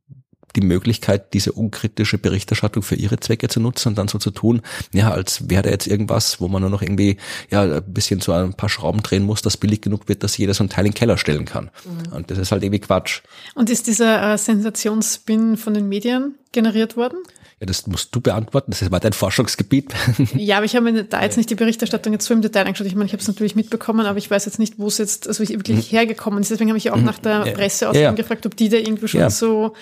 die 0.56 0.62
Möglichkeit, 0.62 1.34
diese 1.34 1.52
unkritische 1.52 2.18
Berichterstattung 2.18 2.84
für 2.84 2.96
ihre 2.96 3.20
Zwecke 3.20 3.48
zu 3.48 3.60
nutzen 3.60 3.90
und 3.90 3.98
dann 3.98 4.08
so 4.08 4.18
zu 4.18 4.32
tun, 4.32 4.62
ja, 4.94 5.12
als 5.12 5.50
wäre 5.50 5.64
da 5.64 5.70
jetzt 5.70 5.88
irgendwas, 5.88 6.42
wo 6.42 6.48
man 6.48 6.62
nur 6.62 6.70
noch 6.70 6.82
irgendwie 6.82 7.18
ja 7.52 7.64
ein 7.64 7.94
bisschen 7.94 8.22
so 8.22 8.32
ein 8.32 8.54
paar 8.54 8.70
Schrauben 8.70 9.04
drehen 9.04 9.24
muss, 9.24 9.42
das 9.42 9.58
billig 9.58 9.82
genug 9.82 10.08
wird, 10.08 10.24
dass 10.24 10.38
jeder 10.38 10.54
so 10.54 10.64
ein 10.64 10.70
Teil 10.70 10.86
in 10.86 10.92
den 10.92 10.98
Keller 10.98 11.18
stellen 11.18 11.46
kann. 11.46 11.70
Und 12.12 12.32
das 12.32 12.38
ist 12.38 12.52
halt 12.52 12.64
irgendwie 12.64 12.80
Quatsch. 12.80 13.22
Und 13.54 13.70
ist 13.70 13.88
dieser 13.88 14.34
äh, 14.34 14.38
Sensationsspin 14.38 15.58
von 15.58 15.74
den 15.74 15.90
Medien 15.90 16.36
generiert 16.52 16.98
worden? 16.98 17.18
Ja, 17.62 17.66
das 17.68 17.88
musst 17.88 18.14
du 18.14 18.20
beantworten. 18.20 18.72
Das 18.72 18.92
war 18.92 19.00
dein 19.00 19.14
Forschungsgebiet. 19.14 19.94
Ja, 20.36 20.58
aber 20.58 20.66
ich 20.66 20.76
habe 20.76 20.92
mir 20.92 21.04
da 21.06 21.22
jetzt 21.24 21.38
nicht 21.38 21.50
die 21.50 21.56
Berichterstattung 21.56 22.12
jetzt 22.12 22.26
so 22.26 22.34
im 22.34 22.42
Detail 22.42 22.66
angeschaut. 22.66 22.86
Ich 22.88 22.96
meine, 22.96 23.06
ich 23.06 23.14
habe 23.14 23.22
es 23.22 23.28
natürlich 23.30 23.56
mitbekommen, 23.56 24.06
aber 24.06 24.18
ich 24.18 24.30
weiß 24.30 24.46
jetzt 24.46 24.60
nicht, 24.60 24.78
wo 24.78 24.88
es 24.88 24.98
jetzt 24.98 25.28
also 25.28 25.48
wirklich 25.48 25.92
hergekommen 25.92 26.42
ist. 26.42 26.52
Deswegen 26.52 26.70
habe 26.70 26.78
ich 26.78 26.92
auch 26.92 26.98
nach 26.98 27.18
der 27.20 27.46
Mhm. 27.46 27.54
Presse 27.54 27.86
Ja, 27.86 27.94
ja. 27.94 28.12
gefragt, 28.12 28.46
ob 28.46 28.58
die 28.58 28.68
da 28.70 28.78
irgendwie 28.78 29.08
schon 29.08 29.22
Ja. 29.22 29.30
so, 29.30 29.74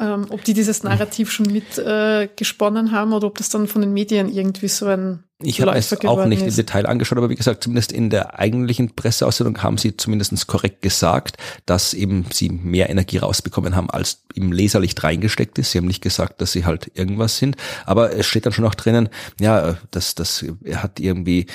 ähm, 0.00 0.26
ob 0.30 0.44
die 0.44 0.54
dieses 0.54 0.84
Narrativ 0.84 1.30
schon 1.32 1.46
mit 1.46 1.76
äh, 1.78 2.28
gesponnen 2.36 2.92
haben 2.92 3.12
oder 3.12 3.26
ob 3.26 3.36
das 3.38 3.48
dann 3.48 3.66
von 3.66 3.82
den 3.82 3.92
Medien 3.92 4.32
irgendwie 4.32 4.68
so 4.68 4.86
ein 4.86 5.24
Ich 5.40 5.60
habe 5.60 5.76
es 5.76 5.92
auch 6.04 6.26
nicht 6.26 6.42
im 6.42 6.48
ist. 6.48 6.58
Detail 6.58 6.86
angeschaut, 6.86 7.16
aber 7.16 7.30
wie 7.30 7.36
gesagt, 7.36 7.62
zumindest 7.62 7.92
in 7.92 8.10
der 8.10 8.40
eigentlichen 8.40 8.96
Presseaussendung 8.96 9.62
haben 9.62 9.78
sie 9.78 9.96
zumindest 9.96 10.48
korrekt 10.48 10.82
gesagt, 10.82 11.36
dass 11.64 11.94
eben 11.94 12.26
sie 12.32 12.48
mehr 12.48 12.90
Energie 12.90 13.18
rausbekommen 13.18 13.76
haben, 13.76 13.88
als 13.88 14.24
im 14.34 14.50
Laserlicht 14.50 15.04
reingesteckt 15.04 15.56
ist. 15.60 15.70
Sie 15.70 15.78
haben 15.78 15.86
nicht 15.86 16.02
gesagt, 16.02 16.40
dass 16.40 16.50
sie 16.50 16.64
halt 16.64 16.90
irgendwas 16.94 17.38
sind, 17.38 17.56
aber 17.86 18.12
es 18.12 18.26
steht 18.26 18.46
dann 18.46 18.52
schon 18.52 18.64
auch 18.64 18.74
drinnen, 18.74 19.10
ja, 19.38 19.76
das, 19.92 20.16
das 20.16 20.44
hat 20.74 20.98
irgendwie 20.98 21.46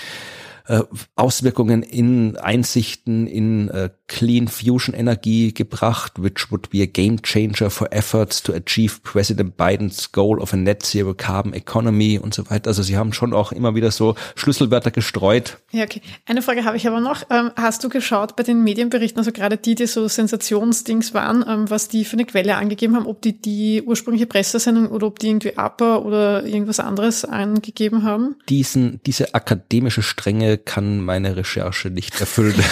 äh, 0.67 0.81
Auswirkungen 1.15 1.83
in 1.83 2.37
Einsichten 2.37 3.27
in 3.27 3.69
äh, 3.69 3.89
Clean 4.07 4.47
Fusion 4.47 4.93
Energie 4.93 5.53
gebracht, 5.53 6.13
which 6.21 6.51
would 6.51 6.69
be 6.69 6.81
a 6.81 6.85
game 6.85 7.21
changer 7.21 7.69
for 7.69 7.91
efforts 7.91 8.43
to 8.43 8.53
achieve 8.53 9.01
President 9.03 9.57
Bidens 9.57 10.11
goal 10.11 10.39
of 10.39 10.53
a 10.53 10.57
net 10.57 10.83
zero 10.83 11.13
carbon 11.13 11.53
economy 11.53 12.19
und 12.19 12.33
so 12.33 12.49
weiter. 12.49 12.67
Also 12.67 12.83
sie 12.83 12.97
haben 12.97 13.13
schon 13.13 13.33
auch 13.33 13.51
immer 13.51 13.75
wieder 13.75 13.91
so 13.91 14.15
Schlüsselwörter 14.35 14.91
gestreut. 14.91 15.57
Ja, 15.71 15.83
okay. 15.83 16.01
Eine 16.25 16.41
Frage 16.41 16.63
habe 16.65 16.77
ich 16.77 16.87
aber 16.87 16.99
noch. 16.99 17.23
Ähm, 17.29 17.51
hast 17.55 17.83
du 17.83 17.89
geschaut 17.89 18.35
bei 18.35 18.43
den 18.43 18.63
Medienberichten, 18.63 19.19
also 19.19 19.31
gerade 19.31 19.57
die, 19.57 19.75
die 19.75 19.87
so 19.87 20.07
Sensationsdings 20.07 21.13
waren, 21.13 21.43
ähm, 21.47 21.69
was 21.69 21.87
die 21.87 22.05
für 22.05 22.13
eine 22.13 22.25
Quelle 22.25 22.55
angegeben 22.55 22.95
haben, 22.95 23.07
ob 23.07 23.21
die 23.21 23.41
die 23.41 23.81
ursprüngliche 23.81 24.27
Pressesendung 24.27 24.87
oder 24.87 25.07
ob 25.07 25.19
die 25.19 25.27
irgendwie 25.27 25.57
APA 25.57 25.97
oder 25.97 26.45
irgendwas 26.45 26.79
anderes 26.79 27.25
angegeben 27.25 28.03
haben? 28.03 28.35
Diesen, 28.49 29.01
diese 29.05 29.33
akademische 29.33 30.01
Strenge 30.01 30.52
kann 30.57 30.99
meine 31.03 31.35
Recherche 31.35 31.89
nicht 31.89 32.19
erfüllen. 32.19 32.55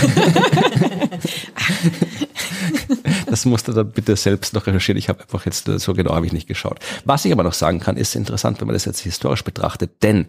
Das 3.32 3.46
musst 3.46 3.70
du 3.70 3.72
dann 3.72 3.90
bitte 3.90 4.18
selbst 4.18 4.54
noch 4.54 4.68
recherchieren. 4.68 4.98
Ich 4.98 5.08
habe 5.08 5.22
einfach 5.22 5.46
jetzt, 5.46 5.66
so 5.66 5.94
genau 5.94 6.14
habe 6.14 6.26
ich 6.26 6.34
nicht 6.34 6.50
geschaut. 6.50 6.80
Was 7.06 7.24
ich 7.24 7.32
aber 7.32 7.44
noch 7.44 7.54
sagen 7.54 7.80
kann, 7.80 7.96
ist 7.96 8.14
interessant, 8.14 8.60
wenn 8.60 8.68
man 8.68 8.74
das 8.74 8.84
jetzt 8.84 9.00
historisch 9.00 9.46
betrachtet, 9.46 10.04
denn 10.04 10.26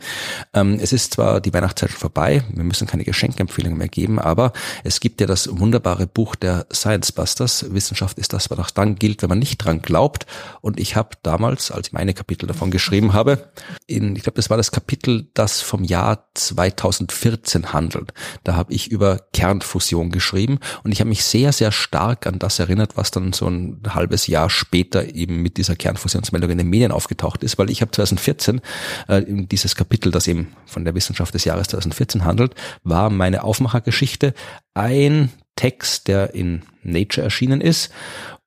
ähm, 0.55 0.79
es 0.81 0.93
ist 0.93 1.15
zwar 1.15 1.41
die 1.41 1.53
Weihnachtszeit 1.53 1.91
schon 1.91 1.99
vorbei, 1.99 2.45
wir 2.55 2.63
müssen 2.63 2.87
keine 2.87 3.03
Geschenkempfehlungen 3.03 3.77
mehr 3.77 3.89
geben, 3.89 4.21
aber 4.21 4.53
es 4.85 5.01
gibt 5.01 5.21
ja 5.21 5.27
das 5.27 5.49
wunderbare 5.51 6.07
Buch 6.07 6.37
der 6.37 6.67
Science 6.73 7.11
Busters. 7.11 7.75
Wissenschaft 7.75 8.21
ist 8.21 8.33
das, 8.35 8.51
was 8.51 8.59
auch 8.61 8.71
dann 8.71 8.95
gilt, 8.95 9.23
wenn 9.23 9.31
man 9.31 9.41
nicht 9.41 9.59
dran 9.59 9.83
glaubt. 9.83 10.27
Und 10.61 10.79
ich 10.79 10.95
habe 10.95 11.17
damals, 11.25 11.73
als 11.73 11.89
ich 11.89 11.93
meine 11.93 12.15
Kapitel 12.15 12.47
davon 12.47 12.71
geschrieben 12.71 13.15
habe, 13.15 13.51
in, 13.89 14.15
ich 14.15 14.23
glaube, 14.23 14.37
das 14.37 14.49
war 14.49 14.57
das 14.57 14.71
Kapitel, 14.71 15.27
das 15.35 15.61
vom 15.61 15.83
Jahr 15.83 16.29
2014 16.35 17.73
handelt. 17.73 18.15
Da 18.45 18.55
habe 18.55 18.73
ich 18.73 18.93
über 18.93 19.19
Kernfusion 19.33 20.13
geschrieben 20.13 20.61
und 20.85 20.93
ich 20.93 21.01
habe 21.01 21.09
mich 21.09 21.25
sehr, 21.25 21.53
sehr 21.53 21.73
stark 21.73 22.29
an 22.29 22.39
das 22.39 22.61
erinnert, 22.61 22.91
was 22.97 23.11
dann 23.11 23.32
so 23.32 23.49
ein 23.49 23.80
halbes 23.88 24.26
Jahr 24.26 24.51
später 24.51 25.14
eben 25.14 25.43
mit 25.43 25.57
dieser 25.57 25.76
Kernfusionsmeldung 25.76 26.51
in 26.51 26.59
den 26.59 26.68
Medien 26.70 26.93
aufgetaucht 26.93 27.43
ist, 27.43 27.59
weil 27.59 27.70
ich 27.70 27.80
habe 27.80 27.90
2014 27.93 28.61
äh, 29.09 29.22
dieses 29.26 29.76
Kapitel, 29.76 30.11
das 30.11 30.26
eben 30.26 30.55
von 30.66 30.84
der 30.84 30.95
Wissenschaft 30.95 31.34
des 31.34 31.45
Jahres 31.45 31.68
2014 31.68 32.24
handelt, 32.24 32.55
war 32.84 33.11
meine 33.11 33.45
Aufmachergeschichte 33.45 34.34
ein 34.74 35.30
Text, 35.57 36.09
der 36.09 36.34
in 36.34 36.62
Nature 36.82 37.24
erschienen 37.24 37.61
ist 37.61 37.93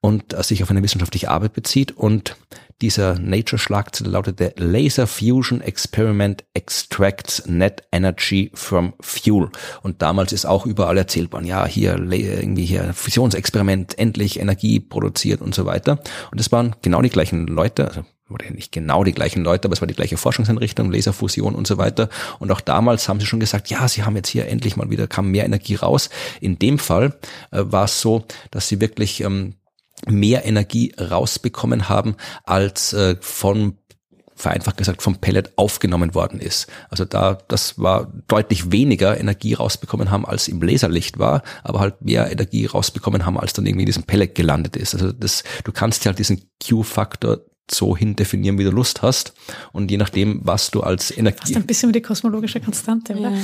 und 0.01 0.33
äh, 0.33 0.43
sich 0.43 0.63
auf 0.63 0.71
eine 0.71 0.83
wissenschaftliche 0.83 1.29
Arbeit 1.29 1.53
bezieht 1.53 1.91
und 1.91 2.35
dieser 2.81 3.17
Nature-Schlagzeile 3.19 4.09
lautete 4.09 4.53
Laser 4.57 5.07
Fusion 5.07 5.61
Experiment 5.61 6.43
extracts 6.53 7.45
net 7.47 7.83
energy 7.91 8.51
from 8.53 8.93
fuel. 8.99 9.49
Und 9.81 10.01
damals 10.01 10.33
ist 10.33 10.45
auch 10.45 10.65
überall 10.65 10.97
erzählt 10.97 11.31
worden, 11.31 11.45
ja, 11.45 11.65
hier 11.65 11.95
irgendwie 11.97 12.65
hier 12.65 12.93
Fusionsexperiment, 12.93 13.97
endlich 13.97 14.39
Energie 14.39 14.79
produziert 14.79 15.41
und 15.41 15.55
so 15.55 15.65
weiter. 15.65 15.99
Und 16.31 16.39
es 16.39 16.51
waren 16.51 16.75
genau 16.81 17.01
die 17.01 17.09
gleichen 17.09 17.47
Leute, 17.47 17.87
also 17.87 18.05
oder 18.29 18.49
nicht 18.49 18.71
genau 18.71 19.03
die 19.03 19.11
gleichen 19.11 19.43
Leute, 19.43 19.67
aber 19.67 19.73
es 19.73 19.81
war 19.81 19.87
die 19.87 19.93
gleiche 19.93 20.17
Forschungseinrichtung, 20.17 20.91
Laserfusion 20.91 21.53
und 21.53 21.67
so 21.67 21.77
weiter. 21.77 22.09
Und 22.39 22.51
auch 22.51 22.61
damals 22.61 23.07
haben 23.07 23.19
sie 23.19 23.27
schon 23.27 23.39
gesagt, 23.39 23.69
ja, 23.69 23.87
sie 23.87 24.03
haben 24.03 24.15
jetzt 24.15 24.29
hier 24.29 24.47
endlich 24.47 24.75
mal 24.75 24.89
wieder, 24.89 25.07
kam 25.07 25.29
mehr 25.29 25.45
Energie 25.45 25.75
raus. 25.75 26.09
In 26.41 26.57
dem 26.57 26.79
Fall 26.79 27.13
äh, 27.51 27.61
war 27.65 27.85
es 27.85 28.01
so, 28.01 28.25
dass 28.49 28.67
sie 28.67 28.81
wirklich 28.81 29.21
ähm, 29.21 29.53
mehr 30.07 30.45
Energie 30.45 30.93
rausbekommen 30.99 31.89
haben, 31.89 32.15
als 32.43 32.93
äh, 32.93 33.15
von 33.21 33.77
vereinfacht 34.35 34.77
gesagt 34.77 35.01
vom 35.01 35.15
Pellet 35.15 35.53
aufgenommen 35.55 36.13
worden 36.13 36.39
ist. 36.39 36.67
Also 36.89 37.05
da, 37.05 37.37
das 37.47 37.79
war 37.79 38.11
deutlich 38.27 38.71
weniger 38.71 39.17
Energie 39.17 39.53
rausbekommen 39.53 40.11
haben, 40.11 40.25
als 40.25 40.49
im 40.49 40.61
Laserlicht 40.61 41.17
war, 41.17 41.41
aber 41.63 41.79
halt 41.79 42.01
mehr 42.01 42.29
Energie 42.29 42.65
rausbekommen 42.65 43.25
haben, 43.25 43.39
als 43.39 43.53
dann 43.53 43.65
irgendwie 43.65 43.83
in 43.83 43.87
diesem 43.87 44.03
Pellet 44.03 44.35
gelandet 44.35 44.75
ist. 44.75 44.93
Also 44.93 45.13
das, 45.13 45.43
du 45.63 45.71
kannst 45.71 46.05
halt 46.05 46.19
diesen 46.19 46.49
Q-Faktor 46.61 47.39
so 47.71 47.95
hin 47.95 48.15
definieren, 48.15 48.59
wie 48.59 48.63
du 48.63 48.71
Lust 48.71 49.01
hast. 49.01 49.33
Und 49.71 49.89
je 49.89 49.97
nachdem, 49.97 50.41
was 50.43 50.69
du 50.69 50.81
als 50.81 51.15
Energie. 51.15 51.39
Das 51.39 51.49
ist 51.51 51.55
ein 51.55 51.65
bisschen 51.65 51.89
wie 51.89 51.93
die 51.93 52.01
kosmologische 52.01 52.59
Konstante, 52.59 53.15
oder? 53.15 53.31
Ja. 53.31 53.41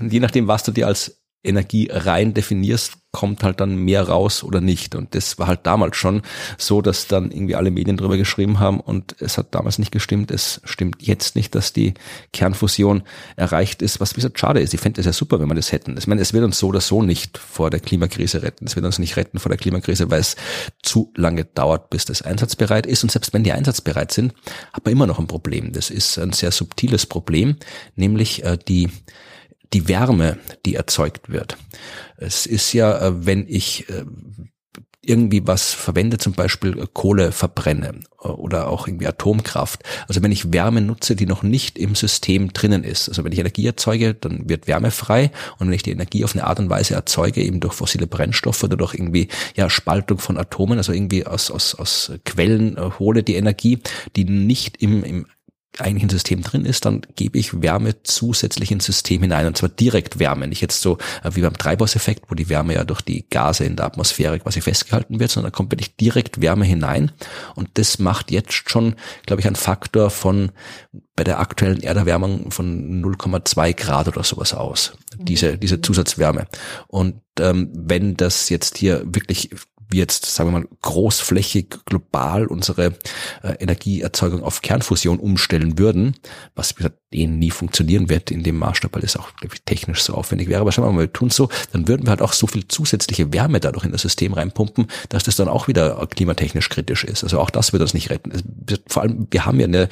je 0.08 0.20
nachdem, 0.20 0.46
was 0.46 0.62
du 0.62 0.72
dir 0.72 0.86
als 0.86 1.21
Energie 1.44 1.88
rein 1.90 2.34
definierst, 2.34 2.98
kommt 3.12 3.44
halt 3.44 3.60
dann 3.60 3.76
mehr 3.76 4.08
raus 4.08 4.42
oder 4.42 4.60
nicht. 4.62 4.94
Und 4.94 5.14
das 5.14 5.38
war 5.38 5.46
halt 5.46 5.60
damals 5.64 5.96
schon 5.96 6.22
so, 6.56 6.80
dass 6.80 7.08
dann 7.08 7.30
irgendwie 7.30 7.54
alle 7.54 7.70
Medien 7.70 7.98
drüber 7.98 8.16
geschrieben 8.16 8.58
haben 8.58 8.80
und 8.80 9.16
es 9.20 9.36
hat 9.36 9.54
damals 9.54 9.78
nicht 9.78 9.92
gestimmt. 9.92 10.30
Es 10.30 10.62
stimmt 10.64 11.02
jetzt 11.02 11.36
nicht, 11.36 11.54
dass 11.54 11.74
die 11.74 11.92
Kernfusion 12.32 13.02
erreicht 13.36 13.82
ist, 13.82 14.00
was 14.00 14.12
wie 14.12 14.16
gesagt 14.16 14.38
schade 14.38 14.60
ist. 14.60 14.72
Ich 14.72 14.80
fände 14.80 15.00
es 15.00 15.06
ja 15.06 15.12
super, 15.12 15.38
wenn 15.40 15.48
wir 15.48 15.54
das 15.54 15.72
hätten. 15.72 15.96
Ich 15.98 16.06
meine, 16.06 16.22
es 16.22 16.32
wird 16.32 16.42
uns 16.42 16.58
so 16.58 16.68
oder 16.68 16.80
so 16.80 17.02
nicht 17.02 17.36
vor 17.36 17.68
der 17.68 17.80
Klimakrise 17.80 18.42
retten. 18.42 18.64
Es 18.64 18.76
wird 18.76 18.86
uns 18.86 18.98
nicht 18.98 19.16
retten 19.16 19.38
vor 19.38 19.50
der 19.50 19.58
Klimakrise, 19.58 20.10
weil 20.10 20.20
es 20.20 20.36
zu 20.82 21.12
lange 21.14 21.44
dauert, 21.44 21.90
bis 21.90 22.06
das 22.06 22.22
einsatzbereit 22.22 22.86
ist. 22.86 23.02
Und 23.02 23.12
selbst 23.12 23.34
wenn 23.34 23.44
die 23.44 23.52
einsatzbereit 23.52 24.10
sind, 24.10 24.32
hat 24.72 24.86
man 24.86 24.92
immer 24.92 25.06
noch 25.06 25.18
ein 25.18 25.26
Problem. 25.26 25.72
Das 25.72 25.90
ist 25.90 26.18
ein 26.18 26.32
sehr 26.32 26.50
subtiles 26.50 27.04
Problem, 27.04 27.56
nämlich 27.94 28.42
äh, 28.42 28.56
die 28.56 28.88
die 29.72 29.88
Wärme, 29.88 30.38
die 30.66 30.74
erzeugt 30.74 31.30
wird. 31.30 31.56
Es 32.16 32.46
ist 32.46 32.72
ja, 32.72 32.98
äh, 32.98 33.26
wenn 33.26 33.46
ich 33.48 33.88
äh, 33.88 34.04
irgendwie 35.04 35.44
was 35.46 35.72
verwende, 35.72 36.18
zum 36.18 36.34
Beispiel 36.34 36.78
äh, 36.78 36.86
Kohle 36.92 37.32
verbrenne 37.32 38.00
oder 38.18 38.68
auch 38.68 38.86
irgendwie 38.86 39.08
Atomkraft. 39.08 39.82
Also 40.06 40.22
wenn 40.22 40.30
ich 40.30 40.52
Wärme 40.52 40.80
nutze, 40.80 41.16
die 41.16 41.26
noch 41.26 41.42
nicht 41.42 41.76
im 41.76 41.96
System 41.96 42.52
drinnen 42.52 42.84
ist. 42.84 43.08
Also 43.08 43.24
wenn 43.24 43.32
ich 43.32 43.40
Energie 43.40 43.66
erzeuge, 43.66 44.14
dann 44.14 44.48
wird 44.48 44.68
Wärme 44.68 44.92
frei. 44.92 45.32
Und 45.58 45.66
wenn 45.66 45.74
ich 45.74 45.82
die 45.82 45.90
Energie 45.90 46.24
auf 46.24 46.36
eine 46.36 46.46
Art 46.46 46.60
und 46.60 46.70
Weise 46.70 46.94
erzeuge, 46.94 47.42
eben 47.42 47.58
durch 47.58 47.74
fossile 47.74 48.06
Brennstoffe 48.06 48.62
oder 48.62 48.76
durch 48.76 48.94
irgendwie 48.94 49.26
ja 49.56 49.68
Spaltung 49.68 50.18
von 50.18 50.38
Atomen, 50.38 50.78
also 50.78 50.92
irgendwie 50.92 51.26
aus, 51.26 51.50
aus, 51.50 51.74
aus 51.74 52.12
Quellen 52.24 52.78
hole 53.00 53.24
die 53.24 53.34
Energie, 53.34 53.80
die 54.14 54.24
nicht 54.24 54.80
im, 54.80 55.02
im 55.02 55.26
eigentlichen 55.78 56.10
System 56.10 56.42
drin 56.42 56.64
ist, 56.64 56.84
dann 56.84 57.02
gebe 57.16 57.38
ich 57.38 57.62
Wärme 57.62 58.02
zusätzlich 58.02 58.70
ins 58.70 58.84
System 58.84 59.22
hinein 59.22 59.46
und 59.46 59.56
zwar 59.56 59.70
direkt 59.70 60.18
Wärme, 60.18 60.46
nicht 60.46 60.60
jetzt 60.60 60.82
so 60.82 60.98
äh, 61.24 61.30
wie 61.34 61.40
beim 61.40 61.56
Treibhauseffekt, 61.56 62.30
wo 62.30 62.34
die 62.34 62.48
Wärme 62.48 62.74
ja 62.74 62.84
durch 62.84 63.00
die 63.00 63.26
Gase 63.28 63.64
in 63.64 63.76
der 63.76 63.86
Atmosphäre 63.86 64.38
quasi 64.38 64.60
festgehalten 64.60 65.18
wird, 65.18 65.30
sondern 65.30 65.50
da 65.50 65.56
kommt 65.56 65.72
wirklich 65.72 65.96
direkt 65.96 66.40
Wärme 66.40 66.64
hinein. 66.64 67.12
Und 67.54 67.70
das 67.74 67.98
macht 67.98 68.30
jetzt 68.30 68.68
schon, 68.68 68.96
glaube 69.24 69.40
ich, 69.40 69.46
einen 69.46 69.56
Faktor 69.56 70.10
von 70.10 70.52
bei 71.14 71.24
der 71.24 71.40
aktuellen 71.40 71.82
Erderwärmung 71.82 72.50
von 72.50 73.02
0,2 73.02 73.74
Grad 73.74 74.08
oder 74.08 74.24
sowas 74.24 74.54
aus, 74.54 74.92
diese, 75.18 75.58
diese 75.58 75.80
Zusatzwärme. 75.82 76.46
Und 76.88 77.20
ähm, 77.38 77.70
wenn 77.74 78.16
das 78.16 78.48
jetzt 78.48 78.78
hier 78.78 79.02
wirklich 79.04 79.50
wir 79.92 80.00
jetzt, 80.00 80.26
sagen 80.26 80.50
wir 80.50 80.60
mal, 80.60 80.68
großflächig 80.82 81.66
global 81.84 82.46
unsere 82.46 82.94
äh, 83.42 83.54
Energieerzeugung 83.60 84.42
auf 84.42 84.62
Kernfusion 84.62 85.18
umstellen 85.18 85.78
würden, 85.78 86.14
was 86.54 86.74
wie 87.10 87.26
nie 87.26 87.50
funktionieren 87.50 88.08
wird 88.08 88.30
in 88.30 88.42
dem 88.42 88.58
Maßstab, 88.58 88.94
weil 88.94 89.04
es 89.04 89.16
auch 89.16 89.30
ich, 89.42 89.62
technisch 89.64 90.02
so 90.02 90.14
aufwendig 90.14 90.48
wäre. 90.48 90.60
Aber 90.60 90.72
schauen 90.72 90.86
wir 90.86 90.92
mal, 90.92 91.00
wir 91.00 91.12
tun 91.12 91.30
so, 91.30 91.48
dann 91.72 91.86
würden 91.86 92.06
wir 92.06 92.10
halt 92.10 92.22
auch 92.22 92.32
so 92.32 92.46
viel 92.46 92.66
zusätzliche 92.66 93.32
Wärme 93.32 93.60
dadurch 93.60 93.84
in 93.84 93.92
das 93.92 94.02
System 94.02 94.32
reinpumpen, 94.32 94.86
dass 95.10 95.24
das 95.24 95.36
dann 95.36 95.48
auch 95.48 95.68
wieder 95.68 96.06
klimatechnisch 96.06 96.68
kritisch 96.68 97.04
ist. 97.04 97.22
Also 97.22 97.38
auch 97.38 97.50
das 97.50 97.72
wird 97.72 97.82
uns 97.82 97.94
nicht 97.94 98.10
retten. 98.10 98.32
Vor 98.86 99.02
allem, 99.02 99.26
wir 99.30 99.44
haben 99.44 99.60
ja 99.60 99.66
eine 99.66 99.88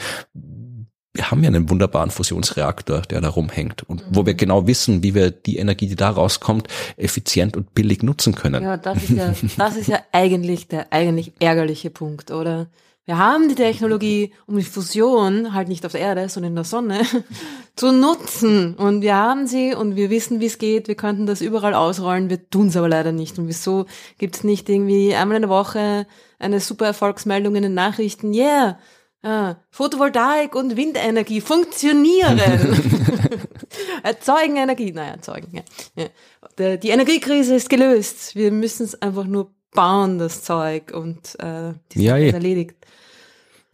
wir 1.13 1.31
haben 1.31 1.43
ja 1.43 1.49
einen 1.49 1.69
wunderbaren 1.69 2.11
Fusionsreaktor, 2.11 3.03
der 3.03 3.21
da 3.21 3.29
rumhängt 3.29 3.83
und 3.89 4.09
mhm. 4.09 4.17
wo 4.17 4.27
wir 4.27 4.35
genau 4.35 4.67
wissen, 4.67 5.03
wie 5.03 5.15
wir 5.15 5.31
die 5.31 5.57
Energie, 5.57 5.89
die 5.89 5.97
da 5.97 6.11
rauskommt, 6.11 6.69
effizient 6.97 7.57
und 7.57 7.75
billig 7.75 8.03
nutzen 8.03 8.35
können. 8.35 8.63
Ja, 8.63 8.77
das 8.77 9.03
ist 9.03 9.11
ja, 9.11 9.35
das 9.57 9.77
ist 9.77 9.89
ja 9.89 9.99
eigentlich 10.13 10.69
der 10.69 10.93
eigentlich 10.93 11.33
ärgerliche 11.41 11.91
Punkt, 11.91 12.31
oder? 12.31 12.69
Wir 13.07 13.19
haben 13.19 13.49
die 13.49 13.57
Technologie, 13.57 14.33
um 14.47 14.57
die 14.57 14.63
Fusion 14.63 15.53
halt 15.53 15.67
nicht 15.67 15.85
auf 15.85 15.93
der 15.93 16.01
Erde, 16.01 16.29
sondern 16.29 16.53
in 16.53 16.57
der 16.57 16.65
Sonne 16.65 17.01
zu 17.75 17.93
nutzen. 17.93 18.75
Und 18.75 19.03
wir 19.03 19.17
haben 19.17 19.49
sie 19.49 19.75
und 19.75 19.97
wir 19.97 20.11
wissen, 20.11 20.39
wie 20.39 20.47
es 20.47 20.59
geht. 20.59 20.87
Wir 20.87 20.95
könnten 20.95 21.27
das 21.27 21.41
überall 21.41 21.75
ausrollen. 21.75 22.31
Wir 22.31 22.49
tun 22.51 22.69
es 22.69 22.77
aber 22.77 22.89
leider 22.89 23.11
nicht. 23.11 23.37
Und 23.37 23.49
wieso 23.49 23.87
gibt 24.19 24.37
es 24.37 24.45
nicht 24.45 24.69
irgendwie 24.69 25.13
einmal 25.13 25.37
in 25.37 25.43
der 25.43 25.51
Woche 25.51 26.07
eine 26.39 26.61
super 26.61 26.87
Erfolgsmeldung 26.87 27.57
in 27.57 27.63
den 27.63 27.75
Nachrichten? 27.75 28.33
Yeah, 28.33 28.79
Ah, 29.23 29.57
Photovoltaik 29.71 30.55
und 30.55 30.77
Windenergie 30.77 31.43
funktionieren. 31.43 32.41
erzeugen 34.03 34.57
Energie. 34.57 34.93
Naja, 34.93 35.13
erzeugen, 35.13 35.53
ja. 35.53 35.63
ja. 35.97 36.77
Die 36.77 36.89
Energiekrise 36.89 37.55
ist 37.55 37.69
gelöst. 37.69 38.35
Wir 38.35 38.51
müssen 38.51 38.85
es 38.85 39.01
einfach 39.03 39.25
nur 39.25 39.53
bauen, 39.73 40.19
das 40.19 40.43
Zeug, 40.43 40.93
und 40.93 41.39
äh, 41.39 41.75
die 41.93 42.05
ja, 42.05 42.17
ist 42.17 42.33
eh. 42.33 42.37
erledigt. 42.37 42.77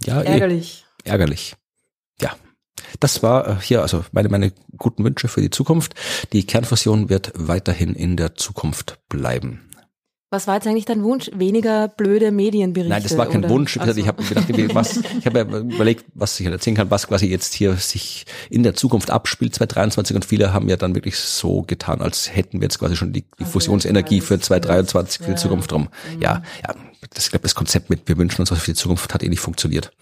Ja, 0.04 0.22
eh. 0.22 0.26
ärgerlich. 0.26 0.84
Eh. 1.04 1.10
Ärgerlich. 1.10 1.54
Ja. 2.20 2.34
Das 3.00 3.22
war 3.22 3.48
äh, 3.48 3.56
hier 3.60 3.82
also 3.82 4.04
meine, 4.12 4.28
meine 4.28 4.52
guten 4.76 5.04
Wünsche 5.04 5.28
für 5.28 5.40
die 5.40 5.50
Zukunft. 5.50 5.94
Die 6.32 6.44
Kernfusion 6.44 7.08
wird 7.08 7.32
weiterhin 7.34 7.94
in 7.94 8.16
der 8.16 8.34
Zukunft 8.34 8.98
bleiben. 9.08 9.70
Was 10.28 10.48
war 10.48 10.56
jetzt 10.56 10.66
eigentlich 10.66 10.86
dein 10.86 11.04
Wunsch? 11.04 11.30
Weniger 11.34 11.86
blöde 11.86 12.32
Medienberichte? 12.32 12.92
Nein, 12.92 13.02
das 13.02 13.16
war 13.16 13.26
kein 13.26 13.44
oder? 13.44 13.50
Wunsch. 13.50 13.78
Also. 13.78 14.00
Ich 14.00 14.08
habe 14.08 14.24
gedacht, 14.24 14.74
was, 14.74 14.96
ich 15.18 15.26
habe 15.26 15.40
überlegt, 15.40 16.04
was 16.14 16.38
ich 16.40 16.46
erzählen 16.46 16.76
kann, 16.76 16.90
was 16.90 17.06
quasi 17.06 17.26
jetzt 17.26 17.54
hier 17.54 17.76
sich 17.76 18.26
in 18.50 18.64
der 18.64 18.74
Zukunft 18.74 19.10
abspielt, 19.10 19.54
2023. 19.54 20.16
Und 20.16 20.24
viele 20.24 20.52
haben 20.52 20.68
ja 20.68 20.76
dann 20.76 20.96
wirklich 20.96 21.16
so 21.16 21.62
getan, 21.62 22.00
als 22.00 22.34
hätten 22.34 22.60
wir 22.60 22.64
jetzt 22.64 22.80
quasi 22.80 22.96
schon 22.96 23.12
die, 23.12 23.22
die 23.22 23.28
also 23.38 23.52
Fusionsenergie 23.52 24.20
für 24.20 24.40
2023 24.40 25.24
für 25.24 25.30
die 25.30 25.36
Zukunft 25.36 25.70
drum. 25.70 25.90
Mhm. 26.14 26.22
Ja, 26.22 26.42
ja, 26.66 26.74
das, 27.14 27.26
ich 27.26 27.30
glaube, 27.30 27.44
das 27.44 27.54
Konzept 27.54 27.88
mit, 27.88 28.08
wir 28.08 28.18
wünschen 28.18 28.40
uns 28.40 28.50
was 28.50 28.58
für 28.58 28.72
die 28.72 28.76
Zukunft 28.76 29.14
hat 29.14 29.22
eh 29.22 29.28
nicht 29.28 29.40
funktioniert. 29.40 29.92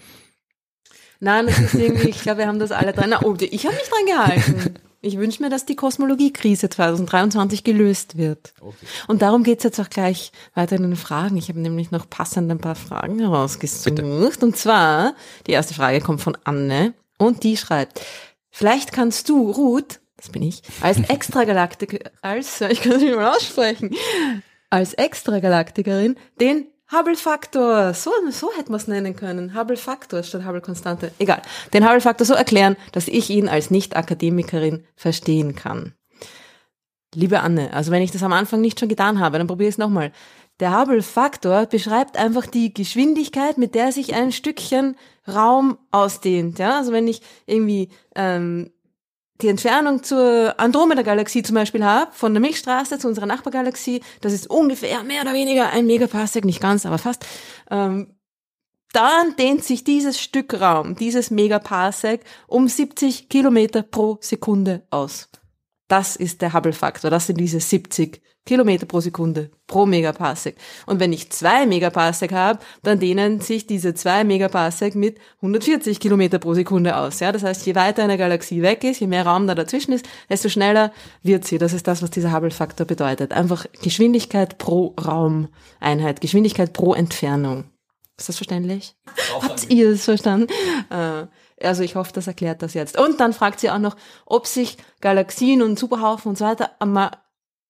Nein, 1.21 1.47
das 1.47 1.59
ist 1.59 1.75
irgendwie, 1.75 2.09
ich 2.09 2.23
glaube, 2.23 2.39
wir 2.39 2.47
haben 2.47 2.59
das 2.59 2.73
alle 2.73 2.93
dran. 2.93 3.15
Oh, 3.23 3.37
ich 3.39 3.67
habe 3.67 3.77
mich 3.77 3.89
dran 3.89 4.07
gehalten. 4.07 4.75
Ich 5.05 5.19
wünsche 5.19 5.43
mir, 5.43 5.51
dass 5.51 5.67
die 5.67 5.77
Kosmologiekrise 5.77 6.71
2023 6.71 7.63
gelöst 7.63 8.17
wird. 8.17 8.55
Okay. 8.61 8.87
Und 9.07 9.21
darum 9.21 9.43
geht's 9.43 9.63
jetzt 9.63 9.79
auch 9.79 9.91
gleich 9.91 10.33
weiter 10.55 10.77
in 10.77 10.83
den 10.83 10.97
Fragen. 10.97 11.37
Ich 11.37 11.51
habe 11.51 11.61
nämlich 11.61 11.91
noch 11.91 12.09
passend 12.09 12.51
ein 12.51 12.59
paar 12.59 12.75
Fragen 12.75 13.19
herausgesucht. 13.19 13.97
Bitte. 13.97 14.31
Und 14.41 14.57
zwar, 14.57 15.15
die 15.47 15.53
erste 15.53 15.75
Frage 15.75 16.01
kommt 16.01 16.23
von 16.23 16.39
Anne 16.45 16.95
und 17.19 17.43
die 17.45 17.59
schreibt, 17.59 18.01
vielleicht 18.49 18.93
kannst 18.93 19.29
du, 19.29 19.51
Ruth, 19.51 20.01
das 20.17 20.31
bin 20.31 20.43
ich, 20.43 20.63
als 20.81 20.99
Extragalaktikerin, 21.09 22.09
als, 22.23 22.63
ich 22.63 22.81
kann 22.81 22.93
es 22.93 23.03
nicht 23.03 23.15
mal 23.15 23.37
aussprechen, 23.37 23.95
als 24.71 24.95
Extragalaktikerin 24.95 26.17
den 26.41 26.67
Hubble-Faktor, 26.93 27.95
so, 27.95 28.11
so 28.31 28.53
hätte 28.57 28.71
man 28.71 28.81
es 28.81 28.89
nennen 28.89 29.17
können. 29.17 29.55
Hubble-Faktor 29.55 30.23
statt 30.23 30.45
Hubble-Konstante. 30.45 31.13
Egal. 31.19 31.43
Den 31.73 31.85
Hubble-Faktor 31.85 32.27
so 32.27 32.35
erklären, 32.35 32.77
dass 32.93 33.09
ich 33.09 33.31
ihn 33.31 33.49
als 33.49 33.71
Nicht-Akademikerin 33.71 34.85
verstehen 34.95 35.55
kann. 35.55 35.95
Liebe 37.15 37.41
Anne, 37.41 37.73
also 37.73 37.91
wenn 37.91 38.03
ich 38.03 38.11
das 38.11 38.23
am 38.23 38.33
Anfang 38.33 38.61
nicht 38.61 38.79
schon 38.79 38.89
getan 38.89 39.19
habe, 39.19 39.39
dann 39.39 39.47
probiere 39.47 39.69
ich 39.69 39.75
es 39.75 39.79
nochmal. 39.79 40.13
Der 40.61 40.79
Hubble-Faktor 40.79 41.67
beschreibt 41.67 42.17
einfach 42.17 42.47
die 42.47 42.75
Geschwindigkeit, 42.75 43.59
mit 43.59 43.75
der 43.75 43.91
sich 43.91 44.15
ein 44.15 44.31
Stückchen 44.31 44.97
Raum 45.27 45.79
ausdehnt. 45.91 46.59
Ja? 46.59 46.79
Also 46.79 46.93
wenn 46.93 47.09
ich 47.09 47.23
irgendwie 47.47 47.89
ähm, 48.15 48.71
die 49.41 49.49
Entfernung 49.49 50.03
zur 50.03 50.55
Andromeda-Galaxie 50.59 51.43
zum 51.43 51.55
Beispiel 51.55 51.85
habe, 51.85 52.13
von 52.13 52.33
der 52.33 52.41
Milchstraße 52.41 52.99
zu 52.99 53.09
unserer 53.09 53.27
Nachbargalaxie, 53.27 54.01
das 54.21 54.33
ist 54.33 54.49
ungefähr 54.49 55.03
mehr 55.03 55.23
oder 55.23 55.35
weniger 55.35 55.71
ein 55.71 55.87
Megaparsec, 55.87 56.45
nicht 56.45 56.61
ganz, 56.61 56.87
aber 56.87 56.99
fast, 56.99 57.27
ähm, 57.71 58.15
dann 58.93 59.35
dehnt 59.37 59.65
sich 59.65 59.83
dieses 59.83 60.21
Stück 60.21 60.61
Raum, 60.61 60.95
dieses 60.95 61.33
Megaparsec, 61.33 62.25
um 62.47 62.69
70 62.69 63.29
Kilometer 63.29 63.83
pro 63.83 64.19
Sekunde 64.21 64.87
aus. 64.91 65.29
Das 65.89 66.17
ist 66.17 66.41
der 66.43 66.53
Hubble-Faktor, 66.53 67.11
das 67.11 67.27
sind 67.27 67.39
diese 67.39 67.61
70 67.61 68.23
Kilometer 68.47 68.85
pro 68.85 69.01
Sekunde 69.01 69.51
pro 69.67 69.87
Megaparsec. 69.87 70.57
Und 70.87 71.01
wenn 71.01 71.13
ich 71.15 71.31
zwei 71.31 71.65
Megaparsec 71.65 72.33
habe, 72.33 72.59
dann 72.83 73.01
dehnen 73.01 73.41
sich 73.41 73.67
diese 73.67 73.95
zwei 73.95 74.23
Megaparsec 74.23 74.95
mit 74.95 75.19
140 75.37 75.99
Kilometer 75.99 76.39
pro 76.39 76.53
Sekunde 76.53 76.97
aus. 76.97 77.21
Ja, 77.21 77.33
das 77.33 77.43
heißt, 77.43 77.65
je 77.65 77.75
weiter 77.75 78.05
eine 78.05 78.19
Galaxie 78.19 78.61
weg 78.61 78.85
ist, 78.85 79.01
je 79.01 79.07
mehr 79.07 79.27
Raum 79.27 79.47
da 79.47 79.55
dazwischen 79.55 79.93
ist, 79.93 80.07
desto 80.29 80.51
schneller 80.51 80.93
wird 81.23 81.47
sie. 81.47 81.57
Das 81.57 81.73
ist 81.73 81.89
das, 81.89 82.03
was 82.03 82.11
dieser 82.11 82.33
Hubble-Faktor 82.33 82.87
bedeutet. 82.87 83.33
Einfach 83.33 83.65
Geschwindigkeit 83.83 84.59
pro 84.59 84.95
Raumeinheit, 85.03 86.21
Geschwindigkeit 86.21 86.75
pro 86.75 86.93
Entfernung. 86.93 87.65
Ist 88.19 88.29
das 88.29 88.37
verständlich? 88.37 88.95
Habt 89.41 89.71
ihr 89.71 89.91
es 89.91 90.05
verstanden? 90.05 90.47
Äh, 90.91 91.27
also 91.63 91.83
ich 91.83 91.95
hoffe, 91.95 92.13
das 92.13 92.27
erklärt 92.27 92.63
das 92.63 92.75
jetzt. 92.75 92.99
Und 92.99 93.21
dann 93.21 93.33
fragt 93.33 93.61
sie 93.61 93.71
auch 93.71 93.79
noch, 93.79 93.97
ob 94.27 94.47
sich 94.47 94.77
Galaxien 95.01 95.63
und 95.63 95.79
Superhaufen 95.79 96.31
und 96.31 96.39
so 96.39 96.45
weiter 96.45 96.71
einmal 96.81 97.11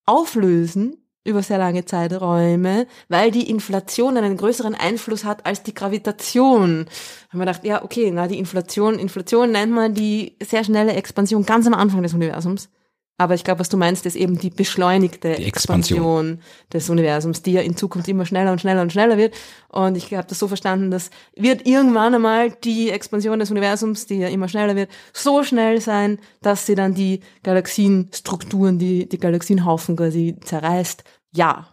auflösen 0.07 1.05
über 1.25 1.43
sehr 1.43 1.59
lange 1.59 1.87
Zeiträume, 1.87 2.87
weil 3.09 3.31
die 3.31 3.49
Inflation 3.49 4.17
einen 4.17 4.37
größeren 4.37 4.75
Einfluss 4.75 5.25
hat 5.25 5.47
als 5.47 5.63
die 5.63 5.75
Gravitation. 5.75 6.87
Haben 7.31 7.39
wir 7.39 7.47
gedacht, 7.47 7.65
ja, 7.65 7.83
okay, 7.83 8.11
na, 8.11 8.29
die 8.29 8.39
Inflation, 8.39 8.99
Inflation 8.99 9.51
nennt 9.51 9.73
man 9.73 9.95
die 9.95 10.37
sehr 10.43 10.65
schnelle 10.65 10.93
Expansion 10.93 11.47
ganz 11.47 11.67
am 11.67 11.75
Anfang 11.75 12.03
des 12.03 12.13
Universums. 12.13 12.69
Aber 13.17 13.35
ich 13.35 13.45
glaube, 13.45 13.61
was 13.61 13.69
du 13.69 13.77
meinst, 13.77 14.07
ist 14.07 14.17
eben 14.17 14.39
die 14.39 14.51
beschleunigte 14.51 15.35
Die 15.35 15.45
Expansion. 15.45 15.99
Expansion 15.99 16.39
des 16.73 16.91
Universums, 16.91 17.43
die 17.43 17.53
ja 17.53 17.61
in 17.61 17.77
Zukunft 17.77 18.09
immer 18.09 18.27
schneller 18.27 18.51
und 18.51 18.61
schneller 18.61 18.83
und 18.83 18.91
schneller 18.91 19.17
wird. 19.17 19.35
Und 19.69 19.97
ich 19.97 20.13
habe 20.13 20.27
das 20.27 20.41
so 20.41 20.49
verstanden, 20.49 20.91
dass 20.91 21.11
wird 21.37 21.65
irgendwann 21.65 22.15
einmal 22.15 22.51
die 22.51 22.91
Expansion 22.91 23.39
des 23.39 23.53
Universums, 23.53 24.07
die 24.07 24.17
ja 24.17 24.29
immer 24.29 24.49
schneller 24.49 24.75
wird, 24.75 24.91
so 25.13 25.45
schnell 25.45 25.81
sein, 25.81 26.19
dass 26.43 26.67
sie 26.67 26.75
dann 26.75 26.95
die 26.95 27.21
Galaxienstrukturen, 27.45 28.81
die, 28.81 29.09
die 29.09 29.19
Galaxienhaufen 29.19 29.97
quasi 29.97 30.37
zerreißt. 30.41 31.05
Ja. 31.33 31.69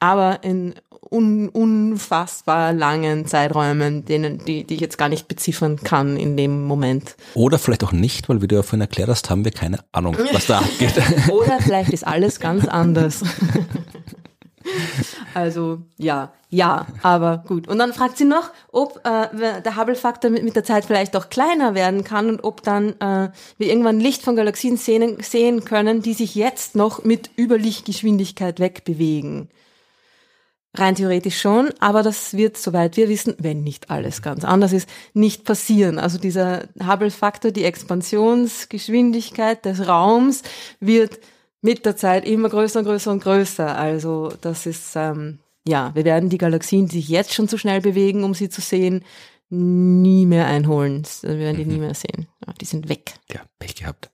Aber 0.00 0.42
in 0.42 0.74
un, 1.10 1.48
unfassbar 1.48 2.72
langen 2.72 3.26
Zeiträumen, 3.26 4.04
denen, 4.04 4.38
die, 4.38 4.64
die 4.64 4.74
ich 4.74 4.80
jetzt 4.80 4.98
gar 4.98 5.08
nicht 5.08 5.28
beziffern 5.28 5.76
kann 5.82 6.16
in 6.16 6.36
dem 6.36 6.64
Moment. 6.64 7.16
Oder 7.34 7.58
vielleicht 7.58 7.84
auch 7.84 7.92
nicht, 7.92 8.28
weil 8.28 8.42
wie 8.42 8.48
du 8.48 8.56
ja 8.56 8.62
vorhin 8.62 8.80
erklärt 8.80 9.08
hast, 9.08 9.30
haben 9.30 9.44
wir 9.44 9.52
keine 9.52 9.78
Ahnung, 9.92 10.16
was 10.32 10.46
da 10.46 10.58
abgeht. 10.58 10.94
Oder 11.30 11.60
vielleicht 11.60 11.90
ist 11.90 12.06
alles 12.06 12.40
ganz 12.40 12.66
anders. 12.66 13.22
Also 15.34 15.82
ja, 15.98 16.32
ja, 16.48 16.86
aber 17.02 17.44
gut. 17.46 17.68
Und 17.68 17.78
dann 17.78 17.92
fragt 17.92 18.16
sie 18.16 18.24
noch, 18.24 18.50
ob 18.72 19.00
äh, 19.04 19.60
der 19.62 19.76
Hubble-Faktor 19.76 20.30
mit, 20.30 20.44
mit 20.44 20.56
der 20.56 20.64
Zeit 20.64 20.84
vielleicht 20.84 21.16
auch 21.16 21.28
kleiner 21.28 21.74
werden 21.74 22.04
kann 22.04 22.28
und 22.28 22.44
ob 22.44 22.62
dann 22.62 22.90
äh, 23.00 23.30
wir 23.58 23.68
irgendwann 23.68 24.00
Licht 24.00 24.22
von 24.22 24.36
Galaxien 24.36 24.76
sehen, 24.76 25.18
sehen 25.20 25.64
können, 25.64 26.02
die 26.02 26.14
sich 26.14 26.34
jetzt 26.34 26.76
noch 26.76 27.04
mit 27.04 27.30
Überlichtgeschwindigkeit 27.38 28.60
wegbewegen. 28.60 29.50
Rein 30.76 30.96
theoretisch 30.96 31.40
schon, 31.40 31.70
aber 31.78 32.02
das 32.02 32.36
wird, 32.36 32.56
soweit 32.56 32.96
wir 32.96 33.08
wissen, 33.08 33.36
wenn 33.38 33.62
nicht 33.62 33.90
alles 33.90 34.22
ganz 34.22 34.44
anders 34.44 34.72
ist, 34.72 34.88
nicht 35.12 35.44
passieren. 35.44 36.00
Also 36.00 36.18
dieser 36.18 36.64
Hubble-Faktor, 36.84 37.52
die 37.52 37.62
Expansionsgeschwindigkeit 37.62 39.64
des 39.64 39.86
Raums 39.86 40.42
wird 40.80 41.20
mit 41.60 41.86
der 41.86 41.96
Zeit 41.96 42.26
immer 42.26 42.48
größer 42.48 42.80
und 42.80 42.86
größer 42.86 43.12
und 43.12 43.22
größer. 43.22 43.78
Also 43.78 44.32
das 44.40 44.66
ist, 44.66 44.96
ähm, 44.96 45.38
ja, 45.66 45.92
wir 45.94 46.04
werden 46.04 46.28
die 46.28 46.38
Galaxien, 46.38 46.88
die 46.88 46.96
sich 46.96 47.08
jetzt 47.08 47.32
schon 47.32 47.48
zu 47.48 47.56
schnell 47.56 47.80
bewegen, 47.80 48.24
um 48.24 48.34
sie 48.34 48.48
zu 48.48 48.60
sehen, 48.60 49.04
nie 49.50 50.26
mehr 50.26 50.46
einholen. 50.46 51.04
Wir 51.22 51.38
werden 51.38 51.56
die 51.56 51.66
nie 51.66 51.78
mehr 51.78 51.94
sehen. 51.94 52.26
Die 52.60 52.64
sind 52.64 52.88
weg. 52.88 53.14
Ja, 53.32 53.42
Pech 53.60 53.76
gehabt. 53.76 54.10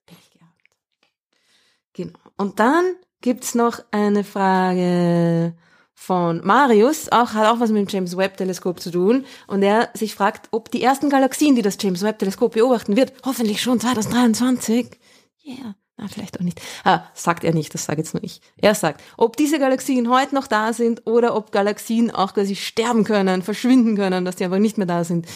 Genau. 1.94 2.18
Und 2.36 2.60
dann 2.60 2.84
gibt's 3.22 3.54
noch 3.54 3.80
eine 3.90 4.24
Frage 4.24 5.54
von 6.00 6.40
Marius, 6.42 7.12
auch, 7.12 7.34
hat 7.34 7.46
auch 7.46 7.60
was 7.60 7.68
mit 7.70 7.86
dem 7.86 7.92
James 7.92 8.16
Webb 8.16 8.38
Teleskop 8.38 8.80
zu 8.80 8.90
tun. 8.90 9.26
Und 9.46 9.62
er 9.62 9.90
sich 9.92 10.14
fragt, 10.14 10.48
ob 10.50 10.70
die 10.70 10.82
ersten 10.82 11.10
Galaxien, 11.10 11.56
die 11.56 11.62
das 11.62 11.76
James 11.78 12.02
Webb 12.02 12.18
Teleskop 12.18 12.54
beobachten 12.54 12.96
wird, 12.96 13.12
hoffentlich 13.22 13.60
schon 13.60 13.78
2023. 13.78 14.98
Yeah. 15.46 15.74
Na, 15.98 16.08
vielleicht 16.08 16.40
auch 16.40 16.42
nicht. 16.42 16.58
Ah, 16.84 17.02
sagt 17.12 17.44
er 17.44 17.52
nicht, 17.52 17.74
das 17.74 17.84
sage 17.84 18.00
jetzt 18.00 18.14
nur 18.14 18.24
ich. 18.24 18.40
Er 18.56 18.74
sagt, 18.74 19.02
ob 19.18 19.36
diese 19.36 19.58
Galaxien 19.58 20.08
heute 20.08 20.34
noch 20.34 20.46
da 20.46 20.72
sind 20.72 21.06
oder 21.06 21.36
ob 21.36 21.52
Galaxien 21.52 22.10
auch 22.10 22.32
quasi 22.32 22.56
sterben 22.56 23.04
können, 23.04 23.42
verschwinden 23.42 23.94
können, 23.94 24.24
dass 24.24 24.36
die 24.36 24.44
einfach 24.44 24.58
nicht 24.58 24.78
mehr 24.78 24.86
da 24.86 25.04
sind. 25.04 25.26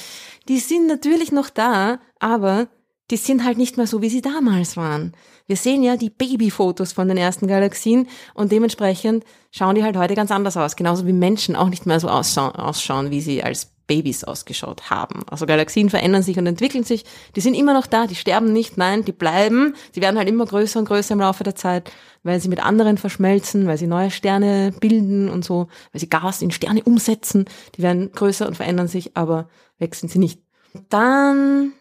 Die 0.49 0.61
sind 0.61 0.87
natürlich 0.87 1.31
noch 1.31 1.51
da, 1.51 2.01
aber 2.21 2.69
die 3.11 3.19
sind 3.19 3.45
halt 3.45 3.59
nicht 3.59 3.77
mehr 3.77 3.87
so, 3.87 4.01
wie 4.01 4.09
sie 4.09 4.23
damals 4.23 4.79
waren. 4.79 5.15
Wir 5.47 5.57
sehen 5.57 5.83
ja 5.83 5.97
die 5.97 6.11
Babyfotos 6.11 6.93
von 6.93 7.09
den 7.09 7.19
ersten 7.19 7.47
Galaxien 7.47 8.09
und 8.33 8.51
dementsprechend 8.51 9.25
schauen 9.51 9.75
die 9.75 9.85
halt 9.85 9.97
heute 9.97 10.15
ganz 10.15 10.31
anders 10.31 10.57
aus. 10.57 10.77
Genauso 10.77 11.07
wie 11.07 11.13
Menschen 11.13 11.55
auch 11.55 11.69
nicht 11.69 11.85
mehr 11.85 12.01
so 12.01 12.09
ausschauen, 12.09 13.11
wie 13.11 13.21
sie 13.21 13.43
als 13.43 13.75
Babys 13.87 14.25
ausgeschaut 14.25 14.89
haben. 14.89 15.25
Also 15.31 15.45
Galaxien 15.45 15.91
verändern 15.91 16.23
sich 16.23 16.39
und 16.39 16.47
entwickeln 16.47 16.85
sich. 16.85 17.05
Die 17.37 17.43
sind 17.43 17.55
immer 17.55 17.75
noch 17.75 17.87
da, 17.87 18.07
die 18.07 18.15
sterben 18.15 18.53
nicht, 18.53 18.79
nein, 18.79 19.05
die 19.05 19.13
bleiben. 19.13 19.75
Die 19.95 20.01
werden 20.01 20.17
halt 20.17 20.29
immer 20.29 20.47
größer 20.47 20.79
und 20.79 20.87
größer 20.87 21.13
im 21.13 21.21
Laufe 21.21 21.45
der 21.45 21.55
Zeit, 21.55 21.93
weil 22.23 22.41
sie 22.41 22.49
mit 22.49 22.65
anderen 22.65 22.97
verschmelzen, 22.97 23.67
weil 23.67 23.77
sie 23.77 23.87
neue 23.87 24.11
Sterne 24.11 24.73
bilden 24.81 25.29
und 25.29 25.45
so, 25.45 25.69
weil 25.93 26.01
sie 26.01 26.09
Gas 26.09 26.41
in 26.41 26.51
Sterne 26.51 26.83
umsetzen. 26.85 27.45
Die 27.77 27.83
werden 27.83 28.11
größer 28.13 28.47
und 28.47 28.57
verändern 28.57 28.89
sich, 28.89 29.17
aber 29.17 29.49
sind 29.79 30.11
sie 30.11 30.19
nicht. 30.19 30.41
Dann 30.89 31.75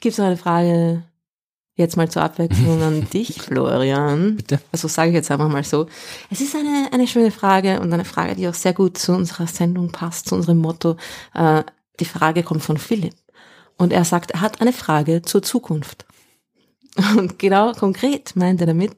gibt's 0.00 0.16
noch 0.16 0.24
eine 0.24 0.38
Frage, 0.38 1.04
jetzt 1.76 1.96
mal 1.96 2.10
zur 2.10 2.22
Abwechslung 2.22 2.82
an 2.82 3.08
dich, 3.12 3.40
Florian. 3.40 4.36
Bitte. 4.36 4.60
Also 4.72 4.88
sage 4.88 5.10
ich 5.10 5.14
jetzt 5.14 5.30
einfach 5.30 5.48
mal 5.48 5.62
so. 5.62 5.86
Es 6.30 6.40
ist 6.40 6.56
eine, 6.56 6.88
eine 6.92 7.06
schöne 7.06 7.30
Frage 7.30 7.80
und 7.80 7.92
eine 7.92 8.04
Frage, 8.04 8.34
die 8.34 8.48
auch 8.48 8.54
sehr 8.54 8.72
gut 8.72 8.98
zu 8.98 9.12
unserer 9.12 9.46
Sendung 9.46 9.92
passt, 9.92 10.28
zu 10.28 10.34
unserem 10.34 10.58
Motto. 10.58 10.96
Äh, 11.34 11.62
die 12.00 12.04
Frage 12.04 12.42
kommt 12.42 12.62
von 12.62 12.78
Philipp. 12.78 13.14
Und 13.76 13.92
er 13.92 14.04
sagt, 14.04 14.32
er 14.32 14.40
hat 14.40 14.60
eine 14.60 14.72
Frage 14.72 15.22
zur 15.22 15.42
Zukunft. 15.42 16.06
Und 17.16 17.38
genau 17.38 17.72
konkret 17.72 18.34
meint 18.36 18.60
er 18.60 18.66
damit 18.66 18.96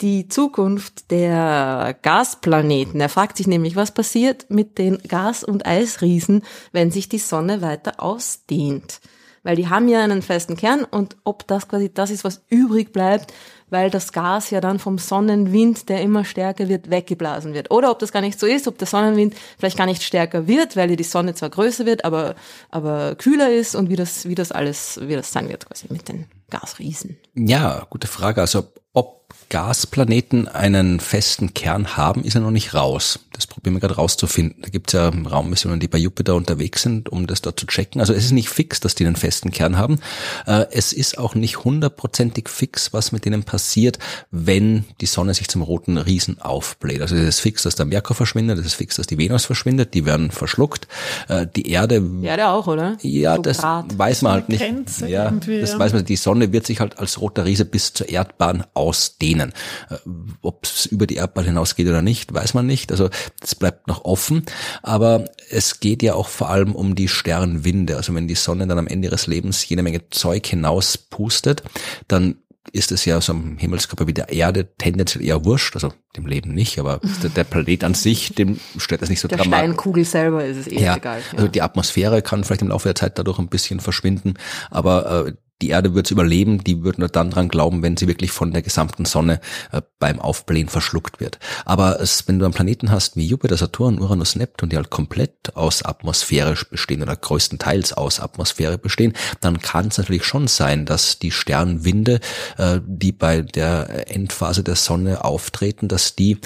die 0.00 0.28
Zukunft 0.28 1.10
der 1.10 1.98
Gasplaneten. 2.02 3.00
Er 3.00 3.08
fragt 3.08 3.36
sich 3.36 3.48
nämlich, 3.48 3.74
was 3.74 3.92
passiert 3.92 4.48
mit 4.48 4.78
den 4.78 4.98
Gas- 4.98 5.42
und 5.42 5.66
Eisriesen, 5.66 6.44
wenn 6.70 6.92
sich 6.92 7.08
die 7.08 7.18
Sonne 7.18 7.62
weiter 7.62 8.00
ausdehnt 8.00 9.00
weil 9.48 9.56
die 9.56 9.68
haben 9.68 9.88
ja 9.88 10.04
einen 10.04 10.20
festen 10.20 10.58
Kern 10.58 10.84
und 10.84 11.16
ob 11.24 11.46
das 11.46 11.68
quasi 11.68 11.90
das 11.90 12.10
ist, 12.10 12.22
was 12.22 12.42
übrig 12.50 12.92
bleibt, 12.92 13.32
weil 13.70 13.88
das 13.88 14.12
Gas 14.12 14.50
ja 14.50 14.60
dann 14.60 14.78
vom 14.78 14.98
Sonnenwind, 14.98 15.88
der 15.88 16.02
immer 16.02 16.26
stärker 16.26 16.68
wird, 16.68 16.90
weggeblasen 16.90 17.54
wird. 17.54 17.70
Oder 17.70 17.90
ob 17.90 17.98
das 17.98 18.12
gar 18.12 18.20
nicht 18.20 18.38
so 18.38 18.46
ist, 18.46 18.68
ob 18.68 18.76
der 18.76 18.86
Sonnenwind 18.86 19.34
vielleicht 19.58 19.78
gar 19.78 19.86
nicht 19.86 20.02
stärker 20.02 20.46
wird, 20.46 20.76
weil 20.76 20.94
die 20.94 21.02
Sonne 21.02 21.34
zwar 21.34 21.48
größer 21.48 21.86
wird, 21.86 22.04
aber, 22.04 22.34
aber 22.70 23.14
kühler 23.14 23.50
ist 23.50 23.74
und 23.74 23.88
wie 23.88 23.96
das, 23.96 24.28
wie 24.28 24.34
das 24.34 24.52
alles, 24.52 25.00
wie 25.02 25.14
das 25.14 25.32
sein 25.32 25.48
wird 25.48 25.64
quasi 25.64 25.86
mit 25.88 26.10
den 26.10 26.26
Gasriesen. 26.50 27.16
Ja, 27.34 27.86
gute 27.90 28.06
Frage. 28.06 28.40
Also 28.40 28.72
ob 28.94 29.18
Gasplaneten 29.50 30.48
einen 30.48 31.00
festen 31.00 31.54
Kern 31.54 31.96
haben, 31.96 32.24
ist 32.24 32.34
ja 32.34 32.40
noch 32.40 32.50
nicht 32.50 32.74
raus. 32.74 33.20
Das 33.32 33.46
probieren 33.46 33.74
wir 33.76 33.80
gerade 33.80 33.94
rauszufinden. 33.96 34.60
Da 34.62 34.68
gibt 34.68 34.88
es 34.88 34.94
ja 34.94 35.08
Raummissionen, 35.10 35.78
die 35.80 35.88
bei 35.88 35.98
Jupiter 35.98 36.34
unterwegs 36.34 36.82
sind, 36.82 37.08
um 37.08 37.26
das 37.26 37.40
dort 37.42 37.58
zu 37.60 37.66
checken. 37.66 38.00
Also 38.00 38.12
es 38.12 38.24
ist 38.24 38.32
nicht 38.32 38.48
fix, 38.48 38.80
dass 38.80 38.94
die 38.94 39.06
einen 39.06 39.16
festen 39.16 39.50
Kern 39.50 39.76
haben. 39.78 40.00
Äh, 40.46 40.66
es 40.72 40.92
ist 40.92 41.18
auch 41.18 41.34
nicht 41.34 41.64
hundertprozentig 41.64 42.48
fix, 42.48 42.92
was 42.92 43.12
mit 43.12 43.24
denen 43.24 43.42
passiert, 43.44 43.98
wenn 44.30 44.84
die 45.00 45.06
Sonne 45.06 45.34
sich 45.34 45.48
zum 45.48 45.62
roten 45.62 45.98
Riesen 45.98 46.40
aufbläht. 46.40 47.00
Also 47.00 47.14
es 47.16 47.36
ist 47.36 47.40
fix, 47.40 47.62
dass 47.62 47.74
der 47.76 47.86
Merkur 47.86 48.16
verschwindet, 48.16 48.58
es 48.58 48.66
ist 48.66 48.74
fix, 48.74 48.96
dass 48.96 49.06
die 49.06 49.18
Venus 49.18 49.44
verschwindet, 49.46 49.94
die 49.94 50.04
werden 50.04 50.30
verschluckt. 50.30 50.88
Äh, 51.28 51.46
die 51.54 51.70
Erde... 51.70 52.00
Die 52.00 52.26
Erde 52.26 52.48
auch, 52.48 52.66
oder? 52.66 52.96
Ja, 53.02 53.36
So 53.36 53.42
das 53.42 53.58
Grad. 53.58 53.98
weiß 53.98 54.22
man 54.22 54.32
halt 54.32 54.48
nicht. 54.48 54.60
Grenze 54.60 55.08
Ja, 55.08 55.30
das 55.30 55.78
weiß 55.78 55.92
man. 55.92 56.04
Die 56.04 56.16
Sonne 56.16 56.37
wird 56.52 56.66
sich 56.66 56.80
halt 56.80 56.98
als 56.98 57.20
roter 57.20 57.44
Riese 57.44 57.64
bis 57.64 57.92
zur 57.92 58.08
Erdbahn 58.08 58.64
ausdehnen. 58.74 59.52
Äh, 59.90 59.96
Ob 60.42 60.64
es 60.64 60.86
über 60.86 61.06
die 61.06 61.16
Erdbahn 61.16 61.44
hinausgeht 61.44 61.86
oder 61.88 62.02
nicht, 62.02 62.32
weiß 62.32 62.54
man 62.54 62.66
nicht. 62.66 62.90
Also 62.92 63.10
das 63.40 63.54
bleibt 63.54 63.88
noch 63.88 64.04
offen. 64.04 64.44
Aber 64.82 65.24
es 65.50 65.80
geht 65.80 66.02
ja 66.02 66.14
auch 66.14 66.28
vor 66.28 66.50
allem 66.50 66.74
um 66.74 66.94
die 66.94 67.08
Sternwinde. 67.08 67.96
Also 67.96 68.14
wenn 68.14 68.28
die 68.28 68.34
Sonne 68.34 68.66
dann 68.66 68.78
am 68.78 68.86
Ende 68.86 69.08
ihres 69.08 69.26
Lebens 69.26 69.68
jede 69.68 69.82
Menge 69.82 70.08
Zeug 70.10 70.46
hinauspustet, 70.46 71.62
dann 72.08 72.36
ist 72.70 72.92
es 72.92 73.06
ja 73.06 73.18
so 73.22 73.32
einem 73.32 73.56
Himmelskörper 73.56 74.06
wie 74.06 74.12
der 74.12 74.28
Erde 74.28 74.68
tendenziell 74.76 75.24
eher 75.24 75.42
wurscht, 75.46 75.74
also 75.74 75.90
dem 76.16 76.26
Leben 76.26 76.52
nicht, 76.52 76.78
aber 76.78 77.00
der, 77.22 77.30
der 77.30 77.44
Planet 77.44 77.82
an 77.82 77.94
sich, 77.94 78.34
dem 78.34 78.60
stört 78.76 79.00
das 79.00 79.08
nicht 79.08 79.20
so 79.20 79.28
Der 79.28 79.38
dramatisch. 79.38 79.58
Steinkugel 79.58 80.04
selber 80.04 80.44
ist 80.44 80.58
es 80.58 80.66
eh 80.66 80.78
Ja, 80.82 80.96
egal. 80.96 81.22
also 81.34 81.48
die 81.48 81.62
Atmosphäre 81.62 82.20
kann 82.20 82.44
vielleicht 82.44 82.60
im 82.60 82.68
Laufe 82.68 82.86
der 82.88 82.94
Zeit 82.94 83.18
dadurch 83.18 83.38
ein 83.38 83.48
bisschen 83.48 83.80
verschwinden, 83.80 84.34
aber 84.70 85.28
äh, 85.28 85.32
die 85.60 85.70
Erde 85.70 85.94
wird 85.94 86.06
es 86.06 86.10
überleben, 86.12 86.62
die 86.62 86.82
würden 86.82 87.00
nur 87.00 87.08
dann 87.08 87.30
dran 87.30 87.48
glauben, 87.48 87.82
wenn 87.82 87.96
sie 87.96 88.06
wirklich 88.06 88.30
von 88.30 88.52
der 88.52 88.62
gesamten 88.62 89.04
Sonne 89.04 89.40
äh, 89.72 89.82
beim 89.98 90.20
Aufblähen 90.20 90.68
verschluckt 90.68 91.20
wird. 91.20 91.38
Aber 91.64 92.00
es, 92.00 92.28
wenn 92.28 92.38
du 92.38 92.44
einen 92.44 92.54
Planeten 92.54 92.90
hast 92.90 93.16
wie 93.16 93.26
Jupiter, 93.26 93.56
Saturn, 93.56 93.98
Uranus, 93.98 94.36
Neptun, 94.36 94.68
die 94.68 94.76
halt 94.76 94.90
komplett 94.90 95.56
aus 95.56 95.84
Atmosphäre 95.84 96.56
bestehen 96.70 97.02
oder 97.02 97.16
größtenteils 97.16 97.92
aus 97.92 98.20
Atmosphäre 98.20 98.78
bestehen, 98.78 99.14
dann 99.40 99.60
kann 99.60 99.88
es 99.88 99.98
natürlich 99.98 100.24
schon 100.24 100.46
sein, 100.46 100.86
dass 100.86 101.18
die 101.18 101.32
Sternwinde, 101.32 102.20
äh, 102.56 102.80
die 102.86 103.12
bei 103.12 103.42
der 103.42 104.14
Endphase 104.14 104.62
der 104.62 104.76
Sonne 104.76 105.24
auftreten, 105.24 105.88
dass 105.88 106.14
die 106.14 106.38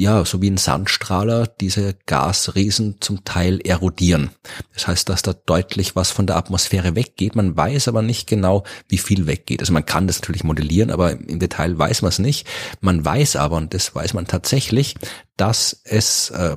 ja, 0.00 0.24
so 0.24 0.40
wie 0.40 0.50
ein 0.50 0.56
Sandstrahler 0.56 1.46
diese 1.46 1.94
Gasriesen 2.06 2.96
zum 3.00 3.22
Teil 3.24 3.60
erodieren. 3.60 4.30
Das 4.72 4.86
heißt, 4.86 5.06
dass 5.10 5.20
da 5.20 5.34
deutlich 5.34 5.94
was 5.94 6.10
von 6.10 6.26
der 6.26 6.36
Atmosphäre 6.36 6.96
weggeht. 6.96 7.36
Man 7.36 7.54
weiß 7.54 7.86
aber 7.86 8.00
nicht 8.00 8.26
genau, 8.26 8.64
wie 8.88 8.96
viel 8.96 9.26
weggeht. 9.26 9.60
Also 9.60 9.74
man 9.74 9.84
kann 9.84 10.06
das 10.06 10.18
natürlich 10.18 10.42
modellieren, 10.42 10.90
aber 10.90 11.12
im 11.12 11.38
Detail 11.38 11.78
weiß 11.78 12.00
man 12.00 12.08
es 12.08 12.18
nicht. 12.18 12.48
Man 12.80 13.04
weiß 13.04 13.36
aber, 13.36 13.58
und 13.58 13.74
das 13.74 13.94
weiß 13.94 14.14
man 14.14 14.26
tatsächlich, 14.26 14.94
dass 15.36 15.78
es 15.84 16.30
äh, 16.30 16.56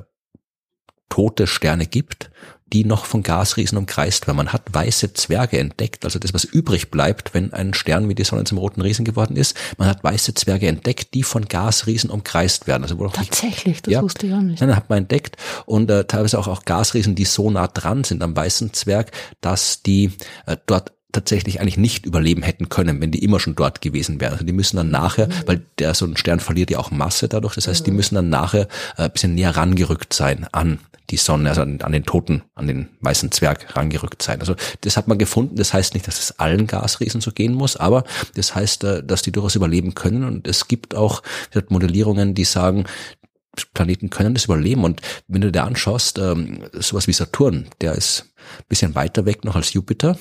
tote 1.10 1.46
Sterne 1.46 1.86
gibt 1.86 2.30
die 2.72 2.84
noch 2.84 3.04
von 3.04 3.22
Gasriesen 3.22 3.78
umkreist 3.78 4.26
werden. 4.26 4.38
Man 4.38 4.52
hat 4.52 4.62
weiße 4.72 5.12
Zwerge 5.12 5.58
entdeckt, 5.58 6.04
also 6.04 6.18
das, 6.18 6.34
was 6.34 6.44
übrig 6.44 6.90
bleibt, 6.90 7.34
wenn 7.34 7.52
ein 7.52 7.74
Stern 7.74 8.08
wie 8.08 8.14
die 8.14 8.24
Sonne 8.24 8.44
zum 8.44 8.58
roten 8.58 8.80
Riesen 8.80 9.04
geworden 9.04 9.36
ist. 9.36 9.56
Man 9.78 9.88
hat 9.88 10.02
weiße 10.02 10.34
Zwerge 10.34 10.66
entdeckt, 10.66 11.14
die 11.14 11.22
von 11.22 11.46
Gasriesen 11.46 12.10
umkreist 12.10 12.66
werden. 12.66 12.82
Also 12.82 12.96
Tatsächlich, 13.08 13.82
das 13.82 13.92
ja, 13.92 14.02
wusste 14.02 14.26
ich 14.26 14.32
auch 14.32 14.40
nicht. 14.40 14.60
Dann 14.60 14.74
hat 14.74 14.88
man 14.88 14.98
entdeckt 14.98 15.36
und 15.66 15.90
äh, 15.90 16.04
teilweise 16.04 16.38
auch, 16.38 16.48
auch 16.48 16.64
Gasriesen, 16.64 17.14
die 17.14 17.24
so 17.24 17.50
nah 17.50 17.68
dran 17.68 18.04
sind 18.04 18.22
am 18.22 18.34
weißen 18.34 18.72
Zwerg, 18.72 19.12
dass 19.40 19.82
die 19.82 20.12
äh, 20.46 20.56
dort 20.66 20.92
tatsächlich 21.14 21.60
eigentlich 21.60 21.76
nicht 21.76 22.06
überleben 22.06 22.42
hätten 22.42 22.68
können, 22.68 23.00
wenn 23.00 23.10
die 23.10 23.24
immer 23.24 23.40
schon 23.40 23.54
dort 23.54 23.80
gewesen 23.80 24.20
wären. 24.20 24.32
Also 24.32 24.44
die 24.44 24.52
müssen 24.52 24.76
dann 24.76 24.90
nachher, 24.90 25.28
mhm. 25.28 25.32
weil 25.46 25.62
der 25.78 25.94
so 25.94 26.04
ein 26.04 26.16
Stern 26.16 26.40
verliert 26.40 26.70
ja 26.70 26.78
auch 26.78 26.90
Masse 26.90 27.28
dadurch, 27.28 27.54
das 27.54 27.68
heißt, 27.68 27.86
die 27.86 27.90
müssen 27.90 28.14
dann 28.14 28.28
nachher 28.28 28.68
äh, 28.96 29.04
ein 29.04 29.12
bisschen 29.12 29.34
näher 29.34 29.56
rangerückt 29.56 30.12
sein 30.12 30.46
an 30.52 30.78
die 31.10 31.16
Sonne, 31.18 31.50
also 31.50 31.62
an, 31.62 31.80
an, 31.82 31.92
den 31.92 32.04
Toten, 32.04 32.42
an 32.54 32.66
den 32.66 32.88
weißen 33.00 33.30
Zwerg 33.30 33.76
rangerückt 33.76 34.22
sein. 34.22 34.40
Also 34.40 34.54
das 34.80 34.96
hat 34.96 35.06
man 35.06 35.18
gefunden. 35.18 35.56
Das 35.56 35.74
heißt 35.74 35.92
nicht, 35.94 36.08
dass 36.08 36.18
es 36.18 36.38
allen 36.38 36.66
Gasriesen 36.66 37.20
so 37.20 37.30
gehen 37.30 37.54
muss, 37.54 37.76
aber 37.76 38.04
das 38.34 38.54
heißt, 38.54 38.84
äh, 38.84 39.04
dass 39.04 39.22
die 39.22 39.32
durchaus 39.32 39.54
überleben 39.54 39.94
können. 39.94 40.24
Und 40.24 40.48
es 40.48 40.68
gibt 40.68 40.94
auch 40.94 41.22
Modellierungen, 41.68 42.34
die 42.34 42.44
sagen, 42.44 42.84
Planeten 43.72 44.10
können 44.10 44.34
das 44.34 44.46
überleben. 44.46 44.84
Und 44.84 45.00
wenn 45.28 45.42
du 45.42 45.52
dir 45.52 45.64
anschaust, 45.64 46.18
ähm, 46.18 46.64
sowas 46.72 47.06
wie 47.06 47.12
Saturn, 47.12 47.66
der 47.80 47.92
ist 47.92 48.32
bisschen 48.68 48.94
weiter 48.94 49.26
weg 49.26 49.44
noch 49.44 49.56
als 49.56 49.72
Jupiter. 49.72 50.18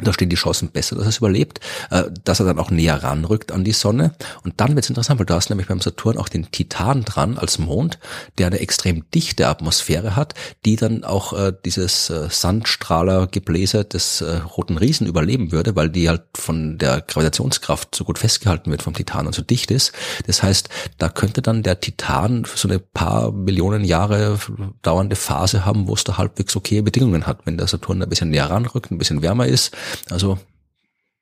Da 0.00 0.12
stehen 0.12 0.30
die 0.30 0.36
Chancen 0.36 0.70
besser, 0.70 0.96
dass 0.96 1.06
es 1.06 1.18
überlebt, 1.18 1.60
äh, 1.90 2.04
dass 2.24 2.40
er 2.40 2.46
dann 2.46 2.58
auch 2.58 2.70
näher 2.70 3.02
ranrückt 3.02 3.52
an 3.52 3.62
die 3.62 3.72
Sonne. 3.72 4.14
Und 4.42 4.54
dann 4.56 4.74
wird 4.74 4.86
es 4.86 4.88
interessant, 4.88 5.20
weil 5.20 5.26
du 5.26 5.34
hast 5.34 5.50
nämlich 5.50 5.68
beim 5.68 5.82
Saturn 5.82 6.16
auch 6.16 6.30
den 6.30 6.50
Titan 6.50 7.04
dran 7.04 7.36
als 7.36 7.58
Mond, 7.58 7.98
der 8.38 8.46
eine 8.46 8.60
extrem 8.60 9.04
dichte 9.10 9.48
Atmosphäre 9.48 10.16
hat, 10.16 10.34
die 10.64 10.76
dann 10.76 11.04
auch 11.04 11.34
äh, 11.34 11.52
dieses 11.66 12.08
äh, 12.08 12.28
Sandstrahlergebläse 12.30 13.84
des 13.84 14.24
roten 14.56 14.78
Riesen 14.78 15.06
überleben 15.06 15.52
würde, 15.52 15.74
weil 15.76 15.90
die 15.90 16.08
halt 16.08 16.22
von 16.34 16.78
der 16.78 17.00
Gravitationskraft 17.00 17.94
so 17.94 18.04
gut 18.04 18.18
festgehalten 18.18 18.70
wird 18.70 18.82
vom 18.82 18.94
Titan 18.94 19.26
und 19.26 19.34
so 19.34 19.42
dicht 19.42 19.70
ist. 19.70 19.92
Das 20.26 20.42
heißt, 20.42 20.68
da 20.98 21.08
könnte 21.08 21.42
dann 21.42 21.62
der 21.62 21.80
Titan 21.80 22.44
so 22.54 22.68
eine 22.68 22.78
paar 22.78 23.32
Millionen 23.32 23.84
Jahre 23.84 24.38
dauernde 24.82 25.16
Phase 25.16 25.64
haben, 25.64 25.88
wo 25.88 25.94
es 25.94 26.04
da 26.04 26.18
halbwegs 26.18 26.56
okay 26.56 26.80
Bedingungen 26.82 27.26
hat, 27.26 27.40
wenn 27.44 27.58
der 27.58 27.66
Saturn 27.66 28.02
ein 28.02 28.08
bisschen 28.08 28.30
näher 28.30 28.48
ranrückt, 28.48 28.90
ein 28.90 28.98
bisschen 28.98 29.22
wärmer 29.22 29.46
ist 29.46 29.72
also 30.10 30.38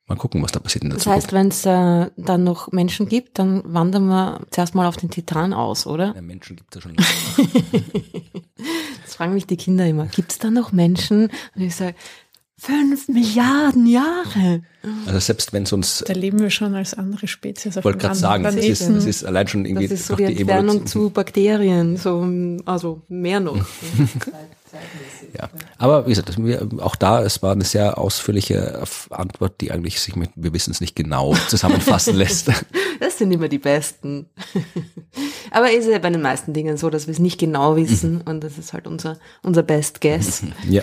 mal 0.06 0.16
gucken, 0.16 0.42
was 0.42 0.52
da 0.52 0.60
passiert 0.60 0.84
in 0.84 0.90
der 0.90 0.96
das 0.96 1.04
Zukunft. 1.04 1.32
Das 1.32 1.32
heißt, 1.32 1.32
wenn 1.32 1.48
es 1.48 1.66
äh, 1.66 2.10
dann 2.16 2.44
noch 2.44 2.72
Menschen 2.72 3.08
gibt, 3.08 3.38
dann 3.38 3.62
wandern 3.64 4.06
wir 4.06 4.40
zuerst 4.50 4.74
mal 4.74 4.86
auf 4.86 4.96
den 4.96 5.10
Titan 5.10 5.52
aus, 5.52 5.86
oder? 5.86 6.14
Ja, 6.14 6.22
Menschen 6.22 6.56
gibt 6.56 6.74
es 6.74 6.82
ja 6.82 6.88
schon. 6.88 6.96
das 9.04 9.14
fragen 9.14 9.34
mich 9.34 9.46
die 9.46 9.56
Kinder 9.56 9.86
immer. 9.86 10.06
Gibt 10.06 10.32
es 10.32 10.38
da 10.38 10.50
noch 10.50 10.72
Menschen? 10.72 11.30
Und 11.54 11.62
ich 11.62 11.76
sage, 11.76 11.94
Fünf 12.62 13.08
Milliarden 13.08 13.86
Jahre. 13.86 14.62
Also 15.06 15.18
selbst 15.18 15.54
wenn 15.54 15.62
es 15.62 15.72
uns. 15.72 16.04
Da 16.06 16.12
leben 16.12 16.40
wir 16.40 16.50
schon 16.50 16.74
als 16.74 16.92
andere 16.92 17.26
Spezies. 17.26 17.74
Ich 17.76 17.84
wollte 17.84 17.98
gerade 17.98 18.14
sagen, 18.14 18.44
das 18.44 18.54
ist, 18.54 18.86
das 18.86 19.06
ist, 19.06 19.24
allein 19.24 19.48
schon 19.48 19.64
irgendwie. 19.64 19.88
Das 19.88 20.00
ist 20.00 20.08
so 20.08 20.16
die, 20.16 20.26
die 20.26 20.40
Entfernung 20.42 20.84
zu 20.84 21.08
Bakterien, 21.08 21.96
so, 21.96 22.22
also 22.66 23.00
mehr 23.08 23.40
noch. 23.40 23.56
ja, 25.36 25.48
aber 25.78 26.06
wie 26.06 26.10
gesagt, 26.10 26.30
auch 26.80 26.96
da, 26.96 27.22
es 27.22 27.42
war 27.42 27.52
eine 27.52 27.64
sehr 27.64 27.98
ausführliche 27.98 28.82
Antwort, 29.10 29.60
die 29.60 29.70
eigentlich 29.72 30.00
sich 30.00 30.16
mit, 30.16 30.30
wir 30.36 30.52
wissen 30.52 30.70
es 30.70 30.80
nicht 30.80 30.96
genau, 30.96 31.34
zusammenfassen 31.48 32.16
lässt. 32.16 32.50
Das 33.00 33.18
sind 33.18 33.32
immer 33.32 33.48
die 33.48 33.58
besten. 33.58 34.26
Aber 35.50 35.70
ist 35.70 35.88
ja 35.88 35.98
bei 35.98 36.10
den 36.10 36.22
meisten 36.22 36.52
Dingen 36.52 36.76
so, 36.76 36.90
dass 36.90 37.06
wir 37.06 37.12
es 37.12 37.18
nicht 37.18 37.38
genau 37.38 37.76
wissen 37.76 38.14
mhm. 38.14 38.22
und 38.26 38.44
das 38.44 38.58
ist 38.58 38.72
halt 38.72 38.86
unser, 38.86 39.18
unser 39.42 39.62
Best 39.62 40.00
Guess. 40.00 40.42
Ja. 40.68 40.82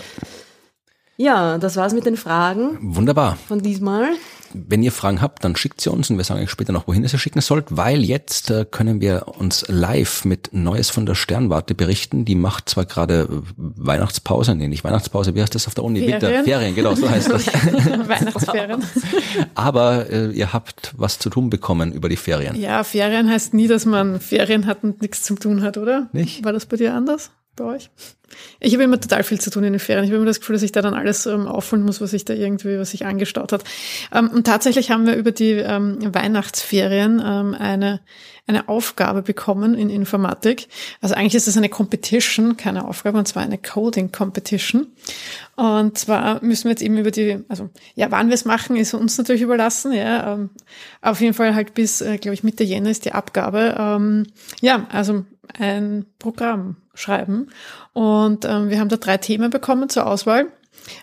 Ja, 1.20 1.58
das 1.58 1.76
war's 1.76 1.94
mit 1.94 2.06
den 2.06 2.16
Fragen. 2.16 2.78
Wunderbar. 2.80 3.36
Von 3.48 3.60
diesmal. 3.60 4.10
Wenn 4.52 4.82
ihr 4.82 4.92
Fragen 4.92 5.20
habt, 5.20 5.44
dann 5.44 5.56
schickt 5.56 5.80
sie 5.80 5.90
uns 5.90 6.10
und 6.10 6.16
wir 6.16 6.24
sagen 6.24 6.42
euch 6.42 6.50
später 6.50 6.72
noch, 6.72 6.86
wohin 6.88 7.02
ihr 7.02 7.08
sie 7.08 7.18
schicken 7.18 7.40
sollt, 7.40 7.66
weil 7.70 8.02
jetzt 8.02 8.50
äh, 8.50 8.64
können 8.70 9.00
wir 9.00 9.28
uns 9.38 9.64
live 9.68 10.24
mit 10.24 10.50
Neues 10.52 10.90
von 10.90 11.06
der 11.06 11.14
Sternwarte 11.14 11.74
berichten. 11.74 12.24
Die 12.24 12.34
macht 12.34 12.68
zwar 12.68 12.84
gerade 12.84 13.28
Weihnachtspause, 13.56 14.54
nee, 14.54 14.68
nicht 14.68 14.84
Weihnachtspause, 14.84 15.34
wie 15.34 15.42
heißt 15.42 15.54
das 15.54 15.66
auf 15.66 15.74
der 15.74 15.84
Uni? 15.84 16.00
Ferien, 16.00 16.22
Winter, 16.22 16.44
Ferien 16.44 16.74
genau, 16.74 16.94
so 16.94 17.08
heißt 17.08 17.30
das. 17.30 17.46
Weihnachtsferien. 18.08 18.82
Aber 19.54 20.10
äh, 20.10 20.30
ihr 20.30 20.52
habt 20.52 20.94
was 20.96 21.18
zu 21.18 21.30
tun 21.30 21.50
bekommen 21.50 21.92
über 21.92 22.08
die 22.08 22.16
Ferien. 22.16 22.56
Ja, 22.56 22.84
Ferien 22.84 23.28
heißt 23.28 23.54
nie, 23.54 23.68
dass 23.68 23.86
man 23.86 24.20
Ferien 24.20 24.66
hat 24.66 24.82
und 24.82 25.02
nichts 25.02 25.22
zu 25.22 25.34
tun 25.34 25.62
hat, 25.62 25.76
oder? 25.76 26.08
Nicht? 26.12 26.44
War 26.44 26.52
das 26.52 26.66
bei 26.66 26.76
dir 26.76 26.94
anders? 26.94 27.30
Bei 27.58 27.64
euch? 27.64 27.90
Ich 28.60 28.72
habe 28.74 28.84
immer 28.84 29.00
total 29.00 29.22
viel 29.22 29.40
zu 29.40 29.50
tun 29.50 29.64
in 29.64 29.72
den 29.72 29.80
Ferien. 29.80 30.04
Ich 30.04 30.10
habe 30.10 30.18
immer 30.18 30.26
das 30.26 30.40
Gefühl, 30.40 30.54
dass 30.54 30.62
ich 30.62 30.72
da 30.72 30.82
dann 30.82 30.94
alles 30.94 31.26
ähm, 31.26 31.46
aufholen 31.46 31.84
muss, 31.84 32.00
was 32.00 32.10
sich 32.10 32.24
da 32.24 32.34
irgendwie, 32.34 32.78
was 32.78 32.90
sich 32.90 33.06
angestaut 33.06 33.52
hat. 33.52 33.64
Ähm, 34.14 34.28
und 34.30 34.46
tatsächlich 34.46 34.90
haben 34.90 35.06
wir 35.06 35.16
über 35.16 35.32
die 35.32 35.52
ähm, 35.52 35.98
Weihnachtsferien 36.14 37.22
ähm, 37.24 37.54
eine, 37.58 38.00
eine 38.46 38.68
Aufgabe 38.68 39.22
bekommen 39.22 39.74
in 39.74 39.90
Informatik. 39.90 40.68
Also 41.00 41.14
eigentlich 41.14 41.34
ist 41.34 41.48
es 41.48 41.56
eine 41.56 41.68
Competition, 41.68 42.56
keine 42.56 42.86
Aufgabe, 42.86 43.18
und 43.18 43.26
zwar 43.26 43.42
eine 43.42 43.58
Coding 43.58 44.12
Competition. 44.12 44.88
Und 45.56 45.98
zwar 45.98 46.42
müssen 46.44 46.64
wir 46.64 46.72
jetzt 46.72 46.82
eben 46.82 46.98
über 46.98 47.10
die, 47.10 47.44
also 47.48 47.70
ja, 47.94 48.10
wann 48.10 48.28
wir 48.28 48.34
es 48.34 48.44
machen, 48.44 48.76
ist 48.76 48.94
uns 48.94 49.18
natürlich 49.18 49.42
überlassen. 49.42 49.92
Ja, 49.92 50.34
ähm, 50.34 50.50
auf 51.02 51.20
jeden 51.20 51.34
Fall 51.34 51.54
halt 51.54 51.74
bis, 51.74 52.00
äh, 52.00 52.18
glaube 52.18 52.34
ich, 52.34 52.44
Mitte 52.44 52.64
Jänner 52.64 52.90
ist 52.90 53.04
die 53.04 53.12
Abgabe. 53.12 53.74
Ähm, 53.78 54.26
ja, 54.60 54.86
also 54.90 55.24
ein 55.58 56.04
Programm 56.18 56.76
schreiben. 56.98 57.48
Und 57.92 58.44
ähm, 58.44 58.70
wir 58.70 58.78
haben 58.80 58.88
da 58.88 58.96
drei 58.96 59.16
Themen 59.16 59.50
bekommen 59.50 59.88
zur 59.88 60.06
Auswahl. 60.06 60.46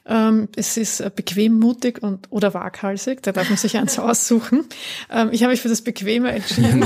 Ähm, 0.05 0.47
es 0.55 0.77
ist 0.77 0.99
äh, 0.99 1.11
bequem, 1.13 1.59
mutig 1.59 2.01
und 2.01 2.27
oder 2.31 2.53
waghalsig. 2.53 3.21
Da 3.21 3.31
darf 3.31 3.49
man 3.49 3.57
sich 3.57 3.77
eins 3.77 3.99
aussuchen. 3.99 4.65
Ähm, 5.11 5.29
ich 5.31 5.43
habe 5.43 5.51
mich 5.51 5.61
für 5.61 5.69
das 5.69 5.81
Bequeme 5.81 6.31
entschieden. 6.31 6.85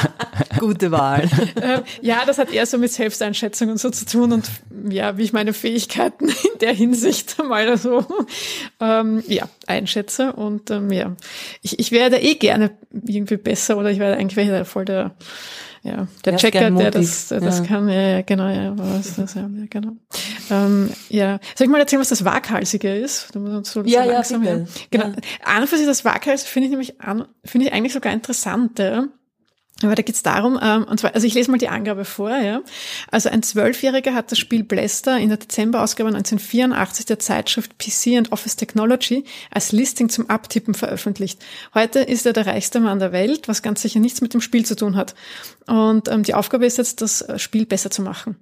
Gute 0.58 0.90
Wahl. 0.90 1.28
ähm, 1.60 1.82
ja, 2.00 2.24
das 2.26 2.38
hat 2.38 2.52
eher 2.52 2.66
so 2.66 2.78
mit 2.78 2.92
Selbsteinschätzung 2.92 3.70
und 3.70 3.80
so 3.80 3.90
zu 3.90 4.06
tun 4.06 4.32
und 4.32 4.48
ja, 4.88 5.16
wie 5.18 5.22
ich 5.22 5.32
meine 5.32 5.52
Fähigkeiten 5.52 6.30
der 6.62 6.72
Hinsicht 6.72 7.36
mal 7.48 7.76
so 7.76 8.04
ähm, 8.80 9.22
ja 9.26 9.48
einschätze. 9.66 10.32
Und 10.32 10.70
ähm, 10.70 10.90
ja, 10.90 11.16
ich, 11.60 11.78
ich 11.78 11.92
wäre 11.92 12.10
da 12.10 12.16
eh 12.16 12.34
gerne 12.34 12.70
irgendwie 12.92 13.36
besser 13.36 13.76
oder 13.76 13.90
ich 13.90 13.98
wäre 13.98 14.16
eigentlich 14.16 14.36
wäre 14.36 14.64
voll 14.64 14.84
der 14.84 15.14
ja, 15.84 16.06
der, 16.24 16.36
Checker, 16.36 16.70
der 16.70 16.92
das, 16.92 17.28
der 17.28 17.40
das 17.40 17.64
kann, 17.64 17.88
ja, 17.88 18.00
ja, 18.00 18.22
genau, 18.22 18.48
ja, 18.48 18.72
was 18.78 19.16
das, 19.16 19.34
ja, 19.34 19.42
ja, 19.42 19.64
genau. 19.68 19.94
Ähm, 20.48 20.90
ja, 21.08 21.40
soll 21.56 21.64
ich 21.64 21.70
mal 21.72 21.80
erzählen, 21.80 22.00
was 22.00 22.10
das 22.10 22.24
Waghalsige 22.24 22.94
ist? 22.94 23.32
So, 23.32 23.62
so 23.64 23.82
ja, 23.82 24.04
langsam, 24.04 24.44
ja, 24.44 24.60
Genau. 24.92 25.06
Ja. 25.06 25.14
An 25.42 25.62
und 25.62 25.68
für 25.68 25.76
sich 25.76 25.86
das 25.86 26.04
Waghalsige 26.04 26.48
finde 26.48 26.66
ich 26.66 26.70
nämlich 26.70 27.00
an, 27.00 27.24
finde 27.44 27.66
ich 27.66 27.72
eigentlich 27.72 27.94
sogar 27.94 28.12
interessant, 28.12 28.78
ja. 28.78 29.08
Aber 29.82 29.94
da 29.94 30.02
geht 30.02 30.14
es 30.14 30.22
darum, 30.22 30.58
ähm, 30.62 30.84
und 30.84 31.00
zwar, 31.00 31.14
also 31.14 31.26
ich 31.26 31.34
lese 31.34 31.50
mal 31.50 31.58
die 31.58 31.68
Angabe 31.68 32.04
vor, 32.04 32.30
ja. 32.30 32.62
Also 33.10 33.30
ein 33.30 33.42
Zwölfjähriger 33.42 34.14
hat 34.14 34.30
das 34.30 34.38
Spiel 34.38 34.62
Blaster 34.62 35.18
in 35.18 35.28
der 35.28 35.38
Dezemberausgabe 35.38 36.08
1984 36.08 37.06
der 37.06 37.18
Zeitschrift 37.18 37.78
PC 37.78 38.16
and 38.16 38.32
Office 38.32 38.56
Technology 38.56 39.24
als 39.50 39.72
Listing 39.72 40.08
zum 40.08 40.30
Abtippen 40.30 40.74
veröffentlicht. 40.74 41.40
Heute 41.74 42.00
ist 42.00 42.26
er 42.26 42.32
der 42.32 42.46
reichste 42.46 42.80
Mann 42.80 43.00
der 43.00 43.12
Welt, 43.12 43.48
was 43.48 43.62
ganz 43.62 43.82
sicher 43.82 43.98
nichts 43.98 44.20
mit 44.20 44.34
dem 44.34 44.40
Spiel 44.40 44.64
zu 44.64 44.76
tun 44.76 44.94
hat. 44.94 45.14
Und 45.66 46.08
ähm, 46.08 46.22
die 46.22 46.34
Aufgabe 46.34 46.66
ist 46.66 46.78
jetzt, 46.78 47.00
das 47.00 47.24
Spiel 47.36 47.66
besser 47.66 47.90
zu 47.90 48.02
machen. 48.02 48.36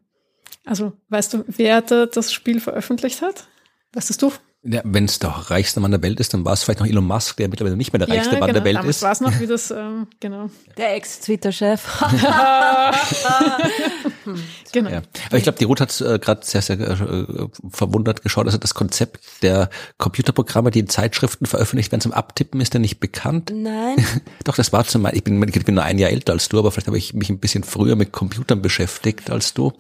Also, 0.66 0.93
weißt 1.09 1.35
du, 1.35 1.44
wer 1.47 1.81
da 1.81 2.07
das 2.07 2.32
Spiel 2.32 2.61
veröffentlicht 2.61 3.23
hat? 3.23 3.47
Weißt 3.93 4.20
du? 4.20 4.32
Ja, 4.62 4.82
wenn 4.85 5.07
es 5.07 5.19
der 5.19 5.31
reichste 5.31 5.81
Mann 5.81 5.91
der 5.91 6.03
Welt 6.03 6.20
ist, 6.20 6.35
dann 6.35 6.45
war 6.45 6.53
es 6.53 6.62
vielleicht 6.62 6.81
noch 6.81 6.87
Elon 6.87 7.07
Musk, 7.07 7.39
der 7.39 7.49
mittlerweile 7.49 7.78
nicht 7.78 7.95
mehr 7.95 8.05
der 8.05 8.15
reichste 8.15 8.35
ja, 8.35 8.41
Mann 8.41 8.49
genau, 8.49 8.62
der 8.62 8.74
Welt 8.74 8.85
ist. 8.85 9.01
war 9.01 9.12
es 9.12 9.23
noch, 9.23 9.41
wie 9.41 9.47
das, 9.47 9.70
ähm, 9.70 10.07
genau. 10.20 10.51
Der 10.77 10.97
Ex-Twitter-Chef. 10.97 11.82
Genau. 14.73 14.91
Ja. 14.91 15.03
Aber 15.27 15.37
ich 15.37 15.43
glaube, 15.43 15.59
die 15.59 15.65
Ruth 15.65 15.81
hat 15.81 16.01
äh, 16.01 16.19
gerade 16.19 16.41
sehr, 16.45 16.63
sehr 16.63 16.79
äh, 16.79 17.25
verwundert 17.71 18.23
geschaut. 18.23 18.47
Also 18.47 18.59
das 18.59 18.75
Konzept 18.75 19.21
der 19.43 19.71
Computerprogramme, 19.99 20.71
die 20.71 20.81
in 20.81 20.89
Zeitschriften 20.89 21.47
veröffentlicht 21.47 21.93
werden 21.93 22.03
zum 22.03 22.13
Abtippen, 22.13 22.61
ist 22.61 22.75
ja 22.75 22.81
nicht 22.81 23.01
bekannt. 23.01 23.53
Nein. 23.55 23.97
Doch, 24.45 24.57
das 24.57 24.73
war 24.73 24.85
zum 24.85 25.07
ich 25.13 25.25
bin, 25.25 25.43
ich 25.43 25.65
bin 25.65 25.75
nur 25.75 25.85
ein 25.85 25.99
Jahr 25.99 26.11
älter 26.11 26.33
als 26.33 26.49
du, 26.49 26.59
aber 26.59 26.71
vielleicht 26.71 26.87
habe 26.87 26.99
ich 26.99 27.15
mich 27.15 27.31
ein 27.31 27.39
bisschen 27.39 27.65
früher 27.65 27.97
mit 27.97 28.13
Computern 28.13 28.63
beschäftigt 28.63 29.31
als 29.31 29.55
du. 29.55 29.73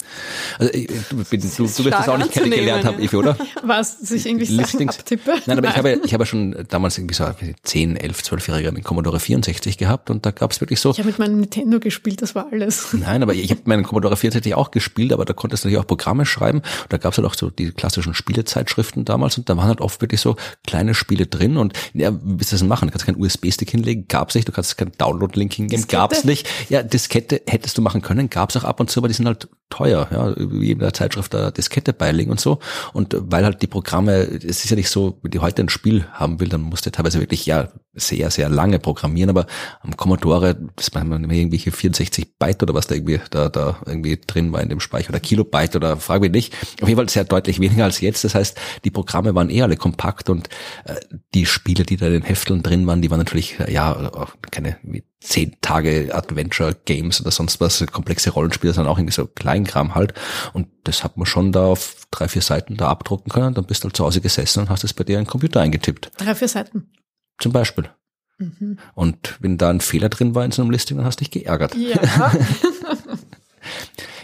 Also 0.58 0.72
ich, 0.72 0.88
du, 1.08 1.24
bin, 1.24 1.40
du, 1.40 1.48
du 1.48 1.66
wirst 1.66 1.78
das 1.78 2.08
auch 2.08 2.18
nicht 2.18 2.32
kennengelernt 2.32 2.84
haben. 2.84 2.98
Evi, 2.98 3.16
oder? 3.16 3.36
Was, 3.62 4.00
dass 4.00 4.10
ich 4.10 4.26
irgendwie 4.26 4.46
Listings. 4.46 4.98
abtippe? 4.98 5.34
Nein, 5.46 5.58
aber 5.58 5.68
ich 5.68 5.76
habe, 5.76 6.00
ich 6.04 6.14
habe 6.14 6.26
schon 6.26 6.66
damals 6.68 6.98
irgendwie 6.98 7.14
so 7.14 7.26
10, 7.62 7.96
11, 7.96 8.20
12-Jähriger 8.20 8.68
einen 8.68 8.82
Commodore 8.82 9.20
64 9.20 9.78
gehabt 9.78 10.10
und 10.10 10.26
da 10.26 10.30
gab 10.30 10.50
es 10.50 10.60
wirklich 10.60 10.80
so, 10.80 10.90
Ich 10.90 10.98
habe 10.98 11.08
mit 11.08 11.18
meinem 11.18 11.40
Nintendo 11.40 11.80
gespielt, 11.80 12.22
das 12.22 12.34
war 12.34 12.48
alles. 12.50 12.92
Nein, 12.92 13.22
aber 13.22 13.34
ich 13.34 13.50
habe 13.50 13.60
meinen 13.64 13.84
Commodore 13.84 14.16
64 14.16 14.54
auch 14.54 14.70
gespielt, 14.70 14.79
aber 15.12 15.24
da 15.24 15.32
konntest 15.32 15.64
du 15.64 15.68
natürlich 15.68 15.82
auch 15.82 15.86
Programme 15.86 16.26
schreiben. 16.26 16.58
Und 16.58 16.92
da 16.92 16.96
gab 16.98 17.12
es 17.12 17.18
halt 17.18 17.26
auch 17.26 17.34
so 17.34 17.50
die 17.50 17.70
klassischen 17.72 18.14
Spielezeitschriften 18.14 19.04
damals 19.04 19.38
und 19.38 19.48
da 19.48 19.56
waren 19.56 19.68
halt 19.68 19.80
oft 19.80 20.00
wirklich 20.00 20.20
so 20.20 20.36
kleine 20.66 20.94
Spiele 20.94 21.26
drin 21.26 21.56
und 21.56 21.74
ja, 21.94 22.12
wie 22.12 22.38
willst 22.38 22.52
du 22.52 22.56
das 22.56 22.62
machen? 22.62 22.88
Du 22.88 22.92
kannst 22.92 23.06
keinen 23.06 23.20
USB-Stick 23.20 23.70
hinlegen, 23.70 24.06
gab's 24.08 24.34
nicht. 24.34 24.48
Du 24.48 24.52
kannst 24.52 24.76
keinen 24.76 24.92
Download-Link 24.98 25.52
hingeben, 25.52 25.82
Diskette? 25.82 25.96
gab's 25.96 26.24
nicht. 26.24 26.48
Ja, 26.68 26.82
Diskette 26.82 27.42
hättest 27.46 27.78
du 27.78 27.82
machen 27.82 28.02
können, 28.02 28.30
gab's 28.30 28.56
auch 28.56 28.64
ab 28.64 28.80
und 28.80 28.90
zu, 28.90 29.00
aber 29.00 29.08
die 29.08 29.14
sind 29.14 29.26
halt 29.26 29.48
teuer, 29.70 30.08
ja, 30.10 30.34
wie 30.36 30.72
in 30.72 30.80
der 30.80 30.92
Zeitschrift 30.92 31.32
da 31.32 31.50
Diskette 31.50 31.92
beilegen 31.92 32.30
und 32.30 32.40
so. 32.40 32.58
Und 32.92 33.16
weil 33.18 33.44
halt 33.44 33.62
die 33.62 33.66
Programme, 33.66 34.12
es 34.12 34.64
ist 34.64 34.70
ja 34.70 34.76
nicht 34.76 34.90
so, 34.90 35.18
wenn 35.22 35.30
die 35.30 35.38
heute 35.38 35.62
ein 35.62 35.68
Spiel 35.68 36.04
haben 36.12 36.40
will, 36.40 36.48
dann 36.48 36.62
musst 36.62 36.84
du 36.84 36.90
teilweise 36.90 37.20
wirklich 37.20 37.46
ja 37.46 37.68
sehr, 37.92 38.30
sehr 38.30 38.48
lange 38.48 38.78
programmieren, 38.78 39.30
aber 39.30 39.46
am 39.80 39.96
Commodore, 39.96 40.56
das 40.76 40.88
immer 40.88 41.20
irgendwelche 41.20 41.72
64 41.72 42.38
Byte 42.38 42.62
oder 42.62 42.74
was 42.74 42.86
da 42.86 42.94
irgendwie 42.94 43.20
da, 43.30 43.48
da 43.48 43.80
irgendwie 43.84 44.18
drin 44.24 44.52
war 44.52 44.62
in 44.62 44.68
dem 44.68 44.80
Speicher 44.80 45.10
oder 45.10 45.20
Kilobyte 45.20 45.76
oder 45.76 45.96
frage 45.96 46.22
mich 46.22 46.30
nicht. 46.30 46.54
Auf 46.82 46.88
jeden 46.88 46.98
Fall 46.98 47.08
sehr 47.08 47.24
deutlich 47.24 47.58
weniger 47.58 47.84
als 47.84 48.00
jetzt. 48.00 48.24
Das 48.24 48.34
heißt, 48.34 48.58
die 48.84 48.90
Programme 48.90 49.34
waren 49.34 49.50
eh 49.50 49.62
alle 49.62 49.76
kompakt 49.76 50.30
und 50.30 50.48
äh, 50.84 50.96
die 51.34 51.46
Spiele, 51.46 51.84
die 51.84 51.96
da 51.96 52.06
in 52.06 52.12
den 52.12 52.22
Hefteln 52.22 52.62
drin 52.62 52.86
waren, 52.86 53.02
die 53.02 53.10
waren 53.10 53.18
natürlich, 53.18 53.58
ja, 53.68 54.10
keine 54.50 54.76
wie 54.82 55.02
zehn 55.20 55.56
Tage 55.60 56.14
Adventure 56.14 56.74
Games 56.84 57.20
oder 57.20 57.30
sonst 57.30 57.60
was, 57.60 57.84
komplexe 57.92 58.30
Rollenspiele, 58.30 58.72
sondern 58.72 58.92
auch 58.92 58.98
irgendwie 58.98 59.14
so 59.14 59.26
Kleinkram 59.26 59.94
halt. 59.94 60.14
Und 60.52 60.68
das 60.84 61.04
hat 61.04 61.16
man 61.16 61.26
schon 61.26 61.52
da 61.52 61.66
auf 61.66 62.06
drei, 62.10 62.28
vier 62.28 62.42
Seiten 62.42 62.76
da 62.76 62.88
abdrucken 62.88 63.30
können. 63.30 63.54
Dann 63.54 63.66
bist 63.66 63.82
du 63.82 63.86
halt 63.86 63.96
zu 63.96 64.04
Hause 64.04 64.20
gesessen 64.20 64.60
und 64.60 64.70
hast 64.70 64.84
es 64.84 64.94
bei 64.94 65.04
dir 65.04 65.18
in 65.18 65.24
den 65.24 65.30
Computer 65.30 65.60
eingetippt. 65.60 66.10
Drei, 66.16 66.34
vier 66.34 66.48
Seiten. 66.48 66.90
Zum 67.38 67.52
Beispiel. 67.52 67.90
Mhm. 68.38 68.78
Und 68.94 69.36
wenn 69.40 69.58
da 69.58 69.68
ein 69.68 69.80
Fehler 69.80 70.08
drin 70.08 70.34
war 70.34 70.44
in 70.44 70.52
so 70.52 70.62
einem 70.62 70.70
Listing, 70.70 70.96
dann 70.96 71.06
hast 71.06 71.20
du 71.20 71.24
dich 71.24 71.30
geärgert. 71.30 71.74
Ja. 71.74 72.32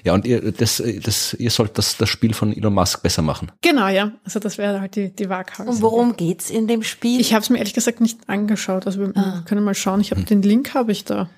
Ja, 0.05 0.15
und 0.15 0.25
ihr, 0.25 0.53
das, 0.53 0.83
das, 1.03 1.35
ihr 1.35 1.51
sollt 1.51 1.77
das, 1.79 1.97
das 1.97 2.09
Spiel 2.09 2.33
von 2.35 2.53
Elon 2.53 2.75
Musk 2.75 3.03
besser 3.03 3.23
machen. 3.23 3.51
genau, 3.63 3.89
ja. 3.89 4.13
Also 4.25 4.39
das 4.39 4.57
wäre 4.59 4.81
halt 4.81 4.95
die, 4.97 5.15
die 5.15 5.29
Waaghalsige. 5.29 5.71
Und 5.71 5.83
worum 5.83 6.17
geht's 6.17 6.51
in 6.51 6.69
dem 6.69 6.83
Spiel? 6.83 7.21
Ich 7.21 7.35
habe 7.35 7.43
es 7.43 7.51
mir 7.51 7.59
ehrlich 7.59 7.75
gesagt 7.75 8.01
nicht 8.01 8.29
angeschaut. 8.29 8.87
Also 8.87 9.01
wir 9.01 9.43
können 9.47 9.65
mal 9.65 9.75
schauen. 9.75 10.01
Ich 10.01 10.11
habe 10.13 10.23
den 10.23 10.43
Link 10.43 10.75
habe 10.75 10.93
ich 10.93 11.05
da. 11.05 11.29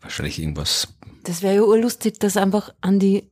Wahrscheinlich 0.00 0.40
irgendwas. 0.40 0.88
das 1.24 1.42
wäre 1.42 1.54
ja 1.54 1.62
urlustig, 1.62 2.18
das 2.18 2.36
einfach 2.36 2.74
an 2.80 2.98
die 2.98 3.30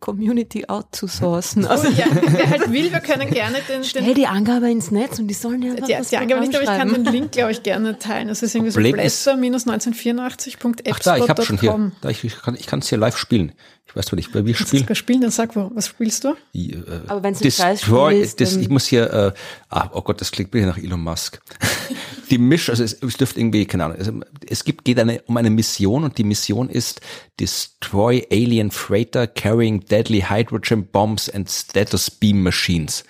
Community 0.00 0.64
outzusourcen. 0.68 1.64
Also, 1.66 1.88
Oh, 1.88 1.90
ja, 1.90 2.04
wer 2.10 2.50
halt 2.50 2.70
will, 2.72 2.92
wir 2.92 3.00
können 3.00 3.30
gerne 3.30 3.58
den, 3.68 3.82
stell 3.82 4.02
den 4.04 4.14
die 4.14 4.26
Angabe 4.26 4.70
ins 4.70 4.90
Netz 4.90 5.18
und 5.18 5.28
die 5.28 5.34
sollen 5.34 5.62
ja 5.62 5.74
die, 5.74 5.82
die 5.86 6.16
Angabe 6.16 6.40
nicht, 6.42 6.54
aber 6.54 6.62
ich 6.64 6.68
kann 6.68 6.88
schreiben. 6.90 7.04
den 7.04 7.12
Link, 7.12 7.32
glaube 7.32 7.52
ich, 7.52 7.62
gerne 7.62 7.98
teilen. 7.98 8.28
Das 8.28 8.42
ist 8.42 8.54
irgendwie 8.54 8.70
so 8.72 8.76
Problem 8.76 8.96
ist- 8.98 9.24
blätter-1984.export.com. 9.24 10.92
Ach 10.92 10.98
da, 11.00 11.16
ich 11.16 11.28
habe 11.28 11.42
schon 11.42 11.58
hier. 11.58 11.92
Da, 12.00 12.08
ich, 12.10 12.24
ich 12.24 12.38
kann 12.40 12.54
ich 12.54 12.66
kann 12.66 12.80
es 12.80 12.88
hier 12.88 12.98
live 12.98 13.16
spielen. 13.16 13.52
Ich 13.88 13.94
weiß 13.94 14.06
zwar 14.06 14.16
nicht, 14.16 14.32
bei 14.32 14.44
wie 14.44 14.52
Kannst 14.52 14.72
du 14.72 14.78
spielen. 14.78 14.94
spielen, 14.94 15.20
dann 15.22 15.30
sag, 15.30 15.54
wo, 15.56 15.70
was 15.74 15.88
spielst 15.88 16.24
du? 16.24 16.34
Die, 16.52 16.72
äh, 16.72 17.00
Aber 17.06 17.22
wenn's 17.22 17.40
ein 17.40 17.44
Destroy, 17.44 17.66
Scheißspiel 17.76 18.20
ist, 18.20 18.40
das, 18.40 18.56
ich 18.56 18.68
muss 18.68 18.86
hier, 18.86 19.12
äh, 19.12 19.32
ah, 19.70 19.90
oh 19.92 20.02
Gott, 20.02 20.20
das 20.20 20.32
klingt 20.32 20.52
wieder 20.52 20.66
nach 20.66 20.78
Elon 20.78 21.00
Musk. 21.00 21.40
die 22.30 22.38
Misch, 22.38 22.68
also 22.68 22.82
es, 22.82 22.94
es 22.94 23.16
dürfte 23.16 23.40
irgendwie, 23.40 23.64
keine 23.64 23.84
Ahnung, 23.84 23.98
also 23.98 24.12
es 24.48 24.64
gibt, 24.64 24.84
geht 24.84 24.98
eine, 24.98 25.22
um 25.22 25.36
eine 25.36 25.50
Mission 25.50 26.04
und 26.04 26.18
die 26.18 26.24
Mission 26.24 26.68
ist 26.68 27.00
Destroy 27.40 28.26
Alien 28.30 28.70
Freighter 28.70 29.26
Carrying 29.26 29.80
Deadly 29.80 30.24
Hydrogen 30.28 30.86
Bombs 30.86 31.30
and 31.30 31.50
Status 31.50 32.10
Beam 32.10 32.42
Machines. 32.42 33.04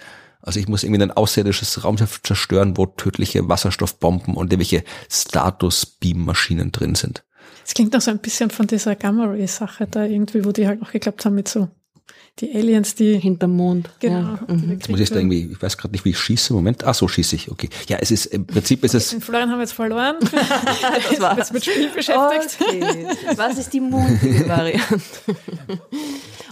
Also 0.47 0.61
ich 0.61 0.69
muss 0.69 0.85
irgendwie 0.85 1.03
ein 1.03 1.11
außerirdisches 1.11 1.83
Raumschiff 1.83 2.23
zerstören, 2.23 2.77
wo 2.77 2.87
tödliche 2.87 3.49
Wasserstoffbomben 3.49 4.35
und 4.35 4.53
irgendwelche 4.53 4.85
Status 5.11 5.87
Beam 5.87 6.25
Maschinen 6.25 6.71
drin 6.71 6.95
sind. 6.95 7.25
Das 7.67 7.75
klingt 7.75 7.93
noch 7.93 8.01
so 8.01 8.13
ein 8.13 8.19
bisschen 8.19 8.51
von 8.51 8.69
dieser 8.69 8.95
Gamma-Ray-Sache 8.95 9.89
da 9.91 10.05
irgendwie, 10.05 10.45
wo 10.45 10.53
die 10.53 10.69
halt 10.69 10.81
auch 10.83 10.93
geklappt 10.93 11.25
haben 11.25 11.35
mit 11.35 11.49
so 11.49 11.67
die 12.39 12.55
Aliens, 12.55 12.95
die 12.95 13.19
Hinterm 13.19 13.57
Mond. 13.57 13.91
genau. 13.99 14.21
Ja. 14.21 14.39
Mhm. 14.47 14.71
Jetzt 14.73 14.89
muss 14.89 15.01
ich 15.01 15.09
da 15.11 15.17
irgendwie, 15.17 15.51
ich 15.51 15.61
weiß 15.61 15.77
gerade 15.77 15.91
nicht, 15.93 16.05
wie 16.05 16.11
ich 16.11 16.19
schieße. 16.19 16.53
Moment. 16.53 16.85
Ah, 16.85 16.95
so 16.95 17.09
schieße 17.09 17.35
ich. 17.35 17.51
Okay. 17.51 17.69
Ja, 17.89 17.97
es 18.01 18.13
ist, 18.13 18.27
im 18.27 18.47
Prinzip 18.47 18.85
ist 18.85 18.95
es, 18.95 19.09
Den 19.11 19.21
Florian 19.21 19.51
haben 19.51 19.59
wir 19.59 19.63
jetzt 19.65 19.73
verloren. 19.73 20.15
Das 20.31 21.21
war's. 21.21 21.39
jetzt 21.39 21.53
mit 21.55 21.65
Spiel 21.65 21.89
beschäftigt. 21.89 22.59
Okay. 22.61 23.07
Was 23.35 23.59
ist 23.59 23.73
die 23.73 23.81
mutige 23.81 24.49
Variante? 24.49 25.01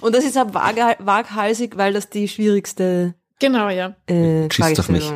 Und 0.01 0.15
das 0.17 0.25
ist 0.25 0.37
auch 0.37 0.53
vage- 0.53 0.97
waghalsig, 0.99 1.77
weil 1.77 1.93
das 1.93 2.11
die 2.11 2.27
schwierigste 2.27 3.15
Genau, 3.39 3.69
ja. 3.69 3.95
äh, 4.09 4.49
Schießt 4.51 4.81
auf 4.81 4.89
mich. 4.89 5.09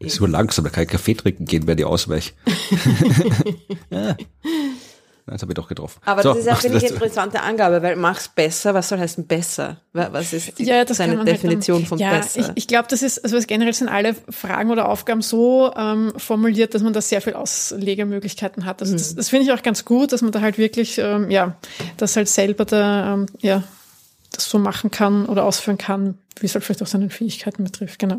Ist 0.00 0.16
so 0.16 0.26
langsam, 0.26 0.64
da 0.64 0.70
kann 0.70 0.82
ich 0.84 0.88
Kaffee 0.88 1.14
trinken 1.14 1.44
gehen, 1.44 1.62
wer 1.66 1.76
die 1.76 1.84
ausweicht. 1.84 2.34
ja. 3.90 4.16
Jetzt 5.30 5.42
habe 5.42 5.52
ich 5.52 5.56
doch 5.56 5.68
getroffen. 5.68 6.00
Aber 6.04 6.22
So, 6.22 6.30
das 6.30 6.38
ist 6.40 6.46
ja, 6.46 6.54
finde 6.56 6.76
ich, 6.78 6.82
das- 6.84 6.92
interessante 6.92 7.40
Angabe, 7.42 7.82
weil 7.82 7.96
mach's 7.96 8.28
besser, 8.28 8.74
was 8.74 8.88
soll 8.88 8.98
heißen 8.98 9.26
besser? 9.26 9.80
Wa- 9.92 10.08
Was 10.12 10.32
ist 10.32 10.58
die, 10.58 10.64
Ja, 10.64 10.84
seine 10.86 11.16
man 11.16 11.26
halt 11.26 11.36
Definition 11.36 11.78
dann, 11.80 11.86
von 11.86 11.98
ja, 11.98 12.18
besser? 12.18 12.40
Ich, 12.40 12.46
ich 12.54 12.66
glaube, 12.66 12.88
das 12.90 13.02
ist, 13.02 13.22
also 13.24 13.38
generell 13.46 13.72
sind 13.72 13.88
alle 13.88 14.14
Fragen 14.28 14.70
oder 14.70 14.88
Aufgaben 14.88 15.22
so 15.22 15.72
ähm, 15.76 16.12
formuliert, 16.16 16.74
dass 16.74 16.82
man 16.82 16.92
da 16.92 17.00
sehr 17.00 17.20
viel 17.20 17.34
Auslegemöglichkeiten 17.34 18.64
hat. 18.64 18.80
Also 18.82 18.92
Mhm. 18.94 18.98
das, 18.98 19.14
das 19.14 19.28
finde 19.28 19.46
ich 19.46 19.52
auch 19.52 19.62
ganz 19.62 19.84
gut, 19.84 20.12
dass 20.12 20.22
man 20.22 20.32
da 20.32 20.40
halt 20.40 20.58
wirklich, 20.58 20.98
ähm, 20.98 21.30
ja, 21.30 21.56
das 21.96 22.16
halt 22.16 22.28
selber 22.28 22.64
da, 22.64 23.14
ähm, 23.14 23.26
ja, 23.40 23.62
das 24.32 24.48
so 24.48 24.58
machen 24.58 24.90
kann 24.90 25.26
oder 25.26 25.44
ausführen 25.44 25.78
kann, 25.78 26.16
wie 26.38 26.46
es 26.46 26.54
halt 26.54 26.64
vielleicht 26.64 26.82
auch 26.82 26.86
seine 26.86 27.10
Fähigkeiten 27.10 27.64
betrifft, 27.64 27.98
genau. 27.98 28.18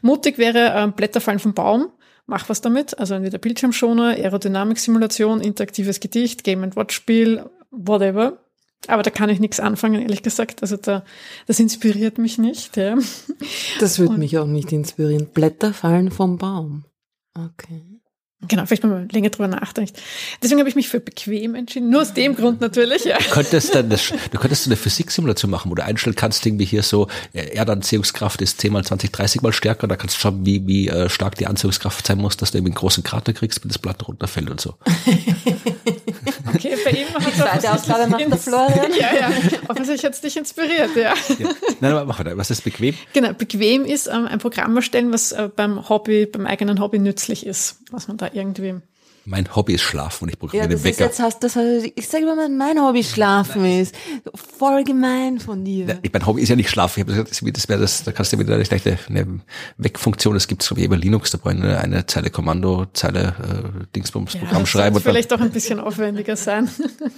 Mutig 0.00 0.38
wäre 0.38 0.72
ähm, 0.74 0.92
Blätter 0.92 1.20
fallen 1.20 1.38
vom 1.38 1.52
Baum. 1.54 1.88
Mach 2.30 2.48
was 2.48 2.60
damit. 2.60 2.96
Also 2.96 3.14
entweder 3.14 3.38
Bildschirmschoner, 3.38 4.10
Aerodynamik-Simulation, 4.10 5.40
interaktives 5.40 5.98
Gedicht, 5.98 6.44
Game-and-Watch-Spiel, 6.44 7.44
whatever. 7.72 8.38
Aber 8.86 9.02
da 9.02 9.10
kann 9.10 9.30
ich 9.30 9.40
nichts 9.40 9.58
anfangen, 9.58 10.00
ehrlich 10.00 10.22
gesagt. 10.22 10.62
Also 10.62 10.76
da, 10.76 11.04
das 11.48 11.58
inspiriert 11.58 12.18
mich 12.18 12.38
nicht. 12.38 12.76
Ja. 12.76 12.96
das 13.80 13.98
würde 13.98 14.16
mich 14.16 14.38
auch 14.38 14.46
nicht 14.46 14.70
inspirieren. 14.70 15.26
Blätter 15.26 15.74
fallen 15.74 16.12
vom 16.12 16.38
Baum. 16.38 16.84
Okay. 17.34 17.99
Genau, 18.48 18.64
vielleicht 18.64 18.82
mal 18.84 19.06
länger 19.12 19.28
drüber 19.28 19.48
nachdenkt. 19.48 20.00
Deswegen 20.42 20.60
habe 20.60 20.68
ich 20.70 20.74
mich 20.74 20.88
für 20.88 20.98
bequem 20.98 21.54
entschieden. 21.54 21.90
Nur 21.90 22.00
aus 22.00 22.14
dem 22.14 22.34
Grund 22.34 22.62
natürlich, 22.62 23.04
ja. 23.04 23.18
Du 23.18 23.30
könntest 23.30 23.74
dann 23.74 23.90
das, 23.90 24.10
du 24.30 24.38
könntest 24.38 24.66
eine 24.66 24.76
Physiksimulation 24.76 25.50
machen, 25.50 25.70
wo 25.70 25.74
du 25.74 25.84
einstellen 25.84 26.16
kannst, 26.16 26.46
irgendwie 26.46 26.64
hier 26.64 26.82
so, 26.82 27.08
äh, 27.34 27.54
Erdanziehungskraft 27.54 28.40
ist 28.40 28.60
10 28.62 28.72
mal 28.72 28.82
20, 28.82 29.12
30 29.12 29.42
mal 29.42 29.52
stärker, 29.52 29.86
da 29.88 29.96
kannst 29.96 30.16
du 30.16 30.20
schauen, 30.20 30.46
wie, 30.46 30.66
wie 30.66 30.88
äh, 30.88 31.10
stark 31.10 31.34
die 31.34 31.46
Anziehungskraft 31.46 32.06
sein 32.06 32.16
muss, 32.16 32.38
dass 32.38 32.52
du 32.52 32.58
irgendwie 32.58 32.70
einen 32.70 32.78
großen 32.78 33.02
Krater 33.02 33.34
kriegst, 33.34 33.62
wenn 33.62 33.68
das 33.68 33.78
Blatt 33.78 34.08
runterfällt 34.08 34.48
und 34.48 34.60
so. 34.60 34.74
Bei 36.90 36.98
ihm 36.98 37.08
hat 37.14 37.34
zweite 37.34 37.72
Ausgabe 37.72 38.06
macht 38.08 38.20
der 38.20 38.38
Florian. 38.38 38.92
Ja, 38.98 39.14
ja. 39.14 39.30
Offensichtlich 39.68 40.04
hat 40.04 40.14
es 40.14 40.20
dich 40.20 40.36
inspiriert, 40.36 40.94
ja. 40.96 41.14
Ja. 41.38 41.50
Nein, 41.80 41.92
aber 41.92 42.04
mach 42.04 42.18
weiter. 42.18 42.36
Was 42.36 42.50
ist 42.50 42.64
bequem? 42.64 42.94
Genau, 43.12 43.32
bequem 43.32 43.84
ist 43.84 44.06
ähm, 44.06 44.26
ein 44.26 44.38
Programm 44.38 44.76
erstellen, 44.76 45.12
was 45.12 45.32
äh, 45.32 45.48
beim 45.54 45.88
Hobby, 45.88 46.26
beim 46.26 46.46
eigenen 46.46 46.80
Hobby 46.80 46.98
nützlich 46.98 47.46
ist, 47.46 47.78
was 47.90 48.08
man 48.08 48.16
da 48.16 48.30
irgendwie. 48.32 48.76
Mein 49.26 49.54
Hobby 49.54 49.74
ist 49.74 49.82
Schlafen 49.82 50.24
und 50.24 50.28
ich 50.30 50.34
Ja, 50.34 50.38
programmiere 50.40 50.68
das 50.72 50.82
den 50.82 50.90
ist 50.90 50.98
Wecker. 50.98 51.08
jetzt 51.10 51.20
hast 51.20 51.40
das 51.44 51.56
ich 51.56 52.08
sag 52.08 52.22
mal, 52.22 52.48
mein 52.48 52.80
Hobby 52.80 53.04
schlafen 53.04 53.64
ist. 53.64 53.94
Voll 54.34 54.82
gemein 54.84 55.38
von 55.38 55.64
dir. 55.64 55.86
Ja, 55.86 55.94
mein 56.12 56.26
Hobby 56.26 56.42
ist 56.42 56.48
ja 56.48 56.56
nicht 56.56 56.70
Schlafen. 56.70 57.00
Ich 57.00 57.04
habe 57.04 57.12
gesagt, 57.12 57.30
das, 57.30 57.52
das 57.52 57.68
wäre 57.68 57.80
das, 57.80 58.02
da 58.04 58.12
kannst 58.12 58.32
du 58.32 58.38
wieder 58.38 58.54
eine, 58.54 58.98
eine 59.08 59.40
Wegfunktion, 59.76 60.34
das 60.34 60.48
gibt's 60.48 60.68
glaube 60.68 60.80
ich 60.80 60.86
über 60.86 60.96
Linux, 60.96 61.30
da 61.30 61.38
brauche 61.38 61.54
ich 61.54 61.62
eine, 61.62 62.06
Zeile 62.06 62.30
Kommando, 62.30 62.86
Zeile 62.94 63.34
äh, 63.82 63.86
Dingsbums 63.94 64.36
Programm 64.36 64.62
das 64.62 64.68
schreiben 64.70 64.94
dann, 64.94 65.02
vielleicht 65.02 65.32
auch 65.32 65.40
ein 65.40 65.50
bisschen 65.50 65.80
aufwendiger 65.80 66.36
sein. 66.36 66.68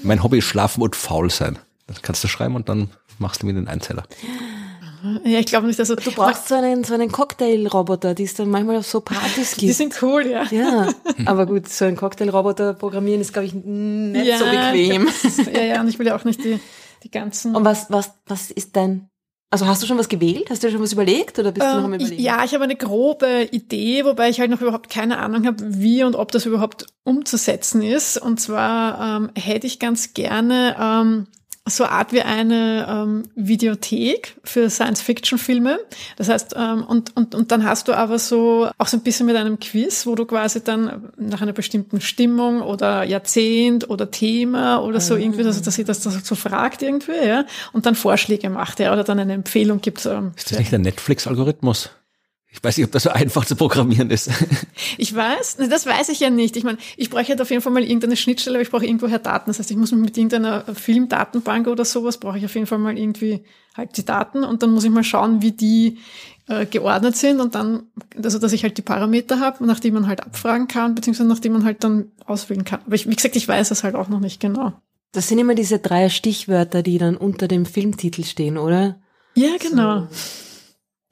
mein 0.02 0.22
Hobby 0.22 0.38
ist 0.38 0.44
Schlafen 0.46 0.82
und 0.82 0.96
faul 0.96 1.30
sein. 1.30 1.58
Das 1.86 2.02
kannst 2.02 2.22
du 2.24 2.28
schreiben 2.28 2.56
und 2.56 2.68
dann 2.68 2.90
machst 3.18 3.42
du 3.42 3.46
mir 3.46 3.54
den 3.54 3.68
Einzeller. 3.68 4.04
Ja, 5.24 5.38
ich 5.38 5.46
glaube 5.46 5.66
nicht, 5.66 5.78
dass 5.78 5.88
Du 5.88 5.96
brauchst 6.12 6.48
so 6.48 6.54
einen, 6.54 6.84
so 6.84 6.94
einen 6.94 7.10
Cocktailroboter, 7.10 8.14
die 8.14 8.24
es 8.24 8.34
dann 8.34 8.50
manchmal 8.50 8.76
auf 8.78 8.86
so 8.86 9.00
Partys 9.00 9.52
Die 9.56 9.66
gibt. 9.66 9.76
sind 9.76 10.02
cool, 10.02 10.26
ja. 10.26 10.44
Ja, 10.50 10.88
aber 11.26 11.46
gut, 11.46 11.68
so 11.68 11.84
einen 11.84 11.96
Cocktailroboter 11.96 12.74
programmieren 12.74 13.20
ist, 13.20 13.32
glaube 13.32 13.46
ich, 13.46 13.54
nicht 13.54 14.26
ja, 14.26 14.38
so 14.38 14.44
bequem. 14.44 15.08
Ja, 15.54 15.62
ja, 15.62 15.80
und 15.80 15.88
ich 15.88 15.98
will 15.98 16.06
ja 16.06 16.16
auch 16.16 16.24
nicht 16.24 16.42
die, 16.44 16.58
die 17.02 17.10
ganzen. 17.10 17.54
Und 17.56 17.64
was, 17.64 17.90
was, 17.90 18.12
was 18.26 18.50
ist 18.50 18.76
dein, 18.76 19.08
also 19.50 19.66
hast 19.66 19.82
du 19.82 19.86
schon 19.86 19.98
was 19.98 20.08
gewählt? 20.08 20.48
Hast 20.48 20.62
du 20.62 20.68
dir 20.68 20.72
schon 20.72 20.82
was 20.82 20.92
überlegt 20.94 21.38
oder 21.38 21.52
bist 21.52 21.66
du 21.66 21.74
noch 21.76 21.84
am 21.84 21.92
Ähm, 21.92 22.00
überlegen? 22.00 22.22
ja, 22.22 22.42
ich 22.44 22.54
habe 22.54 22.64
eine 22.64 22.76
grobe 22.76 23.48
Idee, 23.50 24.04
wobei 24.04 24.30
ich 24.30 24.40
halt 24.40 24.50
noch 24.50 24.60
überhaupt 24.62 24.88
keine 24.88 25.18
Ahnung 25.18 25.46
habe, 25.46 25.56
wie 25.60 26.04
und 26.04 26.16
ob 26.16 26.32
das 26.32 26.46
überhaupt 26.46 26.86
umzusetzen 27.04 27.82
ist. 27.82 28.16
Und 28.16 28.40
zwar 28.40 29.18
ähm, 29.18 29.30
hätte 29.34 29.66
ich 29.66 29.78
ganz 29.78 30.14
gerne 30.14 30.76
ähm, 30.80 31.26
so 31.64 31.84
Art 31.84 32.12
wie 32.12 32.22
eine 32.22 32.86
ähm, 32.88 33.22
Videothek 33.36 34.36
für 34.42 34.68
Science-Fiction-Filme. 34.68 35.78
Das 36.16 36.28
heißt, 36.28 36.56
ähm, 36.58 36.84
und, 36.84 37.16
und, 37.16 37.36
und 37.36 37.52
dann 37.52 37.64
hast 37.64 37.86
du 37.86 37.92
aber 37.92 38.18
so 38.18 38.68
auch 38.78 38.88
so 38.88 38.96
ein 38.96 39.02
bisschen 39.02 39.26
mit 39.26 39.36
einem 39.36 39.60
Quiz, 39.60 40.04
wo 40.06 40.16
du 40.16 40.24
quasi 40.24 40.64
dann 40.64 41.12
nach 41.16 41.40
einer 41.40 41.52
bestimmten 41.52 42.00
Stimmung 42.00 42.62
oder 42.62 43.04
Jahrzehnt 43.04 43.88
oder 43.88 44.10
Thema 44.10 44.82
oder 44.82 45.00
so 45.00 45.14
irgendwie, 45.14 45.44
also 45.44 45.62
dass 45.62 45.74
sie 45.74 45.84
das, 45.84 46.00
das 46.00 46.26
so 46.26 46.34
fragt 46.34 46.82
irgendwie, 46.82 47.24
ja, 47.24 47.44
und 47.72 47.86
dann 47.86 47.94
Vorschläge 47.94 48.50
macht, 48.50 48.80
ja, 48.80 48.92
oder 48.92 49.04
dann 49.04 49.20
eine 49.20 49.34
Empfehlung 49.34 49.80
gibt. 49.80 50.04
Ähm, 50.04 50.32
Ist 50.36 50.50
das 50.50 50.58
nicht 50.58 50.72
der 50.72 50.80
Netflix-Algorithmus? 50.80 51.90
Ich 52.54 52.62
weiß 52.62 52.76
nicht, 52.76 52.84
ob 52.84 52.92
das 52.92 53.04
so 53.04 53.10
einfach 53.10 53.46
zu 53.46 53.56
programmieren 53.56 54.10
ist. 54.10 54.30
Ich 54.98 55.14
weiß, 55.14 55.56
das 55.70 55.86
weiß 55.86 56.10
ich 56.10 56.20
ja 56.20 56.28
nicht. 56.28 56.56
Ich 56.56 56.64
meine, 56.64 56.76
ich 56.96 57.08
bräuchte 57.08 57.30
halt 57.30 57.40
auf 57.40 57.50
jeden 57.50 57.62
Fall 57.62 57.72
mal 57.72 57.82
irgendeine 57.82 58.16
Schnittstelle, 58.16 58.56
aber 58.56 58.62
ich 58.62 58.70
brauche 58.70 58.84
irgendwoher 58.84 59.18
Daten. 59.18 59.48
Das 59.48 59.58
heißt, 59.58 59.70
ich 59.70 59.76
muss 59.76 59.90
mich 59.90 60.00
mit 60.00 60.16
irgendeiner 60.16 60.64
Filmdatenbank 60.74 61.66
oder 61.66 61.84
sowas, 61.84 62.18
brauche 62.18 62.36
ich 62.36 62.44
auf 62.44 62.54
jeden 62.54 62.66
Fall 62.66 62.78
mal 62.78 62.96
irgendwie 62.98 63.44
halt 63.74 63.96
die 63.96 64.04
Daten 64.04 64.44
und 64.44 64.62
dann 64.62 64.70
muss 64.70 64.84
ich 64.84 64.90
mal 64.90 65.02
schauen, 65.02 65.40
wie 65.40 65.52
die 65.52 65.98
äh, 66.46 66.66
geordnet 66.66 67.16
sind 67.16 67.40
und 67.40 67.54
dann, 67.54 67.84
also 68.22 68.38
dass 68.38 68.52
ich 68.52 68.64
halt 68.64 68.76
die 68.76 68.82
Parameter 68.82 69.40
habe, 69.40 69.64
nach 69.64 69.80
denen 69.80 69.94
man 69.94 70.06
halt 70.06 70.22
abfragen 70.22 70.68
kann, 70.68 70.94
beziehungsweise 70.94 71.28
nach 71.28 71.38
denen 71.38 71.54
man 71.54 71.64
halt 71.64 71.82
dann 71.84 72.12
auswählen 72.26 72.64
kann. 72.64 72.80
Aber 72.84 72.94
ich, 72.94 73.08
wie 73.08 73.16
gesagt, 73.16 73.36
ich 73.36 73.48
weiß 73.48 73.70
es 73.70 73.82
halt 73.82 73.94
auch 73.94 74.08
noch 74.08 74.20
nicht 74.20 74.40
genau. 74.40 74.74
Das 75.12 75.28
sind 75.28 75.38
immer 75.38 75.54
diese 75.54 75.78
drei 75.78 76.08
Stichwörter, 76.10 76.82
die 76.82 76.98
dann 76.98 77.16
unter 77.16 77.48
dem 77.48 77.64
Filmtitel 77.64 78.24
stehen, 78.24 78.58
oder? 78.58 79.00
Ja, 79.34 79.56
genau. 79.58 80.08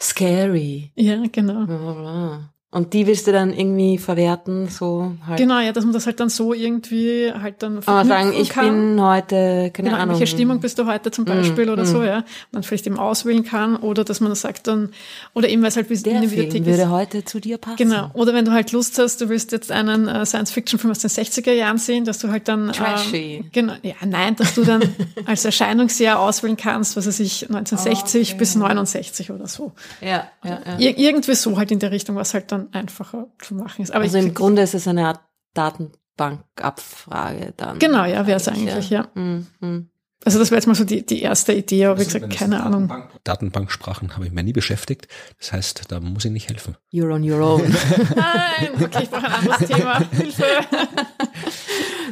Scary. 0.02 0.92
Ja, 0.96 1.22
genau. 1.30 1.66
Bla, 1.66 1.92
bla. 1.94 2.54
Und 2.72 2.92
die 2.94 3.08
willst 3.08 3.26
du 3.26 3.32
dann 3.32 3.52
irgendwie 3.52 3.98
verwerten, 3.98 4.68
so 4.68 5.12
halt. 5.26 5.38
Genau, 5.38 5.58
ja, 5.58 5.72
dass 5.72 5.82
man 5.82 5.92
das 5.92 6.06
halt 6.06 6.20
dann 6.20 6.28
so 6.28 6.54
irgendwie 6.54 7.32
halt 7.32 7.64
dann 7.64 7.78
Aber 7.84 8.04
sagen, 8.04 8.32
ich 8.32 8.50
kann. 8.50 8.94
bin 8.94 9.02
heute, 9.02 9.72
keine 9.74 9.88
Genau, 9.88 9.96
Ahnung. 10.00 10.20
welche 10.20 10.28
Stimmung 10.28 10.60
bist 10.60 10.78
du 10.78 10.86
heute 10.86 11.10
zum 11.10 11.24
Beispiel 11.24 11.68
oder 11.68 11.84
so, 11.84 12.04
ja. 12.04 12.18
Und 12.18 12.24
dann 12.52 12.62
vielleicht 12.62 12.86
eben 12.86 12.96
auswählen 12.96 13.44
kann 13.44 13.74
oder 13.74 14.04
dass 14.04 14.20
man 14.20 14.32
sagt 14.36 14.68
dann, 14.68 14.90
oder 15.34 15.48
eben 15.48 15.62
weil 15.62 15.70
es 15.70 15.76
halt 15.76 15.90
wie 15.90 15.96
Der 15.96 16.12
in 16.14 16.20
der 16.20 16.30
Videothek 16.30 16.64
würde 16.64 16.82
ist. 16.82 16.88
heute 16.90 17.24
zu 17.24 17.40
dir 17.40 17.58
passen. 17.58 17.76
Genau. 17.76 18.10
Oder 18.14 18.34
wenn 18.34 18.44
du 18.44 18.52
halt 18.52 18.70
Lust 18.70 18.96
hast, 19.00 19.20
du 19.20 19.28
willst 19.28 19.50
jetzt 19.50 19.72
einen 19.72 20.06
äh, 20.06 20.24
Science-Fiction-Film 20.24 20.92
aus 20.92 21.00
den 21.00 21.10
60er 21.10 21.50
Jahren 21.52 21.78
sehen, 21.78 22.04
dass 22.04 22.20
du 22.20 22.28
halt 22.28 22.46
dann 22.46 22.70
Trashy. 22.72 23.38
Ähm, 23.38 23.44
genau, 23.52 23.72
ja, 23.82 23.94
nein, 24.06 24.36
dass 24.36 24.54
du 24.54 24.62
dann 24.62 24.82
als 25.26 25.44
Erscheinungsjahr 25.44 26.20
auswählen 26.20 26.56
kannst, 26.56 26.96
was 26.96 27.08
weiß 27.08 27.18
ich, 27.18 27.48
1960 27.50 28.36
bis 28.36 28.54
69 28.54 29.32
oder 29.32 29.48
so. 29.48 29.72
Ja, 30.00 30.28
ja, 30.44 30.60
ja. 30.64 30.78
Ir 30.78 30.96
irgendwie 30.98 31.34
so 31.34 31.56
halt 31.58 31.72
in 31.72 31.80
der 31.80 31.90
Richtung, 31.90 32.14
was 32.14 32.32
halt 32.32 32.52
dann 32.52 32.59
einfacher 32.72 33.28
zu 33.38 33.54
machen 33.54 33.82
ist. 33.82 33.92
Aber 33.92 34.04
Also 34.04 34.18
ich, 34.18 34.24
im 34.24 34.34
Grunde 34.34 34.62
ist 34.62 34.74
es 34.74 34.88
eine 34.88 35.06
Art 35.08 35.20
Datenbankabfrage 35.54 37.54
dann. 37.56 37.78
Genau, 37.78 38.04
ja, 38.04 38.26
wäre 38.26 38.38
es 38.38 38.48
eigentlich, 38.48 38.90
ja. 38.90 39.08
Mhm, 39.14 39.46
mhm. 39.60 39.90
Also 40.22 40.38
das 40.38 40.50
wäre 40.50 40.58
jetzt 40.58 40.66
mal 40.66 40.74
so 40.74 40.84
die, 40.84 41.04
die 41.04 41.22
erste 41.22 41.54
Idee, 41.54 41.86
aber 41.86 41.98
wie 41.98 42.04
gesagt, 42.04 42.28
keine 42.30 42.62
Ahnung. 42.62 42.92
Datenbanksprachen 43.24 44.14
habe 44.16 44.26
ich 44.26 44.32
mir 44.32 44.42
nie 44.42 44.52
beschäftigt. 44.52 45.08
Das 45.38 45.52
heißt, 45.52 45.84
da 45.88 45.98
muss 45.98 46.26
ich 46.26 46.30
nicht 46.30 46.50
helfen. 46.50 46.76
You're 46.92 47.14
on 47.14 47.28
your 47.28 47.40
own. 47.40 47.62
Nein, 48.14 48.84
okay, 48.84 49.04
ich 49.04 49.10
brauche 49.10 49.24
ein 49.24 49.32
anderes 49.32 49.66
Thema. 49.66 49.98
Hilfe. 50.12 50.44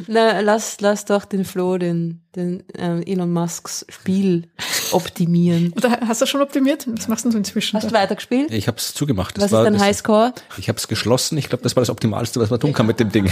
Na, 0.07 0.39
lass, 0.39 0.79
lass 0.81 1.05
doch 1.05 1.25
den 1.25 1.45
Flo, 1.45 1.77
den, 1.77 2.21
den 2.35 2.63
äh, 2.75 3.01
Elon 3.11 3.31
Musks 3.31 3.85
Spiel 3.89 4.47
optimieren. 4.91 5.73
Oder 5.77 5.99
hast 6.07 6.21
du 6.21 6.23
das 6.23 6.29
schon 6.29 6.41
optimiert? 6.41 6.87
Was 6.87 7.07
machst 7.07 7.25
denn 7.25 7.31
du 7.31 7.37
inzwischen? 7.37 7.77
Hast 7.77 7.85
du 7.85 7.93
da? 7.93 7.99
weitergespielt? 7.99 8.51
Ich 8.51 8.67
habe 8.67 8.77
es 8.77 8.93
zugemacht. 8.93 9.37
Das 9.37 9.45
Was 9.45 9.51
war, 9.51 9.61
ist 9.61 9.65
dein 9.65 9.73
das, 9.73 9.81
Highscore? 9.83 10.33
Ich 10.57 10.67
habe 10.67 10.77
es 10.77 10.87
geschlossen. 10.87 11.37
Ich 11.37 11.49
glaube, 11.49 11.63
das 11.63 11.75
war 11.75 11.81
das 11.81 11.89
Optimalste, 11.89 12.39
was 12.39 12.49
man 12.49 12.59
tun 12.59 12.73
kann 12.73 12.85
mit 12.85 12.99
dem 12.99 13.11
Ding. 13.11 13.29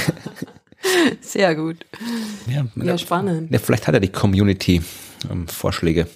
Sehr 1.22 1.56
gut. 1.56 1.86
Ja, 2.48 2.66
Ja, 2.76 2.98
spannend. 2.98 3.52
Ja, 3.52 3.60
vielleicht 3.60 3.88
hat 3.88 3.94
ja 3.94 4.00
die 4.00 4.12
Community 4.12 4.82
ähm, 5.32 5.48
Vorschläge. 5.48 6.08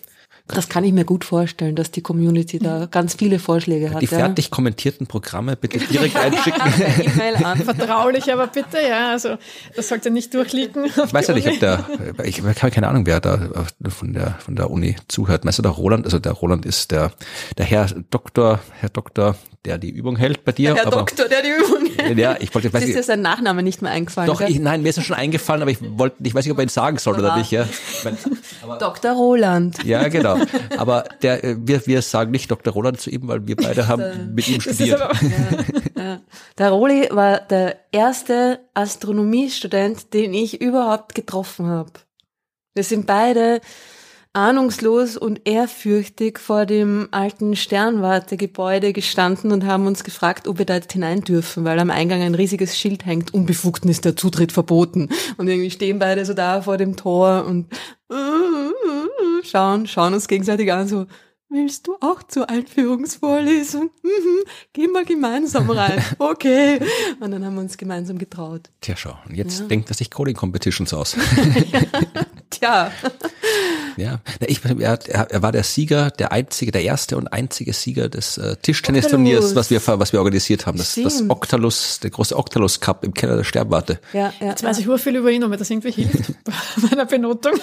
Das 0.55 0.69
kann 0.69 0.83
ich 0.83 0.93
mir 0.93 1.05
gut 1.05 1.25
vorstellen, 1.25 1.75
dass 1.75 1.91
die 1.91 2.01
Community 2.01 2.59
da 2.59 2.85
ganz 2.85 3.15
viele 3.15 3.39
Vorschläge 3.39 3.91
hat. 3.91 4.01
Die 4.01 4.07
fertig 4.07 4.51
kommentierten 4.51 5.07
Programme 5.07 5.55
bitte 5.55 5.79
direkt 5.79 6.15
einschicken. 6.15 6.61
Ja. 6.79 7.03
E-Mail 7.03 7.35
an. 7.43 7.57
Vertraulich, 7.63 8.31
aber 8.31 8.47
bitte, 8.47 8.77
ja, 8.87 9.11
also 9.11 9.37
das 9.75 9.89
sollte 9.89 10.11
nicht 10.11 10.33
durchliegen. 10.33 10.85
Ich 10.85 11.13
weiß 11.13 11.27
ja 11.27 11.33
nicht, 11.33 11.47
ob 11.47 11.59
der, 11.59 11.85
ich 12.23 12.41
habe 12.41 12.71
keine 12.71 12.87
Ahnung, 12.87 13.05
wer 13.05 13.19
da 13.19 13.65
von 13.89 14.13
der, 14.13 14.35
von 14.39 14.55
der 14.55 14.69
Uni 14.69 14.95
zuhört. 15.07 15.45
Meinst 15.45 15.59
du, 15.59 15.63
der 15.63 15.71
Roland, 15.71 16.05
also 16.05 16.19
der 16.19 16.33
Roland 16.33 16.65
ist 16.65 16.91
der, 16.91 17.11
der 17.57 17.65
Herr 17.65 17.87
Doktor, 18.09 18.59
Herr 18.79 18.89
Doktor, 18.89 19.35
der 19.65 19.77
die 19.77 19.91
Übung 19.91 20.15
hält 20.15 20.43
bei 20.43 20.51
dir. 20.51 20.75
Herr 20.75 20.87
aber, 20.87 20.97
Doktor, 20.97 21.27
der 21.27 21.41
die 21.41 21.49
Übung 21.49 22.17
Ja, 22.17 22.35
ich 22.39 22.53
wollte, 22.53 22.73
weiß 22.73 22.83
ist 22.83 22.95
dir 22.95 23.03
sein 23.03 23.21
Nachname 23.21 23.61
nicht 23.63 23.81
mehr 23.81 23.91
eingefallen? 23.91 24.27
doch, 24.27 24.41
ich, 24.41 24.59
nein, 24.59 24.81
mir 24.81 24.89
ist 24.89 24.97
er 24.97 25.03
schon 25.03 25.15
eingefallen, 25.15 25.61
aber 25.61 25.71
ich 25.71 25.77
wollte, 25.81 26.17
ich 26.23 26.33
weiß 26.33 26.45
nicht, 26.45 26.51
ob 26.51 26.57
er 26.57 26.63
ihn 26.63 26.69
sagen 26.69 26.97
soll 26.97 27.19
oder 27.19 27.37
nicht, 27.37 27.51
ja. 27.51 27.63
Ich 27.63 28.05
aber, 28.63 28.77
Dr. 28.77 29.11
Roland. 29.13 29.83
ja, 29.83 30.07
genau. 30.07 30.37
Aber 30.77 31.03
der, 31.21 31.43
äh, 31.43 31.55
wir, 31.59 31.85
wir 31.85 32.01
sagen 32.01 32.31
nicht 32.31 32.49
Dr. 32.49 32.73
Roland 32.73 32.99
zu 32.99 33.09
ihm, 33.09 33.27
weil 33.27 33.47
wir 33.47 33.55
beide 33.55 33.87
haben 33.87 34.33
mit 34.33 34.47
ihm 34.47 34.61
studiert. 34.61 35.01
aber, 35.01 35.15
Ja. 36.01 36.21
Der 36.57 36.71
Roli 36.71 37.09
war 37.11 37.39
der 37.39 37.77
erste 37.91 38.59
Astronomiestudent, 38.73 40.13
den 40.13 40.33
ich 40.33 40.61
überhaupt 40.61 41.15
getroffen 41.15 41.67
habe. 41.67 41.91
Wir 42.73 42.83
sind 42.83 43.05
beide 43.05 43.61
ahnungslos 44.33 45.17
und 45.17 45.41
ehrfürchtig 45.45 46.39
vor 46.39 46.65
dem 46.65 47.09
alten 47.11 47.55
Sternwartegebäude 47.55 48.93
gestanden 48.93 49.51
und 49.51 49.65
haben 49.65 49.87
uns 49.87 50.03
gefragt, 50.03 50.47
ob 50.47 50.57
wir 50.57 50.65
da 50.65 50.75
jetzt 50.75 50.93
hinein 50.93 51.21
dürfen, 51.21 51.65
weil 51.65 51.79
am 51.79 51.89
Eingang 51.89 52.21
ein 52.21 52.35
riesiges 52.35 52.77
Schild 52.77 53.05
hängt, 53.05 53.33
unbefugten 53.33 53.89
ist 53.89 54.05
der 54.05 54.15
Zutritt 54.15 54.51
verboten. 54.51 55.09
Und 55.37 55.47
irgendwie 55.47 55.71
stehen 55.71 55.99
beide 55.99 56.25
so 56.25 56.33
da 56.33 56.61
vor 56.61 56.77
dem 56.77 56.95
Tor 56.95 57.45
und 57.45 57.67
schauen, 59.43 59.87
schauen 59.87 60.13
uns 60.13 60.27
gegenseitig 60.27 60.71
an, 60.71 60.87
so, 60.87 61.07
Willst 61.53 61.85
du 61.85 61.97
auch 61.99 62.23
zur 62.23 62.49
Einführungsvorlesung? 62.49 63.89
Mhm. 64.03 64.43
Gehen 64.71 64.93
wir 64.93 65.03
gemeinsam 65.03 65.69
rein. 65.69 66.01
Okay. 66.17 66.79
Und 67.19 67.31
dann 67.31 67.43
haben 67.43 67.55
wir 67.55 67.61
uns 67.61 67.77
gemeinsam 67.77 68.17
getraut. 68.17 68.69
Tja, 68.79 68.95
schau. 68.95 69.17
Und 69.27 69.35
jetzt 69.35 69.69
denkt 69.69 69.89
er 69.89 69.95
sich 69.95 70.09
Coding 70.09 70.35
Competitions 70.35 70.93
aus. 70.93 71.17
Tja. 72.49 72.91
Ja, 73.97 74.19
ich, 74.45 74.63
er, 74.63 74.99
er, 75.07 75.31
er 75.31 75.41
war 75.41 75.51
der 75.51 75.63
Sieger, 75.63 76.11
der 76.11 76.31
einzige, 76.31 76.71
der 76.71 76.83
erste 76.83 77.17
und 77.17 77.27
einzige 77.27 77.73
Sieger 77.73 78.09
des 78.09 78.37
äh, 78.37 78.55
Tischtennisturniers, 78.57 79.55
was 79.55 79.69
wir, 79.69 79.81
was 79.85 80.13
wir 80.13 80.19
organisiert 80.19 80.65
haben. 80.65 80.77
Das, 80.77 80.95
das. 80.95 81.29
Octalus, 81.29 81.99
der 81.99 82.09
große 82.09 82.35
Octalus 82.35 82.79
Cup 82.79 83.03
im 83.03 83.13
Keller 83.13 83.37
der 83.37 83.43
Sternwarte. 83.43 83.99
Ja, 84.13 84.33
ja. 84.39 84.47
jetzt 84.47 84.63
weiß 84.63 84.79
ich 84.79 84.87
ur 84.87 84.97
viel 84.97 85.15
über 85.15 85.31
ihn, 85.31 85.43
ob 85.43 85.49
mir 85.49 85.57
das 85.57 85.69
irgendwie 85.69 85.91
hilft 85.91 86.33
bei 86.43 86.53
meiner 86.89 87.05
Benotung. 87.05 87.53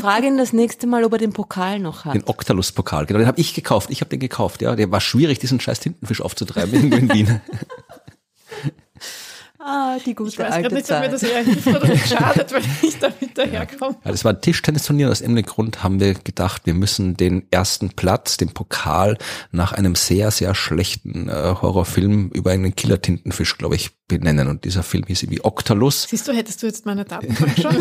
Frage 0.00 0.26
ihn 0.26 0.38
das 0.38 0.52
nächste 0.52 0.86
Mal, 0.86 1.04
ob 1.04 1.12
er 1.12 1.18
den 1.18 1.32
Pokal 1.32 1.78
noch 1.78 2.04
hat. 2.04 2.14
Den 2.14 2.24
Octalus-Pokal, 2.24 3.06
genau, 3.06 3.18
den 3.18 3.28
habe 3.28 3.40
ich 3.40 3.54
gekauft. 3.54 3.90
Ich 3.90 4.00
habe 4.00 4.10
den 4.10 4.20
gekauft, 4.20 4.62
ja. 4.62 4.76
Der 4.76 4.90
war 4.90 5.00
schwierig, 5.00 5.38
diesen 5.38 5.60
scheiß 5.60 5.80
Tintenfisch 5.80 6.20
aufzutreiben 6.20 6.74
irgendwo 6.74 6.96
in 6.96 7.12
Wien. 7.12 7.40
Ah, 9.68 9.98
die 10.06 10.14
gute 10.14 10.30
Ich 10.30 10.38
weiß 10.38 10.52
alte 10.52 10.68
gerade 10.68 10.74
nicht, 10.76 10.92
ob 10.92 11.00
mir 11.00 11.04
Zeit. 11.06 11.12
das 11.12 11.22
eher 11.24 11.42
hilft 11.44 11.66
oder 11.66 11.88
nicht 11.88 12.08
schadet, 12.08 12.52
wenn 12.52 12.62
ich 12.82 12.98
damit 13.00 13.36
daherkomme. 13.36 13.96
Ja, 14.04 14.12
das 14.12 14.24
war 14.24 14.32
ein 14.32 14.40
Tischtennisturnier. 14.40 15.10
Aus 15.10 15.20
irgendeinem 15.20 15.46
Grund 15.46 15.82
haben 15.82 15.98
wir 15.98 16.14
gedacht, 16.14 16.62
wir 16.66 16.74
müssen 16.74 17.16
den 17.16 17.48
ersten 17.50 17.90
Platz, 17.90 18.36
den 18.36 18.50
Pokal, 18.50 19.18
nach 19.50 19.72
einem 19.72 19.96
sehr, 19.96 20.30
sehr 20.30 20.54
schlechten 20.54 21.28
äh, 21.28 21.32
Horrorfilm 21.60 22.30
über 22.32 22.52
einen 22.52 22.76
Killer-Tintenfisch, 22.76 23.58
glaube 23.58 23.74
ich, 23.74 23.90
benennen. 24.08 24.48
Und 24.48 24.64
dieser 24.64 24.82
Film 24.82 25.04
hieß 25.06 25.22
irgendwie 25.24 25.44
Octalus. 25.44 26.04
Siehst 26.04 26.26
du, 26.28 26.32
hättest 26.32 26.62
du 26.62 26.66
jetzt 26.66 26.86
meine 26.86 27.04
Datenbank 27.04 27.58
schon? 27.60 27.76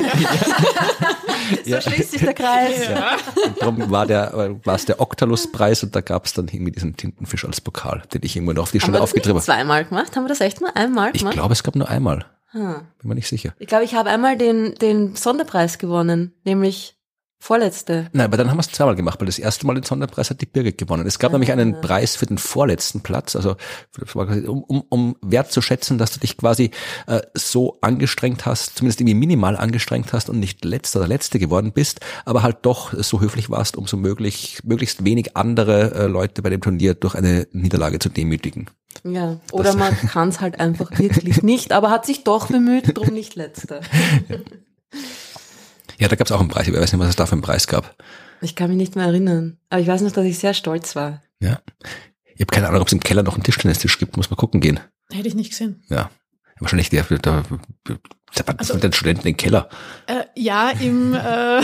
So 1.66 1.82
schließt 1.82 2.12
sich 2.12 2.22
der 2.22 2.34
Kreis. 2.34 2.88
ja. 2.90 3.18
Und 3.46 3.62
darum 3.62 3.92
war 3.92 4.06
der, 4.08 4.58
war 4.64 4.76
es 4.76 4.86
der 4.86 5.00
Octalus-Preis 5.00 5.84
und 5.84 5.96
da 5.96 6.02
gab 6.02 6.26
es 6.26 6.34
dann 6.34 6.48
irgendwie 6.48 6.72
diesen 6.72 6.96
Tintenfisch 6.98 7.46
als 7.46 7.62
Pokal, 7.62 8.04
den 8.14 8.22
ich 8.24 8.36
irgendwo 8.36 8.54
noch 8.54 8.64
auf 8.64 8.72
die 8.72 8.80
Haben 8.80 8.86
Schnelle 8.86 8.98
wir 8.98 9.02
das 9.02 9.10
aufgetrieben 9.12 9.36
habe. 9.38 9.46
zweimal 9.46 9.86
gemacht? 9.86 10.16
Haben 10.16 10.24
wir 10.24 10.30
das 10.30 10.42
echt 10.42 10.62
nur 10.62 10.76
einmal 10.76 11.12
Ich 11.14 11.20
gemacht? 11.20 11.34
glaube, 11.36 11.54
es 11.54 11.64
gab 11.64 11.76
nur 11.76 11.90
einmal. 11.90 12.26
Hm. 12.52 12.76
Bin 13.00 13.10
mir 13.10 13.16
nicht 13.16 13.28
sicher. 13.28 13.54
Ich 13.60 13.68
glaube, 13.68 13.84
ich 13.84 13.96
habe 13.96 14.10
einmal 14.10 14.38
den, 14.38 14.76
den 14.76 15.16
Sonderpreis 15.16 15.78
gewonnen, 15.78 16.34
nämlich 16.46 16.95
vorletzte. 17.40 18.10
Nein, 18.14 18.26
aber 18.26 18.38
dann 18.38 18.50
haben 18.50 18.58
wir 18.58 18.62
es 18.62 18.72
zweimal 18.72 18.96
gemacht, 18.96 19.20
weil 19.20 19.28
das 19.28 19.40
erste 19.40 19.68
Mal 19.68 19.76
den 19.76 19.84
Sonderpreis 19.84 20.30
hat 20.30 20.42
die 20.42 20.46
Birgit 20.46 20.78
gewonnen. 20.78 21.06
Es 21.06 21.20
gab 21.20 21.32
nämlich 21.32 21.52
einen 21.52 21.80
Preis 21.82 22.16
für 22.16 22.26
den 22.26 22.38
vorletzten 22.38 23.02
Platz, 23.02 23.36
also 23.36 23.56
das 23.98 24.16
um, 24.16 24.64
um, 24.64 24.84
um 24.90 25.16
wertzuschätzen, 25.22 25.98
dass 25.98 26.12
du 26.12 26.20
dich 26.20 26.38
quasi 26.38 26.72
äh, 27.08 27.22
so 27.34 27.78
angestrengt 27.82 28.46
hast, 28.46 28.78
zumindest 28.78 29.02
irgendwie 29.02 29.16
minimal 29.16 29.58
angestrengt 29.58 30.14
hast 30.14 30.30
und 30.30 30.40
nicht 30.40 30.66
letzter 30.66 31.00
oder 31.00 31.08
letzte 31.08 31.40
geworden 31.40 31.72
bist, 31.72 32.00
aber 32.26 32.42
halt 32.42 32.58
doch 32.64 32.94
so 32.94 33.22
höflich 33.22 33.50
warst, 33.50 33.78
um 33.78 33.86
so 33.88 33.98
möglich, 33.98 34.60
möglichst 34.64 35.06
wenig 35.06 35.38
andere 35.38 35.94
äh, 35.94 36.08
Leute 36.08 36.42
bei 36.42 36.50
dem 36.50 36.62
Turnier 36.62 36.96
durch 36.96 37.16
eine 37.16 37.48
Niederlage 37.52 38.00
zu 38.00 38.10
demütigen. 38.10 38.70
Ja. 39.04 39.40
Oder 39.52 39.76
man 39.76 39.96
kann 40.08 40.30
es 40.30 40.42
halt 40.42 40.60
einfach 40.60 40.98
wirklich 40.98 41.44
nicht, 41.44 41.72
aber 41.72 41.90
hat 41.90 42.06
sich 42.06 42.24
doch 42.24 42.48
bemüht, 42.48 42.98
drum 42.98 43.14
nicht 43.14 43.36
letzter. 43.36 43.82
Ja, 44.30 44.38
da 46.00 46.16
gab 46.16 46.28
es 46.28 46.32
auch 46.32 46.40
einen 46.40 46.50
Preis, 46.50 46.68
ich 46.68 46.74
weiß 46.74 46.92
nicht, 46.92 47.00
was 47.00 47.10
es 47.10 47.16
da 47.16 47.26
für 47.26 47.34
einen 47.34 47.42
Preis 47.42 47.68
gab. 47.68 47.96
Ich 48.42 48.56
kann 48.56 48.70
mich 48.70 48.78
nicht 48.78 48.96
mehr 48.96 49.06
erinnern. 49.06 49.58
Aber 49.70 49.82
ich 49.82 49.88
weiß 49.88 50.02
noch, 50.02 50.12
dass 50.12 50.26
ich 50.26 50.38
sehr 50.38 50.54
stolz 50.54 50.96
war. 50.96 51.22
Ja. 51.40 51.60
Ich 52.36 52.42
habe 52.42 52.52
keine 52.52 52.68
Ahnung, 52.68 52.82
ob 52.82 52.88
es 52.88 52.94
im 52.94 53.00
Keller 53.00 53.24
noch 53.24 53.36
einen 53.36 53.44
Tischtennistisch 53.44 53.98
gibt, 53.98 54.18
muss 54.18 54.30
mal 54.30 54.36
gucken 54.36 54.60
gehen. 54.60 54.80
Hätte 55.12 55.28
ich 55.28 55.36
nicht 55.36 55.52
gesehen. 55.52 55.84
Ja. 55.90 56.10
Wahrscheinlich 56.60 56.90
der, 56.90 57.04
der, 57.04 57.20
der, 57.20 57.44
der 58.36 58.46
also, 58.58 58.74
mit 58.74 58.84
den 58.84 58.94
Studenten 58.94 59.28
im 59.28 59.38
Keller. 59.38 59.70
Äh, 60.08 60.24
ja, 60.36 60.72
im, 60.72 61.14
äh, 61.14 61.62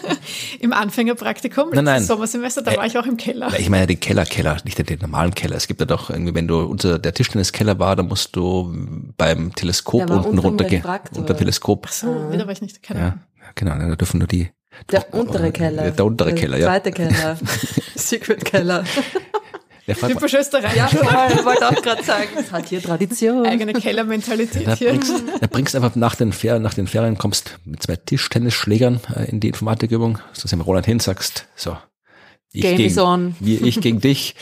im 0.60 0.72
Anfängerpraktikum, 0.72 1.70
nein, 1.72 1.84
nein. 1.84 2.02
Sommersemester, 2.02 2.62
da 2.62 2.72
äh, 2.72 2.76
war 2.76 2.86
ich 2.86 2.98
auch 2.98 3.06
im 3.06 3.16
Keller. 3.16 3.52
Ich 3.58 3.68
meine 3.70 3.86
den 3.86 4.00
Keller-Keller, 4.00 4.58
nicht 4.64 4.78
den, 4.78 4.86
den, 4.86 5.00
normalen 5.00 5.34
Keller. 5.34 5.56
Es 5.56 5.66
gibt 5.66 5.80
ja 5.80 5.86
doch 5.86 6.10
irgendwie, 6.10 6.34
wenn 6.34 6.48
du 6.48 6.60
unter 6.60 6.98
der 6.98 7.14
Tischtenniskeller 7.14 7.78
war, 7.78 7.96
da 7.96 8.02
musst 8.02 8.34
du 8.36 8.74
beim 9.16 9.54
Teleskop 9.54 10.10
unten 10.10 10.38
runtergehen. 10.38 10.84
Unter 11.14 11.36
Teleskop. 11.36 11.86
Ach 11.88 11.92
so, 11.92 12.32
wieder 12.32 12.46
war 12.46 12.52
ich 12.52 12.62
nicht. 12.62 12.82
Keine 12.82 13.00
ja, 13.00 13.18
genau, 13.54 13.78
da 13.78 13.96
dürfen 13.96 14.18
nur 14.18 14.28
die 14.28 14.50
der 14.90 15.14
untere 15.14 15.52
Keller. 15.52 15.90
Der 15.90 16.04
untere 16.04 16.34
Keller, 16.34 16.58
ja. 16.58 16.66
Zweite 16.66 16.92
Keller. 16.92 17.38
Secret 17.94 18.44
Keller. 18.44 18.84
Typisch 19.86 20.34
Österreich. 20.34 20.76
Ja, 20.76 20.88
voll. 20.88 21.06
Ich 21.34 21.44
wollte 21.44 21.68
auch 21.68 21.82
gerade 21.82 22.02
sagen, 22.02 22.28
es 22.38 22.50
hat 22.50 22.68
hier 22.68 22.82
Tradition. 22.82 23.46
Eigene 23.46 23.72
Kellermentalität 23.72 24.66
da 24.66 24.74
hier. 24.74 24.90
Bringst, 24.90 25.22
da 25.40 25.46
bringst 25.46 25.76
einfach 25.76 25.94
nach 25.94 26.16
den, 26.16 26.32
Ferien, 26.32 26.62
nach 26.62 26.74
den 26.74 26.88
Ferien, 26.88 27.18
kommst 27.18 27.58
mit 27.64 27.82
zwei 27.82 27.96
Tischtennisschlägern 27.96 29.00
äh, 29.14 29.30
in 29.30 29.40
die 29.40 29.48
Informatikübung, 29.48 30.18
so 30.32 30.48
dem 30.48 30.60
Roland 30.60 30.86
hin, 30.86 30.98
sagst, 30.98 31.46
so, 31.54 31.76
ich 32.52 32.62
Game 32.62 32.76
gegen, 32.76 32.90
is 32.90 32.98
on. 32.98 33.36
Wie 33.38 33.56
ich 33.56 33.80
gegen 33.80 34.00
dich. 34.00 34.34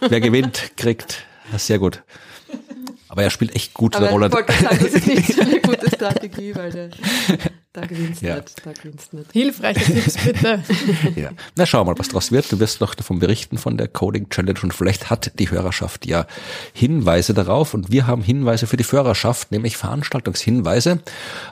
Wer 0.00 0.20
gewinnt, 0.20 0.72
kriegt. 0.76 1.24
Das 1.50 1.62
ist 1.62 1.68
sehr 1.68 1.78
gut. 1.78 2.02
Aber 3.08 3.22
er 3.22 3.30
spielt 3.30 3.54
echt 3.54 3.74
gut, 3.74 3.94
Aber 3.94 4.06
der 4.06 4.12
Roland. 4.12 4.34
Ich 4.34 4.38
wollte 4.38 4.62
sagen, 4.62 4.78
das 4.80 4.94
ist 4.94 5.06
nicht 5.06 5.26
so 5.34 5.42
eine 5.42 5.60
gute 5.60 5.88
Strategie, 5.88 6.54
weil 6.54 6.72
der, 6.72 6.90
da 7.72 7.86
gewinnst 7.86 8.20
ja. 8.20 8.36
nicht, 8.36 8.66
da 8.66 8.72
gewinnst 8.72 9.14
nicht. 9.14 9.32
Hilfreiche 9.32 9.84
Tipps, 9.84 10.18
bitte. 10.18 10.62
ja. 11.16 11.30
Na, 11.56 11.64
schau 11.64 11.84
mal, 11.84 11.94
was 11.98 12.08
draus 12.08 12.30
wird. 12.30 12.52
Du 12.52 12.60
wirst 12.60 12.82
noch 12.82 12.94
davon 12.94 13.18
berichten 13.18 13.56
von 13.56 13.78
der 13.78 13.88
Coding 13.88 14.28
Challenge 14.28 14.58
und 14.62 14.74
vielleicht 14.74 15.08
hat 15.08 15.38
die 15.38 15.50
Hörerschaft 15.50 16.04
ja 16.04 16.26
Hinweise 16.74 17.32
darauf 17.32 17.72
und 17.72 17.90
wir 17.90 18.06
haben 18.06 18.22
Hinweise 18.22 18.66
für 18.66 18.76
die 18.76 18.84
Hörerschaft, 18.84 19.52
nämlich 19.52 19.78
Veranstaltungshinweise. 19.78 21.00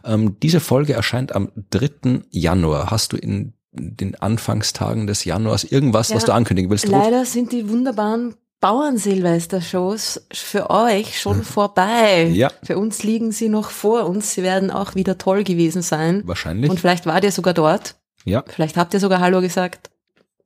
Ähm, 0.05 0.37
diese 0.41 0.61
Folge 0.61 0.93
erscheint 0.93 1.35
am 1.35 1.51
3. 1.71 2.23
Januar. 2.31 2.91
Hast 2.91 3.13
du 3.13 3.17
in 3.17 3.55
den 3.73 4.15
Anfangstagen 4.17 5.07
des 5.07 5.25
Januars 5.25 5.65
irgendwas, 5.65 6.11
ja, 6.11 6.17
was 6.17 6.25
du 6.25 6.33
ankündigen 6.33 6.71
willst? 6.71 6.87
Leider 6.87 7.25
sind 7.25 7.53
die 7.53 7.69
wunderbaren 7.69 8.35
Bauernsilvester-Shows 8.61 10.27
für 10.33 10.71
euch 10.71 11.21
schon 11.21 11.39
hm. 11.39 11.45
vorbei. 11.45 12.25
Ja. 12.25 12.51
Für 12.63 12.79
uns 12.79 13.03
liegen 13.03 13.33
sie 13.33 13.49
noch 13.49 13.71
vor 13.71 14.07
uns. 14.07 14.35
Sie 14.35 14.43
werden 14.43 14.71
auch 14.71 14.95
wieder 14.95 15.19
toll 15.19 15.45
gewesen 15.45 15.83
sein. 15.83 16.23
Wahrscheinlich. 16.27 16.71
Und 16.71 16.79
vielleicht 16.79 17.07
wart 17.07 17.25
ihr 17.25 17.33
sogar 17.33 17.55
dort. 17.55 17.97
Ja. 18.25 18.45
Vielleicht 18.47 18.77
habt 18.77 18.93
ihr 18.93 19.01
sogar 19.01 19.21
Hallo 19.21 19.41
gesagt. 19.41 19.91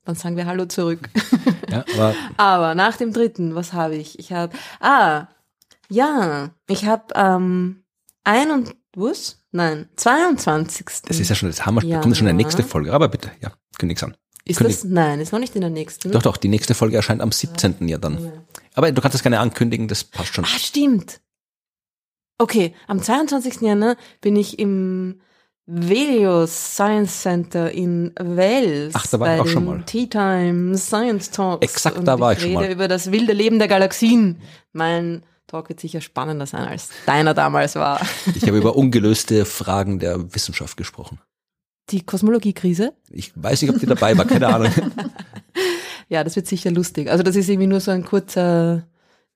Dann 0.05 0.15
sagen 0.15 0.37
wir 0.37 0.47
Hallo 0.47 0.67
zurück. 0.67 1.11
Ja, 1.71 1.83
aber, 1.95 2.15
aber 2.37 2.75
nach 2.75 2.99
dem 2.99 3.13
dritten, 3.13 3.55
was 3.55 3.73
habe 3.73 3.97
ich? 3.97 4.19
Ich 4.19 4.33
habe, 4.33 4.55
ah, 4.81 5.29
ja, 5.89 6.51
ich 6.69 6.85
habe 6.85 7.05
ähm, 7.15 7.85
ein 8.23 8.51
und 8.51 8.77
was? 8.95 9.43
Nein, 9.51 9.89
22. 9.97 10.87
Das 11.07 11.19
ist 11.19 11.31
ja 11.31 11.35
schon, 11.35 11.49
das 11.49 11.65
haben 11.65 11.77
wir, 11.77 11.85
ja. 11.85 12.01
kommt 12.01 12.17
schon 12.17 12.29
in 12.29 12.37
der 12.37 12.45
nächste 12.45 12.63
Folge. 12.63 12.93
Aber 12.93 13.09
bitte, 13.09 13.31
ja, 13.41 13.53
kündig's 13.79 14.03
an. 14.03 14.15
Ist 14.47 14.61
das? 14.61 14.85
Nein, 14.85 15.21
ist 15.21 15.33
noch 15.33 15.39
nicht 15.39 15.55
in 15.55 15.63
der 15.63 15.71
nächsten. 15.71 16.11
Doch, 16.11 16.23
doch, 16.23 16.37
die 16.37 16.49
nächste 16.49 16.75
Folge 16.75 16.97
erscheint 16.97 17.23
am 17.23 17.33
17. 17.33 17.89
Ja, 17.89 17.99
dann. 17.99 18.33
Aber 18.75 18.93
du 18.93 19.01
kannst 19.01 19.15
das 19.15 19.23
gerne 19.23 19.41
ankündigen, 19.41 19.89
das 19.89 20.05
passt 20.05 20.35
schon. 20.35 20.45
Ah, 20.45 20.59
stimmt. 20.59 21.21
Okay, 22.39 22.75
am 22.87 23.01
22. 23.01 23.63
Januar 23.63 23.97
bin 24.21 24.37
ich 24.37 24.59
im 24.59 25.21
Velios 25.67 26.75
Science 26.75 27.23
Center 27.23 27.71
in 27.71 28.13
Wales. 28.19 28.93
Ach, 28.95 29.07
da 29.07 29.19
war 29.19 29.35
ich 29.35 29.41
auch 29.41 29.47
schon 29.47 29.65
mal. 29.65 29.83
Tea 29.87 30.09
Time 30.09 30.77
Science 30.77 31.31
Talks. 31.31 31.63
Exakt, 31.63 32.07
da 32.07 32.21
war 32.21 32.33
ich, 32.33 32.39
ich 32.39 32.45
schon 32.45 32.53
mal. 32.53 32.71
über 32.71 32.87
das 32.87 33.11
wilde 33.13 33.33
Leben 33.33 33.59
der 33.59 33.69
Galaxien. 33.69 34.43
Mein 34.73 35.23
Talk 35.47 35.71
wird 35.71 35.81
sicher 35.81 36.03
spannender 36.03 36.47
sein, 36.47 36.65
als 36.67 36.91
deiner 37.07 37.33
damals 37.33 37.77
war. 37.77 38.01
Ich 38.35 38.43
habe 38.43 38.59
über 38.59 38.77
ungelöste 38.77 39.47
Fragen 39.47 40.01
der 40.01 40.35
Wissenschaft 40.35 40.77
gesprochen. 40.77 41.19
Die 41.91 42.01
Kosmologiekrise? 42.01 42.95
Ich 43.11 43.33
weiß 43.35 43.63
nicht, 43.63 43.71
ob 43.71 43.79
die 43.79 43.87
dabei 43.87 44.17
war, 44.17 44.25
keine 44.25 44.49
Ahnung. 44.49 44.73
ja, 46.09 46.25
das 46.25 46.37
wird 46.37 46.47
sicher 46.47 46.71
lustig. 46.71 47.11
Also 47.11 47.23
das 47.23 47.37
ist 47.37 47.49
irgendwie 47.49 47.67
nur 47.67 47.81
so 47.81 47.91
ein 47.91 48.05
kurzer 48.05 48.87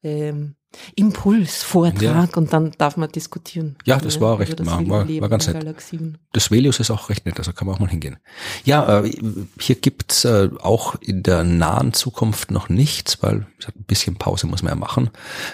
ähm, 0.02 0.54
Impulsvortrag 0.96 2.02
ja. 2.02 2.28
und 2.36 2.52
dann 2.52 2.72
darf 2.76 2.96
man 2.98 3.10
diskutieren. 3.10 3.76
Ja, 3.86 3.98
das 3.98 4.20
war 4.20 4.38
recht, 4.38 4.60
das 4.60 4.66
war, 4.66 4.86
war, 4.86 5.08
war 5.08 5.28
ganz 5.28 5.46
nett. 5.46 5.60
Galaxien. 5.60 6.18
Das 6.32 6.50
Velius 6.50 6.78
ist 6.78 6.90
auch 6.90 7.08
recht 7.08 7.24
nett, 7.24 7.38
also 7.38 7.52
kann 7.52 7.66
man 7.66 7.76
auch 7.76 7.80
mal 7.80 7.88
hingehen. 7.88 8.18
Ja, 8.64 9.00
äh, 9.00 9.10
hier 9.58 9.76
gibt's 9.76 10.26
äh, 10.26 10.50
auch 10.60 10.96
in 11.00 11.22
der 11.22 11.42
nahen 11.42 11.94
Zukunft 11.94 12.50
noch 12.50 12.68
nichts, 12.68 13.22
weil 13.22 13.46
ein 13.66 13.84
bisschen 13.86 14.16
Pause 14.16 14.46
muss 14.46 14.62
man 14.62 14.72
ja 14.72 14.76
machen 14.76 15.10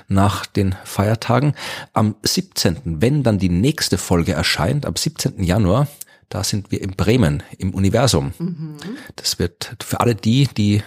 nach 0.08 0.46
den 0.46 0.74
Feiertagen. 0.84 1.54
Am 1.92 2.16
17., 2.22 2.78
wenn 2.84 3.22
dann 3.22 3.38
die 3.38 3.50
nächste 3.50 3.98
Folge 3.98 4.32
erscheint, 4.32 4.84
am 4.84 4.96
17. 4.96 5.44
Januar, 5.44 5.86
da 6.28 6.44
sind 6.44 6.70
wir 6.70 6.80
in 6.80 6.92
Bremen 6.92 7.42
im 7.58 7.74
Universum. 7.74 8.32
Mhm. 8.38 8.76
Das 9.16 9.38
wird 9.38 9.76
für 9.82 10.00
alle 10.00 10.14
die, 10.14 10.46
die 10.46 10.82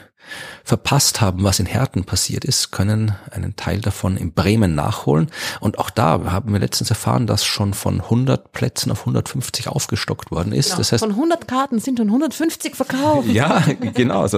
verpasst 0.63 1.21
haben, 1.21 1.43
was 1.43 1.59
in 1.59 1.65
Herten 1.65 2.03
passiert 2.03 2.45
ist, 2.45 2.71
können 2.71 3.15
einen 3.31 3.55
Teil 3.55 3.79
davon 3.79 4.17
in 4.17 4.33
Bremen 4.33 4.75
nachholen. 4.75 5.29
Und 5.59 5.79
auch 5.79 5.89
da 5.89 6.19
haben 6.31 6.51
wir 6.51 6.59
letztens 6.59 6.89
erfahren, 6.89 7.27
dass 7.27 7.45
schon 7.45 7.73
von 7.73 8.01
100 8.01 8.51
Plätzen 8.51 8.91
auf 8.91 9.01
150 9.01 9.67
aufgestockt 9.67 10.31
worden 10.31 10.51
ist. 10.51 10.67
Genau. 10.67 10.77
Das 10.77 10.91
heißt, 10.91 11.03
von 11.03 11.11
100 11.11 11.47
Karten 11.47 11.79
sind 11.79 11.99
schon 11.99 12.07
150 12.07 12.75
verkauft. 12.75 13.29
ja, 13.29 13.63
genau. 13.93 14.21
Also, 14.21 14.37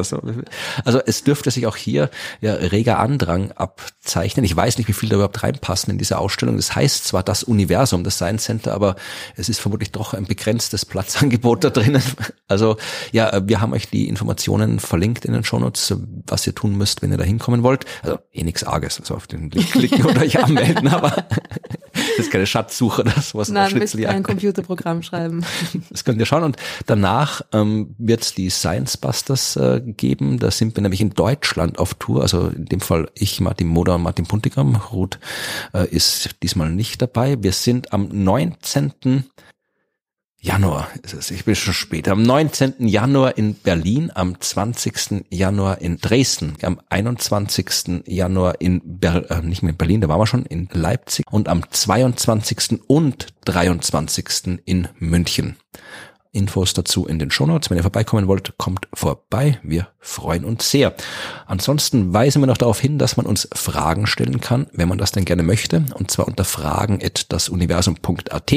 also 0.85 0.99
es 1.05 1.23
dürfte 1.23 1.51
sich 1.51 1.65
auch 1.67 1.75
hier 1.75 2.09
ja, 2.41 2.53
reger 2.53 2.99
Andrang 2.99 3.51
abzeichnen. 3.53 4.45
Ich 4.45 4.55
weiß 4.55 4.77
nicht, 4.77 4.87
wie 4.87 4.93
viel 4.93 5.09
da 5.09 5.15
überhaupt 5.15 5.41
reinpassen 5.43 5.91
in 5.91 5.97
diese 5.97 6.17
Ausstellung. 6.17 6.57
Das 6.57 6.75
heißt 6.75 7.05
zwar 7.05 7.23
das 7.23 7.43
Universum, 7.43 8.03
das 8.03 8.15
Science 8.15 8.43
Center, 8.43 8.73
aber 8.73 8.95
es 9.35 9.49
ist 9.49 9.59
vermutlich 9.59 9.91
doch 9.91 10.13
ein 10.13 10.25
begrenztes 10.25 10.85
Platzangebot 10.85 11.63
da 11.63 11.69
drinnen. 11.69 12.03
Also 12.47 12.77
ja, 13.11 13.47
wir 13.47 13.61
haben 13.61 13.73
euch 13.73 13.89
die 13.89 14.07
Informationen 14.07 14.79
verlinkt 14.79 15.25
in 15.25 15.33
den 15.33 15.43
Shownotes 15.43 15.78
kurz, 15.79 15.93
was 16.27 16.45
ihr 16.47 16.55
tun 16.55 16.77
müsst, 16.77 17.01
wenn 17.01 17.11
ihr 17.11 17.17
da 17.17 17.23
hinkommen 17.23 17.63
wollt. 17.63 17.85
Also 18.03 18.19
eh 18.33 18.43
nichts 18.43 18.63
Arges, 18.63 18.99
also 18.99 19.15
auf 19.15 19.27
den 19.27 19.49
Link 19.49 19.71
klicken 19.71 20.05
oder 20.05 20.21
euch 20.21 20.41
anmelden, 20.41 20.87
aber 20.93 21.25
das 21.93 22.25
ist 22.25 22.31
keine 22.31 22.45
Schatzsuche 22.45 23.01
oder 23.01 23.21
sowas. 23.21 23.49
Nein, 23.49 23.77
müsst 23.77 23.95
ihr 23.95 24.09
ein 24.09 24.23
Computerprogramm 24.23 25.03
schreiben. 25.03 25.45
Das 25.89 26.03
könnt 26.03 26.19
ihr 26.19 26.25
schauen. 26.25 26.43
Und 26.43 26.57
danach 26.85 27.41
ähm, 27.51 27.95
wird 27.97 28.21
es 28.21 28.33
die 28.33 28.49
Science 28.49 28.97
Busters 28.97 29.55
äh, 29.55 29.81
geben. 29.85 30.39
Da 30.39 30.51
sind 30.51 30.75
wir 30.75 30.81
nämlich 30.81 31.01
in 31.01 31.11
Deutschland 31.11 31.79
auf 31.79 31.95
Tour. 31.95 32.21
Also 32.21 32.47
in 32.47 32.65
dem 32.65 32.79
Fall 32.79 33.09
ich, 33.15 33.39
Martin 33.41 33.67
Moder 33.67 33.95
und 33.95 34.03
Martin 34.03 34.25
Puntigam. 34.25 34.75
Ruth 34.75 35.19
äh, 35.73 35.87
ist 35.87 36.35
diesmal 36.43 36.69
nicht 36.69 37.01
dabei. 37.01 37.41
Wir 37.41 37.53
sind 37.53 37.91
am 37.93 38.09
19. 38.11 39.25
Januar 40.41 40.87
ist 41.03 41.13
es, 41.13 41.31
ich 41.31 41.43
bin 41.43 41.53
schon 41.53 41.73
später. 41.73 42.13
Am 42.13 42.23
19. 42.23 42.87
Januar 42.87 43.37
in 43.37 43.55
Berlin, 43.55 44.09
am 44.15 44.39
20. 44.39 45.25
Januar 45.29 45.81
in 45.81 45.97
Dresden, 45.97 46.55
am 46.61 46.79
21. 46.87 48.03
Januar 48.05 48.61
in 48.61 48.81
Ber 48.85 49.29
äh, 49.29 49.41
nicht 49.41 49.63
mehr 49.63 49.71
in 49.71 49.77
Berlin, 49.77 49.99
da 49.99 50.07
waren 50.07 50.21
wir 50.21 50.27
schon, 50.27 50.45
in 50.45 50.69
Leipzig 50.71 51.25
und 51.29 51.49
am 51.49 51.69
22. 51.69 52.79
und 52.87 53.27
23. 53.43 54.61
in 54.63 54.87
München. 54.97 55.57
Infos 56.31 56.73
dazu 56.73 57.05
in 57.05 57.19
den 57.19 57.31
Shownotes. 57.31 57.69
Wenn 57.69 57.77
ihr 57.77 57.83
vorbeikommen 57.83 58.27
wollt, 58.27 58.57
kommt 58.57 58.87
vorbei. 58.93 59.59
Wir 59.61 59.89
freuen 60.01 60.45
uns 60.45 60.71
sehr. 60.71 60.93
Ansonsten 61.45 62.13
weisen 62.13 62.41
wir 62.41 62.47
noch 62.47 62.55
darauf 62.57 62.79
hin, 62.79 62.97
dass 62.97 63.17
man 63.17 63.25
uns 63.25 63.49
Fragen 63.53 64.07
stellen 64.07 64.39
kann, 64.39 64.67
wenn 64.71 64.87
man 64.87 64.97
das 64.97 65.11
denn 65.11 65.25
gerne 65.25 65.43
möchte. 65.43 65.83
Und 65.93 66.09
zwar 66.09 66.25
unter 66.27 66.45
fragen.dasuniversum.at. 66.45 68.53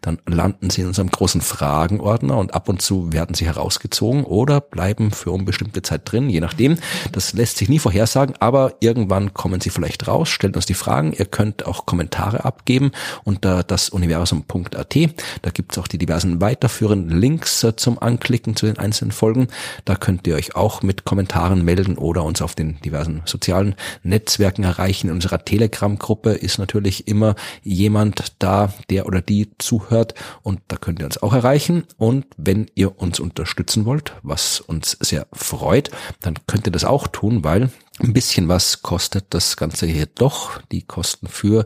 Dann 0.00 0.18
landen 0.26 0.70
sie 0.70 0.82
in 0.82 0.86
unserem 0.88 1.10
großen 1.10 1.40
Fragenordner 1.40 2.38
und 2.38 2.54
ab 2.54 2.68
und 2.68 2.82
zu 2.82 3.12
werden 3.12 3.34
sie 3.34 3.46
herausgezogen 3.46 4.22
oder 4.24 4.60
bleiben 4.60 5.10
für 5.10 5.32
unbestimmte 5.32 5.82
Zeit 5.82 6.02
drin, 6.04 6.30
je 6.30 6.38
nachdem. 6.40 6.78
Das 7.12 7.32
lässt 7.32 7.58
sich 7.58 7.68
nie 7.68 7.80
vorhersagen, 7.80 8.36
aber 8.38 8.74
irgendwann 8.80 9.34
kommen 9.34 9.60
sie 9.60 9.70
vielleicht 9.70 10.06
raus. 10.06 10.28
Stellt 10.28 10.54
uns 10.56 10.66
die 10.66 10.74
Fragen. 10.74 11.12
Ihr 11.12 11.26
könnt 11.26 11.66
auch 11.66 11.86
Kommentare 11.86 12.44
abgeben 12.44 12.92
unter 13.24 13.64
dasuniversum.at. 13.64 14.96
Da 15.42 15.50
gibt's 15.50 15.78
auch 15.78 15.88
die 15.88 15.98
diversen 15.98 16.40
weiterführenden 16.40 17.18
Links 17.18 17.64
äh, 17.64 17.74
zum 17.76 18.00
Anklicken 18.00 18.56
zu 18.56 18.66
den 18.66 18.78
einzelnen 18.78 19.12
Folgen. 19.12 19.48
Da 19.84 19.96
könnt 19.96 20.26
ihr 20.26 20.36
euch 20.36 20.54
auch 20.54 20.75
mit 20.82 21.04
Kommentaren 21.04 21.64
melden 21.64 21.98
oder 21.98 22.24
uns 22.24 22.42
auf 22.42 22.54
den 22.54 22.80
diversen 22.80 23.22
sozialen 23.24 23.74
Netzwerken 24.02 24.64
erreichen. 24.64 25.08
In 25.08 25.14
unserer 25.14 25.44
Telegram-Gruppe 25.44 26.30
ist 26.30 26.58
natürlich 26.58 27.08
immer 27.08 27.34
jemand 27.62 28.34
da, 28.38 28.72
der 28.90 29.06
oder 29.06 29.22
die 29.22 29.50
zuhört 29.58 30.14
und 30.42 30.60
da 30.68 30.76
könnt 30.76 31.00
ihr 31.00 31.06
uns 31.06 31.22
auch 31.22 31.32
erreichen. 31.32 31.84
Und 31.96 32.26
wenn 32.36 32.70
ihr 32.74 32.98
uns 33.00 33.20
unterstützen 33.20 33.84
wollt, 33.84 34.14
was 34.22 34.60
uns 34.60 34.96
sehr 35.00 35.26
freut, 35.32 35.90
dann 36.20 36.34
könnt 36.46 36.66
ihr 36.66 36.72
das 36.72 36.84
auch 36.84 37.06
tun, 37.06 37.44
weil 37.44 37.70
ein 37.98 38.12
bisschen 38.12 38.48
was 38.48 38.82
kostet 38.82 39.26
das 39.30 39.56
Ganze 39.56 39.86
hier 39.86 40.06
doch. 40.06 40.60
Die 40.70 40.82
Kosten 40.82 41.28
für 41.28 41.64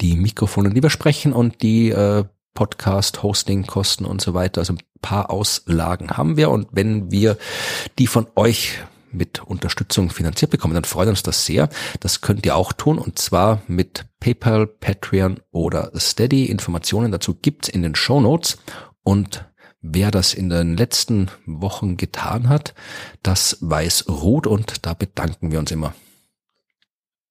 die 0.00 0.16
Mikrofone, 0.16 0.70
die 0.70 0.82
wir 0.82 0.90
sprechen 0.90 1.32
und 1.32 1.62
die 1.62 1.90
äh, 1.90 2.24
Podcast, 2.54 3.22
Hosting, 3.22 3.66
Kosten 3.66 4.04
und 4.04 4.20
so 4.20 4.34
weiter. 4.34 4.60
Also 4.60 4.74
ein 4.74 4.78
paar 5.02 5.30
Auslagen 5.30 6.16
haben 6.16 6.36
wir 6.36 6.50
und 6.50 6.68
wenn 6.72 7.10
wir 7.10 7.36
die 7.98 8.06
von 8.06 8.26
euch 8.36 8.78
mit 9.10 9.42
Unterstützung 9.42 10.08
finanziert 10.08 10.50
bekommen, 10.50 10.72
dann 10.72 10.84
freut 10.84 11.08
uns 11.08 11.22
das 11.22 11.44
sehr. 11.44 11.68
Das 12.00 12.22
könnt 12.22 12.46
ihr 12.46 12.56
auch 12.56 12.72
tun 12.72 12.98
und 12.98 13.18
zwar 13.18 13.60
mit 13.66 14.06
PayPal, 14.20 14.66
Patreon 14.66 15.40
oder 15.50 15.92
Steady. 15.96 16.46
Informationen 16.46 17.12
dazu 17.12 17.34
gibt's 17.34 17.68
in 17.68 17.82
den 17.82 17.94
Show 17.94 18.20
Notes 18.20 18.56
und 19.02 19.44
Wer 19.84 20.12
das 20.12 20.32
in 20.32 20.48
den 20.48 20.76
letzten 20.76 21.28
Wochen 21.44 21.96
getan 21.96 22.48
hat, 22.48 22.72
das 23.24 23.58
weiß 23.60 24.08
Ruth 24.08 24.46
und 24.46 24.86
da 24.86 24.94
bedanken 24.94 25.50
wir 25.50 25.58
uns 25.58 25.72
immer. 25.72 25.92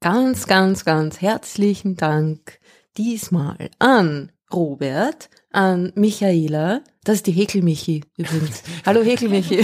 Ganz, 0.02 0.48
ganz, 0.48 0.84
ganz 0.84 1.22
herzlichen 1.22 1.96
Dank 1.96 2.60
diesmal 2.98 3.70
an 3.80 4.34
Robert, 4.52 5.30
an 5.52 5.92
Michaela, 5.96 6.82
das 7.04 7.18
ist 7.18 7.28
die 7.28 7.32
Häkelmichi 7.32 8.04
übrigens. 8.18 8.64
Hallo 8.86 9.02
Häkelmichi. 9.02 9.60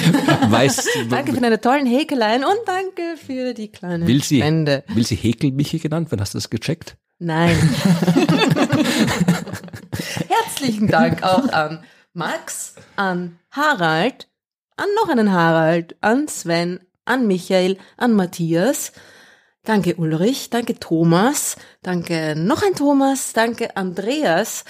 Weiß, 0.49 0.87
danke 1.09 1.33
für 1.33 1.41
deine 1.41 1.61
tollen 1.61 1.85
Häkeleien 1.85 2.43
und 2.43 2.59
danke 2.65 3.15
für 3.17 3.53
die 3.53 3.71
kleine 3.71 4.07
will 4.07 4.23
sie, 4.23 4.39
Spende. 4.39 4.83
Will 4.89 5.05
sie 5.05 5.15
Häkelmichi 5.15 5.79
genannt 5.79 6.11
werden? 6.11 6.21
Hast 6.21 6.33
du 6.33 6.37
das 6.37 6.49
gecheckt? 6.49 6.97
Nein. 7.19 7.55
Herzlichen 10.27 10.87
Dank 10.87 11.23
auch 11.23 11.49
an 11.49 11.83
Max, 12.13 12.75
an 12.95 13.39
Harald, 13.51 14.27
an 14.75 14.87
noch 15.01 15.09
einen 15.09 15.31
Harald, 15.31 15.95
an 16.01 16.27
Sven, 16.27 16.79
an 17.05 17.27
Michael, 17.27 17.77
an 17.95 18.13
Matthias. 18.13 18.91
Danke 19.63 19.95
Ulrich, 19.95 20.49
danke 20.49 20.79
Thomas, 20.79 21.57
danke 21.81 22.35
noch 22.37 22.63
ein 22.63 22.73
Thomas, 22.73 23.33
danke 23.33 23.75
Andreas, 23.75 24.63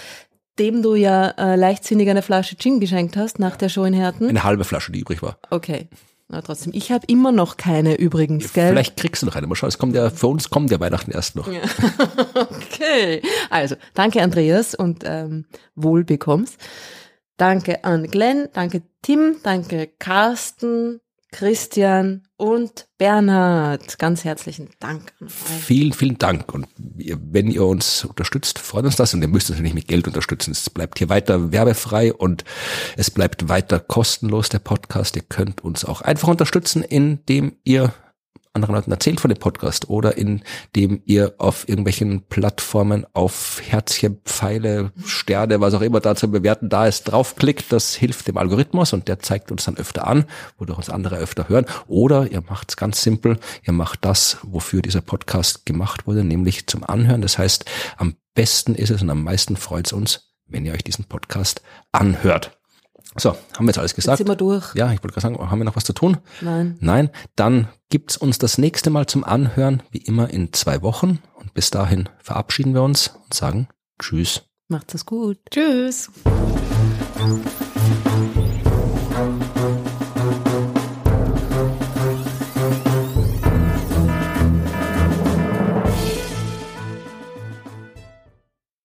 dem 0.59 0.81
du 0.81 0.95
ja 0.95 1.29
äh, 1.37 1.55
leichtsinnig 1.55 2.09
eine 2.09 2.21
Flasche 2.21 2.57
Gin 2.57 2.79
geschenkt 2.79 3.17
hast 3.17 3.39
nach 3.39 3.55
der 3.55 3.69
Show 3.69 3.83
in 3.85 3.93
Herten. 3.93 4.27
Eine 4.27 4.43
halbe 4.43 4.63
Flasche, 4.63 4.91
die 4.91 4.99
übrig 4.99 5.21
war. 5.21 5.37
Okay. 5.49 5.89
Na 6.29 6.41
trotzdem, 6.41 6.73
ich 6.75 6.91
habe 6.91 7.05
immer 7.07 7.31
noch 7.31 7.55
keine 7.55 7.95
übrigens, 7.95 8.51
gell? 8.51 8.69
Vielleicht 8.69 8.97
kriegst 8.97 9.21
du 9.21 9.25
noch 9.25 9.35
eine. 9.35 9.47
Mal 9.47 9.55
schauen, 9.55 9.69
es 9.69 9.77
kommt 9.77 9.95
ja, 9.95 10.09
für 10.09 10.27
uns 10.27 10.49
kommt 10.49 10.71
ja 10.71 10.79
Weihnachten 10.79 11.11
erst 11.11 11.37
noch. 11.37 11.49
Ja. 11.49 11.61
okay. 12.35 13.21
Also, 13.49 13.75
danke 13.93 14.21
Andreas 14.21 14.75
und 14.75 15.03
ähm, 15.05 15.45
wohl 15.75 16.03
bekommst. 16.03 16.59
Danke 17.37 17.83
an 17.85 18.07
Glenn, 18.07 18.49
danke 18.51 18.81
Tim, 19.03 19.37
danke 19.43 19.87
Carsten, 19.99 20.99
Christian 21.31 22.23
und 22.37 22.87
Bernhard. 22.97 23.99
Ganz 23.99 24.23
herzlichen 24.23 24.69
Dank 24.79 25.13
an 25.19 25.27
euch. 25.27 25.33
Vielen, 25.33 25.93
vielen 25.93 26.17
Dank. 26.17 26.53
Und 26.53 26.67
wenn 26.77 27.51
ihr 27.51 27.65
uns 27.65 28.05
unterstützt, 28.05 28.59
freut 28.59 28.85
uns 28.85 28.95
das. 28.95 29.13
Und 29.13 29.21
ihr 29.21 29.27
müsst 29.27 29.49
uns 29.49 29.59
nicht 29.59 29.75
mit 29.75 29.87
Geld 29.87 30.07
unterstützen. 30.07 30.51
Es 30.51 30.69
bleibt 30.69 30.97
hier 30.99 31.09
weiter 31.09 31.51
werbefrei 31.51 32.13
und 32.13 32.43
es 32.95 33.11
bleibt 33.11 33.49
weiter 33.49 33.79
kostenlos, 33.79 34.49
der 34.49 34.59
Podcast. 34.59 35.15
Ihr 35.15 35.23
könnt 35.27 35.63
uns 35.63 35.83
auch 35.83 36.01
einfach 36.01 36.29
unterstützen, 36.29 36.81
indem 36.81 37.57
ihr 37.63 37.93
anderen 38.57 38.75
Leuten 38.75 38.91
erzählt 38.91 39.21
von 39.21 39.29
dem 39.29 39.39
Podcast 39.39 39.89
oder 39.89 40.17
indem 40.17 41.01
ihr 41.05 41.35
auf 41.37 41.69
irgendwelchen 41.69 42.23
Plattformen 42.23 43.05
auf 43.13 43.61
Herzchen, 43.65 44.19
Pfeile, 44.25 44.91
Sterne, 45.05 45.61
was 45.61 45.73
auch 45.73 45.81
immer 45.81 45.99
da 45.99 46.15
zu 46.15 46.29
bewerten 46.29 46.69
da 46.69 46.87
ist, 46.87 47.03
draufklickt. 47.05 47.71
Das 47.71 47.95
hilft 47.95 48.27
dem 48.27 48.37
Algorithmus 48.37 48.93
und 48.93 49.07
der 49.07 49.19
zeigt 49.19 49.51
uns 49.51 49.65
dann 49.65 49.77
öfter 49.77 50.07
an, 50.07 50.25
wodurch 50.57 50.77
uns 50.77 50.89
andere 50.89 51.17
öfter 51.17 51.49
hören. 51.49 51.65
Oder 51.87 52.31
ihr 52.31 52.41
macht 52.41 52.71
es 52.71 52.77
ganz 52.77 53.01
simpel, 53.01 53.39
ihr 53.63 53.73
macht 53.73 54.03
das, 54.03 54.37
wofür 54.41 54.81
dieser 54.81 55.01
Podcast 55.01 55.65
gemacht 55.65 56.07
wurde, 56.07 56.23
nämlich 56.23 56.67
zum 56.67 56.83
Anhören. 56.83 57.21
Das 57.21 57.37
heißt, 57.37 57.65
am 57.97 58.15
besten 58.33 58.75
ist 58.75 58.89
es 58.89 59.01
und 59.01 59.09
am 59.09 59.23
meisten 59.23 59.55
freut 59.55 59.87
es 59.87 59.93
uns, 59.93 60.33
wenn 60.47 60.65
ihr 60.65 60.73
euch 60.73 60.83
diesen 60.83 61.05
Podcast 61.05 61.61
anhört. 61.91 62.57
So, 63.15 63.31
haben 63.31 63.65
wir 63.65 63.67
jetzt 63.67 63.79
alles 63.79 63.95
gesagt? 63.95 64.19
Jetzt 64.19 64.27
sind 64.27 64.31
wir 64.31 64.35
durch. 64.35 64.75
Ja, 64.75 64.87
ich 64.91 65.01
wollte 65.03 65.13
gerade 65.19 65.21
sagen, 65.21 65.51
haben 65.51 65.59
wir 65.59 65.65
noch 65.65 65.75
was 65.75 65.85
zu 65.85 65.93
tun? 65.93 66.17
Nein. 66.41 66.77
Nein, 66.81 67.09
dann 67.35 67.67
gibt's 67.89 68.17
uns 68.17 68.37
das 68.37 68.57
nächste 68.57 68.89
Mal 68.89 69.07
zum 69.07 69.23
Anhören, 69.23 69.81
wie 69.91 69.99
immer 69.99 70.29
in 70.29 70.53
zwei 70.53 70.81
Wochen. 70.81 71.19
Und 71.35 71.53
bis 71.53 71.71
dahin 71.71 72.09
verabschieden 72.21 72.73
wir 72.73 72.83
uns 72.83 73.13
und 73.23 73.33
sagen 73.33 73.67
Tschüss. 73.99 74.43
Macht's 74.67 74.93
es 74.93 75.05
gut. 75.05 75.39
Tschüss. 75.49 76.11